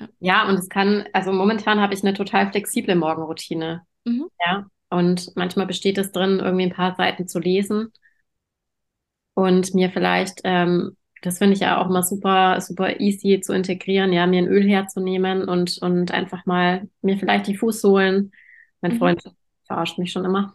Ja, 0.00 0.08
ja 0.18 0.48
und 0.48 0.58
es 0.58 0.68
kann, 0.68 1.04
also 1.12 1.32
momentan 1.32 1.80
habe 1.80 1.94
ich 1.94 2.02
eine 2.02 2.14
total 2.14 2.50
flexible 2.50 2.96
Morgenroutine. 2.96 3.82
Mhm. 4.04 4.26
Ja. 4.44 4.66
Und 4.88 5.34
manchmal 5.36 5.66
besteht 5.66 5.98
es 5.98 6.12
drin, 6.12 6.38
irgendwie 6.38 6.64
ein 6.64 6.72
paar 6.72 6.94
Seiten 6.94 7.26
zu 7.26 7.38
lesen 7.38 7.92
und 9.36 9.74
mir 9.74 9.90
vielleicht, 9.90 10.40
ähm, 10.44 10.96
das 11.20 11.38
finde 11.38 11.54
ich 11.54 11.60
ja 11.60 11.78
auch 11.78 11.88
mal 11.88 12.02
super, 12.02 12.60
super 12.62 13.00
easy 13.00 13.40
zu 13.40 13.52
integrieren, 13.52 14.12
ja, 14.12 14.26
mir 14.26 14.38
ein 14.38 14.48
Öl 14.48 14.66
herzunehmen 14.66 15.46
und, 15.46 15.76
und 15.82 16.10
einfach 16.10 16.46
mal 16.46 16.88
mir 17.02 17.18
vielleicht 17.18 17.46
die 17.46 17.56
Fußsohlen, 17.56 18.32
mein 18.80 18.92
mhm. 18.94 18.98
Freund 18.98 19.22
verarscht 19.66 19.98
mich 19.98 20.10
schon 20.10 20.24
immer. 20.24 20.52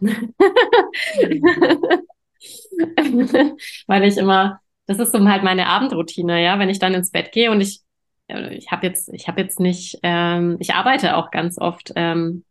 Weil 3.86 4.04
ich 4.04 4.16
immer, 4.16 4.60
das 4.86 4.98
ist 4.98 5.12
so 5.12 5.24
halt 5.28 5.44
meine 5.44 5.68
Abendroutine, 5.68 6.42
ja, 6.42 6.58
wenn 6.58 6.68
ich 6.68 6.80
dann 6.80 6.94
ins 6.94 7.12
Bett 7.12 7.30
gehe 7.30 7.52
und 7.52 7.60
ich, 7.60 7.82
äh, 8.26 8.52
ich 8.54 8.72
habe 8.72 8.84
jetzt, 8.86 9.10
ich 9.12 9.28
habe 9.28 9.40
jetzt 9.40 9.60
nicht, 9.60 10.00
ähm, 10.02 10.56
ich 10.58 10.74
arbeite 10.74 11.16
auch 11.16 11.30
ganz 11.30 11.56
oft 11.56 11.92
ähm, 11.94 12.44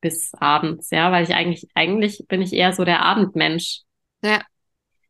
bis 0.00 0.32
abends, 0.34 0.90
ja, 0.90 1.10
weil 1.12 1.24
ich 1.24 1.34
eigentlich, 1.34 1.68
eigentlich 1.74 2.24
bin 2.28 2.42
ich 2.42 2.52
eher 2.52 2.72
so 2.72 2.84
der 2.84 3.02
Abendmensch. 3.02 3.82
Ja. 4.22 4.40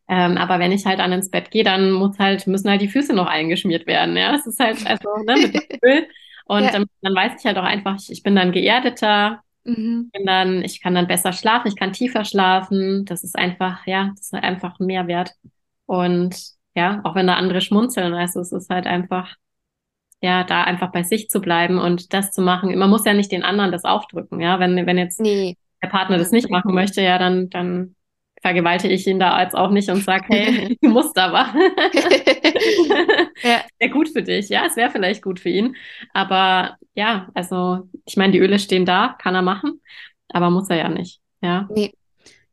Ähm, 0.08 0.38
aber 0.38 0.58
wenn 0.58 0.72
ich 0.72 0.86
halt 0.86 1.00
dann 1.00 1.12
ins 1.12 1.30
Bett 1.30 1.50
gehe, 1.50 1.64
dann 1.64 1.92
muss 1.92 2.18
halt, 2.18 2.46
müssen 2.46 2.70
halt 2.70 2.80
die 2.80 2.88
Füße 2.88 3.12
noch 3.12 3.26
eingeschmiert 3.26 3.86
werden, 3.86 4.16
ja. 4.16 4.34
Es 4.34 4.46
ist 4.46 4.58
halt, 4.58 4.86
also, 4.86 5.08
ne, 5.26 5.36
mit 5.36 5.54
dem 5.54 5.62
Öl. 5.84 6.08
Und 6.46 6.64
ja. 6.64 6.74
ähm, 6.74 6.86
dann 7.02 7.14
weiß 7.14 7.32
ich 7.38 7.44
halt 7.44 7.58
auch 7.58 7.64
einfach, 7.64 7.96
ich, 8.00 8.10
ich 8.10 8.22
bin 8.22 8.34
dann 8.34 8.52
geerdeter, 8.52 9.42
Mhm. 9.68 10.10
Dann, 10.24 10.64
ich 10.64 10.80
kann 10.80 10.94
dann 10.94 11.06
besser 11.06 11.32
schlafen, 11.32 11.68
ich 11.68 11.76
kann 11.76 11.92
tiefer 11.92 12.24
schlafen. 12.24 13.04
Das 13.04 13.22
ist 13.22 13.36
einfach, 13.36 13.86
ja, 13.86 14.12
das 14.16 14.32
ist 14.32 14.34
einfach 14.34 14.80
ein 14.80 14.86
Mehrwert. 14.86 15.32
Und 15.86 16.36
ja, 16.74 17.00
auch 17.04 17.14
wenn 17.14 17.26
da 17.26 17.34
andere 17.34 17.60
schmunzeln, 17.60 18.14
also 18.14 18.40
es 18.40 18.52
ist 18.52 18.70
halt 18.70 18.86
einfach, 18.86 19.36
ja, 20.20 20.44
da 20.44 20.64
einfach 20.64 20.90
bei 20.90 21.02
sich 21.02 21.28
zu 21.28 21.40
bleiben 21.40 21.78
und 21.78 22.12
das 22.12 22.32
zu 22.32 22.42
machen. 22.42 22.76
Man 22.76 22.90
muss 22.90 23.04
ja 23.04 23.14
nicht 23.14 23.30
den 23.30 23.44
anderen 23.44 23.72
das 23.72 23.84
aufdrücken, 23.84 24.40
ja. 24.40 24.58
Wenn, 24.58 24.86
wenn 24.86 24.98
jetzt 24.98 25.20
nee. 25.20 25.56
der 25.82 25.88
Partner 25.88 26.18
das 26.18 26.32
nicht 26.32 26.50
machen 26.50 26.74
möchte, 26.74 27.02
ja, 27.02 27.18
dann, 27.18 27.50
dann 27.50 27.94
vergewaltige 28.42 28.94
ich 28.94 29.06
ihn 29.06 29.18
da 29.18 29.40
jetzt 29.42 29.54
auch 29.54 29.70
nicht 29.70 29.88
und 29.90 30.02
sage, 30.04 30.24
hey, 30.28 30.78
du 30.80 30.88
musst 30.88 31.16
aber. 31.18 31.54
ja. 33.42 33.60
Wäre 33.78 33.90
gut 33.90 34.08
für 34.08 34.22
dich, 34.22 34.48
ja, 34.48 34.66
es 34.66 34.76
wäre 34.76 34.90
vielleicht 34.90 35.22
gut 35.22 35.40
für 35.40 35.50
ihn. 35.50 35.76
Aber 36.12 36.76
ja, 36.94 37.28
also 37.34 37.88
ich 38.04 38.16
meine, 38.16 38.32
die 38.32 38.38
Öle 38.38 38.58
stehen 38.58 38.86
da, 38.86 39.16
kann 39.20 39.34
er 39.34 39.42
machen, 39.42 39.80
aber 40.28 40.50
muss 40.50 40.70
er 40.70 40.76
ja 40.76 40.88
nicht. 40.88 41.20
Ja. 41.40 41.68
Nee. 41.70 41.92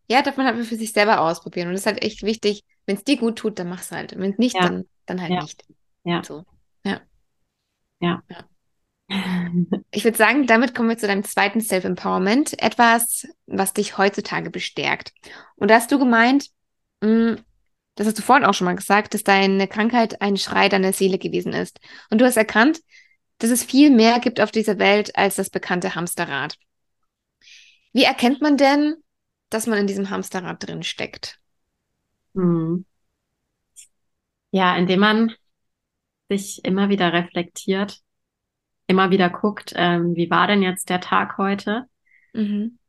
Ja, 0.08 0.22
darf 0.22 0.38
man 0.38 0.46
halt 0.46 0.64
für 0.66 0.76
sich 0.76 0.94
selber 0.94 1.22
ausprobieren. 1.22 1.68
Und 1.68 1.74
das 1.74 1.82
ist 1.82 1.88
halt 1.88 2.04
echt 2.04 2.22
wichtig, 2.22 2.64
wenn 2.86 2.96
es 2.96 3.04
dir 3.04 3.18
gut 3.18 3.38
tut, 3.38 3.58
dann 3.58 3.70
mach's 3.70 3.92
halt. 3.92 4.16
Wenn 4.18 4.32
es 4.32 4.38
nicht, 4.38 4.56
ja. 4.56 4.62
dann, 4.62 4.86
dann 5.08 5.20
halt 5.20 5.32
ja. 5.32 5.42
nicht. 5.42 5.66
Ja. 6.04 6.24
So. 6.24 6.46
Ja. 8.06 8.22
Ja. 8.30 8.45
Ich 9.91 10.03
würde 10.03 10.18
sagen, 10.18 10.48
damit 10.48 10.73
kommen 10.73 10.90
wir 10.90 10.98
zu 10.98 11.07
deinem 11.07 11.23
zweiten 11.23 11.61
Self-Empowerment. 11.61 12.61
Etwas, 12.61 13.27
was 13.45 13.73
dich 13.73 13.98
heutzutage 13.98 14.49
bestärkt. 14.49 15.14
Und 15.56 15.69
da 15.69 15.76
hast 15.76 15.91
du 15.91 15.99
gemeint, 15.99 16.48
mm, 17.02 17.36
das 17.95 18.07
hast 18.07 18.18
du 18.18 18.23
vorhin 18.23 18.45
auch 18.45 18.53
schon 18.53 18.65
mal 18.65 18.76
gesagt, 18.76 19.14
dass 19.14 19.23
deine 19.23 19.68
Krankheit 19.68 20.22
ein 20.22 20.38
Schrei 20.38 20.69
deiner 20.69 20.91
Seele 20.91 21.18
gewesen 21.18 21.53
ist. 21.53 21.80
Und 22.10 22.19
du 22.19 22.26
hast 22.26 22.38
erkannt, 22.38 22.80
dass 23.40 23.52
es 23.52 23.64
viel 23.64 23.90
mehr 23.90 24.19
gibt 24.19 24.40
auf 24.40 24.52
dieser 24.52 24.80
Welt 24.80 25.15
als 25.15 25.36
das 25.36 25.49
bekannte 25.49 25.95
Hamsterrad. 25.95 26.57
Wie 27.94 28.03
erkennt 28.03 28.41
man 28.41 28.57
denn, 28.57 28.95
dass 29.49 29.68
man 29.68 29.77
in 29.77 29.88
diesem 29.88 30.10
Hamsterrad 30.10 30.68
drin 30.68 30.84
steckt? 30.84 31.40
Hm. 32.34 32.86
Ja, 34.52 34.76
indem 34.76 34.99
man 34.99 35.36
sich 36.30 36.64
immer 36.64 36.90
wieder 36.90 37.14
reflektiert, 37.14 38.00
immer 38.88 39.12
wieder 39.12 39.30
guckt, 39.30 39.74
ähm, 39.76 40.16
wie 40.16 40.30
war 40.30 40.48
denn 40.48 40.62
jetzt 40.62 40.90
der 40.90 41.02
Tag 41.02 41.38
heute? 41.38 41.86
Mhm 42.34 42.80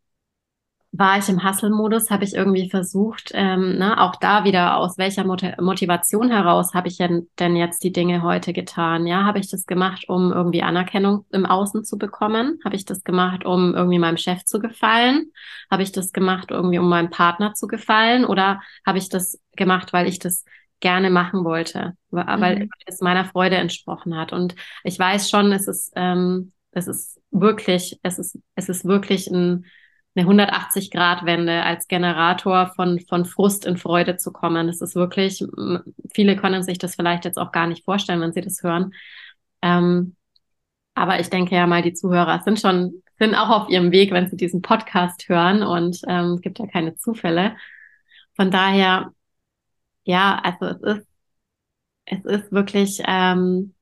war 0.99 1.19
ich 1.19 1.29
im 1.29 1.45
Hustle-Modus, 1.45 2.11
habe 2.11 2.25
ich 2.25 2.35
irgendwie 2.35 2.71
versucht, 2.71 3.31
ähm, 3.35 3.79
ne, 3.79 4.01
auch 4.01 4.17
da 4.17 4.45
wieder 4.45 4.77
aus 4.77 4.99
welcher 4.99 5.25
Mot 5.25 5.43
Motivation 5.61 6.31
heraus 6.31 6.75
habe 6.75 6.89
ich 6.89 6.99
denn 6.99 7.57
jetzt 7.57 7.83
die 7.85 7.93
Dinge 7.93 8.23
heute 8.23 8.53
getan? 8.53 9.07
Ja, 9.07 9.25
habe 9.25 9.39
ich 9.39 9.51
das 9.51 9.67
gemacht, 9.67 10.09
um 10.09 10.33
irgendwie 10.33 10.63
Anerkennung 10.63 11.27
im 11.31 11.47
Außen 11.47 11.85
zu 11.85 11.99
bekommen? 11.99 12.59
Habe 12.65 12.77
ich 12.77 12.85
das 12.85 13.05
gemacht, 13.05 13.45
um 13.45 13.75
irgendwie 13.75 13.99
meinem 13.99 14.17
Chef 14.17 14.45
zu 14.45 14.59
gefallen? 14.59 15.33
Habe 15.71 15.83
ich 15.83 15.93
das 15.93 16.13
gemacht, 16.13 16.51
irgendwie 16.51 16.79
um 16.79 16.89
meinem 16.89 17.11
Partner 17.11 17.55
zu 17.55 17.67
gefallen? 17.67 18.25
Oder 18.25 18.61
habe 18.87 18.99
ich 18.99 19.09
das 19.09 19.41
gemacht, 19.57 19.93
weil 19.93 20.07
ich 20.07 20.19
das 20.19 20.45
gerne 20.81 21.11
machen 21.11 21.45
wollte, 21.45 21.97
weil 22.11 22.61
mhm. 22.61 22.71
es 22.87 23.01
meiner 23.01 23.25
Freude 23.25 23.57
entsprochen 23.57 24.17
hat? 24.17 24.33
Und 24.33 24.55
ich 24.85 24.99
weiß 24.99 25.31
schon, 25.31 25.53
es 25.53 25.69
ist, 25.69 25.93
ähm, 25.97 26.53
es 26.73 26.87
ist 26.87 27.21
wirklich, 27.31 27.99
es 28.03 28.19
ist, 28.19 28.39
es 28.55 28.69
ist 28.69 28.85
wirklich 28.85 29.29
ein 29.29 29.67
eine 30.17 30.29
180-Grad-Wende 30.29 31.63
als 31.63 31.89
Generator 31.89 32.73
von, 32.75 33.01
von 33.01 33.25
Frust 33.27 33.67
in 33.67 33.77
Freude 33.77 34.17
zu 34.17 34.33
kommen. 34.33 34.67
Das 34.67 34.81
ist 34.81 34.95
wirklich, 34.95 35.45
viele 36.15 36.37
können 36.37 36.63
sich 36.63 36.79
das 36.79 36.95
vielleicht 36.97 37.25
jetzt 37.25 37.39
auch 37.39 37.53
gar 37.53 37.67
nicht 37.67 37.85
vorstellen, 37.85 38.21
wenn 38.21 38.33
sie 38.33 38.41
das 38.41 38.63
hören. 38.63 38.95
Ähm, 39.61 40.17
aber 40.95 41.21
ich 41.21 41.29
denke 41.29 41.55
ja 41.55 41.67
mal, 41.67 41.83
die 41.83 41.93
Zuhörer 41.93 42.41
sind 42.43 42.59
schon, 42.59 43.03
sind 43.19 43.35
auch 43.35 43.51
auf 43.51 43.69
ihrem 43.69 43.93
Weg, 43.93 44.11
wenn 44.11 44.29
sie 44.29 44.37
diesen 44.37 44.63
Podcast 44.63 45.29
hören 45.29 45.63
und 45.63 46.01
ähm, 46.09 46.35
es 46.35 46.41
gibt 46.41 46.59
ja 46.59 46.67
keine 46.67 46.97
Zufälle. 46.97 47.57
Von 48.35 48.51
daher, 48.51 49.13
ja, 50.07 50.41
also 50.43 50.67
es 50.67 50.99
ist, 50.99 51.07
es 52.07 52.25
ist 52.25 52.53
wirklich 52.53 53.03
ähm, 53.07 53.75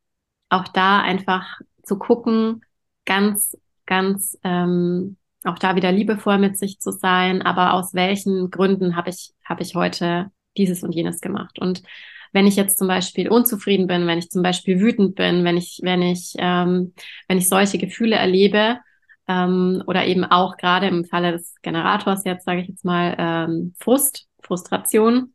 auch 0.49 0.69
da 0.69 1.01
einfach 1.01 1.61
zu 1.83 1.99
gucken, 1.99 2.65
ganz, 3.05 3.57
ganz 3.87 4.39
ähm, 4.43 5.17
auch 5.45 5.59
da 5.59 5.77
wieder 5.77 5.93
liebevoll 5.93 6.39
mit 6.39 6.59
sich 6.59 6.81
zu 6.81 6.91
sein, 6.91 7.43
aber 7.43 7.75
aus 7.75 7.93
welchen 7.93 8.51
Gründen 8.51 8.97
habe 8.97 9.11
ich, 9.11 9.35
habe 9.45 9.63
ich 9.63 9.75
heute 9.75 10.31
dieses 10.57 10.83
und 10.83 10.95
jenes 10.95 11.21
gemacht. 11.21 11.59
Und 11.59 11.83
wenn 12.33 12.47
ich 12.47 12.57
jetzt 12.57 12.79
zum 12.79 12.89
Beispiel 12.89 13.29
unzufrieden 13.29 13.87
bin, 13.87 14.07
wenn 14.07 14.19
ich 14.19 14.31
zum 14.31 14.43
Beispiel 14.43 14.81
wütend 14.81 15.17
bin, 15.17 15.45
wenn 15.45 15.59
ich, 15.59 15.81
wenn 15.83 16.03
ich, 16.03 16.35
ähm, 16.39 16.95
wenn 17.29 17.39
ich 17.39 17.49
solche 17.49 17.79
Gefühle 17.79 18.17
erlebe, 18.17 18.79
ähm, 19.29 19.83
oder 19.87 20.07
eben 20.07 20.25
auch 20.25 20.57
gerade 20.57 20.87
im 20.87 21.05
Falle 21.05 21.33
des 21.33 21.55
Generators 21.63 22.25
jetzt, 22.25 22.45
sage 22.45 22.61
ich 22.63 22.69
jetzt 22.69 22.85
mal, 22.85 23.15
ähm, 23.19 23.75
Frust, 23.79 24.27
Frustration. 24.43 25.34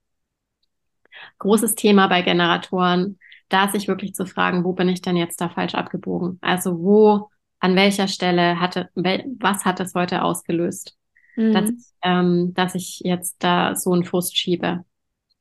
Großes 1.40 1.76
Thema 1.76 2.08
bei 2.08 2.22
Generatoren, 2.22 3.20
da 3.50 3.68
sich 3.68 3.88
wirklich 3.88 4.14
zu 4.14 4.26
fragen, 4.26 4.64
wo 4.64 4.74
bin 4.74 4.90
ich 4.90 5.02
denn 5.02 5.18
jetzt 5.18 5.42
da 5.42 5.50
falsch 5.50 5.76
abgebogen? 5.76 6.38
Also 6.42 6.80
wo 6.80 7.30
an 7.60 7.76
welcher 7.76 8.08
Stelle 8.08 8.60
hatte, 8.60 8.90
was 8.96 9.66
hat 9.66 9.80
es 9.80 9.96
heute 9.96 10.24
ausgelöst, 10.24 10.98
mhm. 11.36 11.54
dass, 11.54 11.94
ähm, 12.04 12.54
dass 12.54 12.76
ich 12.76 13.02
jetzt 13.04 13.44
da 13.44 13.76
so 13.76 13.92
einen 13.92 14.06
Frust 14.06 14.38
schiebe. 14.38 14.86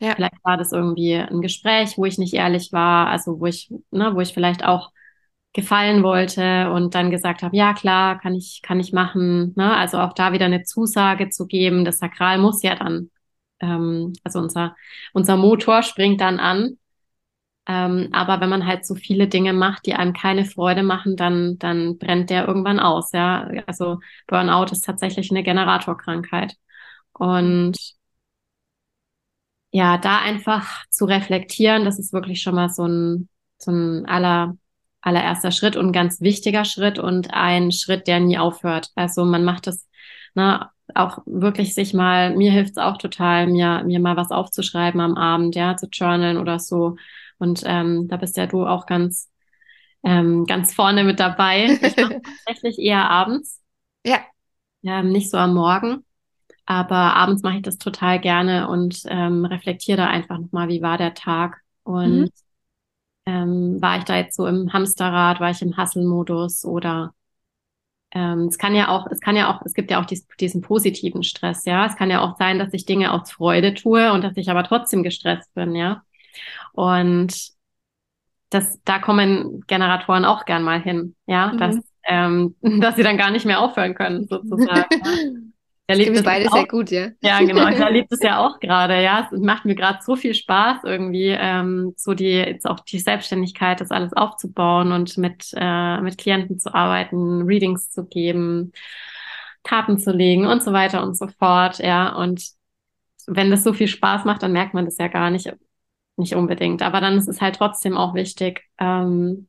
Ja. 0.01 0.15
Vielleicht 0.15 0.45
war 0.45 0.57
das 0.57 0.73
irgendwie 0.73 1.15
ein 1.15 1.41
Gespräch, 1.41 1.99
wo 1.99 2.05
ich 2.05 2.19
nicht 2.19 2.35
ehrlich 2.35 2.73
war, 2.73 3.09
also 3.09 3.41
wo 3.41 3.47
ich, 3.47 3.73
ne, 3.91 4.15
wo 4.15 4.21
ich 4.21 4.33
vielleicht 4.33 4.65
auch 4.65 4.93
gefallen 5.53 6.03
wollte 6.03 6.71
und 6.71 6.95
dann 6.95 7.11
gesagt 7.11 7.43
habe, 7.43 7.57
ja 7.57 7.75
klar, 7.75 8.21
kann 8.21 8.35
ich, 8.35 8.61
kann 8.63 8.79
ich 8.79 8.93
machen. 8.93 9.55
Ne? 9.57 9.77
Also 9.77 9.99
auch 9.99 10.13
da 10.13 10.33
wieder 10.33 10.45
eine 10.45 10.63
Zusage 10.63 11.31
zu 11.31 11.47
geben. 11.47 11.85
Das 11.85 11.99
Sakral 11.99 12.39
muss 12.39 12.63
ja 12.63 12.77
dann, 12.77 13.11
ähm, 13.61 14.13
also 14.25 14.39
unser, 14.41 14.77
unser 15.13 15.37
Motor 15.37 15.83
springt 15.83 16.21
dann 16.21 16.41
an 16.41 16.79
ähm, 17.67 18.09
aber 18.13 18.41
wenn 18.41 18.49
man 18.49 18.67
halt 18.67 18.87
so 18.87 18.95
viele 18.95 19.29
Dinge 19.29 19.53
macht, 19.53 19.85
die 19.87 19.95
einem 19.95 20.15
keine 20.15 20.47
Freude 20.47 20.83
machen, 20.83 21.17
dann, 21.17 21.59
dann 21.59 21.99
brennt 21.99 22.31
der 22.31 22.47
irgendwann 22.49 22.81
aus. 22.81 23.13
Ja, 23.13 23.47
also 23.67 24.01
Burnout 24.27 24.73
ist 24.73 24.85
tatsächlich 24.87 25.31
eine 25.31 25.43
Generatorkrankheit. 25.43 26.57
Und 27.13 27.77
ja, 29.71 29.99
da 29.99 30.19
einfach 30.21 30.87
zu 30.91 31.05
reflektieren, 31.05 31.85
das 31.85 31.99
ist 31.99 32.13
wirklich 32.13 32.41
schon 32.43 32.55
mal 32.55 32.69
so 32.71 32.87
ein, 32.87 33.29
so 33.59 33.71
ein 33.71 34.07
aller, 34.07 34.57
allererster 35.03 35.51
Schritt 35.51 35.77
und 35.77 35.87
ein 35.89 35.93
ganz 35.93 36.21
wichtiger 36.21 36.65
Schritt 36.65 36.99
und 36.99 37.33
ein 37.35 37.71
Schritt, 37.73 38.07
der 38.07 38.21
nie 38.21 38.39
aufhört. 38.39 38.91
Also 38.95 39.25
man 39.25 39.45
macht 39.45 39.67
das, 39.67 39.87
ne, 40.35 40.71
auch 40.95 41.19
wirklich 41.27 41.75
sich 41.75 41.95
mal, 41.95 42.37
mir 42.37 42.51
hilft 42.51 42.73
es 42.73 42.79
auch 42.79 42.97
total, 42.97 43.47
mir, 43.47 43.83
mir 43.85 44.01
mal 44.01 44.17
was 44.17 44.31
aufzuschreiben 44.31 45.01
am 45.01 45.17
Abend, 45.17 45.55
ja, 45.55 45.77
zu 45.77 45.87
journalen 45.87 46.39
oder 46.39 46.59
so 46.59 46.97
und 47.39 47.63
ähm, 47.65 48.09
da 48.09 48.17
bist 48.17 48.37
ja 48.37 48.47
du 48.47 48.67
auch 48.67 48.87
ganz, 48.87 49.31
ähm, 50.03 50.45
ganz 50.47 50.75
vorne 50.75 51.05
mit 51.05 51.21
dabei. 51.21 51.67
Ich 51.67 51.97
mache 51.97 52.21
tatsächlich 52.47 52.79
eher 52.79 53.09
abends. 53.09 53.63
Ja. 54.05 54.19
Ähm, 54.85 55.11
nicht 55.11 55.31
so 55.31 55.39
am 55.39 55.55
Morgen. 55.55 56.05
Aber 56.67 56.97
abends 56.97 57.43
mache 57.43 57.57
ich 57.57 57.63
das 57.63 57.79
total 57.79 58.21
gerne 58.21 58.69
und 58.69 59.03
ähm, 59.07 59.45
reflektiere 59.45 59.97
da 59.97 60.07
einfach 60.07 60.39
nochmal, 60.39 60.69
wie 60.69 60.83
war 60.83 60.99
der 60.99 61.15
Tag. 61.15 61.63
Und 61.83 62.21
mhm. 62.21 62.31
ähm, 63.27 63.81
war 63.81 63.99
ich 63.99 64.05
da 64.05 64.17
jetzt 64.17 64.37
so 64.37 64.47
im 64.47 64.73
Hamsterrad, 64.73 65.41
war 65.41 65.51
ich 65.51 65.63
im 65.63 65.77
Hustle-Modus 65.77 66.65
oder 66.65 67.15
ähm, 68.13 68.47
es 68.47 68.59
kann 68.59 68.75
ja 68.75 68.89
auch, 68.89 69.07
es 69.11 69.21
kann 69.21 69.37
ja 69.37 69.53
auch, 69.53 69.63
es 69.65 69.75
gibt 69.75 69.91
ja 69.91 70.01
auch 70.01 70.07
dies, 70.07 70.27
diesen 70.41 70.63
positiven 70.63 71.23
Stress, 71.23 71.65
ja. 71.65 71.87
Es 71.87 71.97
kann 71.97 72.11
ja 72.11 72.21
auch 72.21 72.37
sein, 72.39 72.59
dass 72.59 72.73
ich 72.73 72.87
Dinge 72.87 73.13
aus 73.13 73.31
Freude 73.31 73.75
tue 73.75 74.13
und 74.13 74.23
dass 74.23 74.37
ich 74.37 74.51
aber 74.51 74.65
trotzdem 74.65 75.03
gestresst 75.03 75.53
bin, 75.55 75.75
ja. 75.75 76.03
Und 76.73 77.51
das, 78.51 78.81
da 78.85 78.99
kommen 78.99 79.65
Generatoren 79.67 80.25
auch 80.25 80.47
gern 80.47 80.63
mal 80.63 80.81
hin, 80.81 81.15
ja, 81.27 81.53
mhm. 81.53 81.59
dass, 81.59 81.77
ähm, 82.05 82.57
dass 82.81 82.97
sie 82.97 83.03
dann 83.03 83.19
gar 83.19 83.31
nicht 83.31 83.45
mehr 83.45 83.61
aufhören 83.61 83.95
können, 83.95 84.27
sozusagen. 84.27 84.87
Er 85.89 85.97
lebt 85.97 86.17
es 86.17 86.23
beide 86.23 86.49
sehr 86.49 86.67
gut, 86.67 86.91
ja. 86.91 87.09
Ja, 87.21 87.41
genau. 87.41 87.67
Ich 87.69 87.79
erlebe 87.79 88.07
es 88.11 88.23
ja 88.23 88.39
auch 88.39 88.61
gerade, 88.61 89.03
ja. 89.03 89.29
Es 89.33 89.41
macht 89.41 89.65
mir 89.65 89.75
gerade 89.75 89.99
so 90.03 90.15
viel 90.15 90.35
Spaß, 90.35 90.85
irgendwie, 90.85 91.29
ähm, 91.29 91.95
so 91.97 92.15
die, 92.15 92.31
jetzt 92.31 92.67
auch 92.67 92.81
die 92.81 92.99
Selbstständigkeit, 92.99 93.81
das 93.81 93.91
alles 93.91 94.13
aufzubauen 94.13 94.93
und 94.93 95.19
mit, 95.19 95.51
äh, 95.57 96.01
mit 96.01 96.19
Klienten 96.19 96.61
zu 96.61 96.75
arbeiten, 96.75 97.43
Readings 97.43 97.91
zu 97.91 98.05
geben, 98.05 98.73
Karten 99.65 99.99
zu 99.99 100.13
legen 100.13 100.47
und 100.47 100.63
so 100.63 100.73
weiter 100.73 101.03
und 101.03 101.17
so 101.17 101.27
fort, 101.39 101.79
ja. 101.79 102.15
Und 102.15 102.45
wenn 103.27 103.51
das 103.51 103.65
so 103.65 103.73
viel 103.73 103.89
Spaß 103.89 104.25
macht, 104.25 104.43
dann 104.43 104.53
merkt 104.53 104.75
man 104.75 104.85
das 104.85 104.99
ja 104.99 105.09
gar 105.09 105.31
nicht 105.31 105.53
nicht 106.19 106.35
unbedingt. 106.35 106.83
Aber 106.83 107.01
dann 107.01 107.17
ist 107.17 107.29
es 107.29 107.41
halt 107.41 107.57
trotzdem 107.57 107.97
auch 107.97 108.15
wichtig, 108.15 108.65
ähm, 108.79 109.49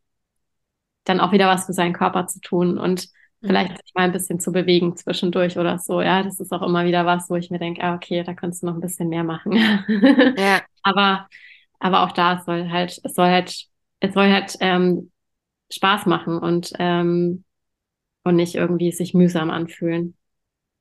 dann 1.03 1.19
auch 1.19 1.31
wieder 1.31 1.47
was 1.47 1.65
für 1.65 1.73
seinen 1.73 1.93
Körper 1.93 2.27
zu 2.27 2.39
tun 2.39 2.77
und. 2.77 3.09
Vielleicht 3.41 3.81
sich 3.81 3.93
mal 3.93 4.03
ein 4.03 4.11
bisschen 4.11 4.39
zu 4.39 4.51
bewegen 4.51 4.95
zwischendurch 4.95 5.57
oder 5.57 5.79
so. 5.79 6.01
Ja, 6.01 6.23
das 6.23 6.39
ist 6.39 6.51
auch 6.51 6.61
immer 6.61 6.85
wieder 6.85 7.05
was, 7.05 7.29
wo 7.29 7.35
ich 7.35 7.49
mir 7.49 7.59
denke, 7.59 7.83
ah, 7.83 7.95
okay, 7.95 8.23
da 8.23 8.33
könntest 8.33 8.63
du 8.63 8.67
noch 8.67 8.75
ein 8.75 8.81
bisschen 8.81 9.09
mehr 9.09 9.23
machen. 9.23 9.53
ja. 10.37 10.61
Aber, 10.83 11.27
aber 11.79 12.03
auch 12.03 12.11
da 12.11 12.41
soll 12.45 12.69
halt, 12.69 12.99
es 13.03 13.13
soll 13.13 13.27
halt, 13.27 13.65
es 13.99 14.13
soll 14.13 14.29
halt 14.31 14.55
ähm, 14.59 15.11
Spaß 15.71 16.05
machen 16.05 16.39
und 16.39 16.71
ähm, 16.79 17.43
und 18.23 18.35
nicht 18.35 18.55
irgendwie 18.55 18.91
sich 18.91 19.13
mühsam 19.13 19.49
anfühlen. 19.49 20.15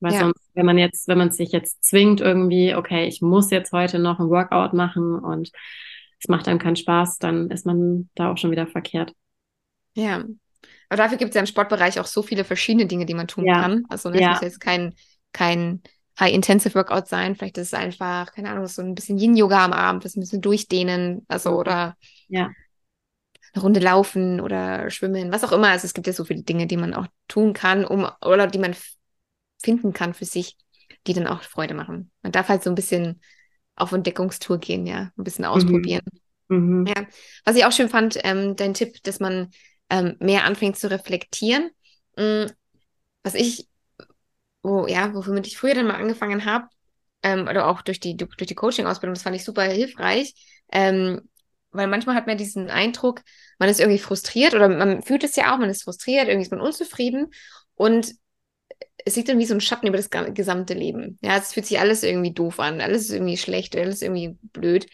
Weil 0.01 0.13
ja. 0.13 0.21
sonst, 0.21 0.51
wenn 0.55 0.67
man 0.67 0.79
jetzt, 0.79 1.09
wenn 1.09 1.19
man 1.19 1.31
sich 1.31 1.51
jetzt 1.51 1.83
zwingt 1.85 2.21
irgendwie, 2.21 2.75
okay, 2.75 3.07
ich 3.07 3.21
muss 3.21 3.51
jetzt 3.51 3.73
heute 3.73 3.99
noch 3.99 4.21
ein 4.21 4.31
Workout 4.31 4.73
machen 4.73 5.19
und 5.19 5.51
es 6.21 6.29
macht 6.29 6.47
einem 6.47 6.59
keinen 6.59 6.77
Spaß, 6.77 7.19
dann 7.19 7.51
ist 7.51 7.67
man 7.67 8.09
da 8.15 8.31
auch 8.31 8.39
schon 8.39 8.51
wieder 8.51 8.67
verkehrt. 8.67 9.13
Ja. 9.95 10.25
Aber 10.89 10.97
dafür 10.97 11.19
gibt 11.19 11.31
es 11.31 11.35
ja 11.35 11.41
im 11.41 11.47
Sportbereich 11.47 12.01
auch 12.01 12.07
so 12.07 12.23
viele 12.23 12.45
verschiedene 12.45 12.87
Dinge, 12.87 13.07
die 13.07 13.15
man 13.15 13.29
tun 13.29 13.45
ja. 13.47 13.61
kann. 13.61 13.85
Also 13.89 14.11
ne, 14.11 14.21
ja. 14.21 14.31
muss 14.31 14.41
jetzt 14.41 14.61
kein, 14.61 14.95
kein 15.33 15.83
High-Intensive 16.19 16.75
Workout 16.75 17.09
sein. 17.09 17.37
Vielleicht 17.37 17.59
ist 17.59 17.69
es 17.69 17.75
einfach, 17.75 18.33
keine 18.33 18.51
Ahnung, 18.51 18.67
so 18.67 18.83
ein 18.83 18.95
bisschen 18.95 19.19
Yin-Yoga 19.19 19.65
am 19.65 19.73
Abend, 19.73 20.05
das 20.05 20.17
ein 20.17 20.21
bisschen 20.21 20.41
durchdehnen, 20.41 21.25
also 21.29 21.51
oder 21.51 21.97
ja. 22.29 22.51
eine 23.53 23.63
Runde 23.63 23.81
laufen 23.81 24.41
oder 24.41 24.91
schwimmen, 24.91 25.31
was 25.31 25.45
auch 25.45 25.53
immer. 25.53 25.69
Also 25.69 25.85
es 25.85 25.95
gibt 25.95 26.07
ja 26.07 26.13
so 26.13 26.25
viele 26.25 26.43
Dinge, 26.43 26.67
die 26.67 26.77
man 26.77 26.95
auch 26.95 27.07
tun 27.29 27.53
kann, 27.53 27.85
um 27.85 28.09
oder 28.25 28.47
die 28.47 28.59
man 28.59 28.75
finden 29.63 29.93
kann 29.93 30.15
für 30.15 30.25
sich, 30.25 30.57
die 31.07 31.13
dann 31.13 31.27
auch 31.27 31.43
Freude 31.43 31.75
machen. 31.75 32.11
Man 32.23 32.33
darf 32.33 32.49
halt 32.49 32.63
so 32.63 32.71
ein 32.71 32.77
bisschen 32.77 33.21
auf 33.77 33.93
Entdeckungstour 33.93 34.59
gehen, 34.59 34.87
ja, 34.87 35.13
ein 35.17 35.25
bisschen 35.25 35.45
mhm. 35.45 35.51
ausprobieren. 35.51 36.05
Mhm. 36.49 36.87
Ja. 36.87 37.07
Was 37.45 37.57
ich 37.57 37.65
auch 37.65 37.73
schön 37.73 37.89
fand, 37.89 38.19
ähm, 38.25 38.57
dein 38.57 38.75
Tipp, 38.75 39.03
dass 39.03 39.21
man 39.21 39.51
ähm, 39.91 40.17
mehr 40.21 40.45
anfängt 40.45 40.79
zu 40.79 40.91
reflektieren. 40.91 41.71
Mhm. 42.17 42.53
Was 43.23 43.35
ich, 43.35 43.69
wo, 44.63 44.87
ja, 44.87 45.15
womit 45.15 45.47
ich 45.47 45.59
früher 45.59 45.75
dann 45.75 45.87
mal 45.87 45.97
angefangen 45.97 46.45
habe, 46.45 46.69
ähm, 47.23 47.43
oder 47.49 47.67
auch 47.69 47.83
durch 47.83 48.01
die, 48.01 48.17
durch 48.17 48.37
die 48.37 48.55
Coaching-Ausbildung, 48.55 49.15
das 49.15 49.23
fand 49.23 49.37
ich 49.37 49.45
super 49.45 49.63
hilfreich, 49.65 50.35
ähm, 50.73 51.29
weil 51.71 51.87
manchmal 51.87 52.17
hat 52.17 52.27
man 52.27 52.39
diesen 52.39 52.71
Eindruck, 52.71 53.23
man 53.59 53.69
ist 53.69 53.81
irgendwie 53.81 53.99
frustriert 53.99 54.55
oder 54.55 54.69
man 54.69 55.03
fühlt 55.03 55.25
es 55.25 55.37
ja 55.37 55.55
auch, 55.55 55.59
man 55.59 55.71
ist 55.71 55.85
frustriert, 55.85 56.29
irgendwie 56.29 56.47
ist 56.47 56.53
man 56.53 56.61
unzufrieden 56.61 57.29
und 57.75 58.15
es 59.05 59.15
sieht 59.15 59.29
dann 59.29 59.39
wie 59.39 59.47
so 59.47 59.55
ein 59.55 59.61
Schatten 59.61 59.87
über 59.87 59.97
das 59.97 60.11
gesamte 60.11 60.75
Leben. 60.75 61.19
Ja, 61.23 61.37
es 61.37 61.53
fühlt 61.53 61.67
sich 61.67 61.81
alles 61.81 62.03
irgendwie 62.03 62.33
doof 62.33 62.61
an, 62.61 62.81
alles 62.81 63.03
ist 63.05 63.11
irgendwie 63.13 63.37
schlecht, 63.37 63.77
alles 63.77 64.03
irgendwie 64.03 64.37
blöd. 64.43 64.87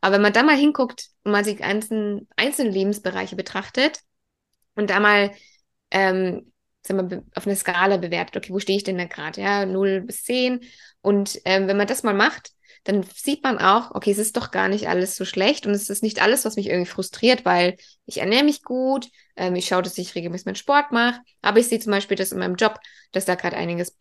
Aber 0.00 0.14
wenn 0.16 0.22
man 0.22 0.32
da 0.32 0.42
mal 0.42 0.56
hinguckt 0.56 1.08
und 1.24 1.32
mal 1.32 1.44
sich 1.44 1.62
einzelne, 1.62 2.26
einzelne 2.36 2.70
Lebensbereiche 2.70 3.36
betrachtet 3.36 4.00
und 4.74 4.90
da 4.90 5.00
mal 5.00 5.32
ähm, 5.90 6.52
sagen 6.82 7.10
wir, 7.10 7.24
auf 7.34 7.46
eine 7.46 7.56
Skala 7.56 7.96
bewertet, 7.96 8.36
okay, 8.36 8.52
wo 8.52 8.58
stehe 8.58 8.76
ich 8.76 8.84
denn 8.84 8.98
da 8.98 9.04
gerade? 9.04 9.40
Ja, 9.40 9.66
0 9.66 10.02
bis 10.02 10.24
10. 10.24 10.60
Und 11.00 11.40
ähm, 11.44 11.68
wenn 11.68 11.76
man 11.76 11.86
das 11.86 12.02
mal 12.02 12.14
macht, 12.14 12.50
dann 12.84 13.04
sieht 13.04 13.44
man 13.44 13.58
auch, 13.58 13.92
okay, 13.94 14.10
es 14.10 14.18
ist 14.18 14.36
doch 14.36 14.50
gar 14.50 14.68
nicht 14.68 14.88
alles 14.88 15.14
so 15.14 15.24
schlecht 15.24 15.66
und 15.66 15.72
es 15.72 15.88
ist 15.88 16.02
nicht 16.02 16.20
alles, 16.20 16.44
was 16.44 16.56
mich 16.56 16.68
irgendwie 16.68 16.90
frustriert, 16.90 17.44
weil 17.44 17.76
ich 18.06 18.18
ernähre 18.18 18.44
mich 18.44 18.62
gut, 18.64 19.08
ähm, 19.36 19.54
ich 19.54 19.66
schaue, 19.66 19.82
dass 19.82 19.98
ich 19.98 20.14
regelmäßig 20.16 20.46
meinen 20.46 20.56
Sport 20.56 20.90
mache, 20.90 21.20
aber 21.42 21.60
ich 21.60 21.68
sehe 21.68 21.78
zum 21.78 21.92
Beispiel 21.92 22.16
das 22.16 22.32
in 22.32 22.38
meinem 22.40 22.56
Job, 22.56 22.80
dass 23.12 23.24
da 23.24 23.36
gerade 23.36 23.56
einiges, 23.56 23.96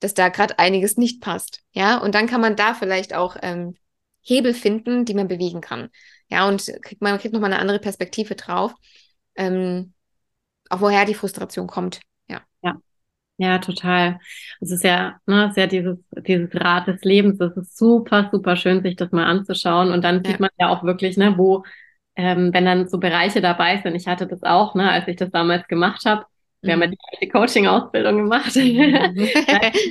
dass 0.00 0.14
da 0.14 0.28
gerade 0.28 0.58
einiges 0.58 0.96
nicht 0.98 1.22
passt, 1.22 1.62
ja, 1.72 1.96
und 1.98 2.14
dann 2.14 2.26
kann 2.26 2.40
man 2.40 2.56
da 2.56 2.74
vielleicht 2.74 3.14
auch 3.14 3.36
ähm, 3.42 3.74
Hebel 4.22 4.52
finden, 4.52 5.04
die 5.06 5.14
man 5.14 5.28
bewegen 5.28 5.62
kann, 5.62 5.88
ja, 6.28 6.46
und 6.46 6.70
kriegt 6.82 7.00
man 7.00 7.18
kriegt 7.18 7.32
nochmal 7.32 7.52
eine 7.52 7.60
andere 7.60 7.78
Perspektive 7.78 8.34
drauf, 8.34 8.74
ähm, 9.36 9.92
auch 10.70 10.80
woher 10.80 11.04
die 11.04 11.14
Frustration 11.14 11.66
kommt, 11.66 12.00
ja. 12.28 12.40
Ja. 12.62 12.76
Ja, 13.36 13.58
total. 13.58 14.20
Es 14.60 14.70
ist 14.70 14.84
ja, 14.84 15.16
ne, 15.26 15.46
es 15.46 15.50
ist 15.50 15.56
ja 15.56 15.66
dieses, 15.66 15.98
dieses 16.26 16.54
Rad 16.54 16.86
des 16.86 17.02
Lebens. 17.02 17.40
Es 17.40 17.56
ist 17.56 17.76
super, 17.76 18.28
super 18.32 18.54
schön, 18.56 18.82
sich 18.82 18.96
das 18.96 19.10
mal 19.10 19.24
anzuschauen. 19.24 19.90
Und 19.90 20.02
dann 20.04 20.22
ja. 20.22 20.30
sieht 20.30 20.40
man 20.40 20.50
ja 20.58 20.68
auch 20.68 20.84
wirklich, 20.84 21.16
ne, 21.16 21.36
wo, 21.36 21.64
ähm, 22.16 22.52
wenn 22.54 22.64
dann 22.64 22.88
so 22.88 22.98
Bereiche 22.98 23.40
dabei 23.40 23.80
sind. 23.82 23.96
Ich 23.96 24.06
hatte 24.06 24.26
das 24.26 24.42
auch, 24.44 24.74
ne, 24.76 24.90
als 24.90 25.08
ich 25.08 25.16
das 25.16 25.30
damals 25.30 25.66
gemacht 25.66 26.04
habe. 26.06 26.26
Wir 26.62 26.74
haben 26.74 26.82
ja 26.82 26.88
mhm. 26.88 26.94
die 27.20 27.28
Coaching-Ausbildung 27.28 28.16
gemacht, 28.16 28.56
mhm. 28.56 29.28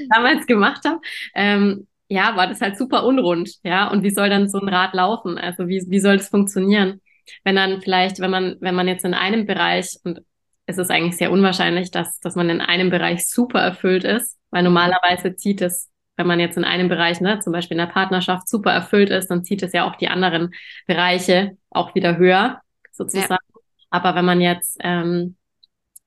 damals 0.10 0.48
gemacht 0.48 0.84
habe. 0.86 0.99
Ähm, 1.36 1.88
ja, 2.07 2.36
war 2.36 2.48
das 2.48 2.61
halt 2.61 2.78
super 2.78 3.06
unrund, 3.06 3.57
ja. 3.64 3.90
Und 3.90 4.03
wie 4.03 4.10
soll 4.10 4.30
dann 4.30 4.49
so 4.49 4.60
ein 4.60 4.70
Rad 4.70 4.94
laufen? 4.94 5.38
Also 5.38 5.68
wie, 5.68 5.84
wie 5.88 5.99
soll 5.99 6.18
das 6.18 6.30
funktionieren? 6.30 7.02
Wenn 7.44 7.56
dann 7.56 7.82
vielleicht, 7.82 8.20
wenn 8.20 8.32
man, 8.32 8.56
wenn 8.60 8.76
man 8.76 8.88
jetzt 8.88 9.06
in 9.06 9.14
einem 9.14 9.45
Bereich, 9.45 9.98
und 10.04 10.22
es 10.66 10.78
ist 10.78 10.91
eigentlich 10.91 11.18
sehr 11.18 11.32
unwahrscheinlich, 11.32 11.91
dass, 11.91 12.20
dass 12.20 12.36
man 12.36 12.50
in 12.50 12.62
einem 12.62 12.90
Bereich 12.90 13.28
super 13.28 13.60
erfüllt 13.60 14.04
ist, 14.04 14.38
weil 14.52 14.64
normalerweise 14.64 15.36
zieht 15.36 15.62
es, 15.62 15.90
wenn 16.16 16.28
man 16.28 16.40
jetzt 16.40 16.58
in 16.58 16.64
einem 16.64 16.90
Bereich, 16.90 17.22
ne, 17.22 17.40
zum 17.40 17.54
Beispiel 17.54 17.76
in 17.76 17.86
der 17.86 17.91
Partnerschaft 17.91 18.48
super 18.48 18.72
erfüllt 18.72 19.10
ist, 19.10 19.28
dann 19.28 19.44
zieht 19.44 19.64
es 19.64 19.74
ja 19.74 19.86
auch 19.86 19.95
die 19.95 20.10
anderen 20.10 20.52
Bereiche 20.86 21.58
auch 21.70 21.95
wieder 21.95 22.18
höher, 22.18 22.62
sozusagen. 22.91 23.32
Ja. 23.32 23.62
Aber 23.90 24.16
wenn 24.16 24.26
man 24.26 24.41
jetzt 24.41 24.78
ähm, 24.82 25.36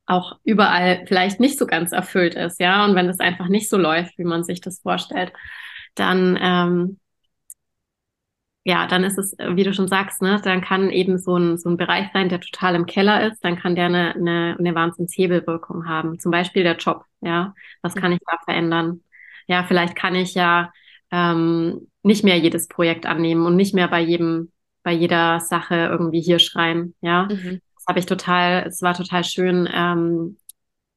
auch 0.06 0.38
überall 0.44 1.04
vielleicht 1.06 1.40
nicht 1.40 1.58
so 1.58 1.66
ganz 1.66 1.92
erfüllt 1.92 2.34
ist, 2.34 2.60
ja, 2.60 2.84
und 2.84 2.94
wenn 2.94 3.08
es 3.08 3.18
einfach 3.18 3.48
nicht 3.48 3.68
so 3.68 3.76
läuft, 3.76 4.16
wie 4.18 4.24
man 4.24 4.44
sich 4.44 4.60
das 4.60 4.80
vorstellt, 4.80 5.32
dann 5.96 6.38
ähm, 6.40 7.00
ja, 8.66 8.88
dann 8.88 9.04
ist 9.04 9.16
es, 9.16 9.36
wie 9.38 9.62
du 9.62 9.72
schon 9.72 9.86
sagst, 9.86 10.22
ne, 10.22 10.40
dann 10.42 10.60
kann 10.60 10.90
eben 10.90 11.18
so 11.18 11.36
ein, 11.36 11.56
so 11.56 11.68
ein 11.70 11.76
Bereich 11.76 12.08
sein, 12.12 12.28
der 12.28 12.40
total 12.40 12.74
im 12.74 12.84
Keller 12.86 13.24
ist, 13.30 13.44
dann 13.44 13.56
kann 13.56 13.76
der 13.76 13.86
eine, 13.86 14.16
eine, 14.16 14.56
eine 14.58 14.74
Wahnsinnshebelwirkung 14.74 15.86
haben. 15.88 16.18
Zum 16.18 16.32
Beispiel 16.32 16.64
der 16.64 16.76
Job, 16.76 17.04
ja. 17.20 17.54
Was 17.82 17.94
kann 17.94 18.10
ich 18.10 18.18
da 18.26 18.36
verändern? 18.44 19.04
Ja, 19.46 19.62
vielleicht 19.62 19.94
kann 19.94 20.16
ich 20.16 20.34
ja 20.34 20.72
ähm, 21.12 21.86
nicht 22.02 22.24
mehr 22.24 22.38
jedes 22.38 22.66
Projekt 22.66 23.06
annehmen 23.06 23.46
und 23.46 23.54
nicht 23.54 23.72
mehr 23.72 23.86
bei 23.86 24.00
jedem, 24.00 24.50
bei 24.82 24.90
jeder 24.90 25.38
Sache 25.38 25.76
irgendwie 25.76 26.20
hier 26.20 26.40
schreien, 26.40 26.96
ja. 27.02 27.28
Mhm. 27.30 27.60
Das 27.76 27.84
habe 27.86 28.00
ich 28.00 28.06
total, 28.06 28.64
es 28.66 28.82
war 28.82 28.94
total 28.94 29.22
schön. 29.22 29.68
Ähm, 29.72 30.38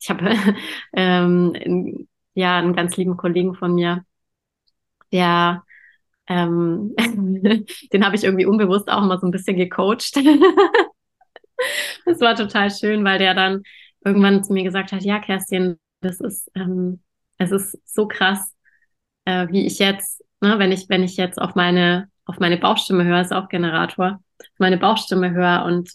ich 0.02 0.10
habe 0.10 0.34
ähm, 0.94 2.08
ja 2.34 2.58
einen 2.58 2.74
ganz 2.74 2.98
lieben 2.98 3.16
Kollegen 3.16 3.54
von 3.54 3.76
mir, 3.76 4.06
der 5.12 5.64
ähm, 6.30 6.96
den 7.92 8.06
habe 8.06 8.16
ich 8.16 8.24
irgendwie 8.24 8.46
unbewusst 8.46 8.90
auch 8.90 9.02
mal 9.02 9.20
so 9.20 9.28
ein 9.28 9.32
bisschen 9.32 9.58
gecoacht. 9.58 10.16
das 12.06 12.22
war 12.22 12.36
total 12.36 12.72
schön, 12.72 13.04
weil 13.04 13.20
der 13.20 13.34
dann 13.34 13.64
irgendwann 14.06 14.44
zu 14.44 14.54
mir 14.54 14.64
gesagt 14.64 14.92
hat, 14.92 15.02
ja, 15.02 15.20
Kerstin, 15.20 15.78
das 16.02 16.22
ist, 16.22 16.50
ähm, 16.56 17.02
es 17.38 17.52
ist 17.52 17.78
so 17.86 18.08
krass, 18.08 18.56
äh, 19.26 19.48
wie 19.50 19.66
ich 19.66 19.80
jetzt, 19.80 20.24
ne, 20.40 20.60
wenn 20.60 20.72
ich, 20.72 20.88
wenn 20.88 21.04
ich 21.04 21.18
jetzt 21.18 21.42
auf 21.42 21.56
meine, 21.56 22.10
auf 22.26 22.40
meine 22.40 22.58
Bauchstimme 22.58 23.04
höre, 23.04 23.22
ist 23.22 23.34
auch 23.34 23.50
Generator, 23.50 24.22
meine 24.60 24.78
Bauchstimme 24.78 25.32
höre 25.32 25.66
und 25.66 25.92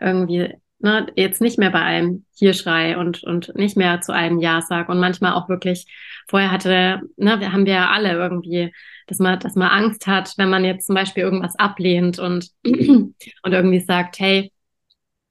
irgendwie 0.00 0.54
ne, 0.80 1.06
jetzt 1.16 1.40
nicht 1.40 1.58
mehr 1.58 1.70
bei 1.70 1.80
einem 1.80 2.24
hier 2.34 2.54
schrei 2.54 2.96
und, 2.96 3.22
und 3.24 3.54
nicht 3.54 3.76
mehr 3.76 4.00
zu 4.00 4.12
einem 4.12 4.38
Ja 4.40 4.62
sag. 4.62 4.88
Und 4.88 4.98
manchmal 5.00 5.34
auch 5.34 5.48
wirklich, 5.48 5.86
vorher 6.28 6.50
hatte, 6.50 7.00
ne, 7.16 7.40
wir 7.40 7.52
haben 7.52 7.66
wir 7.66 7.74
ja 7.74 7.90
alle 7.90 8.12
irgendwie, 8.12 8.72
dass 9.06 9.18
man, 9.18 9.38
dass 9.40 9.54
man 9.54 9.68
Angst 9.68 10.06
hat, 10.06 10.34
wenn 10.36 10.50
man 10.50 10.64
jetzt 10.64 10.86
zum 10.86 10.94
Beispiel 10.94 11.22
irgendwas 11.22 11.56
ablehnt 11.58 12.18
und, 12.18 12.50
und 12.64 13.14
irgendwie 13.44 13.80
sagt, 13.80 14.18
hey, 14.20 14.52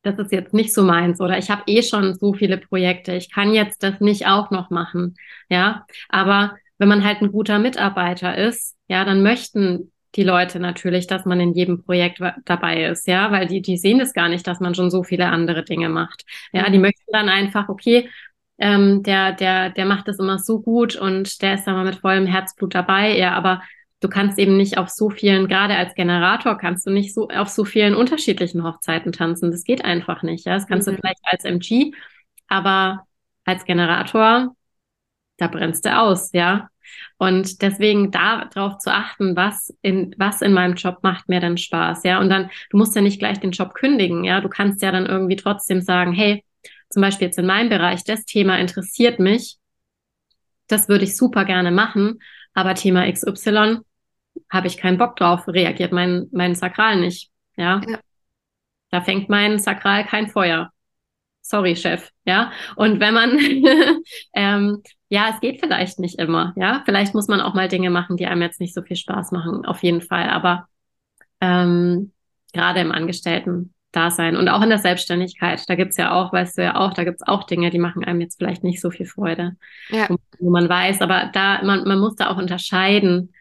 das 0.01 0.17
ist 0.17 0.31
jetzt 0.31 0.53
nicht 0.53 0.73
so 0.73 0.83
meins 0.83 1.19
oder 1.19 1.37
ich 1.37 1.49
habe 1.49 1.63
eh 1.67 1.83
schon 1.83 2.15
so 2.15 2.33
viele 2.33 2.57
Projekte, 2.57 3.15
ich 3.15 3.31
kann 3.31 3.53
jetzt 3.53 3.83
das 3.83 3.99
nicht 3.99 4.27
auch 4.27 4.49
noch 4.49 4.69
machen, 4.69 5.15
ja, 5.49 5.85
aber 6.07 6.55
wenn 6.77 6.87
man 6.87 7.03
halt 7.03 7.21
ein 7.21 7.31
guter 7.31 7.59
Mitarbeiter 7.59 8.37
ist, 8.37 8.77
ja, 8.87 9.03
dann 9.03 9.21
möchten 9.23 9.91
die 10.15 10.23
Leute 10.23 10.59
natürlich, 10.59 11.07
dass 11.07 11.25
man 11.25 11.39
in 11.39 11.53
jedem 11.53 11.83
Projekt 11.83 12.19
dabei 12.45 12.85
ist, 12.85 13.07
ja, 13.07 13.31
weil 13.31 13.47
die, 13.47 13.61
die 13.61 13.77
sehen 13.77 13.99
es 13.99 14.13
gar 14.13 14.29
nicht, 14.29 14.47
dass 14.47 14.59
man 14.59 14.73
schon 14.73 14.89
so 14.89 15.03
viele 15.03 15.27
andere 15.27 15.63
Dinge 15.63 15.89
macht. 15.89 16.25
Ja, 16.51 16.69
die 16.69 16.77
mhm. 16.77 16.83
möchten 16.83 17.11
dann 17.11 17.29
einfach, 17.29 17.69
okay, 17.69 18.09
ähm, 18.57 19.03
der, 19.03 19.33
der, 19.33 19.69
der 19.69 19.85
macht 19.85 20.07
das 20.07 20.19
immer 20.19 20.39
so 20.39 20.61
gut 20.61 20.95
und 20.95 21.41
der 21.41 21.55
ist 21.55 21.65
da 21.65 21.73
mal 21.73 21.85
mit 21.85 21.97
vollem 21.97 22.25
Herzblut 22.25 22.75
dabei, 22.75 23.17
ja, 23.17 23.33
aber 23.33 23.61
du 24.01 24.09
kannst 24.09 24.39
eben 24.39 24.57
nicht 24.57 24.77
auf 24.77 24.89
so 24.89 25.09
vielen, 25.09 25.47
gerade 25.47 25.75
als 25.75 25.93
Generator 25.93 26.57
kannst 26.57 26.85
du 26.85 26.91
nicht 26.91 27.13
so 27.13 27.29
auf 27.29 27.49
so 27.49 27.65
vielen 27.65 27.95
unterschiedlichen 27.95 28.63
Hochzeiten 28.63 29.11
tanzen. 29.11 29.51
Das 29.51 29.63
geht 29.63 29.83
einfach 29.85 30.23
nicht, 30.23 30.45
ja. 30.45 30.55
Das 30.55 30.67
kannst 30.67 30.87
mhm. 30.87 30.91
du 30.93 30.97
vielleicht 30.97 31.19
als 31.23 31.45
MG, 31.45 31.91
aber 32.47 33.05
als 33.45 33.65
Generator, 33.65 34.55
da 35.37 35.47
brennst 35.47 35.85
du 35.85 35.97
aus, 35.97 36.31
ja. 36.33 36.69
Und 37.17 37.61
deswegen 37.61 38.11
darauf 38.11 38.77
zu 38.77 38.91
achten, 38.91 39.35
was 39.35 39.73
in, 39.81 40.15
was 40.17 40.41
in 40.41 40.53
meinem 40.53 40.75
Job 40.75 40.99
macht 41.01 41.29
mir 41.29 41.39
denn 41.39 41.57
Spaß, 41.57 42.03
ja. 42.03 42.19
Und 42.19 42.29
dann, 42.29 42.49
du 42.69 42.77
musst 42.77 42.95
ja 42.95 43.01
nicht 43.01 43.19
gleich 43.19 43.39
den 43.39 43.51
Job 43.51 43.73
kündigen, 43.73 44.23
ja. 44.23 44.41
Du 44.41 44.49
kannst 44.49 44.81
ja 44.81 44.91
dann 44.91 45.05
irgendwie 45.05 45.35
trotzdem 45.35 45.81
sagen, 45.81 46.13
hey, 46.13 46.43
zum 46.89 47.01
Beispiel 47.01 47.27
jetzt 47.27 47.39
in 47.39 47.45
meinem 47.45 47.69
Bereich, 47.69 48.03
das 48.03 48.25
Thema 48.25 48.57
interessiert 48.57 49.19
mich. 49.19 49.57
Das 50.67 50.87
würde 50.89 51.03
ich 51.03 51.17
super 51.17 51.45
gerne 51.45 51.71
machen. 51.71 52.19
Aber 52.53 52.75
Thema 52.75 53.11
XY 53.11 53.79
habe 54.49 54.67
ich 54.67 54.77
keinen 54.77 54.97
Bock 54.97 55.15
drauf, 55.15 55.47
reagiert 55.47 55.91
mein, 55.91 56.27
mein 56.31 56.55
Sakral 56.55 56.99
nicht, 56.99 57.29
ja. 57.57 57.81
ja. 57.87 57.99
Da 58.91 59.01
fängt 59.01 59.29
mein 59.29 59.59
Sakral 59.59 60.05
kein 60.05 60.27
Feuer 60.27 60.71
sorry, 61.49 61.75
Chef, 61.75 62.11
ja. 62.25 62.51
Und 62.75 62.99
wenn 62.99 63.13
man, 63.13 63.37
ähm, 64.33 64.83
ja, 65.09 65.31
es 65.33 65.41
geht 65.41 65.59
vielleicht 65.59 65.99
nicht 65.99 66.19
immer, 66.19 66.53
ja. 66.55 66.83
Vielleicht 66.85 67.15
muss 67.15 67.27
man 67.27 67.41
auch 67.41 67.55
mal 67.55 67.67
Dinge 67.67 67.89
machen, 67.89 68.15
die 68.15 68.27
einem 68.27 68.43
jetzt 68.43 68.59
nicht 68.59 68.75
so 68.75 68.83
viel 68.83 68.95
Spaß 68.95 69.31
machen, 69.31 69.65
auf 69.65 69.81
jeden 69.81 70.01
Fall. 70.01 70.29
Aber 70.29 70.67
ähm, 71.41 72.11
gerade 72.53 72.79
im 72.81 72.91
Angestellten-Dasein 72.91 74.37
und 74.37 74.49
auch 74.49 74.61
in 74.61 74.69
der 74.69 74.77
Selbstständigkeit, 74.77 75.67
da 75.67 75.73
gibt's 75.73 75.97
ja 75.97 76.11
auch, 76.11 76.31
weißt 76.31 76.59
du 76.59 76.63
ja 76.63 76.75
auch, 76.75 76.93
da 76.93 77.03
gibt's 77.03 77.23
auch 77.27 77.45
Dinge, 77.45 77.71
die 77.71 77.79
machen 77.79 78.03
einem 78.03 78.21
jetzt 78.21 78.37
vielleicht 78.37 78.63
nicht 78.63 78.81
so 78.81 78.91
viel 78.91 79.07
Freude, 79.07 79.55
ja. 79.89 80.07
wo, 80.09 80.17
wo 80.39 80.49
man 80.51 80.69
weiß, 80.69 81.01
aber 81.01 81.31
da, 81.33 81.63
man, 81.63 81.87
man 81.87 81.99
muss 81.99 82.15
da 82.15 82.29
auch 82.29 82.37
unterscheiden, 82.37 83.33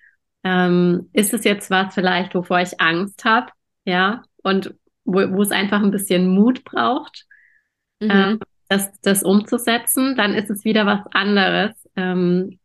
ähm, 0.45 1.11
ist 1.13 1.35
es 1.35 1.45
jetzt 1.45 1.71
was 1.71 1.93
vielleicht, 1.93 2.35
wovor 2.35 2.61
ich 2.61 2.81
Angst 2.81 3.27
habe, 3.27 3.53
ja, 3.85 4.23
und 4.43 4.75
wo, 5.05 5.19
wo 5.33 5.43
es 5.43 5.51
einfach 5.51 5.83
ein 5.83 5.91
bisschen 5.91 6.29
Mut 6.29 6.65
braucht, 6.65 7.27
mhm. 8.01 8.11
ähm, 8.11 8.41
das, 8.69 8.91
das 9.01 9.23
umzusetzen, 9.23 10.15
dann 10.17 10.35
ist 10.35 10.51
es 10.51 10.65
wieder 10.65 10.87
was 10.87 11.01
anderes, 11.13 11.75
ähm, 11.97 12.59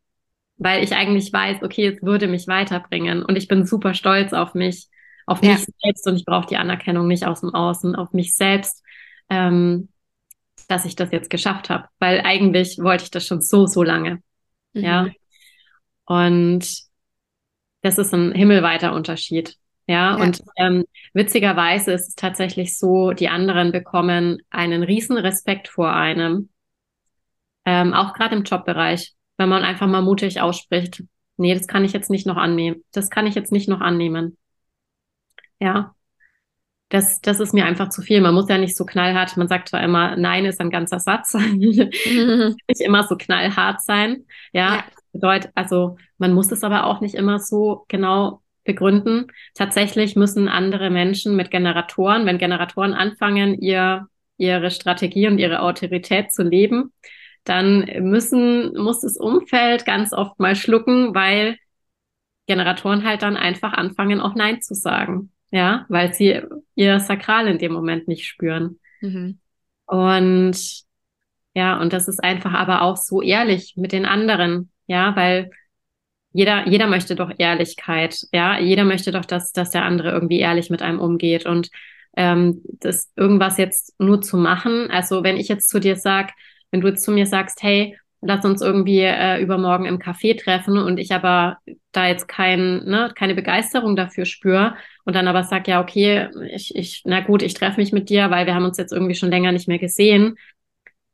weil 0.57 0.83
ich 0.83 0.93
eigentlich 0.93 1.31
weiß, 1.31 1.63
okay, 1.63 1.87
es 1.87 2.01
würde 2.01 2.27
mich 2.27 2.47
weiterbringen 2.47 3.23
und 3.23 3.37
ich 3.37 3.47
bin 3.47 3.65
super 3.65 3.93
stolz 3.93 4.33
auf 4.33 4.53
mich, 4.53 4.87
auf 5.25 5.41
ja. 5.43 5.53
mich 5.53 5.65
selbst 5.81 6.07
und 6.07 6.15
ich 6.15 6.25
brauche 6.25 6.47
die 6.47 6.57
Anerkennung 6.57 7.07
nicht 7.07 7.25
aus 7.25 7.41
dem 7.41 7.53
Außen, 7.53 7.95
auf 7.95 8.11
mich 8.13 8.35
selbst, 8.35 8.83
ähm, 9.29 9.89
dass 10.67 10.85
ich 10.85 10.95
das 10.95 11.11
jetzt 11.11 11.29
geschafft 11.29 11.69
habe, 11.69 11.87
weil 11.99 12.21
eigentlich 12.21 12.77
wollte 12.79 13.05
ich 13.05 13.11
das 13.11 13.25
schon 13.25 13.41
so, 13.41 13.65
so 13.65 13.83
lange. 13.83 14.21
Mhm. 14.73 14.83
Ja. 14.83 15.07
Und 16.05 16.65
das 17.81 17.97
ist 17.97 18.13
ein 18.13 18.33
himmelweiter 18.33 18.93
Unterschied. 18.93 19.57
Ja, 19.87 20.17
ja, 20.17 20.23
und 20.23 20.41
ähm, 20.55 20.85
witzigerweise 21.13 21.91
ist 21.91 22.07
es 22.09 22.15
tatsächlich 22.15 22.77
so, 22.77 23.11
die 23.11 23.27
anderen 23.27 23.71
bekommen 23.71 24.41
einen 24.49 24.81
riesen 24.81 25.17
Respekt 25.17 25.67
vor 25.67 25.93
einem, 25.93 26.49
ähm, 27.65 27.93
auch 27.93 28.13
gerade 28.13 28.35
im 28.35 28.43
Jobbereich, 28.43 29.13
wenn 29.37 29.49
man 29.49 29.63
einfach 29.63 29.87
mal 29.87 30.01
mutig 30.01 30.39
ausspricht, 30.39 31.03
nee, 31.37 31.53
das 31.53 31.67
kann 31.67 31.83
ich 31.83 31.93
jetzt 31.93 32.09
nicht 32.09 32.27
noch 32.27 32.37
annehmen. 32.37 32.83
Das 32.91 33.09
kann 33.09 33.27
ich 33.27 33.35
jetzt 33.35 33.51
nicht 33.51 33.67
noch 33.67 33.81
annehmen. 33.81 34.37
Ja. 35.59 35.95
Das, 36.89 37.21
das 37.21 37.39
ist 37.39 37.53
mir 37.53 37.65
einfach 37.65 37.89
zu 37.89 38.03
viel. 38.03 38.21
Man 38.21 38.35
muss 38.35 38.49
ja 38.49 38.59
nicht 38.59 38.77
so 38.77 38.85
knallhart, 38.85 39.35
man 39.35 39.47
sagt 39.47 39.69
zwar 39.69 39.81
immer, 39.81 40.15
nein 40.15 40.45
ist 40.45 40.61
ein 40.61 40.69
ganzer 40.69 40.99
Satz. 40.99 41.33
nicht 41.33 42.81
immer 42.81 43.03
so 43.03 43.17
knallhart 43.17 43.81
sein. 43.81 44.25
Ja. 44.51 44.75
ja. 44.75 44.83
Bedeutet, 45.11 45.51
also 45.55 45.97
man 46.17 46.33
muss 46.33 46.51
es 46.51 46.63
aber 46.63 46.85
auch 46.85 47.01
nicht 47.01 47.15
immer 47.15 47.39
so 47.39 47.85
genau 47.87 48.42
begründen. 48.63 49.27
Tatsächlich 49.53 50.15
müssen 50.15 50.47
andere 50.47 50.89
Menschen 50.89 51.35
mit 51.35 51.51
Generatoren, 51.51 52.25
wenn 52.25 52.37
Generatoren 52.37 52.93
anfangen, 52.93 53.59
ihr, 53.59 54.07
ihre 54.37 54.71
Strategie 54.71 55.27
und 55.27 55.37
ihre 55.37 55.61
Autorität 55.61 56.31
zu 56.31 56.43
leben, 56.43 56.93
dann 57.43 57.85
müssen, 57.99 58.73
muss 58.77 59.01
das 59.01 59.17
Umfeld 59.17 59.85
ganz 59.85 60.13
oft 60.13 60.39
mal 60.39 60.55
schlucken, 60.55 61.13
weil 61.13 61.57
Generatoren 62.47 63.05
halt 63.05 63.21
dann 63.21 63.37
einfach 63.37 63.73
anfangen, 63.73 64.21
auch 64.21 64.35
Nein 64.35 64.61
zu 64.61 64.75
sagen. 64.75 65.31
Ja, 65.51 65.85
weil 65.87 66.13
sie 66.13 66.41
ihr 66.73 66.99
Sakral 66.99 67.47
in 67.47 67.59
dem 67.59 67.73
Moment 67.73 68.07
nicht 68.07 68.25
spüren. 68.25 68.79
Mhm. 69.01 69.39
Und 69.85 70.83
ja, 71.53 71.79
und 71.79 71.93
das 71.93 72.07
ist 72.07 72.23
einfach 72.23 72.53
aber 72.53 72.81
auch 72.81 72.97
so 72.97 73.21
ehrlich 73.21 73.75
mit 73.77 73.91
den 73.91 74.05
anderen. 74.05 74.71
Ja, 74.87 75.15
weil 75.15 75.51
jeder, 76.33 76.67
jeder 76.67 76.87
möchte 76.87 77.15
doch 77.15 77.31
Ehrlichkeit. 77.37 78.17
Ja, 78.33 78.59
jeder 78.59 78.83
möchte 78.83 79.11
doch, 79.11 79.25
dass, 79.25 79.51
dass 79.51 79.69
der 79.69 79.85
andere 79.85 80.11
irgendwie 80.11 80.39
ehrlich 80.39 80.69
mit 80.69 80.81
einem 80.81 80.99
umgeht. 80.99 81.45
Und 81.45 81.69
ähm, 82.17 82.61
das 82.79 83.11
irgendwas 83.15 83.57
jetzt 83.57 83.99
nur 83.99 84.21
zu 84.21 84.37
machen. 84.37 84.89
Also 84.91 85.23
wenn 85.23 85.37
ich 85.37 85.47
jetzt 85.47 85.69
zu 85.69 85.79
dir 85.79 85.95
sag, 85.95 86.31
wenn 86.71 86.81
du 86.81 86.87
jetzt 86.87 87.03
zu 87.03 87.11
mir 87.11 87.25
sagst, 87.25 87.61
hey, 87.63 87.97
lass 88.21 88.45
uns 88.45 88.61
irgendwie 88.61 89.01
äh, 89.01 89.41
übermorgen 89.41 89.85
im 89.85 89.99
Café 89.99 90.37
treffen 90.37 90.77
und 90.77 90.97
ich 90.97 91.13
aber 91.13 91.57
da 91.91 92.07
jetzt 92.07 92.27
kein, 92.27 92.83
ne, 92.85 93.11
keine 93.15 93.35
Begeisterung 93.35 93.95
dafür 93.95 94.25
spüre 94.25 94.75
und 95.05 95.15
dann 95.15 95.27
aber 95.27 95.43
sag, 95.43 95.67
ja, 95.67 95.81
okay, 95.81 96.29
ich, 96.51 96.75
ich, 96.75 97.01
na 97.05 97.19
gut, 97.19 97.43
ich 97.43 97.53
treffe 97.53 97.79
mich 97.79 97.91
mit 97.91 98.09
dir, 98.09 98.31
weil 98.31 98.45
wir 98.45 98.55
haben 98.55 98.65
uns 98.65 98.77
jetzt 98.77 98.93
irgendwie 98.93 99.15
schon 99.15 99.29
länger 99.29 99.51
nicht 99.51 99.67
mehr 99.67 99.79
gesehen, 99.79 100.37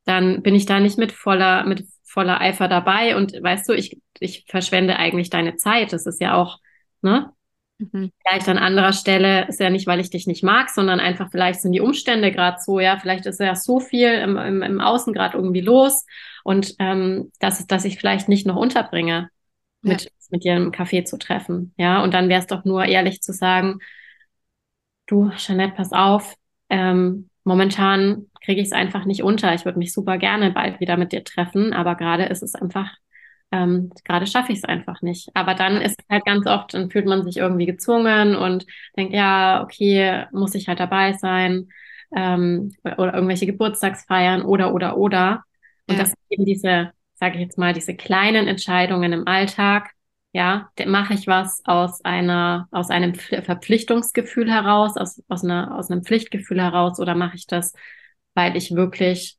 dann 0.06 0.42
bin 0.44 0.56
ich 0.56 0.66
da 0.66 0.80
nicht 0.80 0.98
mit 0.98 1.12
voller, 1.12 1.66
mit 1.66 1.86
voller 2.20 2.42
Eifer 2.42 2.68
dabei 2.68 3.16
und 3.16 3.32
weißt 3.32 3.70
du, 3.70 3.74
ich, 3.74 3.98
ich 4.20 4.44
verschwende 4.50 4.98
eigentlich 4.98 5.30
deine 5.30 5.56
Zeit. 5.56 5.94
Das 5.94 6.06
ist 6.06 6.20
ja 6.20 6.34
auch, 6.36 6.60
ne? 7.02 7.32
Mhm. 7.78 8.12
Vielleicht 8.22 8.50
an 8.50 8.58
anderer 8.58 8.92
Stelle 8.92 9.48
ist 9.48 9.62
ja 9.62 9.70
nicht, 9.70 9.88
weil 9.88 10.02
ich 10.02 10.10
dich 10.10 10.28
nicht 10.28 10.44
mag, 10.44 10.70
sondern 10.70 11.00
einfach 11.00 11.32
vielleicht 11.32 11.62
sind 11.62 11.72
die 11.72 11.80
Umstände 11.80 12.34
gerade 12.34 12.58
so, 12.60 12.82
ja, 12.82 12.98
vielleicht 12.98 13.26
ist 13.26 13.40
ja 13.40 13.56
so 13.56 13.80
viel 13.80 14.12
im, 14.16 14.36
im, 14.36 14.62
im 14.62 14.82
Außen 14.82 15.14
gerade 15.14 15.38
irgendwie 15.38 15.62
los 15.62 16.06
und 16.44 16.76
ähm, 16.80 17.32
dass, 17.40 17.66
dass 17.68 17.86
ich 17.86 17.98
vielleicht 17.98 18.28
nicht 18.28 18.46
noch 18.46 18.58
unterbringe, 18.58 19.30
mit, 19.82 20.04
ja. 20.04 20.10
mit 20.30 20.44
dir 20.44 20.58
im 20.58 20.74
Café 20.74 21.06
zu 21.06 21.18
treffen. 21.18 21.74
Ja, 21.78 22.04
und 22.04 22.14
dann 22.14 22.28
wäre 22.28 22.42
es 22.42 22.48
doch 22.48 22.66
nur 22.66 22.84
ehrlich 22.84 23.22
zu 23.22 23.32
sagen, 23.32 23.80
du, 25.08 25.32
Jeanette, 25.38 25.76
pass 25.78 25.94
auf, 25.94 26.36
ähm, 26.70 27.29
momentan 27.50 28.28
kriege 28.46 28.62
ich 28.62 28.68
es 28.68 28.74
einfach 28.74 29.06
nicht 29.06 29.24
unter. 29.24 29.54
Ich 29.56 29.66
würde 29.66 29.80
mich 29.80 29.92
super 29.92 30.20
gerne 30.20 30.52
bald 30.52 30.80
wieder 30.80 30.98
mit 30.98 31.12
dir 31.12 31.24
treffen, 31.24 31.74
aber 31.74 31.96
gerade 31.96 32.26
ist 32.26 32.44
es 32.44 32.54
einfach, 32.54 32.96
ähm, 33.52 33.90
gerade 34.06 34.28
schaffe 34.28 34.52
ich 34.52 34.60
es 34.60 34.64
einfach 34.64 35.02
nicht. 35.02 35.30
Aber 35.34 35.56
dann 35.56 35.82
ist 35.82 36.00
es 36.00 36.06
halt 36.10 36.26
ganz 36.26 36.46
oft, 36.46 36.76
dann 36.76 36.92
fühlt 36.92 37.08
man 37.08 37.24
sich 37.24 37.38
irgendwie 37.38 37.66
gezwungen 37.66 38.36
und 38.36 38.68
denkt, 38.96 39.14
ja, 39.14 39.64
okay, 39.64 40.26
muss 40.32 40.54
ich 40.54 40.68
halt 40.68 40.80
dabei 40.80 41.14
sein 41.14 41.70
ähm, 42.16 42.72
oder 42.84 43.16
irgendwelche 43.16 43.48
Geburtstagsfeiern 43.48 44.44
oder, 44.44 44.72
oder, 44.74 44.96
oder. 44.98 45.44
Und 45.88 45.96
ja. 45.98 46.04
das 46.04 46.10
sind 46.10 46.20
eben 46.30 46.46
diese, 46.46 46.92
sage 47.16 47.36
ich 47.36 47.42
jetzt 47.42 47.58
mal, 47.58 47.74
diese 47.74 47.96
kleinen 47.96 48.48
Entscheidungen 48.48 49.12
im 49.12 49.28
Alltag, 49.28 49.90
ja, 50.32 50.70
mache 50.86 51.16
ich 51.16 51.28
was 51.28 51.62
aus 51.66 52.04
einer, 52.06 52.68
aus 52.72 52.90
einem 52.90 53.16
Verpflichtungsgefühl 53.16 54.52
heraus, 54.52 54.96
aus, 54.96 55.22
aus, 55.28 55.44
einer, 55.44 55.76
aus 55.76 55.90
einem 55.90 56.04
Pflichtgefühl 56.04 56.62
heraus 56.62 57.00
oder 57.00 57.16
mache 57.16 57.36
ich 57.36 57.48
das, 57.48 57.74
weil 58.36 58.56
ich 58.56 58.76
wirklich 58.76 59.38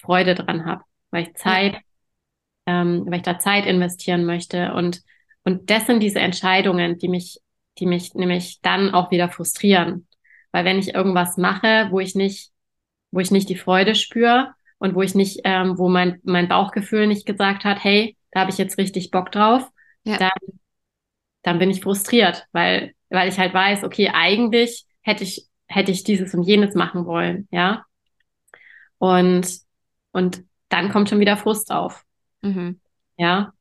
Freude 0.00 0.34
dran 0.36 0.64
habe, 0.64 0.84
weil 1.10 1.24
ich 1.24 1.34
Zeit, 1.34 1.74
ja. 1.74 2.82
ähm, 2.82 3.04
weil 3.06 3.16
ich 3.16 3.22
da 3.22 3.38
Zeit 3.38 3.66
investieren 3.66 4.26
möchte 4.26 4.74
und, 4.74 5.02
und 5.42 5.70
das 5.70 5.86
sind 5.86 6.00
diese 6.00 6.20
Entscheidungen, 6.20 6.98
die 6.98 7.08
mich, 7.08 7.40
die 7.78 7.86
mich 7.86 8.14
nämlich 8.14 8.60
dann 8.60 8.94
auch 8.94 9.10
wieder 9.10 9.28
frustrieren. 9.28 10.06
Weil 10.52 10.64
wenn 10.64 10.78
ich 10.78 10.94
irgendwas 10.94 11.36
mache, 11.36 11.88
wo 11.90 12.00
ich 12.00 12.14
nicht, 12.14 12.52
wo 13.10 13.20
ich 13.20 13.30
nicht 13.30 13.48
die 13.48 13.56
Freude 13.56 13.94
spüre 13.94 14.52
und 14.78 14.94
wo 14.94 15.02
ich 15.02 15.14
nicht, 15.14 15.40
ähm, 15.44 15.78
wo 15.78 15.88
mein, 15.88 16.20
mein 16.22 16.48
Bauchgefühl 16.48 17.06
nicht 17.06 17.26
gesagt 17.26 17.64
hat, 17.64 17.82
hey, 17.82 18.16
da 18.30 18.40
habe 18.40 18.50
ich 18.50 18.58
jetzt 18.58 18.78
richtig 18.78 19.10
Bock 19.10 19.32
drauf, 19.32 19.68
ja. 20.04 20.18
dann, 20.18 20.58
dann 21.42 21.58
bin 21.58 21.70
ich 21.70 21.82
frustriert, 21.82 22.46
weil, 22.52 22.94
weil 23.10 23.28
ich 23.28 23.38
halt 23.38 23.54
weiß, 23.54 23.84
okay, 23.84 24.10
eigentlich 24.12 24.86
hätte 25.02 25.24
ich, 25.24 25.48
hätte 25.66 25.90
ich 25.90 26.04
dieses 26.04 26.34
und 26.34 26.42
jenes 26.42 26.74
machen 26.74 27.06
wollen, 27.06 27.48
ja. 27.50 27.84
Und, 28.98 29.48
und 30.12 30.44
dann 30.68 30.90
kommt 30.90 31.08
schon 31.08 31.20
wieder 31.20 31.36
Frust 31.36 31.70
auf. 31.70 32.04
Mhm. 32.42 32.80
Ja. 33.16 33.52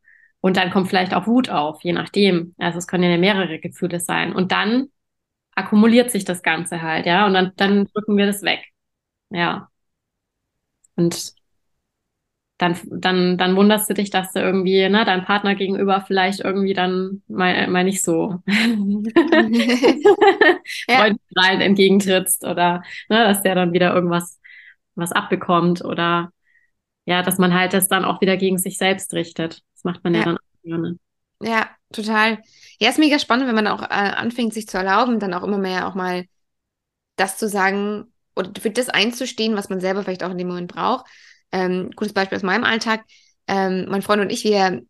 Und 0.42 0.58
dann 0.58 0.72
kommt 0.72 0.88
vielleicht 0.88 1.14
auch 1.14 1.28
Wut 1.28 1.50
auf, 1.50 1.84
je 1.84 1.94
nachdem. 1.94 2.56
Also 2.58 2.78
es 2.78 2.88
können 2.88 3.10
ja 3.10 3.18
mehrere 3.18 3.60
Gefühle 3.60 4.00
sein. 4.00 4.34
Und 4.34 4.52
dann 4.52 4.88
akkumuliert 5.56 6.12
sich 6.12 6.26
das 6.26 6.44
Ganze 6.44 6.82
halt, 6.82 7.06
ja. 7.06 7.26
Und 7.26 7.34
dann, 7.34 7.54
dann 7.56 7.86
drücken 7.86 8.18
wir 8.18 8.26
das 8.28 8.44
weg. 8.44 8.66
Ja. 9.30 9.70
Und 10.96 11.37
dann, 12.58 12.76
dann, 12.90 13.38
dann 13.38 13.56
wunderst 13.56 13.90
du 13.90 13.94
dich, 13.94 14.10
dass 14.10 14.32
du 14.32 14.40
irgendwie, 14.40 14.90
ne, 14.90 15.06
deinem 15.06 15.26
Partner 15.26 15.54
gegenüber 15.56 16.04
vielleicht 16.06 16.40
irgendwie 16.40 16.74
dann 16.74 17.22
mal, 17.28 17.68
mal 17.68 17.84
nicht 17.84 18.04
so 18.04 18.42
freundstrahlend 20.88 21.62
entgegentrittst 21.62 22.44
oder 22.44 22.84
ne, 23.10 23.26
dass 23.26 23.44
der 23.44 23.56
dann 23.56 23.74
wieder 23.74 23.94
irgendwas 23.94 24.40
was 24.96 25.12
abbekommt 25.12 25.86
oder 25.86 26.32
ja, 27.06 27.22
dass 27.22 27.38
man 27.38 27.54
halt 27.54 27.74
das 27.74 27.88
dann 27.88 28.04
auch 28.04 28.22
wieder 28.22 28.36
gegen 28.38 28.58
sich 28.58 28.78
selbst 28.78 29.14
richtet. 29.14 29.62
Das 29.76 29.84
macht 29.84 30.04
man 30.04 30.14
ja, 30.14 30.20
ja 30.20 30.26
dann 30.26 30.38
auch 30.38 30.64
gerne. 30.64 30.98
Ja, 31.42 31.70
total. 31.94 32.40
Ja, 32.80 32.90
ist 32.90 33.00
mega 33.00 33.20
spannend, 33.20 33.48
wenn 33.48 33.56
man 33.56 33.68
auch 33.68 33.84
äh, 33.84 33.86
anfängt, 33.86 34.54
sich 34.54 34.68
zu 34.68 34.78
erlauben, 34.78 35.20
dann 35.20 35.34
auch 35.34 35.44
immer 35.44 35.60
mehr 35.60 35.88
auch 35.88 35.96
mal 35.96 36.26
das 37.16 37.38
zu 37.38 37.48
sagen 37.48 38.12
oder 38.36 38.52
für 38.60 38.72
das 38.72 38.90
einzustehen, 38.90 39.56
was 39.56 39.70
man 39.70 39.80
selber 39.80 40.04
vielleicht 40.04 40.24
auch 40.24 40.32
in 40.32 40.38
dem 40.38 40.48
Moment 40.48 40.74
braucht. 40.74 41.06
Ähm, 41.52 41.92
gutes 41.96 42.14
Beispiel 42.14 42.38
aus 42.38 42.44
meinem 42.44 42.64
Alltag. 42.64 43.04
Ähm, 43.48 43.86
mein 43.90 44.02
Freund 44.02 44.22
und 44.22 44.32
ich, 44.32 44.44
wir 44.44 44.82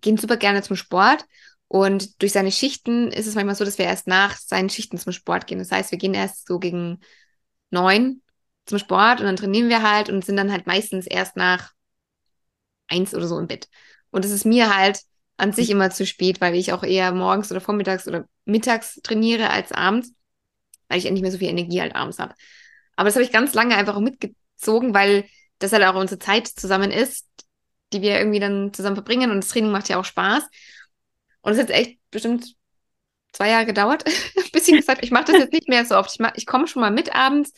gehen 0.00 0.16
super 0.16 0.36
gerne 0.36 0.62
zum 0.62 0.76
Sport 0.76 1.24
und 1.68 2.20
durch 2.20 2.32
seine 2.32 2.50
Schichten 2.50 3.12
ist 3.12 3.26
es 3.26 3.36
manchmal 3.36 3.54
so, 3.54 3.64
dass 3.64 3.78
wir 3.78 3.84
erst 3.84 4.08
nach 4.08 4.36
seinen 4.36 4.70
Schichten 4.70 4.98
zum 4.98 5.12
Sport 5.12 5.46
gehen. 5.46 5.60
Das 5.60 5.70
heißt, 5.70 5.92
wir 5.92 5.98
gehen 5.98 6.14
erst 6.14 6.48
so 6.48 6.58
gegen 6.58 6.98
neun 7.70 8.22
zum 8.66 8.78
Sport 8.78 9.20
und 9.20 9.26
dann 9.26 9.36
trainieren 9.36 9.68
wir 9.68 9.82
halt 9.82 10.08
und 10.08 10.24
sind 10.24 10.36
dann 10.36 10.50
halt 10.50 10.66
meistens 10.66 11.06
erst 11.06 11.36
nach 11.36 11.70
eins 12.88 13.14
oder 13.14 13.26
so 13.26 13.38
im 13.38 13.46
Bett. 13.46 13.68
Und 14.10 14.24
es 14.24 14.32
ist 14.32 14.44
mir 14.44 14.74
halt 14.76 15.00
an 15.36 15.52
sich 15.52 15.70
immer 15.70 15.90
zu 15.90 16.04
spät, 16.06 16.40
weil 16.40 16.54
ich 16.54 16.72
auch 16.72 16.82
eher 16.82 17.12
morgens 17.12 17.50
oder 17.50 17.60
vormittags 17.60 18.06
oder 18.08 18.26
mittags 18.44 19.00
trainiere 19.02 19.50
als 19.50 19.72
abends, 19.72 20.12
weil 20.88 20.98
ich 20.98 21.06
endlich 21.06 21.22
mehr 21.22 21.32
so 21.32 21.38
viel 21.38 21.48
Energie 21.48 21.80
halt 21.80 21.94
abends 21.94 22.18
habe. 22.18 22.34
Aber 22.96 23.08
das 23.08 23.14
habe 23.14 23.24
ich 23.24 23.32
ganz 23.32 23.54
lange 23.54 23.76
einfach 23.76 23.96
auch 23.96 24.00
mitgezogen, 24.00 24.92
weil 24.92 25.24
das 25.60 25.72
halt 25.72 25.84
auch 25.84 25.94
unsere 25.94 26.18
Zeit 26.18 26.48
zusammen 26.48 26.90
ist, 26.90 27.26
die 27.92 28.02
wir 28.02 28.18
irgendwie 28.18 28.40
dann 28.40 28.72
zusammen 28.72 28.96
verbringen 28.96 29.30
und 29.30 29.38
das 29.38 29.50
Training 29.50 29.70
macht 29.70 29.88
ja 29.88 29.98
auch 29.98 30.04
Spaß. 30.04 30.44
Und 31.42 31.52
es 31.52 31.58
hat 31.58 31.70
echt 31.70 32.00
bestimmt 32.10 32.54
zwei 33.32 33.50
Jahre 33.50 33.66
gedauert, 33.66 34.04
bis 34.52 34.68
ich 34.68 34.76
gesagt 34.76 35.04
ich 35.04 35.10
mache 35.10 35.32
das 35.32 35.38
jetzt 35.38 35.52
nicht 35.52 35.68
mehr 35.68 35.84
so 35.84 35.96
oft. 35.96 36.18
Ich, 36.18 36.26
ich 36.34 36.46
komme 36.46 36.66
schon 36.66 36.82
mal 36.82 36.90
mit 36.90 37.14
abends, 37.14 37.52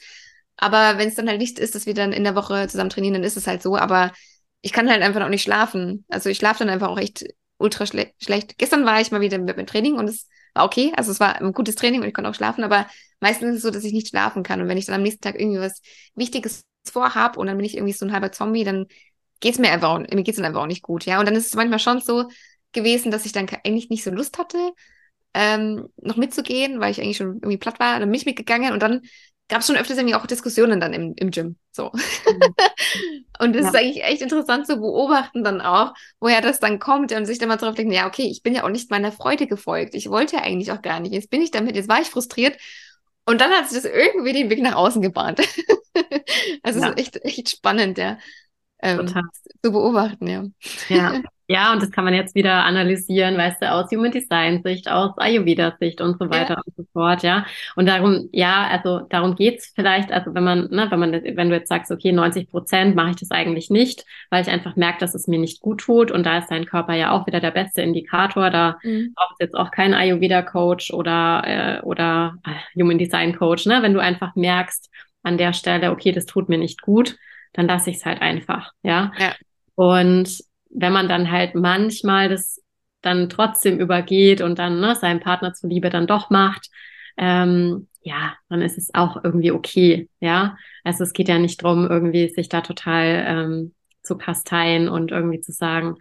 aber 0.57 0.99
wenn 0.99 1.09
es 1.09 1.15
dann 1.15 1.29
halt 1.29 1.39
nicht 1.39 1.59
ist, 1.59 1.75
dass 1.75 1.87
wir 1.87 1.95
dann 1.95 2.13
in 2.13 2.25
der 2.25 2.35
Woche 2.35 2.69
zusammen 2.69 2.91
trainieren, 2.91 3.15
dann 3.15 3.25
ist 3.25 3.37
es 3.37 3.47
halt 3.47 3.63
so. 3.63 3.77
Aber 3.77 4.13
ich 4.61 4.73
kann 4.73 4.91
halt 4.91 5.03
einfach 5.03 5.21
noch 5.21 5.29
nicht 5.29 5.43
schlafen. 5.43 6.05
Also 6.09 6.29
ich 6.29 6.37
schlafe 6.39 6.61
dann 6.61 6.71
einfach 6.71 6.89
auch 6.89 6.99
echt 6.99 7.25
ultra 7.59 7.87
schle 7.87 8.13
schlecht. 8.21 8.59
Gestern 8.59 8.85
war 8.85 9.01
ich 9.01 9.11
mal 9.11 9.21
wieder 9.21 9.39
mit 9.39 9.57
dem 9.57 9.67
Training 9.67 9.95
und 9.95 10.09
es 10.09 10.29
war 10.55 10.65
okay. 10.65 10.93
Also 10.97 11.11
es 11.11 11.21
war 11.21 11.41
ein 11.41 11.53
gutes 11.53 11.75
Training 11.77 12.03
und 12.03 12.09
ich 12.09 12.15
konnte 12.15 12.31
auch 12.31 12.35
schlafen, 12.35 12.65
aber 12.65 12.87
meistens 13.21 13.51
ist 13.51 13.57
es 13.57 13.63
so, 13.63 13.71
dass 13.71 13.85
ich 13.85 13.93
nicht 13.93 14.09
schlafen 14.09 14.43
kann. 14.43 14.61
Und 14.61 14.69
wenn 14.69 14.79
ich 14.79 14.87
dann 14.87 14.97
am 14.97 15.03
nächsten 15.03 15.23
Tag 15.23 15.39
irgendwie 15.39 15.61
was 15.61 15.81
Wichtiges 16.15 16.65
vorhab 16.85 17.37
und 17.37 17.47
dann 17.47 17.57
bin 17.57 17.67
ich 17.67 17.77
irgendwie 17.77 17.93
so 17.93 18.05
ein 18.05 18.13
halber 18.13 18.33
Zombie, 18.33 18.65
dann 18.65 18.87
geht's 19.41 19.59
mir 19.59 19.71
einfach, 19.71 19.99
mir 19.99 20.23
geht's 20.23 20.37
dann 20.37 20.47
einfach 20.47 20.63
auch 20.63 20.67
nicht 20.67 20.83
gut, 20.83 21.05
ja. 21.05 21.21
Und 21.21 21.27
dann 21.27 21.35
ist 21.35 21.47
es 21.47 21.55
manchmal 21.55 21.79
schon 21.79 22.01
so 22.01 22.29
gewesen, 22.73 23.11
dass 23.11 23.27
ich 23.27 23.33
dann 23.33 23.49
eigentlich 23.65 23.91
nicht 23.91 24.05
so 24.05 24.11
Lust 24.11 24.39
hatte, 24.39 24.73
ähm, 25.35 25.89
noch 25.97 26.17
mitzugehen, 26.17 26.81
weil 26.81 26.91
ich 26.91 27.01
eigentlich 27.01 27.17
schon 27.17 27.35
irgendwie 27.35 27.59
platt 27.59 27.81
war. 27.81 27.99
Dann 27.99 28.11
bin 28.11 28.15
ich 28.15 28.27
mitgegangen 28.27 28.73
und 28.73 28.83
dann 28.83 29.03
gab 29.49 29.61
es 29.61 29.67
schon 29.67 29.77
öfters 29.77 29.99
irgendwie 29.99 30.15
auch 30.15 30.27
Diskussionen 30.27 30.81
dann 30.81 30.93
im, 30.93 31.15
im 31.17 31.31
Gym. 31.31 31.57
So. 31.73 31.91
Mhm. 31.93 32.55
und 33.39 33.55
das 33.55 33.63
ja. 33.63 33.69
ist 33.69 33.77
eigentlich 33.77 34.05
echt 34.05 34.23
interessant 34.23 34.67
zu 34.67 34.77
beobachten 34.77 35.45
dann 35.45 35.61
auch, 35.61 35.95
woher 36.21 36.41
das 36.41 36.61
dann 36.61 36.79
kommt 36.79 37.13
und 37.13 37.27
sich 37.27 37.39
dann 37.39 37.49
mal 37.49 37.57
darauf 37.57 37.75
denken, 37.75 37.93
ja, 37.93 38.07
okay, 38.07 38.29
ich 38.31 38.43
bin 38.43 38.55
ja 38.55 38.65
auch 38.65 38.71
nicht 38.71 38.91
meiner 38.91 39.13
Freude 39.13 39.47
gefolgt. 39.47 39.95
Ich 39.95 40.09
wollte 40.09 40.37
ja 40.37 40.43
eigentlich 40.43 40.73
auch 40.73 40.83
gar 40.83 41.01
nicht. 41.01 41.13
Jetzt 41.13 41.31
bin 41.31 41.43
ich 41.43 41.51
damit, 41.51 41.77
jetzt 41.77 41.89
war 41.89 42.01
ich 42.01 42.09
frustriert. 42.09 42.57
Und 43.25 43.41
dann 43.41 43.51
hat 43.53 43.69
sich 43.69 43.83
das 43.83 43.91
irgendwie 43.91 44.33
den 44.33 44.51
Weg 44.51 44.61
nach 44.61 44.75
außen 44.75 45.01
gebahnt. 45.01 45.41
also 46.63 46.81
ja. 46.81 46.89
ist 46.89 46.99
echt, 46.99 47.25
echt 47.25 47.51
spannend, 47.51 47.99
ja. 47.99 48.19
Ähm, 48.83 49.07
zu 49.63 49.73
beobachten, 49.73 50.27
ja. 50.27 50.45
Ja. 50.89 51.23
Ja, 51.49 51.71
und 51.75 51.83
das 51.83 51.91
kann 51.91 52.05
man 52.05 52.15
jetzt 52.15 52.35
wieder 52.35 52.65
analysieren, 52.65 53.37
weißt 53.37 53.61
du, 53.61 53.71
aus 53.71 53.91
Human 53.91 54.11
Design 54.11 54.63
Sicht, 54.65 54.89
aus 54.91 55.11
Ayurveda 55.19 55.77
Sicht 55.79 56.01
und 56.01 56.19
so 56.19 56.31
weiter 56.31 56.55
ja. 56.55 56.63
und 56.65 56.75
so 56.75 56.85
fort, 56.95 57.23
ja. 57.23 57.45
Und 57.77 57.87
darum, 57.87 58.31
ja, 58.33 58.69
also 58.69 59.01
darum 59.01 59.35
geht's 59.35 59.71
vielleicht, 59.75 60.13
also 60.13 60.35
wenn 60.35 60.45
man, 60.45 60.71
ne, 60.71 60.87
wenn 60.89 60.99
man, 60.99 61.13
wenn 61.13 61.51
du 61.51 61.55
jetzt 61.55 61.69
sagst, 61.69 61.91
okay, 61.91 62.11
90 62.11 62.49
Prozent 62.49 62.97
mache 62.97 63.11
ich 63.11 63.17
das 63.17 63.33
eigentlich 63.33 63.69
nicht, 63.69 64.07
weil 64.31 64.41
ich 64.41 64.49
einfach 64.49 64.77
merke, 64.77 65.01
dass 65.01 65.15
es 65.15 65.27
mir 65.29 65.39
nicht 65.39 65.61
gut 65.61 65.83
tut 65.83 66.11
und 66.11 66.25
da 66.25 66.39
ist 66.39 66.51
dein 66.51 66.65
Körper 66.65 66.95
ja 66.95 67.11
auch 67.11 67.27
wieder 67.27 67.41
der 67.41 67.51
beste 67.51 67.83
Indikator, 67.83 68.49
da 68.49 68.79
mhm. 68.83 69.13
braucht 69.15 69.37
jetzt 69.39 69.55
auch 69.55 69.71
kein 69.71 69.93
Ayurveda 69.93 70.41
Coach 70.41 70.91
oder, 70.91 71.43
äh, 71.45 71.83
oder 71.83 72.37
äh, 72.47 72.81
Human 72.81 72.97
Design 72.97 73.37
Coach, 73.37 73.67
ne, 73.67 73.83
wenn 73.83 73.93
du 73.93 74.01
einfach 74.01 74.35
merkst 74.37 74.89
an 75.23 75.37
der 75.37 75.53
Stelle, 75.53 75.91
okay, 75.91 76.13
das 76.13 76.25
tut 76.25 76.49
mir 76.49 76.59
nicht 76.59 76.81
gut, 76.81 77.19
dann 77.53 77.67
lasse 77.67 77.91
ich 77.91 77.97
es 77.97 78.07
halt 78.07 78.21
einfach, 78.21 78.73
ja. 78.83 79.13
ja. 79.19 79.35
Und 79.75 80.39
wenn 80.71 80.93
man 80.93 81.09
dann 81.09 81.31
halt 81.31 81.55
manchmal 81.55 82.29
das 82.29 82.63
dann 83.03 83.29
trotzdem 83.29 83.79
übergeht 83.79 84.41
und 84.41 84.59
dann 84.59 84.81
ne, 84.81 84.95
seinem 84.95 85.21
Partner 85.21 85.53
zuliebe 85.55 85.91
dann 85.91 86.07
doch 86.07 86.31
macht, 86.31 86.71
ähm, 87.17 87.89
ja, 88.03 88.35
dann 88.49 88.63
ist 88.63 88.79
es 88.79 88.95
auch 88.95 89.23
irgendwie 89.23 89.53
okay, 89.53 90.09
ja. 90.21 90.57
Also 90.85 91.05
es 91.05 91.13
geht 91.13 91.29
ja 91.29 91.39
nicht 91.39 91.63
drum, 91.63 91.89
irgendwie 91.89 92.29
sich 92.29 92.49
da 92.49 92.61
total 92.61 93.25
ähm, 93.27 93.75
zu 94.03 94.17
kasteien 94.17 94.89
und 94.89 95.13
irgendwie 95.13 95.41
zu 95.41 95.53
sagen, 95.53 95.97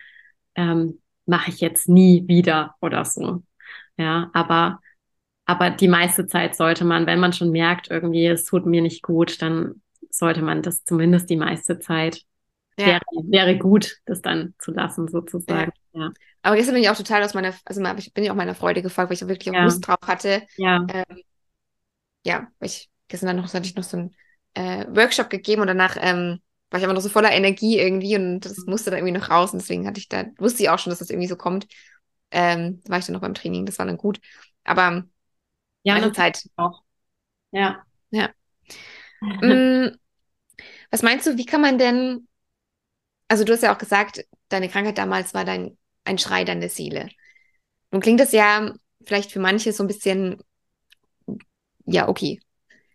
ähm, 0.55 0.99
mache 1.25 1.51
ich 1.51 1.61
jetzt 1.61 1.89
nie 1.89 2.27
wieder 2.27 2.75
oder 2.81 3.05
so. 3.05 3.43
Ja, 3.97 4.29
aber 4.33 4.79
aber 5.45 5.69
die 5.69 5.87
meiste 5.87 6.27
Zeit 6.27 6.55
sollte 6.55 6.85
man, 6.85 7.05
wenn 7.07 7.19
man 7.19 7.33
schon 7.33 7.51
merkt, 7.51 7.89
irgendwie 7.89 8.25
es 8.25 8.45
tut 8.45 8.65
mir 8.65 8.81
nicht 8.81 9.03
gut, 9.03 9.41
dann 9.41 9.81
sollte 10.11 10.41
man 10.41 10.61
das 10.61 10.83
zumindest 10.83 11.29
die 11.29 11.38
meiste 11.38 11.79
Zeit 11.79 12.23
ja. 12.77 12.85
wäre, 12.88 13.01
wäre 13.27 13.57
gut, 13.57 13.97
das 14.05 14.21
dann 14.21 14.53
zu 14.59 14.71
lassen, 14.71 15.07
sozusagen. 15.07 15.71
Ja. 15.93 16.01
ja. 16.01 16.11
Aber 16.41 16.55
gestern 16.55 16.75
bin 16.75 16.83
ich 16.83 16.89
auch 16.89 16.97
total 16.97 17.23
aus 17.23 17.33
meiner, 17.33 17.53
also 17.65 17.83
ich 17.97 18.13
bin 18.13 18.23
ja 18.23 18.31
auch 18.31 18.35
meiner 18.35 18.55
Freude 18.55 18.81
gefolgt, 18.81 19.09
weil 19.09 19.15
ich 19.15 19.27
wirklich 19.27 19.49
auch 19.51 19.57
ja. 19.57 19.63
Lust 19.63 19.85
drauf 19.85 19.99
hatte. 20.05 20.43
Ja. 20.57 20.85
Ähm, 20.91 21.21
ja, 22.25 22.47
ich 22.59 22.89
gestern 23.07 23.27
dann 23.27 23.38
noch, 23.38 23.53
hatte 23.53 23.65
ich 23.65 23.75
noch 23.75 23.83
so 23.83 23.97
einen 23.97 24.15
äh, 24.53 24.85
Workshop 24.89 25.29
gegeben 25.29 25.61
und 25.61 25.67
danach 25.67 25.97
ähm, 25.99 26.41
war 26.69 26.79
ich 26.79 26.85
aber 26.85 26.93
noch 26.93 27.01
so 27.01 27.09
voller 27.09 27.31
Energie 27.31 27.77
irgendwie 27.79 28.15
und 28.15 28.41
das 28.41 28.57
mhm. 28.57 28.71
musste 28.71 28.89
dann 28.89 28.99
irgendwie 28.99 29.19
noch 29.19 29.29
raus 29.29 29.51
und 29.51 29.61
deswegen 29.61 29.85
hatte 29.85 29.99
ich 29.99 30.07
da, 30.07 30.25
wusste 30.38 30.63
ich 30.63 30.69
auch 30.69 30.79
schon, 30.79 30.89
dass 30.89 30.99
das 30.99 31.09
irgendwie 31.09 31.27
so 31.27 31.35
kommt. 31.35 31.67
Ähm, 32.31 32.81
war 32.88 32.97
ich 32.97 33.05
dann 33.05 33.13
noch 33.13 33.21
beim 33.21 33.33
Training, 33.33 33.65
das 33.65 33.77
war 33.77 33.85
dann 33.85 33.97
gut. 33.97 34.19
Aber 34.63 35.03
ja, 35.83 35.95
eine 35.95 36.13
Zeit. 36.13 36.47
Auch. 36.55 36.81
Ja. 37.51 37.83
Ja. 38.11 38.29
mm, 39.21 39.97
was 40.91 41.01
meinst 41.03 41.26
du, 41.26 41.38
wie 41.38 41.45
kann 41.45 41.61
man 41.61 41.77
denn 41.77 42.27
also 43.31 43.45
du 43.45 43.53
hast 43.53 43.63
ja 43.63 43.73
auch 43.73 43.77
gesagt, 43.77 44.26
deine 44.49 44.68
Krankheit 44.68 44.97
damals 44.97 45.34
war 45.34 45.45
dein 45.45 45.77
ein 46.03 46.18
Schrei 46.18 46.43
deiner 46.43 46.68
Seele. 46.68 47.09
Nun 47.91 48.01
klingt 48.01 48.19
das 48.19 48.34
ja 48.34 48.73
vielleicht 49.05 49.31
für 49.31 49.39
manche 49.39 49.72
so 49.72 49.84
ein 49.84 49.88
bisschen, 49.88 50.41
ja, 51.85 52.09
okay. 52.09 52.39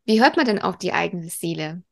Wie 0.04 0.20
hört 0.22 0.36
man 0.36 0.46
denn 0.46 0.60
auf 0.60 0.76
die 0.78 0.92
eigene 0.92 1.28
Seele? 1.30 1.82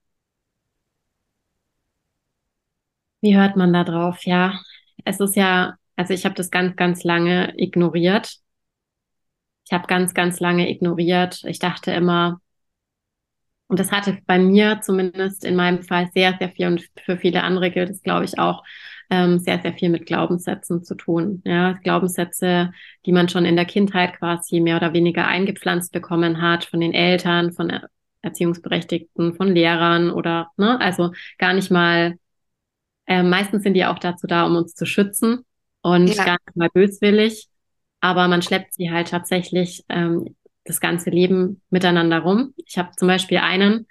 Wie 3.22 3.36
hört 3.36 3.56
man 3.56 3.72
da 3.72 3.85
drauf? 3.85 4.24
Ja, 4.24 4.60
es 5.05 5.20
ist 5.20 5.36
ja, 5.36 5.76
also 5.97 6.12
ich 6.12 6.24
habe 6.26 6.35
das 6.35 6.51
ganz, 6.51 6.76
ganz 6.76 7.05
lange 7.05 7.55
ignoriert. 7.56 8.36
Ich 9.64 9.72
habe 9.72 9.86
ganz, 9.86 10.12
ganz 10.12 10.40
lange 10.40 10.68
ignoriert. 10.68 11.43
Ich 11.44 11.59
dachte 11.59 11.93
immer, 11.93 12.40
und 13.68 13.80
das 13.80 13.92
hatte 13.92 14.18
bei 14.26 14.38
mir 14.38 14.80
zumindest 14.82 15.44
in 15.44 15.56
meinem 15.56 15.82
Fall 15.82 16.10
sehr, 16.12 16.36
sehr 16.38 16.50
viel 16.50 16.66
und 16.66 16.88
für 17.04 17.16
viele 17.16 17.42
andere 17.42 17.70
gilt 17.70 17.90
es, 17.90 18.02
glaube 18.02 18.24
ich, 18.24 18.38
auch 18.38 18.62
ähm, 19.10 19.38
sehr, 19.38 19.60
sehr 19.60 19.72
viel 19.72 19.88
mit 19.88 20.06
Glaubenssätzen 20.06 20.82
zu 20.84 20.94
tun. 20.94 21.42
Ja, 21.44 21.72
Glaubenssätze, 21.72 22.72
die 23.06 23.12
man 23.12 23.28
schon 23.28 23.44
in 23.44 23.56
der 23.56 23.64
Kindheit 23.64 24.18
quasi 24.18 24.60
mehr 24.60 24.76
oder 24.76 24.92
weniger 24.92 25.26
eingepflanzt 25.26 25.92
bekommen 25.92 26.40
hat 26.42 26.64
von 26.64 26.80
den 26.80 26.94
Eltern, 26.94 27.52
von 27.52 27.70
er 27.70 27.88
Erziehungsberechtigten, 28.22 29.34
von 29.34 29.54
Lehrern 29.54 30.10
oder, 30.10 30.48
ne, 30.56 30.80
also 30.80 31.12
gar 31.36 31.52
nicht 31.52 31.70
mal, 31.70 32.16
äh, 33.06 33.22
meistens 33.22 33.62
sind 33.62 33.74
die 33.74 33.84
auch 33.84 33.98
dazu 33.98 34.26
da, 34.26 34.46
um 34.46 34.56
uns 34.56 34.74
zu 34.74 34.86
schützen 34.86 35.44
und 35.82 36.08
ja. 36.08 36.24
gar 36.24 36.38
nicht 36.46 36.56
mal 36.56 36.70
böswillig, 36.72 37.48
aber 38.00 38.26
man 38.28 38.40
schleppt 38.40 38.72
sie 38.72 38.90
halt 38.90 39.08
tatsächlich 39.08 39.84
ähm, 39.90 40.34
das 40.64 40.80
ganze 40.80 41.10
Leben 41.10 41.62
miteinander 41.70 42.20
rum. 42.20 42.54
Ich 42.64 42.78
habe 42.78 42.90
zum 42.96 43.08
Beispiel 43.08 43.38
einen 43.38 43.86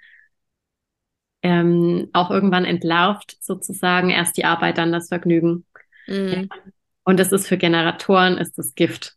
ähm, 1.42 2.08
auch 2.14 2.30
irgendwann 2.30 2.64
entlarvt, 2.64 3.36
sozusagen 3.40 4.10
erst 4.10 4.36
die 4.38 4.46
Arbeit, 4.46 4.78
dann 4.78 4.92
das 4.92 5.08
Vergnügen. 5.08 5.66
Mhm. 6.06 6.48
Ja. 6.50 6.60
Und 7.04 7.20
es 7.20 7.32
ist 7.32 7.46
für 7.46 7.58
Generatoren 7.58 8.38
ist 8.38 8.58
es 8.58 8.74
Gift. 8.74 9.16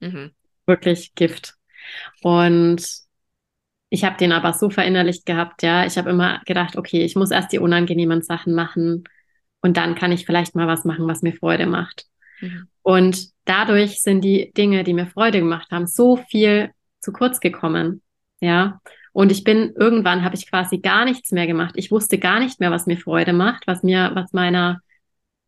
Mhm. 0.00 0.32
Wirklich 0.66 1.14
Gift. 1.14 1.54
Und 2.22 2.84
ich 3.88 4.04
habe 4.04 4.16
den 4.16 4.32
aber 4.32 4.52
so 4.52 4.68
verinnerlicht 4.68 5.26
gehabt, 5.26 5.62
ja. 5.62 5.86
Ich 5.86 5.96
habe 5.96 6.10
immer 6.10 6.40
gedacht, 6.44 6.76
okay, 6.76 7.04
ich 7.04 7.14
muss 7.14 7.30
erst 7.30 7.52
die 7.52 7.58
unangenehmen 7.60 8.22
Sachen 8.22 8.54
machen 8.54 9.04
und 9.62 9.76
dann 9.76 9.94
kann 9.94 10.12
ich 10.12 10.26
vielleicht 10.26 10.56
mal 10.56 10.66
was 10.66 10.84
machen, 10.84 11.06
was 11.06 11.22
mir 11.22 11.32
Freude 11.32 11.66
macht. 11.66 12.06
Mhm. 12.40 12.68
Und 12.82 13.28
dadurch 13.44 14.02
sind 14.02 14.22
die 14.22 14.52
Dinge, 14.56 14.82
die 14.82 14.94
mir 14.94 15.06
Freude 15.06 15.38
gemacht 15.38 15.70
haben, 15.70 15.86
so 15.86 16.16
viel 16.16 16.70
zu 17.00 17.12
kurz 17.12 17.40
gekommen. 17.40 18.02
Ja. 18.40 18.80
Und 19.12 19.32
ich 19.32 19.44
bin, 19.44 19.72
irgendwann 19.76 20.24
habe 20.24 20.36
ich 20.36 20.48
quasi 20.48 20.78
gar 20.78 21.04
nichts 21.04 21.32
mehr 21.32 21.46
gemacht. 21.46 21.74
Ich 21.76 21.90
wusste 21.90 22.18
gar 22.18 22.40
nicht 22.40 22.60
mehr, 22.60 22.70
was 22.70 22.86
mir 22.86 22.96
Freude 22.96 23.32
macht, 23.32 23.66
was 23.66 23.82
mir, 23.82 24.12
was 24.14 24.32
meiner, 24.32 24.80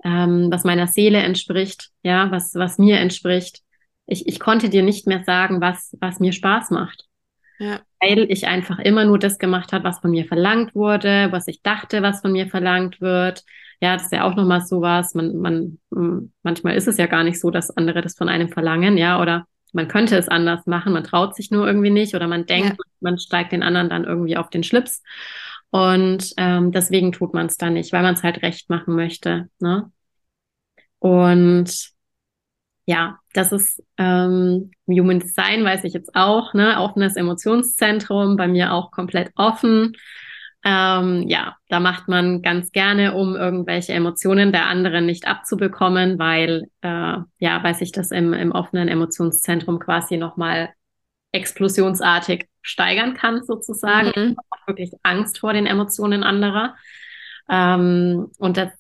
ähm, 0.05 0.49
was 0.51 0.65
meiner 0.65 0.89
Seele 0.89 1.19
entspricht, 1.19 1.91
ja, 2.03 2.31
was, 2.31 2.55
was 2.55 2.79
mir 2.79 2.99
entspricht. 2.99 3.61
Ich, 4.07 4.27
ich 4.27 4.41
konnte 4.41 4.69
dir 4.69 4.83
nicht 4.83 5.07
mehr 5.07 5.23
sagen, 5.25 5.61
was, 5.61 5.97
was 6.01 6.19
mir 6.19 6.33
Spaß 6.33 6.71
macht. 6.71 7.07
Ja. 7.59 7.81
Weil 8.01 8.27
ich 8.31 8.49
einfach 8.49 8.81
immer 8.81 9.05
nur 9.05 9.19
das 9.19 9.39
gemacht 9.39 9.73
habe, 9.73 9.85
was 9.85 10.01
von 10.01 10.11
mir 10.11 10.25
verlangt 10.25 10.75
wurde, 10.75 11.29
was 11.31 11.47
ich 11.47 11.63
dachte, 11.63 12.03
was 12.03 12.21
von 12.21 12.33
mir 12.33 12.49
verlangt 12.49 13.01
wird. 13.01 13.45
Ja, 13.81 13.95
das 13.95 14.05
ist 14.05 14.13
ja 14.13 14.25
auch 14.25 14.35
nochmal 14.35 14.63
sowas. 14.63 15.15
Man, 15.15 15.37
man, 15.37 15.79
manchmal 16.43 16.75
ist 16.75 16.89
es 16.89 16.97
ja 16.97 17.07
gar 17.07 17.23
nicht 17.23 17.41
so, 17.41 17.51
dass 17.51 17.77
andere 17.77 18.01
das 18.01 18.17
von 18.17 18.29
einem 18.29 18.49
verlangen, 18.49 18.99
ja, 18.99 19.21
oder 19.21 19.47
man 19.73 19.89
könnte 19.89 20.17
es 20.17 20.29
anders 20.29 20.67
machen, 20.67 20.93
man 20.93 21.05
traut 21.05 21.35
sich 21.35 21.51
nur 21.51 21.67
irgendwie 21.67 21.91
nicht 21.91 22.15
oder 22.15 22.29
man 22.29 22.47
denkt, 22.47 22.79
ja. 22.79 22.85
man 23.01 23.19
steigt 23.19 23.53
den 23.53 23.63
anderen 23.63 23.89
dann 23.89 24.05
irgendwie 24.05 24.37
auf 24.37 24.51
den 24.51 24.63
Schlips. 24.63 25.03
Und 25.71 26.35
ähm, 26.37 26.71
deswegen 26.71 27.13
tut 27.13 27.33
man 27.33 27.47
es 27.47 27.57
dann 27.57 27.73
nicht, 27.73 27.93
weil 27.93 28.03
man 28.03 28.15
es 28.15 28.23
halt 28.23 28.43
recht 28.43 28.69
machen 28.69 28.95
möchte. 28.95 29.49
Ne? 29.59 29.91
Und 30.99 31.93
ja, 32.85 33.19
das 33.33 33.53
ist 33.53 33.83
ähm, 33.97 34.71
Human 34.87 35.21
Design, 35.21 35.65
weiß 35.65 35.85
ich 35.85 35.95
jetzt 35.95 36.15
auch, 36.15 36.53
ne? 36.53 36.79
Offenes 36.79 37.17
Emotionszentrum, 37.17 38.37
bei 38.37 38.49
mir 38.49 38.73
auch 38.73 38.91
komplett 38.91 39.31
offen. 39.37 39.93
Ähm, 40.65 41.25
ja, 41.29 41.57
da 41.69 41.81
macht 41.81 42.07
man 42.07 42.41
ganz 42.41 42.71
gerne, 42.71 43.15
um 43.15 43.35
irgendwelche 43.35 43.93
Emotionen 43.95 44.53
der 44.53 44.67
anderen 44.67 45.07
nicht 45.07 45.27
abzubekommen, 45.27 46.19
weil 46.19 46.69
äh, 46.83 47.17
ja, 47.39 47.65
weil 47.65 47.75
sich 47.75 47.91
das 47.91 48.13
im, 48.13 48.33
im 48.33 48.53
offenen 48.53 48.89
Emotionszentrum 48.89 49.81
quasi 49.81 50.17
nochmal 50.17 50.71
explosionsartig 51.33 52.49
steigern 52.61 53.15
kann, 53.15 53.43
sozusagen. 53.43 54.13
Mhm. 54.15 54.37
Wirklich 54.67 54.93
Angst 55.03 55.41
vor 55.41 55.53
den 55.53 55.67
Emotionen 55.67 56.23
anderer. 56.23 56.77
Ähm, 57.51 58.31
und 58.39 58.57
das 58.57 58.71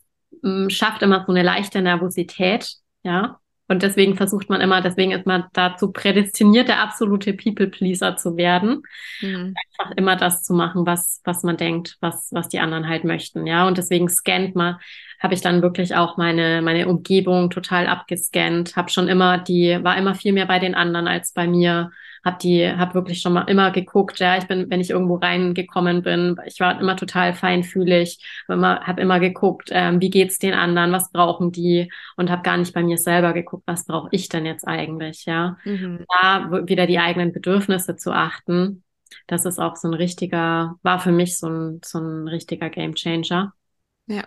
mh, 0.43 0.67
mm, 0.67 0.71
schafft 0.71 1.03
immer 1.03 1.25
so 1.27 1.33
eine 1.33 1.43
leichte 1.43 1.83
Nervosität, 1.83 2.75
ja. 3.03 3.41
Und 3.73 3.83
deswegen 3.83 4.17
versucht 4.17 4.51
man 4.51 4.61
immer, 4.61 4.83
deswegen 4.83 5.13
ist 5.13 5.25
man 5.25 5.45
dazu 5.55 5.93
prädestiniert, 5.93 6.69
der 6.69 6.83
absolute 6.83 7.33
People-Pleaser 7.33 8.19
zu 8.19 8.37
werden. 8.37 8.83
Mhm. 9.23 9.55
Einfach 9.79 9.97
immer 9.97 10.15
das 10.15 10.43
zu 10.43 10.53
machen, 10.53 10.85
was, 10.85 11.23
was 11.25 11.43
man 11.43 11.57
denkt, 11.57 11.97
was, 12.01 12.29
was 12.33 12.51
die 12.51 12.61
anderen 12.61 12.87
halt 12.87 13.05
möchten. 13.05 13.47
Ja, 13.47 13.67
und 13.67 13.79
deswegen 13.79 14.11
scannt 14.11 14.55
man, 14.55 14.77
habe 15.23 15.35
ich 15.35 15.41
dann 15.41 15.63
wirklich 15.63 15.95
auch 15.95 16.17
meine, 16.17 16.63
meine 16.63 16.89
Umgebung 16.89 17.51
total 17.51 17.87
abgescannt, 17.87 18.77
habe 18.77 18.91
schon 18.91 19.09
immer 19.09 19.39
die, 19.39 19.79
war 19.83 19.97
immer 19.97 20.15
viel 20.15 20.33
mehr 20.33 20.47
bei 20.47 20.59
den 20.59 20.75
anderen 20.75 21.07
als 21.07 21.33
bei 21.33 21.47
mir 21.47 21.91
habe 22.25 22.39
die, 22.41 22.69
habe 22.69 22.95
wirklich 22.95 23.21
schon 23.21 23.33
mal 23.33 23.43
immer 23.43 23.71
geguckt, 23.71 24.21
ja, 24.21 24.37
ich 24.39 24.47
bin, 24.47 24.71
wenn 24.71 24.81
ich 24.81 24.91
irgendwo 24.91 25.17
reingekommen 25.17 26.03
bin, 26.03 26.37
ich 26.47 26.61
war 26.61 26.81
immer 26.81 26.97
total 26.97 27.35
feinfühlig, 27.35 28.19
habe 28.49 28.59
immer, 28.59 28.81
hab 28.81 29.01
immer 29.01 29.19
geguckt, 29.19 29.71
ähm, 29.73 30.01
wie 30.01 30.11
geht's 30.11 30.39
den 30.39 30.55
anderen, 30.55 30.93
was 30.93 31.11
brauchen 31.11 31.51
die 31.51 31.91
und 32.17 32.31
habe 32.31 32.43
gar 32.43 32.57
nicht 32.57 32.75
bei 32.75 32.83
mir 32.83 32.97
selber 32.97 33.33
geguckt, 33.33 33.65
was 33.67 33.87
brauche 33.87 34.09
ich 34.13 34.29
denn 34.29 34.47
jetzt 34.47 34.67
eigentlich, 34.67 35.25
ja. 35.27 35.57
Mhm. 35.65 36.05
Da 36.21 36.67
wieder 36.67 36.87
die 36.87 37.01
eigenen 37.01 37.33
Bedürfnisse 37.33 37.97
zu 37.97 38.13
achten, 38.13 38.85
das 39.27 39.45
ist 39.45 39.59
auch 39.59 39.77
so 39.77 39.89
ein 39.89 39.95
richtiger, 39.95 40.77
war 40.83 41.01
für 41.01 41.13
mich 41.13 41.39
so 41.39 41.49
ein, 41.49 41.81
so 41.85 41.99
ein 41.99 42.29
richtiger 42.29 42.71
Gamechanger. 42.71 43.53
Ja 44.07 44.25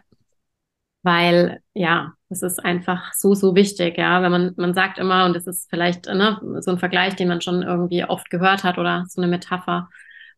weil 1.05 1.59
ja, 1.73 2.13
es 2.29 2.41
ist 2.41 2.59
einfach 2.65 3.13
so, 3.13 3.35
so 3.35 3.55
wichtig, 3.55 3.97
ja, 3.97 4.21
wenn 4.23 4.31
man, 4.31 4.53
man 4.57 4.73
sagt 4.73 4.97
immer, 4.97 5.25
und 5.25 5.35
das 5.35 5.45
ist 5.45 5.69
vielleicht 5.69 6.07
ne, 6.07 6.39
so 6.59 6.71
ein 6.71 6.79
Vergleich, 6.79 7.15
den 7.15 7.27
man 7.27 7.41
schon 7.41 7.61
irgendwie 7.61 8.03
oft 8.03 8.29
gehört 8.29 8.63
hat 8.63 8.77
oder 8.79 9.05
so 9.07 9.21
eine 9.21 9.29
Metapher, 9.29 9.87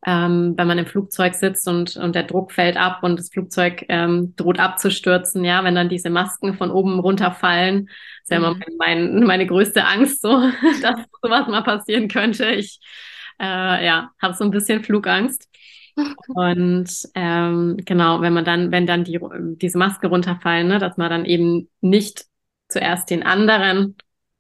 ähm, 0.05 0.53
wenn 0.57 0.67
man 0.67 0.77
im 0.77 0.85
Flugzeug 0.85 1.35
sitzt 1.35 1.67
und, 1.67 1.95
und 1.95 2.15
der 2.15 2.23
Druck 2.23 2.51
fällt 2.51 2.75
ab 2.75 2.99
und 3.01 3.17
das 3.17 3.29
Flugzeug 3.29 3.85
ähm, 3.87 4.33
droht 4.35 4.59
abzustürzen, 4.59 5.43
ja, 5.45 5.63
wenn 5.63 5.75
dann 5.75 5.89
diese 5.89 6.09
Masken 6.09 6.53
von 6.55 6.69
oben 6.69 6.99
runterfallen, 6.99 7.89
ist 8.21 8.29
ja 8.29 8.37
immer 8.37 8.55
mhm. 8.55 8.63
mein, 8.77 9.23
meine 9.23 9.47
größte 9.47 9.85
Angst, 9.85 10.21
so, 10.21 10.29
dass 10.81 10.99
sowas 11.21 11.47
mal 11.47 11.63
passieren 11.63 12.09
könnte. 12.09 12.45
Ich 12.51 12.79
äh, 13.39 13.85
ja, 13.85 14.11
habe 14.21 14.33
so 14.33 14.43
ein 14.43 14.51
bisschen 14.51 14.83
Flugangst. 14.83 15.47
Und 16.27 16.89
ähm, 17.15 17.77
genau, 17.85 18.21
wenn 18.21 18.33
man 18.33 18.45
dann, 18.45 18.71
wenn 18.71 18.85
dann 18.85 19.03
die, 19.03 19.19
diese 19.61 19.77
Maske 19.77 20.07
runterfallen, 20.07 20.67
ne, 20.67 20.79
dass 20.79 20.97
man 20.97 21.09
dann 21.09 21.25
eben 21.25 21.69
nicht 21.81 22.25
zuerst 22.67 23.09
den 23.09 23.23
anderen 23.23 23.95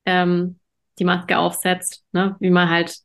ähm, 0.05 0.59
die 0.99 1.05
Maske 1.05 1.37
aufsetzt, 1.37 2.03
ne, 2.11 2.35
wie 2.39 2.49
man 2.49 2.69
halt, 2.69 2.97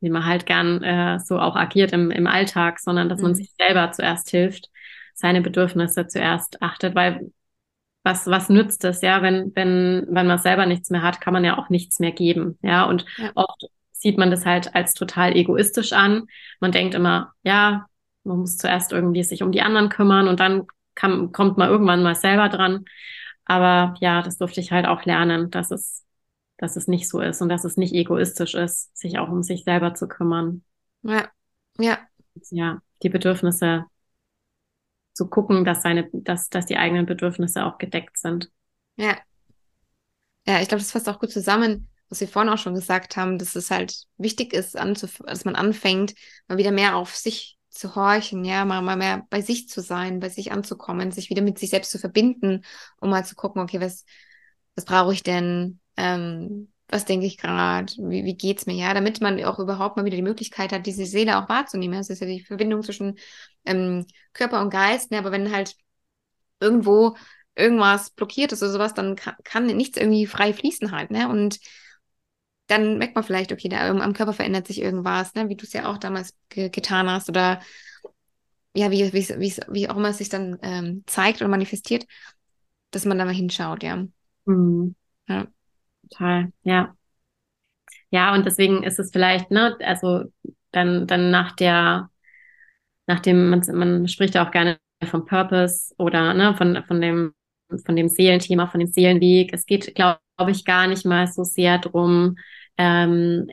wie 0.00 0.10
man 0.10 0.24
halt 0.24 0.46
gern 0.46 0.82
äh, 0.82 1.18
so 1.18 1.38
auch 1.38 1.56
agiert 1.56 1.92
im, 1.92 2.10
im 2.10 2.26
Alltag, 2.26 2.78
sondern 2.78 3.08
dass 3.08 3.18
mhm. 3.18 3.24
man 3.24 3.34
sich 3.34 3.52
selber 3.58 3.90
zuerst 3.92 4.30
hilft, 4.30 4.70
seine 5.14 5.40
Bedürfnisse 5.40 6.06
zuerst 6.06 6.62
achtet, 6.62 6.94
weil 6.94 7.32
was, 8.02 8.26
was 8.28 8.48
nützt 8.48 8.84
es, 8.84 9.00
ja, 9.00 9.20
wenn, 9.22 9.50
wenn, 9.56 10.06
wenn 10.08 10.28
man 10.28 10.38
selber 10.38 10.66
nichts 10.66 10.90
mehr 10.90 11.02
hat, 11.02 11.20
kann 11.20 11.32
man 11.32 11.44
ja 11.44 11.58
auch 11.58 11.70
nichts 11.70 11.98
mehr 11.98 12.12
geben, 12.12 12.56
ja, 12.62 12.84
und 12.84 13.04
ja. 13.16 13.32
oft 13.34 13.66
sieht 13.98 14.18
man 14.18 14.30
das 14.30 14.46
halt 14.46 14.74
als 14.74 14.94
total 14.94 15.34
egoistisch 15.34 15.92
an. 15.92 16.28
Man 16.60 16.70
denkt 16.70 16.94
immer, 16.94 17.32
ja, 17.42 17.86
man 18.26 18.38
muss 18.38 18.58
zuerst 18.58 18.92
irgendwie 18.92 19.22
sich 19.22 19.42
um 19.42 19.52
die 19.52 19.62
anderen 19.62 19.88
kümmern 19.88 20.28
und 20.28 20.40
dann 20.40 20.66
kann, 20.94 21.32
kommt 21.32 21.58
man 21.58 21.68
irgendwann 21.70 22.02
mal 22.02 22.14
selber 22.14 22.48
dran. 22.48 22.84
Aber 23.44 23.94
ja, 24.00 24.22
das 24.22 24.38
durfte 24.38 24.60
ich 24.60 24.72
halt 24.72 24.86
auch 24.86 25.04
lernen, 25.04 25.50
dass 25.50 25.70
es, 25.70 26.04
dass 26.56 26.76
es 26.76 26.88
nicht 26.88 27.08
so 27.08 27.20
ist 27.20 27.40
und 27.42 27.48
dass 27.48 27.64
es 27.64 27.76
nicht 27.76 27.94
egoistisch 27.94 28.54
ist, 28.54 28.96
sich 28.96 29.18
auch 29.18 29.28
um 29.28 29.42
sich 29.42 29.64
selber 29.64 29.94
zu 29.94 30.08
kümmern. 30.08 30.64
Ja, 31.02 31.30
ja. 31.78 31.98
Ja, 32.50 32.82
die 33.02 33.08
Bedürfnisse 33.08 33.84
zu 35.14 35.28
gucken, 35.28 35.64
dass 35.64 35.82
seine, 35.82 36.10
dass, 36.12 36.48
dass 36.50 36.66
die 36.66 36.76
eigenen 36.76 37.06
Bedürfnisse 37.06 37.64
auch 37.64 37.78
gedeckt 37.78 38.18
sind. 38.18 38.50
Ja. 38.96 39.16
Ja, 40.46 40.60
ich 40.60 40.68
glaube, 40.68 40.82
das 40.82 40.92
fasst 40.92 41.08
auch 41.08 41.18
gut 41.18 41.30
zusammen 41.30 41.88
was 42.08 42.20
wir 42.20 42.28
vorhin 42.28 42.52
auch 42.52 42.58
schon 42.58 42.74
gesagt 42.74 43.16
haben, 43.16 43.38
dass 43.38 43.56
es 43.56 43.70
halt 43.70 44.04
wichtig 44.16 44.52
ist, 44.52 44.74
dass 44.74 45.44
man 45.44 45.56
anfängt, 45.56 46.14
mal 46.48 46.58
wieder 46.58 46.70
mehr 46.70 46.96
auf 46.96 47.14
sich 47.16 47.55
zu 47.78 47.94
horchen, 47.94 48.44
ja, 48.44 48.64
mal, 48.64 48.82
mal 48.82 48.96
mehr 48.96 49.26
bei 49.30 49.42
sich 49.42 49.68
zu 49.68 49.80
sein, 49.80 50.20
bei 50.20 50.28
sich 50.28 50.52
anzukommen, 50.52 51.12
sich 51.12 51.30
wieder 51.30 51.42
mit 51.42 51.58
sich 51.58 51.70
selbst 51.70 51.90
zu 51.90 51.98
verbinden, 51.98 52.64
um 53.00 53.10
mal 53.10 53.24
zu 53.24 53.34
gucken, 53.34 53.62
okay, 53.62 53.80
was, 53.80 54.04
was 54.74 54.84
brauche 54.84 55.12
ich 55.12 55.22
denn, 55.22 55.80
ähm, 55.96 56.72
was 56.88 57.04
denke 57.04 57.26
ich 57.26 57.38
gerade, 57.38 57.92
wie, 57.98 58.24
wie 58.24 58.36
geht's 58.36 58.66
mir, 58.66 58.74
ja, 58.74 58.94
damit 58.94 59.20
man 59.20 59.42
auch 59.44 59.58
überhaupt 59.58 59.96
mal 59.96 60.04
wieder 60.04 60.16
die 60.16 60.22
Möglichkeit 60.22 60.72
hat, 60.72 60.86
diese 60.86 61.06
Seele 61.06 61.38
auch 61.38 61.48
wahrzunehmen. 61.48 61.98
Das 61.98 62.10
ist 62.10 62.20
ja 62.20 62.26
die 62.26 62.44
Verbindung 62.44 62.82
zwischen 62.82 63.18
ähm, 63.64 64.06
Körper 64.32 64.60
und 64.60 64.70
Geist, 64.70 65.10
ne? 65.10 65.18
aber 65.18 65.32
wenn 65.32 65.52
halt 65.52 65.76
irgendwo 66.60 67.16
irgendwas 67.54 68.10
blockiert 68.10 68.52
ist 68.52 68.62
oder 68.62 68.72
sowas, 68.72 68.94
dann 68.94 69.16
kann, 69.16 69.34
kann 69.44 69.66
nichts 69.66 69.96
irgendwie 69.96 70.26
frei 70.26 70.52
fließen 70.52 70.92
halt, 70.92 71.10
ne? 71.10 71.28
Und 71.28 71.58
dann 72.66 72.98
merkt 72.98 73.14
man 73.14 73.24
vielleicht, 73.24 73.52
okay, 73.52 73.68
da 73.68 73.88
am 73.88 74.12
Körper 74.12 74.32
verändert 74.32 74.66
sich 74.66 74.80
irgendwas, 74.80 75.34
ne? 75.34 75.48
wie 75.48 75.56
du 75.56 75.64
es 75.64 75.72
ja 75.72 75.86
auch 75.90 75.98
damals 75.98 76.34
ge 76.48 76.68
getan 76.68 77.08
hast 77.10 77.28
oder 77.28 77.60
ja, 78.74 78.90
wie, 78.90 79.12
wie, 79.12 79.28
wie, 79.28 79.54
wie 79.68 79.88
auch 79.88 79.96
immer 79.96 80.10
es 80.10 80.18
sich 80.18 80.28
dann 80.28 80.58
ähm, 80.62 81.02
zeigt 81.06 81.40
oder 81.40 81.48
manifestiert, 81.48 82.06
dass 82.90 83.04
man 83.04 83.18
da 83.18 83.24
mal 83.24 83.34
hinschaut, 83.34 83.82
ja. 83.82 84.04
Mhm. 84.46 84.94
Ja. 85.28 85.46
Total, 86.08 86.52
ja. 86.64 86.96
Ja, 88.10 88.34
und 88.34 88.46
deswegen 88.46 88.82
ist 88.82 88.98
es 88.98 89.10
vielleicht, 89.10 89.50
ne, 89.50 89.76
also 89.80 90.24
dann, 90.72 91.06
dann 91.06 91.30
nach 91.30 91.52
der, 91.52 92.10
nach 93.06 93.20
dem, 93.20 93.50
man, 93.50 93.62
man 93.74 94.08
spricht 94.08 94.34
ja 94.34 94.46
auch 94.46 94.50
gerne 94.50 94.78
vom 95.04 95.26
Purpose 95.26 95.94
oder 95.98 96.34
ne, 96.34 96.54
von, 96.56 96.82
von 96.84 97.00
dem, 97.00 97.34
von 97.84 97.96
dem 97.96 98.08
Seelenthema, 98.08 98.68
von 98.68 98.80
dem 98.80 98.88
Seelenweg. 98.88 99.52
Es 99.52 99.66
geht, 99.66 99.94
glaube 99.94 100.20
glaube 100.36 100.52
ich, 100.52 100.64
gar 100.66 100.86
nicht 100.86 101.06
mal 101.06 101.26
so 101.26 101.44
sehr 101.44 101.78
drum, 101.78 102.36
ähm, 102.78 103.48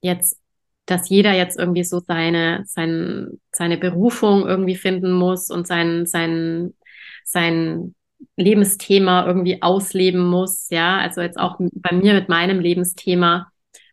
jetzt, 0.00 0.40
dass 0.86 1.08
jeder 1.08 1.32
jetzt 1.32 1.58
irgendwie 1.58 1.84
so 1.84 2.00
seine, 2.00 2.64
sein, 2.66 3.40
seine 3.52 3.78
Berufung 3.78 4.46
irgendwie 4.46 4.76
finden 4.76 5.12
muss 5.12 5.50
und 5.50 5.66
sein, 5.66 6.06
sein, 6.06 6.74
sein 7.24 7.94
Lebensthema 8.36 9.26
irgendwie 9.26 9.62
ausleben 9.62 10.24
muss. 10.24 10.68
Ja, 10.70 10.98
also 10.98 11.20
jetzt 11.22 11.38
auch 11.38 11.58
bei 11.58 11.94
mir 11.96 12.14
mit 12.14 12.28
meinem 12.28 12.60
Lebensthema. 12.60 13.50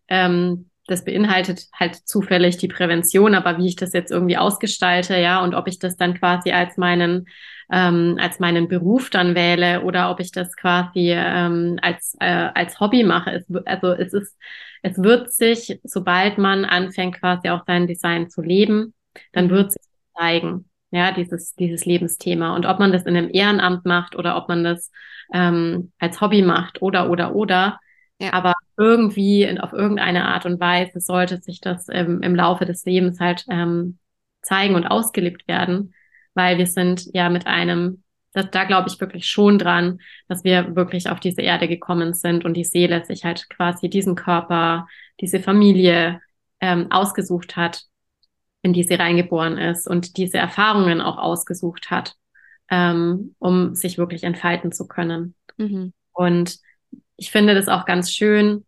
Ähm, 0.07 0.70
das 0.87 1.05
beinhaltet 1.05 1.67
halt 1.73 1.95
zufällig 1.95 2.57
die 2.57 2.67
Prävention, 2.67 3.35
aber 3.35 3.57
wie 3.57 3.67
ich 3.67 3.75
das 3.75 3.93
jetzt 3.93 4.11
irgendwie 4.11 4.37
ausgestalte, 4.37 5.17
ja, 5.17 5.43
und 5.43 5.53
ob 5.53 5.67
ich 5.67 5.79
das 5.79 5.95
dann 5.95 6.15
quasi 6.15 6.51
als 6.51 6.77
meinen 6.77 7.27
ähm, 7.71 8.17
als 8.19 8.39
meinen 8.39 8.67
Beruf 8.67 9.09
dann 9.09 9.33
wähle 9.33 9.81
oder 9.83 10.11
ob 10.11 10.19
ich 10.19 10.31
das 10.31 10.55
quasi 10.55 11.11
ähm, 11.15 11.79
als 11.81 12.15
äh, 12.19 12.49
als 12.53 12.79
Hobby 12.79 13.03
mache. 13.03 13.31
Es, 13.31 13.45
also 13.65 13.93
es 13.93 14.13
ist 14.13 14.37
es 14.83 14.97
wird 15.01 15.31
sich, 15.31 15.79
sobald 15.83 16.37
man 16.37 16.65
anfängt 16.65 17.19
quasi 17.19 17.49
auch 17.49 17.63
sein 17.65 17.87
Design 17.87 18.29
zu 18.29 18.41
leben, 18.41 18.93
dann 19.31 19.45
mhm. 19.45 19.51
wird 19.51 19.71
sich 19.73 19.81
zeigen, 20.17 20.69
ja, 20.91 21.11
dieses 21.13 21.55
dieses 21.55 21.85
Lebensthema 21.85 22.55
und 22.55 22.65
ob 22.65 22.79
man 22.79 22.91
das 22.91 23.03
in 23.03 23.15
einem 23.15 23.29
Ehrenamt 23.31 23.85
macht 23.85 24.15
oder 24.15 24.35
ob 24.35 24.49
man 24.49 24.63
das 24.63 24.91
ähm, 25.33 25.91
als 25.99 26.19
Hobby 26.19 26.41
macht 26.41 26.81
oder 26.81 27.09
oder 27.09 27.35
oder 27.35 27.79
ja. 28.21 28.33
Aber 28.33 28.53
irgendwie 28.77 29.49
und 29.49 29.59
auf 29.59 29.73
irgendeine 29.73 30.25
Art 30.25 30.45
und 30.45 30.59
Weise 30.59 30.99
sollte 30.99 31.41
sich 31.41 31.61
das 31.61 31.87
ähm, 31.89 32.21
im 32.21 32.35
Laufe 32.35 32.65
des 32.65 32.85
Lebens 32.85 33.19
halt 33.19 33.45
ähm, 33.49 33.97
zeigen 34.41 34.75
und 34.75 34.85
ausgelebt 34.85 35.47
werden, 35.47 35.93
weil 36.33 36.57
wir 36.57 36.67
sind 36.67 37.07
ja 37.13 37.29
mit 37.29 37.47
einem, 37.47 38.03
das, 38.33 38.49
da 38.51 38.63
glaube 38.63 38.89
ich 38.89 38.99
wirklich 38.99 39.27
schon 39.27 39.59
dran, 39.59 39.99
dass 40.27 40.43
wir 40.43 40.75
wirklich 40.75 41.09
auf 41.09 41.19
diese 41.19 41.41
Erde 41.41 41.67
gekommen 41.67 42.13
sind 42.13 42.45
und 42.45 42.55
die 42.55 42.63
Seele 42.63 43.03
sich 43.05 43.25
halt 43.25 43.49
quasi 43.49 43.89
diesen 43.89 44.15
Körper, 44.15 44.87
diese 45.19 45.39
Familie 45.39 46.21
ähm, 46.59 46.91
ausgesucht 46.91 47.55
hat, 47.55 47.83
in 48.61 48.73
die 48.73 48.83
sie 48.83 48.95
reingeboren 48.95 49.57
ist 49.57 49.87
und 49.87 50.17
diese 50.17 50.37
Erfahrungen 50.37 51.01
auch 51.01 51.17
ausgesucht 51.17 51.89
hat, 51.91 52.15
ähm, 52.69 53.35
um 53.39 53.75
sich 53.75 53.97
wirklich 53.97 54.23
entfalten 54.23 54.71
zu 54.71 54.87
können. 54.87 55.35
Mhm. 55.57 55.93
Und 56.13 56.59
ich 57.21 57.29
finde 57.29 57.53
das 57.53 57.67
auch 57.67 57.85
ganz 57.85 58.11
schön, 58.11 58.65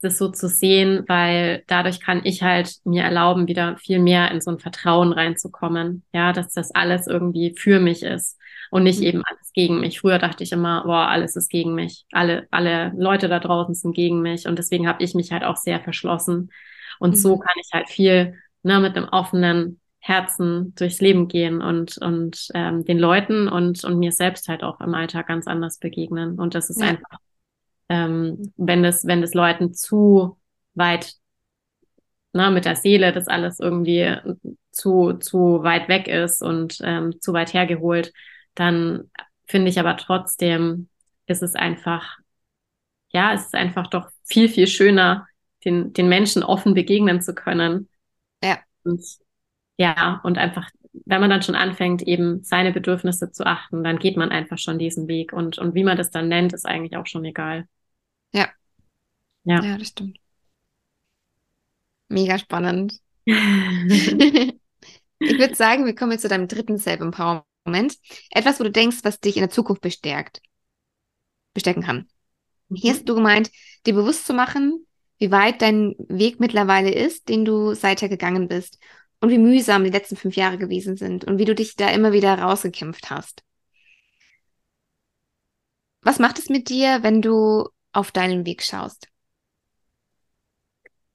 das 0.00 0.16
so 0.16 0.30
zu 0.30 0.48
sehen, 0.48 1.04
weil 1.06 1.64
dadurch 1.66 2.00
kann 2.00 2.22
ich 2.24 2.42
halt 2.42 2.76
mir 2.84 3.02
erlauben, 3.02 3.46
wieder 3.46 3.76
viel 3.76 3.98
mehr 3.98 4.30
in 4.30 4.40
so 4.40 4.50
ein 4.50 4.58
Vertrauen 4.58 5.12
reinzukommen. 5.12 6.02
Ja, 6.14 6.32
dass 6.32 6.54
das 6.54 6.74
alles 6.74 7.06
irgendwie 7.06 7.54
für 7.58 7.78
mich 7.78 8.02
ist 8.02 8.38
und 8.70 8.84
nicht 8.84 9.00
mhm. 9.00 9.06
eben 9.06 9.22
alles 9.26 9.52
gegen 9.52 9.80
mich. 9.80 10.00
Früher 10.00 10.18
dachte 10.18 10.42
ich 10.42 10.52
immer, 10.52 10.84
boah, 10.84 11.08
alles 11.08 11.36
ist 11.36 11.50
gegen 11.50 11.74
mich. 11.74 12.06
Alle, 12.10 12.48
alle 12.50 12.90
Leute 12.96 13.28
da 13.28 13.38
draußen 13.38 13.74
sind 13.74 13.94
gegen 13.94 14.22
mich. 14.22 14.48
Und 14.48 14.58
deswegen 14.58 14.88
habe 14.88 15.04
ich 15.04 15.14
mich 15.14 15.30
halt 15.30 15.44
auch 15.44 15.58
sehr 15.58 15.80
verschlossen. 15.80 16.50
Und 17.00 17.10
mhm. 17.10 17.16
so 17.16 17.36
kann 17.36 17.54
ich 17.60 17.68
halt 17.74 17.90
viel 17.90 18.34
ne, 18.62 18.80
mit 18.80 18.96
einem 18.96 19.10
offenen 19.10 19.78
Herzen 19.98 20.74
durchs 20.76 21.02
Leben 21.02 21.28
gehen 21.28 21.60
und, 21.60 21.98
und 21.98 22.48
ähm, 22.54 22.86
den 22.86 22.98
Leuten 22.98 23.46
und, 23.46 23.84
und 23.84 23.98
mir 23.98 24.12
selbst 24.12 24.48
halt 24.48 24.62
auch 24.62 24.80
im 24.80 24.94
Alltag 24.94 25.26
ganz 25.26 25.46
anders 25.46 25.78
begegnen. 25.78 26.38
Und 26.38 26.54
das 26.54 26.70
ist 26.70 26.80
ja. 26.80 26.88
einfach 26.88 27.18
ähm, 27.90 28.52
wenn 28.56 28.82
das, 28.82 29.06
wenn 29.06 29.20
das 29.20 29.34
Leuten 29.34 29.74
zu 29.74 30.38
weit 30.74 31.12
na, 32.32 32.50
mit 32.50 32.64
der 32.64 32.76
Seele 32.76 33.12
das 33.12 33.26
alles 33.26 33.58
irgendwie 33.58 34.16
zu, 34.70 35.14
zu 35.14 35.62
weit 35.62 35.88
weg 35.88 36.06
ist 36.06 36.42
und 36.42 36.78
ähm, 36.82 37.20
zu 37.20 37.32
weit 37.32 37.52
hergeholt, 37.52 38.12
dann 38.54 39.10
finde 39.46 39.68
ich 39.68 39.80
aber 39.80 39.96
trotzdem 39.96 40.88
ist 41.26 41.42
es 41.42 41.54
einfach, 41.54 42.18
ja, 43.10 43.32
es 43.34 43.46
ist 43.46 43.54
einfach 43.54 43.88
doch 43.88 44.08
viel, 44.24 44.48
viel 44.48 44.68
schöner, 44.68 45.26
den, 45.64 45.92
den 45.92 46.08
Menschen 46.08 46.42
offen 46.44 46.74
begegnen 46.74 47.20
zu 47.20 47.34
können. 47.34 47.88
Ja. 48.42 48.58
Und, 48.84 49.04
ja, 49.76 50.20
und 50.22 50.38
einfach, 50.38 50.70
wenn 50.92 51.20
man 51.20 51.30
dann 51.30 51.42
schon 51.42 51.56
anfängt, 51.56 52.02
eben 52.02 52.44
seine 52.44 52.72
Bedürfnisse 52.72 53.32
zu 53.32 53.44
achten, 53.44 53.82
dann 53.82 53.98
geht 53.98 54.16
man 54.16 54.30
einfach 54.30 54.58
schon 54.58 54.78
diesen 54.78 55.08
Weg. 55.08 55.32
Und, 55.32 55.58
und 55.58 55.74
wie 55.74 55.84
man 55.84 55.96
das 55.96 56.10
dann 56.10 56.28
nennt, 56.28 56.52
ist 56.52 56.66
eigentlich 56.66 56.96
auch 56.96 57.06
schon 57.06 57.24
egal. 57.24 57.66
Ja. 58.32 58.48
Ja. 59.44 59.62
Ja, 59.62 59.78
das 59.78 59.88
stimmt. 59.88 60.18
Mega 62.08 62.38
spannend. 62.38 63.00
ich 63.24 63.38
würde 65.20 65.54
sagen, 65.54 65.86
wir 65.86 65.94
kommen 65.94 66.12
jetzt 66.12 66.22
zu 66.22 66.28
deinem 66.28 66.48
dritten 66.48 66.78
Self-Empowerment. 66.78 67.96
Etwas, 68.30 68.58
wo 68.58 68.64
du 68.64 68.70
denkst, 68.70 68.98
was 69.02 69.20
dich 69.20 69.36
in 69.36 69.42
der 69.42 69.50
Zukunft 69.50 69.82
bestärkt. 69.82 70.40
Bestärken 71.54 71.82
kann. 71.82 72.08
Hier 72.72 72.92
hast 72.92 73.08
du 73.08 73.14
gemeint, 73.14 73.50
dir 73.86 73.94
bewusst 73.94 74.26
zu 74.26 74.34
machen, 74.34 74.86
wie 75.18 75.30
weit 75.30 75.62
dein 75.62 75.94
Weg 75.98 76.40
mittlerweile 76.40 76.92
ist, 76.92 77.28
den 77.28 77.44
du 77.44 77.74
seither 77.74 78.08
gegangen 78.08 78.48
bist 78.48 78.78
und 79.20 79.30
wie 79.30 79.38
mühsam 79.38 79.84
die 79.84 79.90
letzten 79.90 80.16
fünf 80.16 80.36
Jahre 80.36 80.58
gewesen 80.58 80.96
sind 80.96 81.24
und 81.24 81.38
wie 81.38 81.44
du 81.44 81.54
dich 81.54 81.76
da 81.76 81.90
immer 81.90 82.12
wieder 82.12 82.38
rausgekämpft 82.38 83.10
hast. 83.10 83.42
Was 86.02 86.18
macht 86.18 86.38
es 86.38 86.48
mit 86.48 86.68
dir, 86.70 87.02
wenn 87.02 87.20
du 87.20 87.68
auf 87.92 88.12
deinen 88.12 88.46
Weg 88.46 88.62
schaust? 88.62 89.08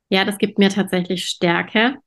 Ja, 0.10 0.24
das 0.26 0.38
gibt 0.38 0.60
mir 0.60 0.70
tatsächlich 0.70 1.26
Stärke, 1.26 1.98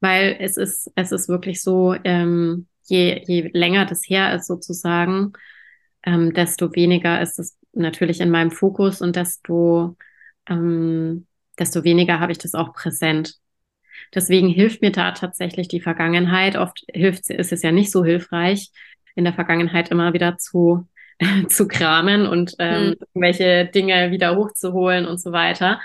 weil 0.00 0.36
es 0.40 0.56
ist, 0.56 0.90
es 0.94 1.12
ist 1.12 1.28
wirklich 1.28 1.62
so, 1.62 1.94
ähm, 2.04 2.68
je, 2.84 3.22
je 3.26 3.50
länger 3.52 3.86
das 3.86 4.02
her 4.06 4.34
ist 4.34 4.46
sozusagen, 4.46 5.32
ähm, 6.04 6.32
desto 6.34 6.74
weniger 6.74 7.20
ist 7.22 7.38
es 7.38 7.58
natürlich 7.72 8.20
in 8.20 8.30
meinem 8.30 8.50
Fokus 8.50 9.00
und 9.00 9.16
desto, 9.16 9.96
ähm, 10.48 11.26
desto 11.58 11.84
weniger 11.84 12.20
habe 12.20 12.32
ich 12.32 12.38
das 12.38 12.54
auch 12.54 12.74
präsent. 12.74 13.36
Deswegen 14.14 14.48
hilft 14.48 14.82
mir 14.82 14.92
da 14.92 15.12
tatsächlich 15.12 15.68
die 15.68 15.80
Vergangenheit. 15.80 16.56
Oft 16.56 16.84
hilft, 16.92 17.30
ist 17.30 17.52
es 17.52 17.62
ja 17.62 17.72
nicht 17.72 17.90
so 17.90 18.04
hilfreich, 18.04 18.70
in 19.14 19.24
der 19.24 19.34
Vergangenheit 19.34 19.90
immer 19.90 20.12
wieder 20.12 20.36
zu, 20.38 20.86
zu 21.48 21.68
kramen 21.68 22.26
und 22.26 22.54
ähm, 22.58 22.86
mhm. 22.86 22.94
irgendwelche 23.14 23.66
Dinge 23.66 24.10
wieder 24.10 24.36
hochzuholen 24.36 25.06
und 25.06 25.20
so 25.20 25.32
weiter. 25.32 25.80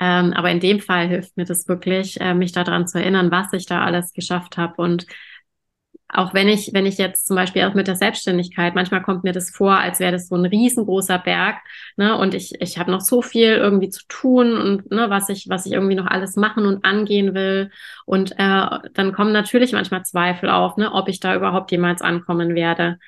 Ähm, 0.00 0.32
aber 0.32 0.50
in 0.50 0.60
dem 0.60 0.80
Fall 0.80 1.08
hilft 1.08 1.36
mir 1.36 1.44
das 1.44 1.68
wirklich, 1.68 2.20
äh, 2.20 2.34
mich 2.34 2.52
daran 2.52 2.86
zu 2.86 2.98
erinnern, 2.98 3.30
was 3.30 3.52
ich 3.52 3.66
da 3.66 3.84
alles 3.84 4.12
geschafft 4.12 4.56
habe 4.56 4.80
und 4.82 5.06
auch 6.12 6.34
wenn 6.34 6.46
ich, 6.46 6.74
wenn 6.74 6.84
ich 6.84 6.98
jetzt 6.98 7.26
zum 7.26 7.36
Beispiel 7.36 7.62
auch 7.64 7.74
mit 7.74 7.86
der 7.86 7.96
Selbstständigkeit, 7.96 8.74
manchmal 8.74 9.02
kommt 9.02 9.24
mir 9.24 9.32
das 9.32 9.50
vor, 9.50 9.78
als 9.78 9.98
wäre 9.98 10.12
das 10.12 10.28
so 10.28 10.36
ein 10.36 10.44
riesengroßer 10.44 11.18
Berg, 11.18 11.56
ne, 11.96 12.16
und 12.18 12.34
ich, 12.34 12.52
ich 12.60 12.78
habe 12.78 12.90
noch 12.90 13.00
so 13.00 13.22
viel 13.22 13.48
irgendwie 13.48 13.88
zu 13.88 14.02
tun 14.08 14.58
und 14.58 14.90
ne, 14.90 15.08
was 15.08 15.30
ich, 15.30 15.48
was 15.48 15.64
ich 15.64 15.72
irgendwie 15.72 15.94
noch 15.94 16.06
alles 16.06 16.36
machen 16.36 16.66
und 16.66 16.84
angehen 16.84 17.34
will. 17.34 17.70
Und 18.04 18.32
äh, 18.32 18.66
dann 18.92 19.12
kommen 19.12 19.32
natürlich 19.32 19.72
manchmal 19.72 20.04
Zweifel 20.04 20.50
auf, 20.50 20.76
ne, 20.76 20.92
ob 20.92 21.08
ich 21.08 21.18
da 21.18 21.34
überhaupt 21.34 21.70
jemals 21.70 22.02
ankommen 22.02 22.54
werde. 22.54 22.98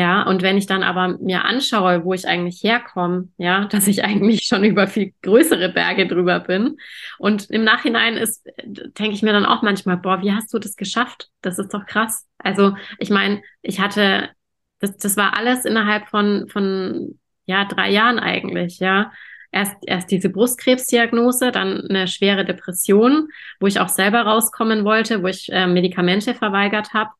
Ja, 0.00 0.22
und 0.22 0.40
wenn 0.40 0.56
ich 0.56 0.66
dann 0.66 0.82
aber 0.82 1.18
mir 1.18 1.44
anschaue, 1.44 2.06
wo 2.06 2.14
ich 2.14 2.26
eigentlich 2.26 2.64
herkomme, 2.64 3.28
ja, 3.36 3.66
dass 3.70 3.86
ich 3.86 4.02
eigentlich 4.02 4.44
schon 4.46 4.64
über 4.64 4.86
viel 4.86 5.12
größere 5.20 5.68
Berge 5.68 6.06
drüber 6.08 6.40
bin. 6.40 6.78
Und 7.18 7.50
im 7.50 7.64
Nachhinein 7.64 8.16
ist, 8.16 8.48
denke 8.64 9.12
ich 9.12 9.20
mir 9.20 9.34
dann 9.34 9.44
auch 9.44 9.60
manchmal, 9.60 9.98
boah, 9.98 10.22
wie 10.22 10.32
hast 10.32 10.54
du 10.54 10.58
das 10.58 10.76
geschafft? 10.76 11.28
Das 11.42 11.58
ist 11.58 11.74
doch 11.74 11.84
krass. 11.84 12.26
Also, 12.38 12.74
ich 12.98 13.10
meine, 13.10 13.42
ich 13.60 13.78
hatte, 13.78 14.30
das, 14.78 14.96
das 14.96 15.18
war 15.18 15.36
alles 15.36 15.66
innerhalb 15.66 16.08
von, 16.08 16.48
von, 16.48 17.18
ja, 17.44 17.66
drei 17.66 17.90
Jahren 17.90 18.18
eigentlich, 18.18 18.78
ja. 18.80 19.12
Erst, 19.52 19.76
erst 19.84 20.10
diese 20.10 20.30
Brustkrebsdiagnose, 20.30 21.52
dann 21.52 21.86
eine 21.90 22.08
schwere 22.08 22.46
Depression, 22.46 23.28
wo 23.58 23.66
ich 23.66 23.80
auch 23.80 23.88
selber 23.90 24.22
rauskommen 24.22 24.84
wollte, 24.84 25.22
wo 25.22 25.26
ich 25.26 25.52
äh, 25.52 25.66
Medikamente 25.66 26.34
verweigert 26.34 26.94
habe. 26.94 27.10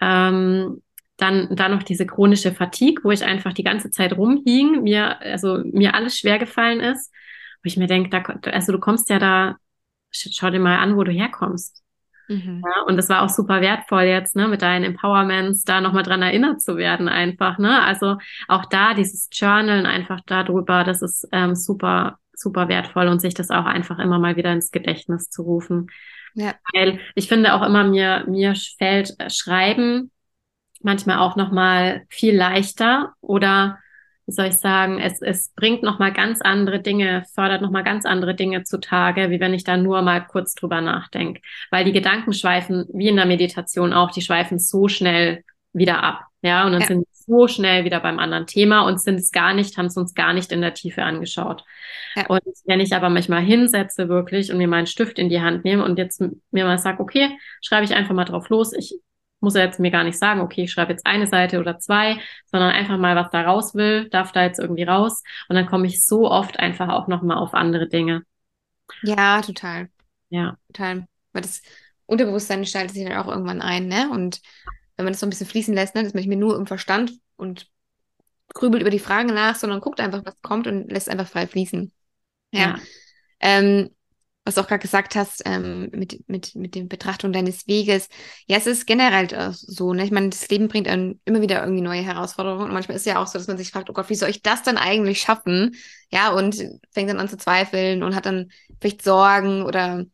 Ähm, 0.00 0.80
dann, 1.22 1.54
dann 1.54 1.70
noch 1.70 1.84
diese 1.84 2.06
chronische 2.06 2.52
Fatigue, 2.52 3.04
wo 3.04 3.10
ich 3.12 3.24
einfach 3.24 3.52
die 3.52 3.62
ganze 3.62 3.90
Zeit 3.90 4.16
rumhing, 4.16 4.82
mir, 4.82 5.20
also 5.20 5.62
mir 5.64 5.94
alles 5.94 6.18
schwer 6.18 6.38
gefallen 6.38 6.80
ist. 6.80 7.12
Wo 7.62 7.68
ich 7.68 7.76
mir 7.76 7.86
denke, 7.86 8.10
da, 8.10 8.50
also 8.50 8.72
du 8.72 8.80
kommst 8.80 9.08
ja 9.08 9.20
da, 9.20 9.56
schau 10.10 10.50
dir 10.50 10.58
mal 10.58 10.78
an, 10.78 10.96
wo 10.96 11.04
du 11.04 11.12
herkommst. 11.12 11.82
Mhm. 12.28 12.62
Ja, 12.64 12.82
und 12.82 12.96
das 12.96 13.08
war 13.08 13.22
auch 13.22 13.28
super 13.28 13.60
wertvoll 13.60 14.02
jetzt, 14.02 14.34
ne, 14.34 14.48
mit 14.48 14.62
deinen 14.62 14.84
Empowerments, 14.84 15.64
da 15.64 15.80
nochmal 15.80 16.02
dran 16.02 16.22
erinnert 16.22 16.60
zu 16.60 16.76
werden, 16.76 17.08
einfach, 17.08 17.58
ne. 17.58 17.82
Also 17.82 18.16
auch 18.48 18.64
da 18.66 18.94
dieses 18.94 19.28
Journalen 19.32 19.86
einfach 19.86 20.20
darüber, 20.26 20.82
das 20.82 21.02
ist 21.02 21.28
ähm, 21.30 21.54
super, 21.54 22.18
super 22.32 22.68
wertvoll 22.68 23.08
und 23.08 23.20
sich 23.20 23.34
das 23.34 23.50
auch 23.50 23.66
einfach 23.66 23.98
immer 23.98 24.18
mal 24.18 24.36
wieder 24.36 24.52
ins 24.52 24.70
Gedächtnis 24.70 25.30
zu 25.30 25.42
rufen. 25.42 25.88
Ja. 26.34 26.54
Weil 26.72 27.00
ich 27.14 27.28
finde 27.28 27.54
auch 27.54 27.62
immer, 27.62 27.84
mir, 27.84 28.24
mir 28.26 28.54
fällt 28.78 29.14
äh, 29.20 29.30
Schreiben 29.30 30.10
manchmal 30.84 31.18
auch 31.18 31.36
noch 31.36 31.50
mal 31.50 32.02
viel 32.08 32.36
leichter 32.36 33.12
oder 33.20 33.78
wie 34.26 34.32
soll 34.32 34.46
ich 34.46 34.58
sagen, 34.58 35.00
es, 35.00 35.20
es 35.20 35.52
bringt 35.54 35.82
noch 35.82 35.98
mal 35.98 36.12
ganz 36.12 36.40
andere 36.40 36.80
Dinge, 36.80 37.24
fördert 37.34 37.60
noch 37.60 37.70
mal 37.70 37.82
ganz 37.82 38.06
andere 38.06 38.34
Dinge 38.34 38.62
zutage, 38.62 39.30
wie 39.30 39.40
wenn 39.40 39.52
ich 39.52 39.64
da 39.64 39.76
nur 39.76 40.00
mal 40.02 40.20
kurz 40.20 40.54
drüber 40.54 40.80
nachdenke. 40.80 41.40
Weil 41.70 41.84
die 41.84 41.92
Gedanken 41.92 42.32
schweifen, 42.32 42.86
wie 42.92 43.08
in 43.08 43.16
der 43.16 43.26
Meditation 43.26 43.92
auch, 43.92 44.12
die 44.12 44.22
schweifen 44.22 44.58
so 44.58 44.86
schnell 44.88 45.42
wieder 45.72 46.02
ab. 46.04 46.26
Ja, 46.40 46.64
und 46.66 46.72
dann 46.72 46.82
ja. 46.82 46.86
sind 46.86 47.06
so 47.10 47.46
schnell 47.48 47.84
wieder 47.84 48.00
beim 48.00 48.18
anderen 48.18 48.46
Thema 48.46 48.82
und 48.82 49.00
sind 49.00 49.18
es 49.18 49.30
gar 49.30 49.54
nicht, 49.54 49.76
haben 49.76 49.86
es 49.86 49.96
uns 49.96 50.14
gar 50.14 50.32
nicht 50.32 50.52
in 50.52 50.60
der 50.60 50.74
Tiefe 50.74 51.02
angeschaut. 51.02 51.64
Ja. 52.16 52.26
Und 52.26 52.42
wenn 52.66 52.80
ich 52.80 52.94
aber 52.94 53.10
manchmal 53.10 53.42
hinsetze 53.42 54.08
wirklich 54.08 54.50
und 54.50 54.58
mir 54.58 54.68
meinen 54.68 54.86
Stift 54.86 55.18
in 55.18 55.28
die 55.28 55.40
Hand 55.40 55.64
nehme 55.64 55.84
und 55.84 55.98
jetzt 55.98 56.20
mir 56.50 56.64
mal 56.64 56.78
sage, 56.78 57.00
okay, 57.00 57.30
schreibe 57.60 57.84
ich 57.84 57.94
einfach 57.94 58.14
mal 58.14 58.24
drauf 58.24 58.48
los, 58.48 58.72
ich 58.72 58.94
muss 59.42 59.54
er 59.54 59.64
jetzt 59.64 59.80
mir 59.80 59.90
gar 59.90 60.04
nicht 60.04 60.18
sagen, 60.18 60.40
okay, 60.40 60.64
ich 60.64 60.72
schreibe 60.72 60.92
jetzt 60.92 61.06
eine 61.06 61.26
Seite 61.26 61.60
oder 61.60 61.78
zwei, 61.78 62.18
sondern 62.46 62.70
einfach 62.70 62.96
mal, 62.96 63.16
was 63.16 63.30
da 63.30 63.42
raus 63.42 63.74
will, 63.74 64.08
darf 64.08 64.32
da 64.32 64.44
jetzt 64.44 64.58
irgendwie 64.58 64.84
raus. 64.84 65.22
Und 65.48 65.56
dann 65.56 65.66
komme 65.66 65.86
ich 65.86 66.04
so 66.04 66.30
oft 66.30 66.58
einfach 66.58 66.88
auch 66.88 67.08
nochmal 67.08 67.38
auf 67.38 67.52
andere 67.52 67.88
Dinge. 67.88 68.22
Ja, 69.02 69.42
total. 69.42 69.88
Ja. 70.28 70.56
Total. 70.68 71.06
Weil 71.32 71.42
das 71.42 71.62
Unterbewusstsein 72.06 72.64
schaltet 72.64 72.94
sich 72.94 73.04
dann 73.04 73.18
auch 73.18 73.28
irgendwann 73.28 73.62
ein, 73.62 73.88
ne? 73.88 74.08
Und 74.10 74.40
wenn 74.96 75.04
man 75.04 75.12
das 75.12 75.20
so 75.20 75.26
ein 75.26 75.30
bisschen 75.30 75.46
fließen 75.46 75.74
lässt, 75.74 75.94
ne, 75.94 76.02
dass 76.02 76.14
man 76.14 76.20
nicht 76.20 76.28
mehr 76.28 76.38
nur 76.38 76.56
im 76.56 76.66
Verstand 76.66 77.12
und 77.36 77.68
grübelt 78.54 78.82
über 78.82 78.90
die 78.90 78.98
Fragen 78.98 79.34
nach, 79.34 79.56
sondern 79.56 79.80
guckt 79.80 80.00
einfach, 80.00 80.24
was 80.24 80.40
kommt 80.42 80.66
und 80.66 80.90
lässt 80.90 81.08
einfach 81.08 81.26
frei 81.26 81.46
fließen. 81.46 81.92
Ja. 82.52 82.60
ja. 82.60 82.78
Ähm, 83.40 83.90
was 84.44 84.56
du 84.56 84.60
auch 84.60 84.66
gerade 84.66 84.80
gesagt 84.82 85.14
hast, 85.14 85.42
ähm, 85.44 85.88
mit, 85.92 86.28
mit, 86.28 86.54
mit 86.56 86.74
der 86.74 86.82
Betrachtung 86.84 87.32
deines 87.32 87.68
Weges. 87.68 88.08
Ja, 88.46 88.56
es 88.56 88.66
ist 88.66 88.86
generell 88.86 89.52
so, 89.52 89.92
ne? 89.94 90.04
Ich 90.04 90.10
meine, 90.10 90.30
das 90.30 90.48
Leben 90.48 90.66
bringt 90.68 90.88
einem 90.88 91.20
immer 91.24 91.40
wieder 91.40 91.60
irgendwie 91.62 91.82
neue 91.82 92.02
Herausforderungen. 92.02 92.64
Und 92.64 92.72
manchmal 92.72 92.96
ist 92.96 93.02
es 93.02 93.12
ja 93.12 93.22
auch 93.22 93.28
so, 93.28 93.38
dass 93.38 93.46
man 93.46 93.56
sich 93.58 93.70
fragt, 93.70 93.88
oh 93.88 93.92
Gott, 93.92 94.10
wie 94.10 94.16
soll 94.16 94.30
ich 94.30 94.42
das 94.42 94.62
dann 94.64 94.78
eigentlich 94.78 95.20
schaffen? 95.20 95.76
Ja, 96.10 96.32
und 96.32 96.56
fängt 96.90 97.08
dann 97.08 97.20
an 97.20 97.28
zu 97.28 97.36
zweifeln 97.36 98.02
und 98.02 98.16
hat 98.16 98.26
dann 98.26 98.50
vielleicht 98.80 99.02
Sorgen 99.02 99.62
oder 99.62 100.04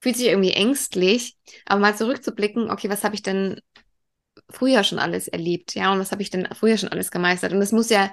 fühlt 0.00 0.16
sich 0.16 0.26
irgendwie 0.26 0.52
ängstlich. 0.52 1.36
Aber 1.66 1.80
mal 1.80 1.96
zurückzublicken, 1.96 2.70
okay, 2.70 2.90
was 2.90 3.04
habe 3.04 3.14
ich 3.14 3.22
denn 3.22 3.60
früher 4.50 4.84
schon 4.84 4.98
alles 4.98 5.28
erlebt? 5.28 5.74
Ja, 5.74 5.92
und 5.92 5.98
was 5.98 6.12
habe 6.12 6.22
ich 6.22 6.30
denn 6.30 6.48
früher 6.54 6.76
schon 6.78 6.90
alles 6.90 7.10
gemeistert? 7.10 7.52
Und 7.52 7.60
das 7.60 7.72
muss 7.72 7.90
ja 7.90 8.10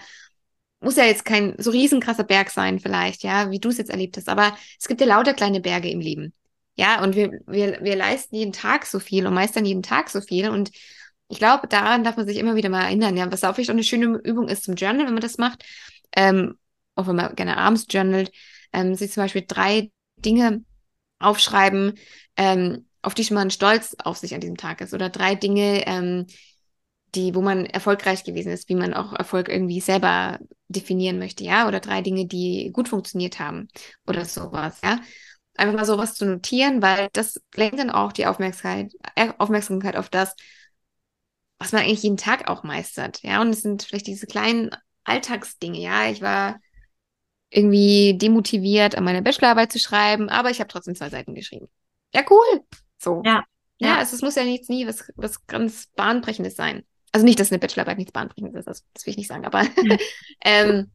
muss 0.82 0.96
ja 0.96 1.04
jetzt 1.06 1.26
kein 1.26 1.56
so 1.58 1.72
riesenkrasser 1.72 2.24
Berg 2.24 2.52
sein, 2.52 2.80
vielleicht, 2.80 3.24
ja, 3.24 3.52
wie 3.52 3.60
du 3.60 3.70
es 3.70 3.78
jetzt 3.78 3.90
erlebt 3.90 4.18
hast, 4.18 4.30
aber 4.30 4.56
es 4.80 4.88
gibt 4.88 5.02
ja 5.02 5.08
lauter 5.08 5.34
kleine 5.34 5.60
Berge 5.60 5.90
im 5.90 6.00
Leben. 6.00 6.34
Ja, 6.76 7.04
und 7.04 7.16
wir, 7.16 7.42
wir, 7.46 7.80
wir 7.82 7.96
leisten 7.98 8.36
jeden 8.36 8.54
Tag 8.54 8.86
so 8.86 9.00
viel 9.00 9.28
und 9.28 9.34
meistern 9.34 9.66
jeden 9.66 9.84
Tag 9.84 10.10
so 10.10 10.22
viel. 10.22 10.50
Und 10.50 10.72
ich 11.28 11.38
glaube, 11.38 11.68
daran 11.68 12.06
darf 12.06 12.16
man 12.16 12.26
sich 12.26 12.38
immer 12.38 12.56
wieder 12.56 12.70
mal 12.70 12.84
erinnern, 12.84 13.18
ja, 13.18 13.30
was 13.30 13.44
auch 13.44 13.54
vielleicht 13.54 13.70
auch 13.70 13.74
eine 13.74 13.84
schöne 13.84 14.18
Übung 14.24 14.48
ist 14.48 14.64
zum 14.64 14.76
Journal, 14.76 15.06
wenn 15.06 15.14
man 15.14 15.22
das 15.22 15.38
macht, 15.38 15.66
ähm, 16.16 16.58
auch 16.96 17.08
wenn 17.08 17.18
man 17.18 17.36
gerne 17.36 17.58
abends 17.58 17.86
journalt, 17.90 18.32
ähm, 18.72 18.96
sich 18.96 19.12
zum 19.12 19.24
Beispiel 19.24 19.44
drei 19.46 19.92
Dinge 20.16 20.64
aufschreiben, 21.20 21.96
ähm, 22.38 22.86
auf 23.02 23.14
die 23.14 23.32
man 23.34 23.52
stolz 23.52 23.96
auf 24.02 24.18
sich 24.18 24.34
an 24.34 24.42
diesem 24.42 24.58
Tag 24.58 24.80
ist, 24.80 24.94
oder 24.94 25.10
drei 25.10 25.36
Dinge, 25.36 25.86
ähm, 25.86 26.28
die, 27.16 27.36
wo 27.36 27.42
man 27.42 27.66
erfolgreich 27.66 28.24
gewesen 28.24 28.52
ist, 28.52 28.70
wie 28.70 28.76
man 28.76 28.94
auch 28.94 29.14
Erfolg 29.14 29.50
irgendwie 29.50 29.80
selber 29.82 30.40
definieren 30.68 31.20
möchte, 31.20 31.44
ja, 31.44 31.68
oder 31.68 31.80
drei 31.80 32.02
Dinge, 32.02 32.28
die 32.28 32.72
gut 32.72 32.90
funktioniert 32.90 33.40
haben 33.40 33.68
oder 34.08 34.26
sowas, 34.26 34.80
ja. 34.84 35.00
Einfach 35.56 35.76
mal 35.76 35.86
sowas 35.86 36.16
zu 36.16 36.26
notieren, 36.26 36.82
weil 36.82 37.10
das 37.12 37.42
lenkt 37.56 37.80
dann 37.80 37.90
auch 37.90 38.14
die 38.14 38.26
Aufmerksamkeit, 38.26 38.94
äh, 39.16 39.34
Aufmerksamkeit 39.38 39.96
auf 39.98 40.10
das, 40.10 40.36
was 41.58 41.74
man 41.74 41.82
eigentlich 41.82 42.04
jeden 42.04 42.18
Tag 42.18 42.48
auch 42.48 42.64
meistert, 42.64 43.22
ja. 43.24 43.42
Und 43.42 43.50
es 43.50 43.62
sind 43.62 43.84
vielleicht 43.84 44.08
diese 44.08 44.28
kleinen 44.28 44.70
Alltagsdinge, 45.04 45.80
ja. 45.80 46.10
Ich 46.10 46.22
war 46.22 46.60
irgendwie 47.50 48.16
demotiviert, 48.18 48.96
an 48.96 49.04
meine 49.04 49.24
Bachelorarbeit 49.24 49.72
zu 49.72 49.80
schreiben, 49.80 50.30
aber 50.30 50.52
ich 50.52 50.60
habe 50.60 50.70
trotzdem 50.70 50.96
zwei 50.96 51.10
Seiten 51.10 51.34
geschrieben. 51.34 51.68
Ja, 52.14 52.24
cool. 52.30 52.64
So. 52.98 53.22
Ja. 53.26 53.44
Ja, 53.82 53.98
also 53.98 54.14
es 54.16 54.22
muss 54.22 54.36
ja 54.36 54.44
nichts 54.44 54.68
nie 54.68 54.86
was, 54.86 55.10
was 55.16 55.46
ganz 55.48 55.88
Bahnbrechendes 55.96 56.58
sein 56.58 56.84
also 57.20 57.26
nicht, 57.26 57.40
dass 57.40 57.52
eine 57.52 57.60
Bachelorarbeit 57.60 57.98
nichts 57.98 58.14
bahnbrechendes 58.14 58.60
ist, 58.60 58.68
das, 58.68 58.86
das 58.94 59.06
will 59.06 59.12
ich 59.12 59.18
nicht 59.18 59.28
sagen, 59.28 59.46
aber 59.46 59.64
ja. 59.64 59.98
ähm, 60.46 60.90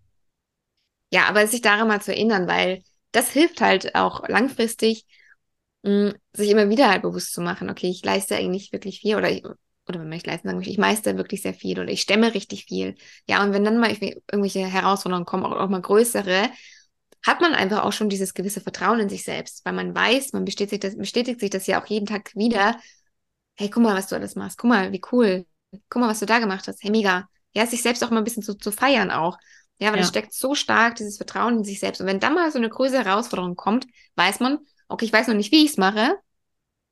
ja, 1.11 1.27
aber 1.27 1.47
sich 1.47 1.61
daran 1.61 1.87
mal 1.87 2.01
zu 2.01 2.13
erinnern, 2.13 2.49
weil 2.49 2.83
das 3.13 3.31
hilft 3.31 3.61
halt 3.61 3.95
auch 3.95 4.27
langfristig, 4.27 5.05
mh, 5.83 6.11
mm, 6.11 6.15
sich 6.33 6.51
immer 6.51 6.71
wieder 6.71 6.91
halt 6.91 7.03
bewusst 7.03 7.35
zu 7.35 7.43
machen, 7.43 7.69
okay, 7.69 7.89
ich 7.89 8.03
leiste 8.05 8.37
eigentlich 8.37 8.73
wirklich 8.73 9.01
viel 9.01 9.17
oder 9.17 9.31
ich, 9.31 9.45
oder 9.45 10.01
wenn 10.01 10.09
man 10.09 10.17
nicht 10.17 10.27
leisten 10.27 10.49
sagen 10.49 10.57
möchte, 10.57 10.73
ich 10.73 10.79
meister 10.79 11.19
wirklich 11.19 11.43
sehr 11.43 11.53
viel 11.53 11.79
oder 11.79 11.91
ich 11.91 12.01
stemme 12.01 12.33
richtig 12.33 12.65
viel. 12.65 12.95
Ja, 13.29 13.45
und 13.45 13.53
wenn 13.53 13.65
dann 13.65 13.79
mal 13.79 13.91
irgendwelche 13.93 14.67
Herausforderungen 14.67 15.27
kommen, 15.27 15.45
auch, 15.45 15.53
auch 15.53 15.69
mal 15.69 15.83
größere, 15.83 16.49
hat 17.23 17.41
man 17.43 17.53
einfach 17.55 17.85
auch 17.85 17.93
schon 17.93 18.09
dieses 18.09 18.33
gewisse 18.33 18.63
Vertrauen 18.63 18.99
in 18.99 19.09
sich 19.11 19.25
selbst, 19.25 19.65
weil 19.67 19.75
man 19.75 19.95
weiß, 19.95 20.33
man 20.33 20.47
bestätigt, 20.47 20.85
das, 20.85 20.97
bestätigt 20.97 21.41
sich 21.41 21.51
das 21.51 21.67
ja 21.67 21.83
auch 21.83 21.87
jeden 21.87 22.07
Tag 22.07 22.35
wieder. 22.35 22.81
Hey, 23.57 23.69
guck 23.71 23.83
mal, 23.83 23.95
was 23.95 24.09
du 24.09 24.17
alles 24.17 24.37
machst. 24.37 24.59
Guck 24.59 24.71
mal, 24.71 24.93
wie 24.93 25.03
cool 25.13 25.47
guck 25.89 26.01
mal, 26.01 26.09
was 26.09 26.21
du 26.21 26.27
da 26.27 26.39
gemacht 26.39 26.67
hast. 26.69 26.83
Hey, 26.83 26.91
mega. 26.91 27.29
Ja, 27.53 27.67
sich 27.67 27.83
selbst 27.83 28.03
auch 28.03 28.11
mal 28.11 28.19
ein 28.19 28.25
bisschen 28.25 28.43
zu, 28.43 28.55
zu 28.55 28.73
feiern 28.73 29.11
auch. 29.11 29.39
Ja, 29.79 29.91
weil 29.91 29.99
ja. 29.99 30.03
es 30.03 30.09
steckt 30.09 30.33
so 30.33 30.55
stark 30.55 30.97
dieses 30.97 31.17
Vertrauen 31.17 31.59
in 31.59 31.65
sich 31.65 31.81
selbst. 31.81 32.01
Und 32.01 32.07
wenn 32.07 32.21
dann 32.21 32.35
mal 32.35 32.51
so 32.51 32.59
eine 32.59 32.69
größere 32.69 33.05
Herausforderung 33.05 33.57
kommt, 33.57 33.87
weiß 34.17 34.41
man, 34.41 34.59
okay, 34.89 35.05
ich 35.05 35.13
weiß 35.13 35.29
noch 35.29 35.35
nicht, 35.35 35.53
wie 35.53 35.65
ich 35.65 35.73
es 35.73 35.77
mache, 35.77 36.17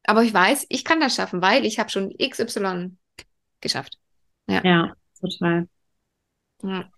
aber 0.05 0.23
ich 0.23 0.35
weiß, 0.35 0.67
ich 0.69 0.85
kann 0.85 1.01
das 1.01 1.15
schaffen, 1.15 1.43
weil 1.43 1.65
ich 1.65 1.79
habe 1.79 1.91
schon 1.91 2.13
XY 2.19 2.97
geschafft. 3.61 3.99
Ja, 4.49 4.63
ja 4.65 4.93
total. 5.21 5.69
Ja. 6.63 6.91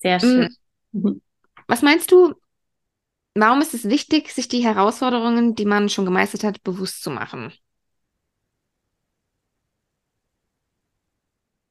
Sehr 0.00 0.16
mm. 0.16 0.48
schön. 0.92 1.22
Was 1.66 1.82
meinst 1.82 2.10
du, 2.12 2.34
warum 3.34 3.60
ist 3.60 3.74
es 3.74 3.88
wichtig, 3.88 4.32
sich 4.32 4.48
die 4.48 4.64
Herausforderungen, 4.64 5.54
die 5.54 5.66
man 5.66 5.88
schon 5.88 6.04
gemeistert 6.04 6.44
hat, 6.44 6.62
bewusst 6.62 7.02
zu 7.02 7.10
machen? 7.10 7.52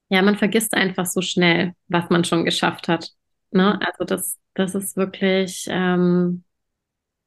Ja, 0.10 0.22
man 0.22 0.38
vergisst 0.38 0.73
einfach 0.73 1.06
so 1.06 1.22
schnell, 1.22 1.73
was 1.88 2.10
man 2.10 2.23
schon 2.23 2.45
geschafft 2.45 2.88
hat. 2.88 3.11
Ne? 3.52 3.80
Also 3.82 4.03
das, 4.03 4.38
das 4.53 4.76
ist 4.76 4.98
wirklich, 4.98 5.65
ähm, 5.69 6.44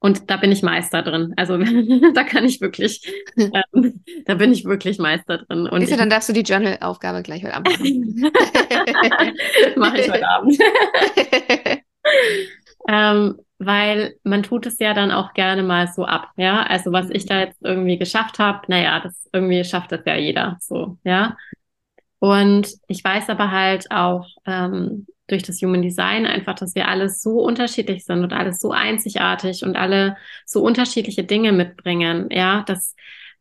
und 0.01 0.31
da 0.31 0.37
bin 0.37 0.53
ich 0.53 0.63
Meister 0.63 1.03
drin. 1.03 1.35
Also 1.37 1.59
da 2.15 2.23
kann 2.25 2.45
ich 2.45 2.61
wirklich, 2.61 3.03
ähm, 3.37 4.05
da 4.27 4.35
bin 4.35 4.53
ich 4.53 4.65
wirklich 4.65 4.99
Meister 4.99 5.39
drin. 5.39 5.69
Und 5.69 5.81
Siehst 5.81 5.93
du, 5.93 5.97
dann 5.97 6.11
darfst 6.11 6.29
du 6.29 6.33
die 6.33 6.43
Journal-Aufgabe 6.43 7.23
gleich 7.23 7.43
heute 7.43 7.55
Abend 7.55 7.71
machen. 7.71 8.33
Mache 9.77 9.99
ich 10.01 10.11
heute 10.11 10.29
Abend. 10.29 10.59
ähm, 12.89 13.39
weil 13.59 14.15
man 14.23 14.45
tut 14.45 14.67
es 14.67 14.79
ja 14.79 14.95
dann 14.95 15.11
auch 15.11 15.35
gerne 15.35 15.65
mal 15.65 15.89
so 15.89 16.05
ab, 16.05 16.31
ja. 16.37 16.63
Also 16.63 16.93
was 16.93 17.11
ich 17.11 17.27
da 17.27 17.41
jetzt 17.41 17.61
irgendwie 17.63 17.99
geschafft 17.99 18.39
habe, 18.39 18.61
naja, 18.69 19.01
das 19.01 19.29
irgendwie 19.33 19.65
schafft 19.65 19.91
das 19.91 20.03
ja 20.07 20.15
jeder 20.15 20.59
so, 20.61 20.99
ja. 21.03 21.37
Und 22.21 22.73
ich 22.89 23.03
weiß 23.03 23.29
aber 23.31 23.51
halt 23.51 23.91
auch 23.91 24.27
ähm, 24.47 25.07
durch 25.29 25.43
das 25.43 25.61
Human 25.63 25.83
Design 25.83 26.27
einfach, 26.27 26.55
dass 26.55 26.75
wir 26.75 26.89
alles 26.89 27.23
so 27.23 27.41
unterschiedlich 27.41 28.05
sind 28.05 28.23
und 28.25 28.33
alles 28.33 28.61
so 28.61 28.73
einzigartig 28.73 29.63
und 29.65 29.77
alle 29.77 30.17
so 30.47 30.63
unterschiedliche 30.63 31.25
Dinge 31.25 31.53
mitbringen, 31.53 32.29
ja, 32.31 32.63
dass 32.63 32.95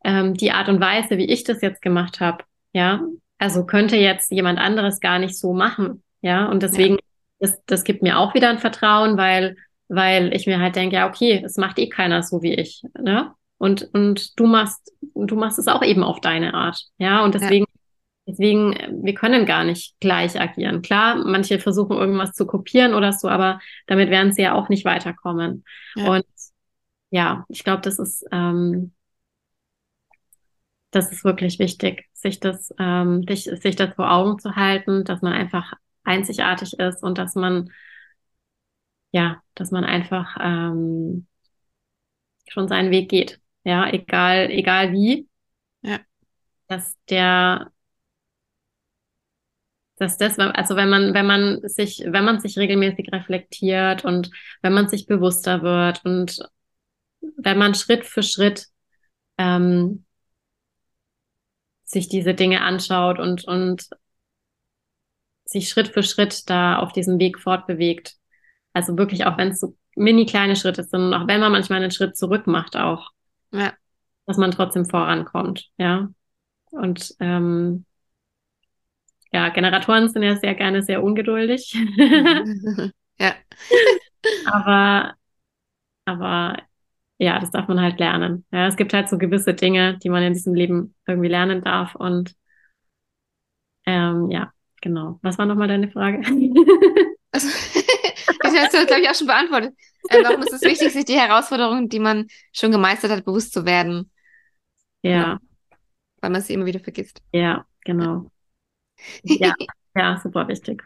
ähm, 0.04 0.34
die 0.34 0.52
Art 0.52 0.68
und 0.68 0.80
Weise, 0.80 1.18
wie 1.18 1.26
ich 1.26 1.44
das 1.44 1.60
jetzt 1.60 1.82
gemacht 1.82 2.20
habe, 2.20 2.44
ja, 2.72 3.02
also 3.38 3.64
könnte 3.64 3.96
jetzt 3.96 4.30
jemand 4.30 4.58
anderes 4.58 5.00
gar 5.00 5.18
nicht 5.18 5.36
so 5.36 5.52
machen, 5.54 6.02
ja, 6.20 6.46
und 6.46 6.62
deswegen, 6.62 6.94
ja. 6.94 7.00
das, 7.40 7.64
das 7.66 7.84
gibt 7.84 8.02
mir 8.02 8.18
auch 8.18 8.34
wieder 8.34 8.50
ein 8.50 8.58
Vertrauen, 8.58 9.16
weil 9.16 9.56
weil 9.88 10.34
ich 10.34 10.46
mir 10.46 10.60
halt 10.60 10.76
denke, 10.76 10.96
ja, 10.96 11.08
okay, 11.08 11.42
es 11.44 11.56
macht 11.56 11.78
eh 11.78 11.88
keiner 11.88 12.22
so 12.22 12.42
wie 12.42 12.54
ich, 12.54 12.82
ne? 12.98 13.32
Und, 13.56 13.88
und 13.92 14.38
du 14.38 14.46
machst, 14.46 14.92
du 15.00 15.34
machst 15.34 15.58
es 15.58 15.66
auch 15.66 15.82
eben 15.82 16.04
auf 16.04 16.20
deine 16.20 16.54
Art, 16.54 16.84
ja? 16.98 17.24
Und 17.24 17.34
deswegen, 17.34 17.64
ja. 17.64 17.67
Deswegen, 18.28 19.02
wir 19.02 19.14
können 19.14 19.46
gar 19.46 19.64
nicht 19.64 19.98
gleich 20.00 20.40
agieren. 20.40 20.82
Klar, 20.82 21.16
manche 21.16 21.58
versuchen 21.58 21.96
irgendwas 21.96 22.32
zu 22.32 22.46
kopieren 22.46 22.94
oder 22.94 23.12
so, 23.12 23.28
aber 23.28 23.60
damit 23.86 24.10
werden 24.10 24.32
sie 24.32 24.42
ja 24.42 24.54
auch 24.54 24.68
nicht 24.68 24.84
weiterkommen. 24.84 25.64
Ja. 25.96 26.12
Und 26.12 26.26
ja, 27.10 27.44
ich 27.48 27.64
glaube, 27.64 27.80
das 27.82 27.98
ist, 27.98 28.24
ähm, 28.30 28.92
das 30.90 31.10
ist 31.10 31.24
wirklich 31.24 31.58
wichtig, 31.58 32.04
sich 32.12 32.38
das, 32.38 32.72
ähm, 32.78 33.24
sich, 33.26 33.44
sich 33.44 33.76
das 33.76 33.94
vor 33.94 34.12
Augen 34.12 34.38
zu 34.38 34.54
halten, 34.56 35.04
dass 35.04 35.22
man 35.22 35.32
einfach 35.32 35.72
einzigartig 36.04 36.78
ist 36.78 37.02
und 37.02 37.18
dass 37.18 37.34
man 37.34 37.70
ja, 39.10 39.42
dass 39.54 39.70
man 39.70 39.84
einfach 39.84 40.36
ähm, 40.40 41.26
schon 42.48 42.68
seinen 42.68 42.90
Weg 42.90 43.08
geht. 43.08 43.40
Ja, 43.64 43.90
egal, 43.90 44.50
egal 44.50 44.92
wie. 44.92 45.28
Ja. 45.82 46.00
Dass 46.68 46.96
der, 47.08 47.70
dass 49.98 50.16
das, 50.16 50.38
also 50.38 50.76
wenn 50.76 50.88
man, 50.88 51.14
wenn 51.14 51.26
man 51.26 51.60
sich, 51.68 52.02
wenn 52.06 52.24
man 52.24 52.40
sich 52.40 52.56
regelmäßig 52.58 53.12
reflektiert 53.12 54.04
und 54.04 54.30
wenn 54.62 54.72
man 54.72 54.88
sich 54.88 55.06
bewusster 55.06 55.62
wird 55.62 56.04
und 56.04 56.38
wenn 57.36 57.58
man 57.58 57.74
Schritt 57.74 58.04
für 58.04 58.22
Schritt 58.22 58.66
ähm, 59.38 60.04
sich 61.84 62.08
diese 62.08 62.34
Dinge 62.34 62.62
anschaut 62.62 63.18
und, 63.18 63.44
und 63.44 63.88
sich 65.44 65.68
Schritt 65.68 65.88
für 65.88 66.02
Schritt 66.02 66.48
da 66.50 66.78
auf 66.78 66.92
diesem 66.92 67.18
Weg 67.18 67.38
fortbewegt, 67.38 68.16
also 68.72 68.96
wirklich, 68.98 69.24
auch 69.24 69.38
wenn 69.38 69.48
es 69.48 69.60
so 69.60 69.76
mini 69.96 70.26
kleine 70.26 70.54
Schritte 70.54 70.84
sind 70.84 71.00
und 71.00 71.14
auch 71.14 71.26
wenn 71.26 71.40
man 71.40 71.52
manchmal 71.52 71.82
einen 71.82 71.90
Schritt 71.90 72.16
zurück 72.16 72.46
macht, 72.46 72.76
auch, 72.76 73.10
ja. 73.52 73.72
dass 74.26 74.36
man 74.36 74.50
trotzdem 74.50 74.84
vorankommt, 74.86 75.70
ja. 75.78 76.08
Und 76.70 77.14
ähm, 77.18 77.86
ja, 79.32 79.48
Generatoren 79.50 80.08
sind 80.08 80.22
ja 80.22 80.36
sehr 80.36 80.54
gerne 80.54 80.82
sehr 80.82 81.02
ungeduldig. 81.02 81.74
ja. 83.18 83.34
aber, 84.46 85.14
aber 86.04 86.62
ja, 87.18 87.38
das 87.40 87.50
darf 87.50 87.68
man 87.68 87.80
halt 87.80 87.98
lernen. 87.98 88.44
Ja, 88.52 88.66
es 88.66 88.76
gibt 88.76 88.94
halt 88.94 89.08
so 89.08 89.18
gewisse 89.18 89.54
Dinge, 89.54 89.98
die 89.98 90.08
man 90.08 90.22
in 90.22 90.32
diesem 90.32 90.54
Leben 90.54 90.94
irgendwie 91.06 91.28
lernen 91.28 91.62
darf. 91.62 91.94
Und 91.94 92.34
ähm, 93.86 94.30
ja, 94.30 94.52
genau. 94.80 95.18
Was 95.22 95.38
war 95.38 95.46
nochmal 95.46 95.68
deine 95.68 95.90
Frage? 95.90 96.22
Also, 97.30 97.46
die 98.50 98.58
hast 98.58 98.72
du, 98.72 98.86
glaube 98.86 99.02
ich, 99.02 99.10
auch 99.10 99.14
schon 99.14 99.26
beantwortet. 99.26 99.74
Äh, 100.08 100.24
warum 100.24 100.40
ist 100.40 100.52
es 100.54 100.62
wichtig, 100.62 100.92
sich 100.92 101.04
die 101.04 101.20
Herausforderungen, 101.20 101.90
die 101.90 101.98
man 101.98 102.26
schon 102.52 102.72
gemeistert 102.72 103.10
hat, 103.10 103.26
bewusst 103.26 103.52
zu 103.52 103.66
werden? 103.66 104.10
Ja. 105.02 105.10
ja. 105.10 105.38
Weil 106.22 106.30
man 106.30 106.40
sie 106.40 106.54
immer 106.54 106.64
wieder 106.64 106.80
vergisst. 106.80 107.20
Ja, 107.32 107.66
genau. 107.84 108.30
Ja, 109.22 109.54
ja, 109.96 110.18
super 110.22 110.48
wichtig. 110.48 110.82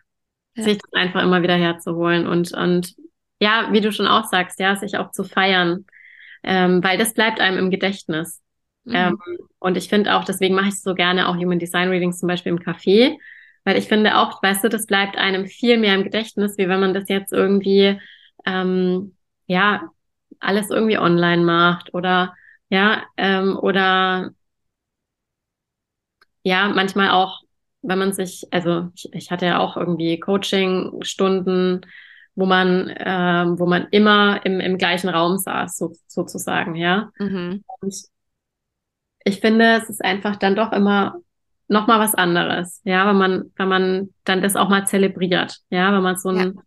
Ja. 0.54 0.64
Sich 0.64 0.78
das 0.78 0.92
einfach 0.92 1.22
immer 1.22 1.42
wieder 1.42 1.56
herzuholen 1.56 2.26
und, 2.26 2.52
und 2.52 2.94
ja, 3.40 3.68
wie 3.72 3.80
du 3.80 3.92
schon 3.92 4.06
auch 4.06 4.24
sagst, 4.24 4.60
ja, 4.60 4.76
sich 4.76 4.96
auch 4.98 5.10
zu 5.10 5.24
feiern, 5.24 5.86
ähm, 6.42 6.82
weil 6.82 6.98
das 6.98 7.14
bleibt 7.14 7.40
einem 7.40 7.58
im 7.58 7.70
Gedächtnis. 7.70 8.40
Mhm. 8.84 8.94
Ähm, 8.94 9.18
und 9.58 9.76
ich 9.76 9.88
finde 9.88 10.14
auch, 10.16 10.24
deswegen 10.24 10.54
mache 10.54 10.68
ich 10.68 10.80
so 10.80 10.94
gerne 10.94 11.28
auch 11.28 11.36
Human 11.36 11.58
Design 11.58 11.88
Readings 11.88 12.18
zum 12.18 12.28
Beispiel 12.28 12.52
im 12.52 12.58
Café, 12.58 13.16
weil 13.64 13.76
ich 13.78 13.88
finde 13.88 14.16
auch, 14.18 14.42
weißt 14.42 14.64
du, 14.64 14.68
das 14.68 14.86
bleibt 14.86 15.16
einem 15.16 15.46
viel 15.46 15.78
mehr 15.78 15.94
im 15.94 16.04
Gedächtnis, 16.04 16.58
wie 16.58 16.68
wenn 16.68 16.80
man 16.80 16.94
das 16.94 17.08
jetzt 17.08 17.32
irgendwie, 17.32 18.00
ähm, 18.44 19.16
ja, 19.46 19.88
alles 20.40 20.70
irgendwie 20.70 20.98
online 20.98 21.42
macht 21.44 21.94
oder, 21.94 22.34
ja, 22.68 23.02
ähm, 23.16 23.56
oder, 23.56 24.32
ja, 26.42 26.68
manchmal 26.68 27.10
auch, 27.10 27.40
wenn 27.82 27.98
man 27.98 28.12
sich, 28.12 28.46
also 28.50 28.88
ich, 28.94 29.12
ich 29.12 29.30
hatte 29.30 29.46
ja 29.46 29.58
auch 29.58 29.76
irgendwie 29.76 30.18
Coaching-Stunden, 30.18 31.82
wo 32.34 32.46
man, 32.46 32.92
ähm, 32.96 33.58
wo 33.58 33.66
man 33.66 33.88
immer 33.90 34.44
im, 34.46 34.60
im 34.60 34.78
gleichen 34.78 35.08
Raum 35.08 35.38
saß, 35.38 35.76
so, 35.76 35.92
sozusagen, 36.06 36.76
ja. 36.76 37.10
Mhm. 37.18 37.64
Und 37.80 37.94
ich 39.24 39.40
finde, 39.40 39.76
es 39.76 39.90
ist 39.90 40.04
einfach 40.04 40.36
dann 40.36 40.56
doch 40.56 40.72
immer 40.72 41.16
noch 41.68 41.86
mal 41.86 42.00
was 42.00 42.14
anderes, 42.14 42.80
ja, 42.84 43.06
wenn 43.08 43.16
man, 43.16 43.50
wenn 43.56 43.68
man 43.68 44.10
dann 44.24 44.42
das 44.42 44.56
auch 44.56 44.68
mal 44.68 44.86
zelebriert, 44.86 45.58
ja, 45.70 45.92
wenn 45.92 46.02
man 46.02 46.16
so 46.16 46.28
ein, 46.28 46.36
ja. 46.36 46.62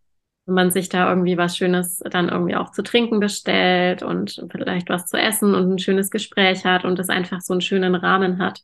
wenn 0.46 0.56
man 0.56 0.72
sich 0.72 0.90
da 0.90 1.10
irgendwie 1.10 1.38
was 1.38 1.58
Schönes 1.58 2.00
dann 2.10 2.30
irgendwie 2.30 2.56
auch 2.56 2.72
zu 2.72 2.82
trinken 2.82 3.20
bestellt 3.20 4.04
und 4.04 4.44
vielleicht 4.52 4.90
was 4.90 5.06
zu 5.06 5.18
essen 5.18 5.54
und 5.54 5.74
ein 5.74 5.80
schönes 5.80 6.10
Gespräch 6.10 6.66
hat 6.66 6.86
und 6.86 6.98
das 6.98 7.10
einfach 7.10 7.42
so 7.42 7.54
einen 7.54 7.62
schönen 7.62 7.96
Rahmen 7.96 8.40
hat. 8.40 8.62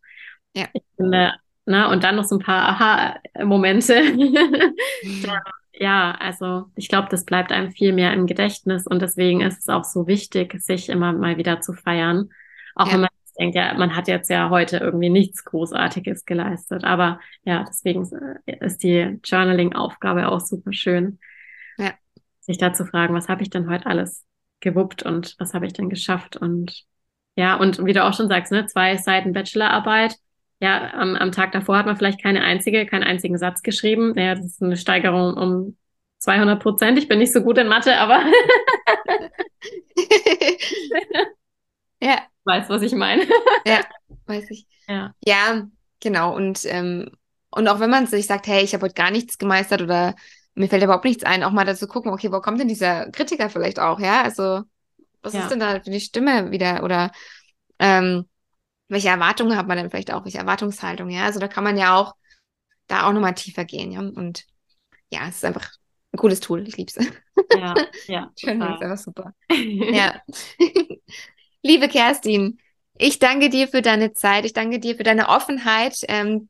Ja. 0.55 0.67
Ich 0.73 0.83
finde, 0.97 1.33
ne, 1.65 1.89
und 1.89 2.03
dann 2.03 2.15
noch 2.15 2.23
so 2.23 2.35
ein 2.35 2.43
paar 2.43 2.69
Aha-Momente. 2.69 3.93
ja, 5.73 6.11
also 6.19 6.65
ich 6.75 6.89
glaube, 6.89 7.07
das 7.09 7.25
bleibt 7.25 7.51
einem 7.51 7.71
viel 7.71 7.93
mehr 7.93 8.13
im 8.13 8.27
Gedächtnis 8.27 8.87
und 8.87 9.01
deswegen 9.01 9.41
ist 9.41 9.59
es 9.59 9.69
auch 9.69 9.83
so 9.83 10.07
wichtig, 10.07 10.55
sich 10.61 10.89
immer 10.89 11.13
mal 11.13 11.37
wieder 11.37 11.61
zu 11.61 11.73
feiern. 11.73 12.29
Auch 12.75 12.87
ja. 12.87 12.93
wenn 12.93 13.01
man 13.01 13.09
denkt, 13.39 13.55
ja, 13.55 13.73
man 13.73 13.95
hat 13.95 14.07
jetzt 14.07 14.29
ja 14.29 14.49
heute 14.49 14.77
irgendwie 14.77 15.09
nichts 15.09 15.43
Großartiges 15.45 16.25
geleistet. 16.25 16.83
Aber 16.83 17.19
ja, 17.43 17.65
deswegen 17.67 18.07
ist 18.45 18.83
die 18.83 19.19
Journaling-Aufgabe 19.23 20.29
auch 20.29 20.39
super 20.39 20.73
schön. 20.73 21.19
Ja. 21.77 21.93
Sich 22.41 22.57
da 22.57 22.73
zu 22.73 22.85
fragen, 22.85 23.13
was 23.13 23.29
habe 23.29 23.41
ich 23.41 23.49
denn 23.49 23.69
heute 23.69 23.87
alles 23.87 24.25
gewuppt 24.59 25.03
und 25.03 25.35
was 25.39 25.53
habe 25.53 25.65
ich 25.65 25.73
denn 25.73 25.89
geschafft? 25.89 26.37
Und 26.37 26.85
ja, 27.35 27.55
und 27.55 27.83
wie 27.85 27.93
du 27.93 28.03
auch 28.03 28.13
schon 28.13 28.27
sagst, 28.27 28.51
ne, 28.51 28.65
zwei 28.67 28.97
Seiten 28.97 29.33
Bachelorarbeit. 29.33 30.15
Ja, 30.61 30.93
am, 30.93 31.15
am 31.15 31.31
Tag 31.31 31.51
davor 31.51 31.77
hat 31.77 31.85
man 31.85 31.97
vielleicht 31.97 32.21
keine 32.21 32.43
einzige, 32.43 32.85
keinen 32.85 33.03
einzigen 33.03 33.37
Satz 33.37 33.63
geschrieben. 33.63 34.13
Naja, 34.15 34.35
das 34.35 34.45
ist 34.45 34.61
eine 34.61 34.77
Steigerung 34.77 35.33
um 35.33 35.77
200 36.19 36.61
Prozent. 36.61 36.99
Ich 36.99 37.07
bin 37.07 37.19
nicht 37.19 37.33
so 37.33 37.41
gut 37.41 37.57
in 37.57 37.67
Mathe, 37.67 37.97
aber 37.97 38.21
ja, 42.01 42.19
Weißt, 42.43 42.69
was 42.69 42.81
ich 42.81 42.93
meine? 42.93 43.27
ja, 43.65 43.81
weiß 44.25 44.49
ich. 44.49 44.65
Ja, 44.87 45.13
ja 45.23 45.67
genau. 45.99 46.35
Und, 46.35 46.65
ähm, 46.65 47.11
und 47.51 47.67
auch 47.67 47.79
wenn 47.79 47.89
man 47.89 48.07
sich 48.07 48.25
sagt, 48.27 48.47
hey, 48.47 48.63
ich 48.63 48.73
habe 48.73 48.85
heute 48.85 48.95
gar 48.95 49.11
nichts 49.11 49.37
gemeistert 49.37 49.81
oder 49.81 50.15
mir 50.55 50.67
fällt 50.67 50.83
überhaupt 50.83 51.05
nichts 51.05 51.23
ein, 51.23 51.43
auch 51.43 51.51
mal 51.51 51.65
dazu 51.65 51.87
gucken, 51.87 52.11
okay, 52.11 52.31
wo 52.31 52.41
kommt 52.41 52.59
denn 52.59 52.67
dieser 52.67 53.09
Kritiker 53.11 53.49
vielleicht 53.49 53.79
auch, 53.79 53.99
ja? 53.99 54.23
Also, 54.23 54.63
was 55.21 55.33
ja. 55.33 55.41
ist 55.41 55.49
denn 55.49 55.59
da 55.59 55.79
für 55.79 55.91
die 55.91 56.01
Stimme 56.01 56.51
wieder? 56.51 56.83
Oder 56.83 57.11
ähm, 57.79 58.25
welche 58.91 59.07
Erwartungen 59.07 59.57
hat 59.57 59.67
man 59.67 59.77
denn 59.77 59.89
vielleicht 59.89 60.11
auch? 60.11 60.25
Welche 60.25 60.39
Erwartungshaltung, 60.39 61.09
ja? 61.09 61.23
Also 61.23 61.39
da 61.39 61.47
kann 61.47 61.63
man 61.63 61.77
ja 61.77 61.95
auch 61.95 62.13
da 62.87 63.07
auch 63.07 63.13
nochmal 63.13 63.35
tiefer 63.35 63.63
gehen, 63.63 63.91
ja. 63.91 64.01
Und 64.01 64.45
ja, 65.09 65.27
es 65.27 65.37
ist 65.37 65.45
einfach 65.45 65.71
ein 66.11 66.17
cooles 66.17 66.41
Tool. 66.41 66.67
Ich 66.67 66.75
liebe 66.75 66.91
es. 66.93 67.07
Ja, 67.57 67.73
ja. 68.07 68.31
Schön, 68.39 68.61
ist 68.61 68.81
einfach 68.81 68.97
super. 68.97 69.33
ja. 69.49 70.21
Liebe 71.63 71.87
Kerstin, 71.87 72.59
ich 72.97 73.19
danke 73.19 73.49
dir 73.49 73.67
für 73.67 73.81
deine 73.81 74.13
Zeit. 74.13 74.45
Ich 74.45 74.53
danke 74.53 74.79
dir 74.79 74.95
für 74.95 75.03
deine 75.03 75.29
Offenheit. 75.29 75.97
Ähm, 76.09 76.49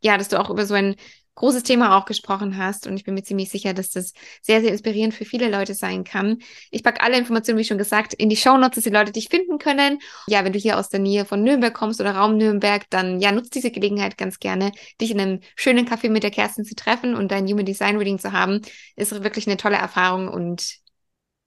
ja, 0.00 0.16
dass 0.16 0.28
du 0.28 0.38
auch 0.38 0.50
über 0.50 0.66
so 0.66 0.74
ein 0.74 0.94
großes 1.34 1.62
Thema 1.62 1.96
auch 1.96 2.04
gesprochen 2.04 2.56
hast. 2.56 2.86
Und 2.86 2.96
ich 2.96 3.04
bin 3.04 3.14
mir 3.14 3.22
ziemlich 3.22 3.50
sicher, 3.50 3.72
dass 3.72 3.90
das 3.90 4.12
sehr, 4.42 4.60
sehr 4.60 4.72
inspirierend 4.72 5.14
für 5.14 5.24
viele 5.24 5.50
Leute 5.50 5.74
sein 5.74 6.04
kann. 6.04 6.38
Ich 6.70 6.82
packe 6.82 7.00
alle 7.00 7.16
Informationen, 7.16 7.58
wie 7.58 7.64
schon 7.64 7.78
gesagt, 7.78 8.14
in 8.14 8.28
die 8.28 8.36
Shownotes, 8.36 8.76
dass 8.76 8.84
die 8.84 8.90
Leute 8.90 9.12
dich 9.12 9.28
finden 9.28 9.58
können. 9.58 9.98
Ja, 10.26 10.44
wenn 10.44 10.52
du 10.52 10.58
hier 10.58 10.78
aus 10.78 10.88
der 10.88 11.00
Nähe 11.00 11.24
von 11.24 11.42
Nürnberg 11.42 11.72
kommst 11.72 12.00
oder 12.00 12.14
Raum 12.14 12.36
Nürnberg, 12.36 12.88
dann 12.90 13.20
ja, 13.20 13.32
nutzt 13.32 13.54
diese 13.54 13.70
Gelegenheit 13.70 14.18
ganz 14.18 14.38
gerne, 14.38 14.72
dich 15.00 15.10
in 15.10 15.20
einem 15.20 15.40
schönen 15.56 15.86
Café 15.86 16.10
mit 16.10 16.22
der 16.22 16.30
Kerstin 16.30 16.64
zu 16.64 16.74
treffen 16.74 17.14
und 17.14 17.30
dein 17.30 17.46
Human 17.46 17.64
Design 17.66 17.96
Reading 17.96 18.18
zu 18.18 18.32
haben. 18.32 18.60
Ist 18.96 19.12
wirklich 19.22 19.46
eine 19.46 19.56
tolle 19.56 19.76
Erfahrung 19.76 20.28
und 20.28 20.76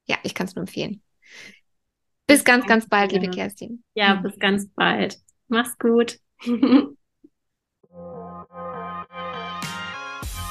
ja, 0.05 0.17
ich 0.23 0.33
kann 0.33 0.47
es 0.47 0.55
nur 0.55 0.63
empfehlen. 0.63 1.01
Bis 2.25 2.43
ganz, 2.43 2.65
ganz 2.65 2.87
bald, 2.87 3.11
liebe 3.11 3.29
Kerstin. 3.29 3.83
Ja, 3.93 4.15
bis 4.15 4.39
ganz 4.39 4.67
bald. 4.75 5.19
Mach's 5.49 5.77
gut. 5.77 6.19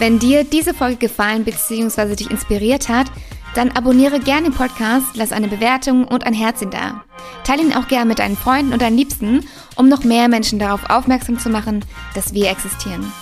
Wenn 0.03 0.19
dir 0.19 0.43
diese 0.43 0.75
Folge 0.75 0.97
gefallen 0.97 1.45
bzw. 1.45 2.17
dich 2.17 2.29
inspiriert 2.29 2.89
hat, 2.89 3.07
dann 3.55 3.71
abonniere 3.71 4.19
gerne 4.19 4.49
den 4.49 4.53
Podcast, 4.53 5.07
lass 5.15 5.31
eine 5.31 5.47
Bewertung 5.47 6.09
und 6.09 6.27
ein 6.27 6.35
Herzchen 6.35 6.73
da. 6.73 7.05
Teile 7.45 7.63
ihn 7.63 7.73
auch 7.73 7.87
gerne 7.87 8.07
mit 8.07 8.19
deinen 8.19 8.37
Freunden 8.37 8.73
und 8.73 8.83
deinen 8.83 8.97
Liebsten, 8.97 9.47
um 9.77 9.89
noch 9.89 10.03
mehr 10.03 10.27
Menschen 10.27 10.59
darauf 10.59 10.91
aufmerksam 10.91 11.39
zu 11.39 11.51
machen, 11.51 11.85
dass 12.17 12.35
wir 12.35 12.51
existieren. 12.51 13.13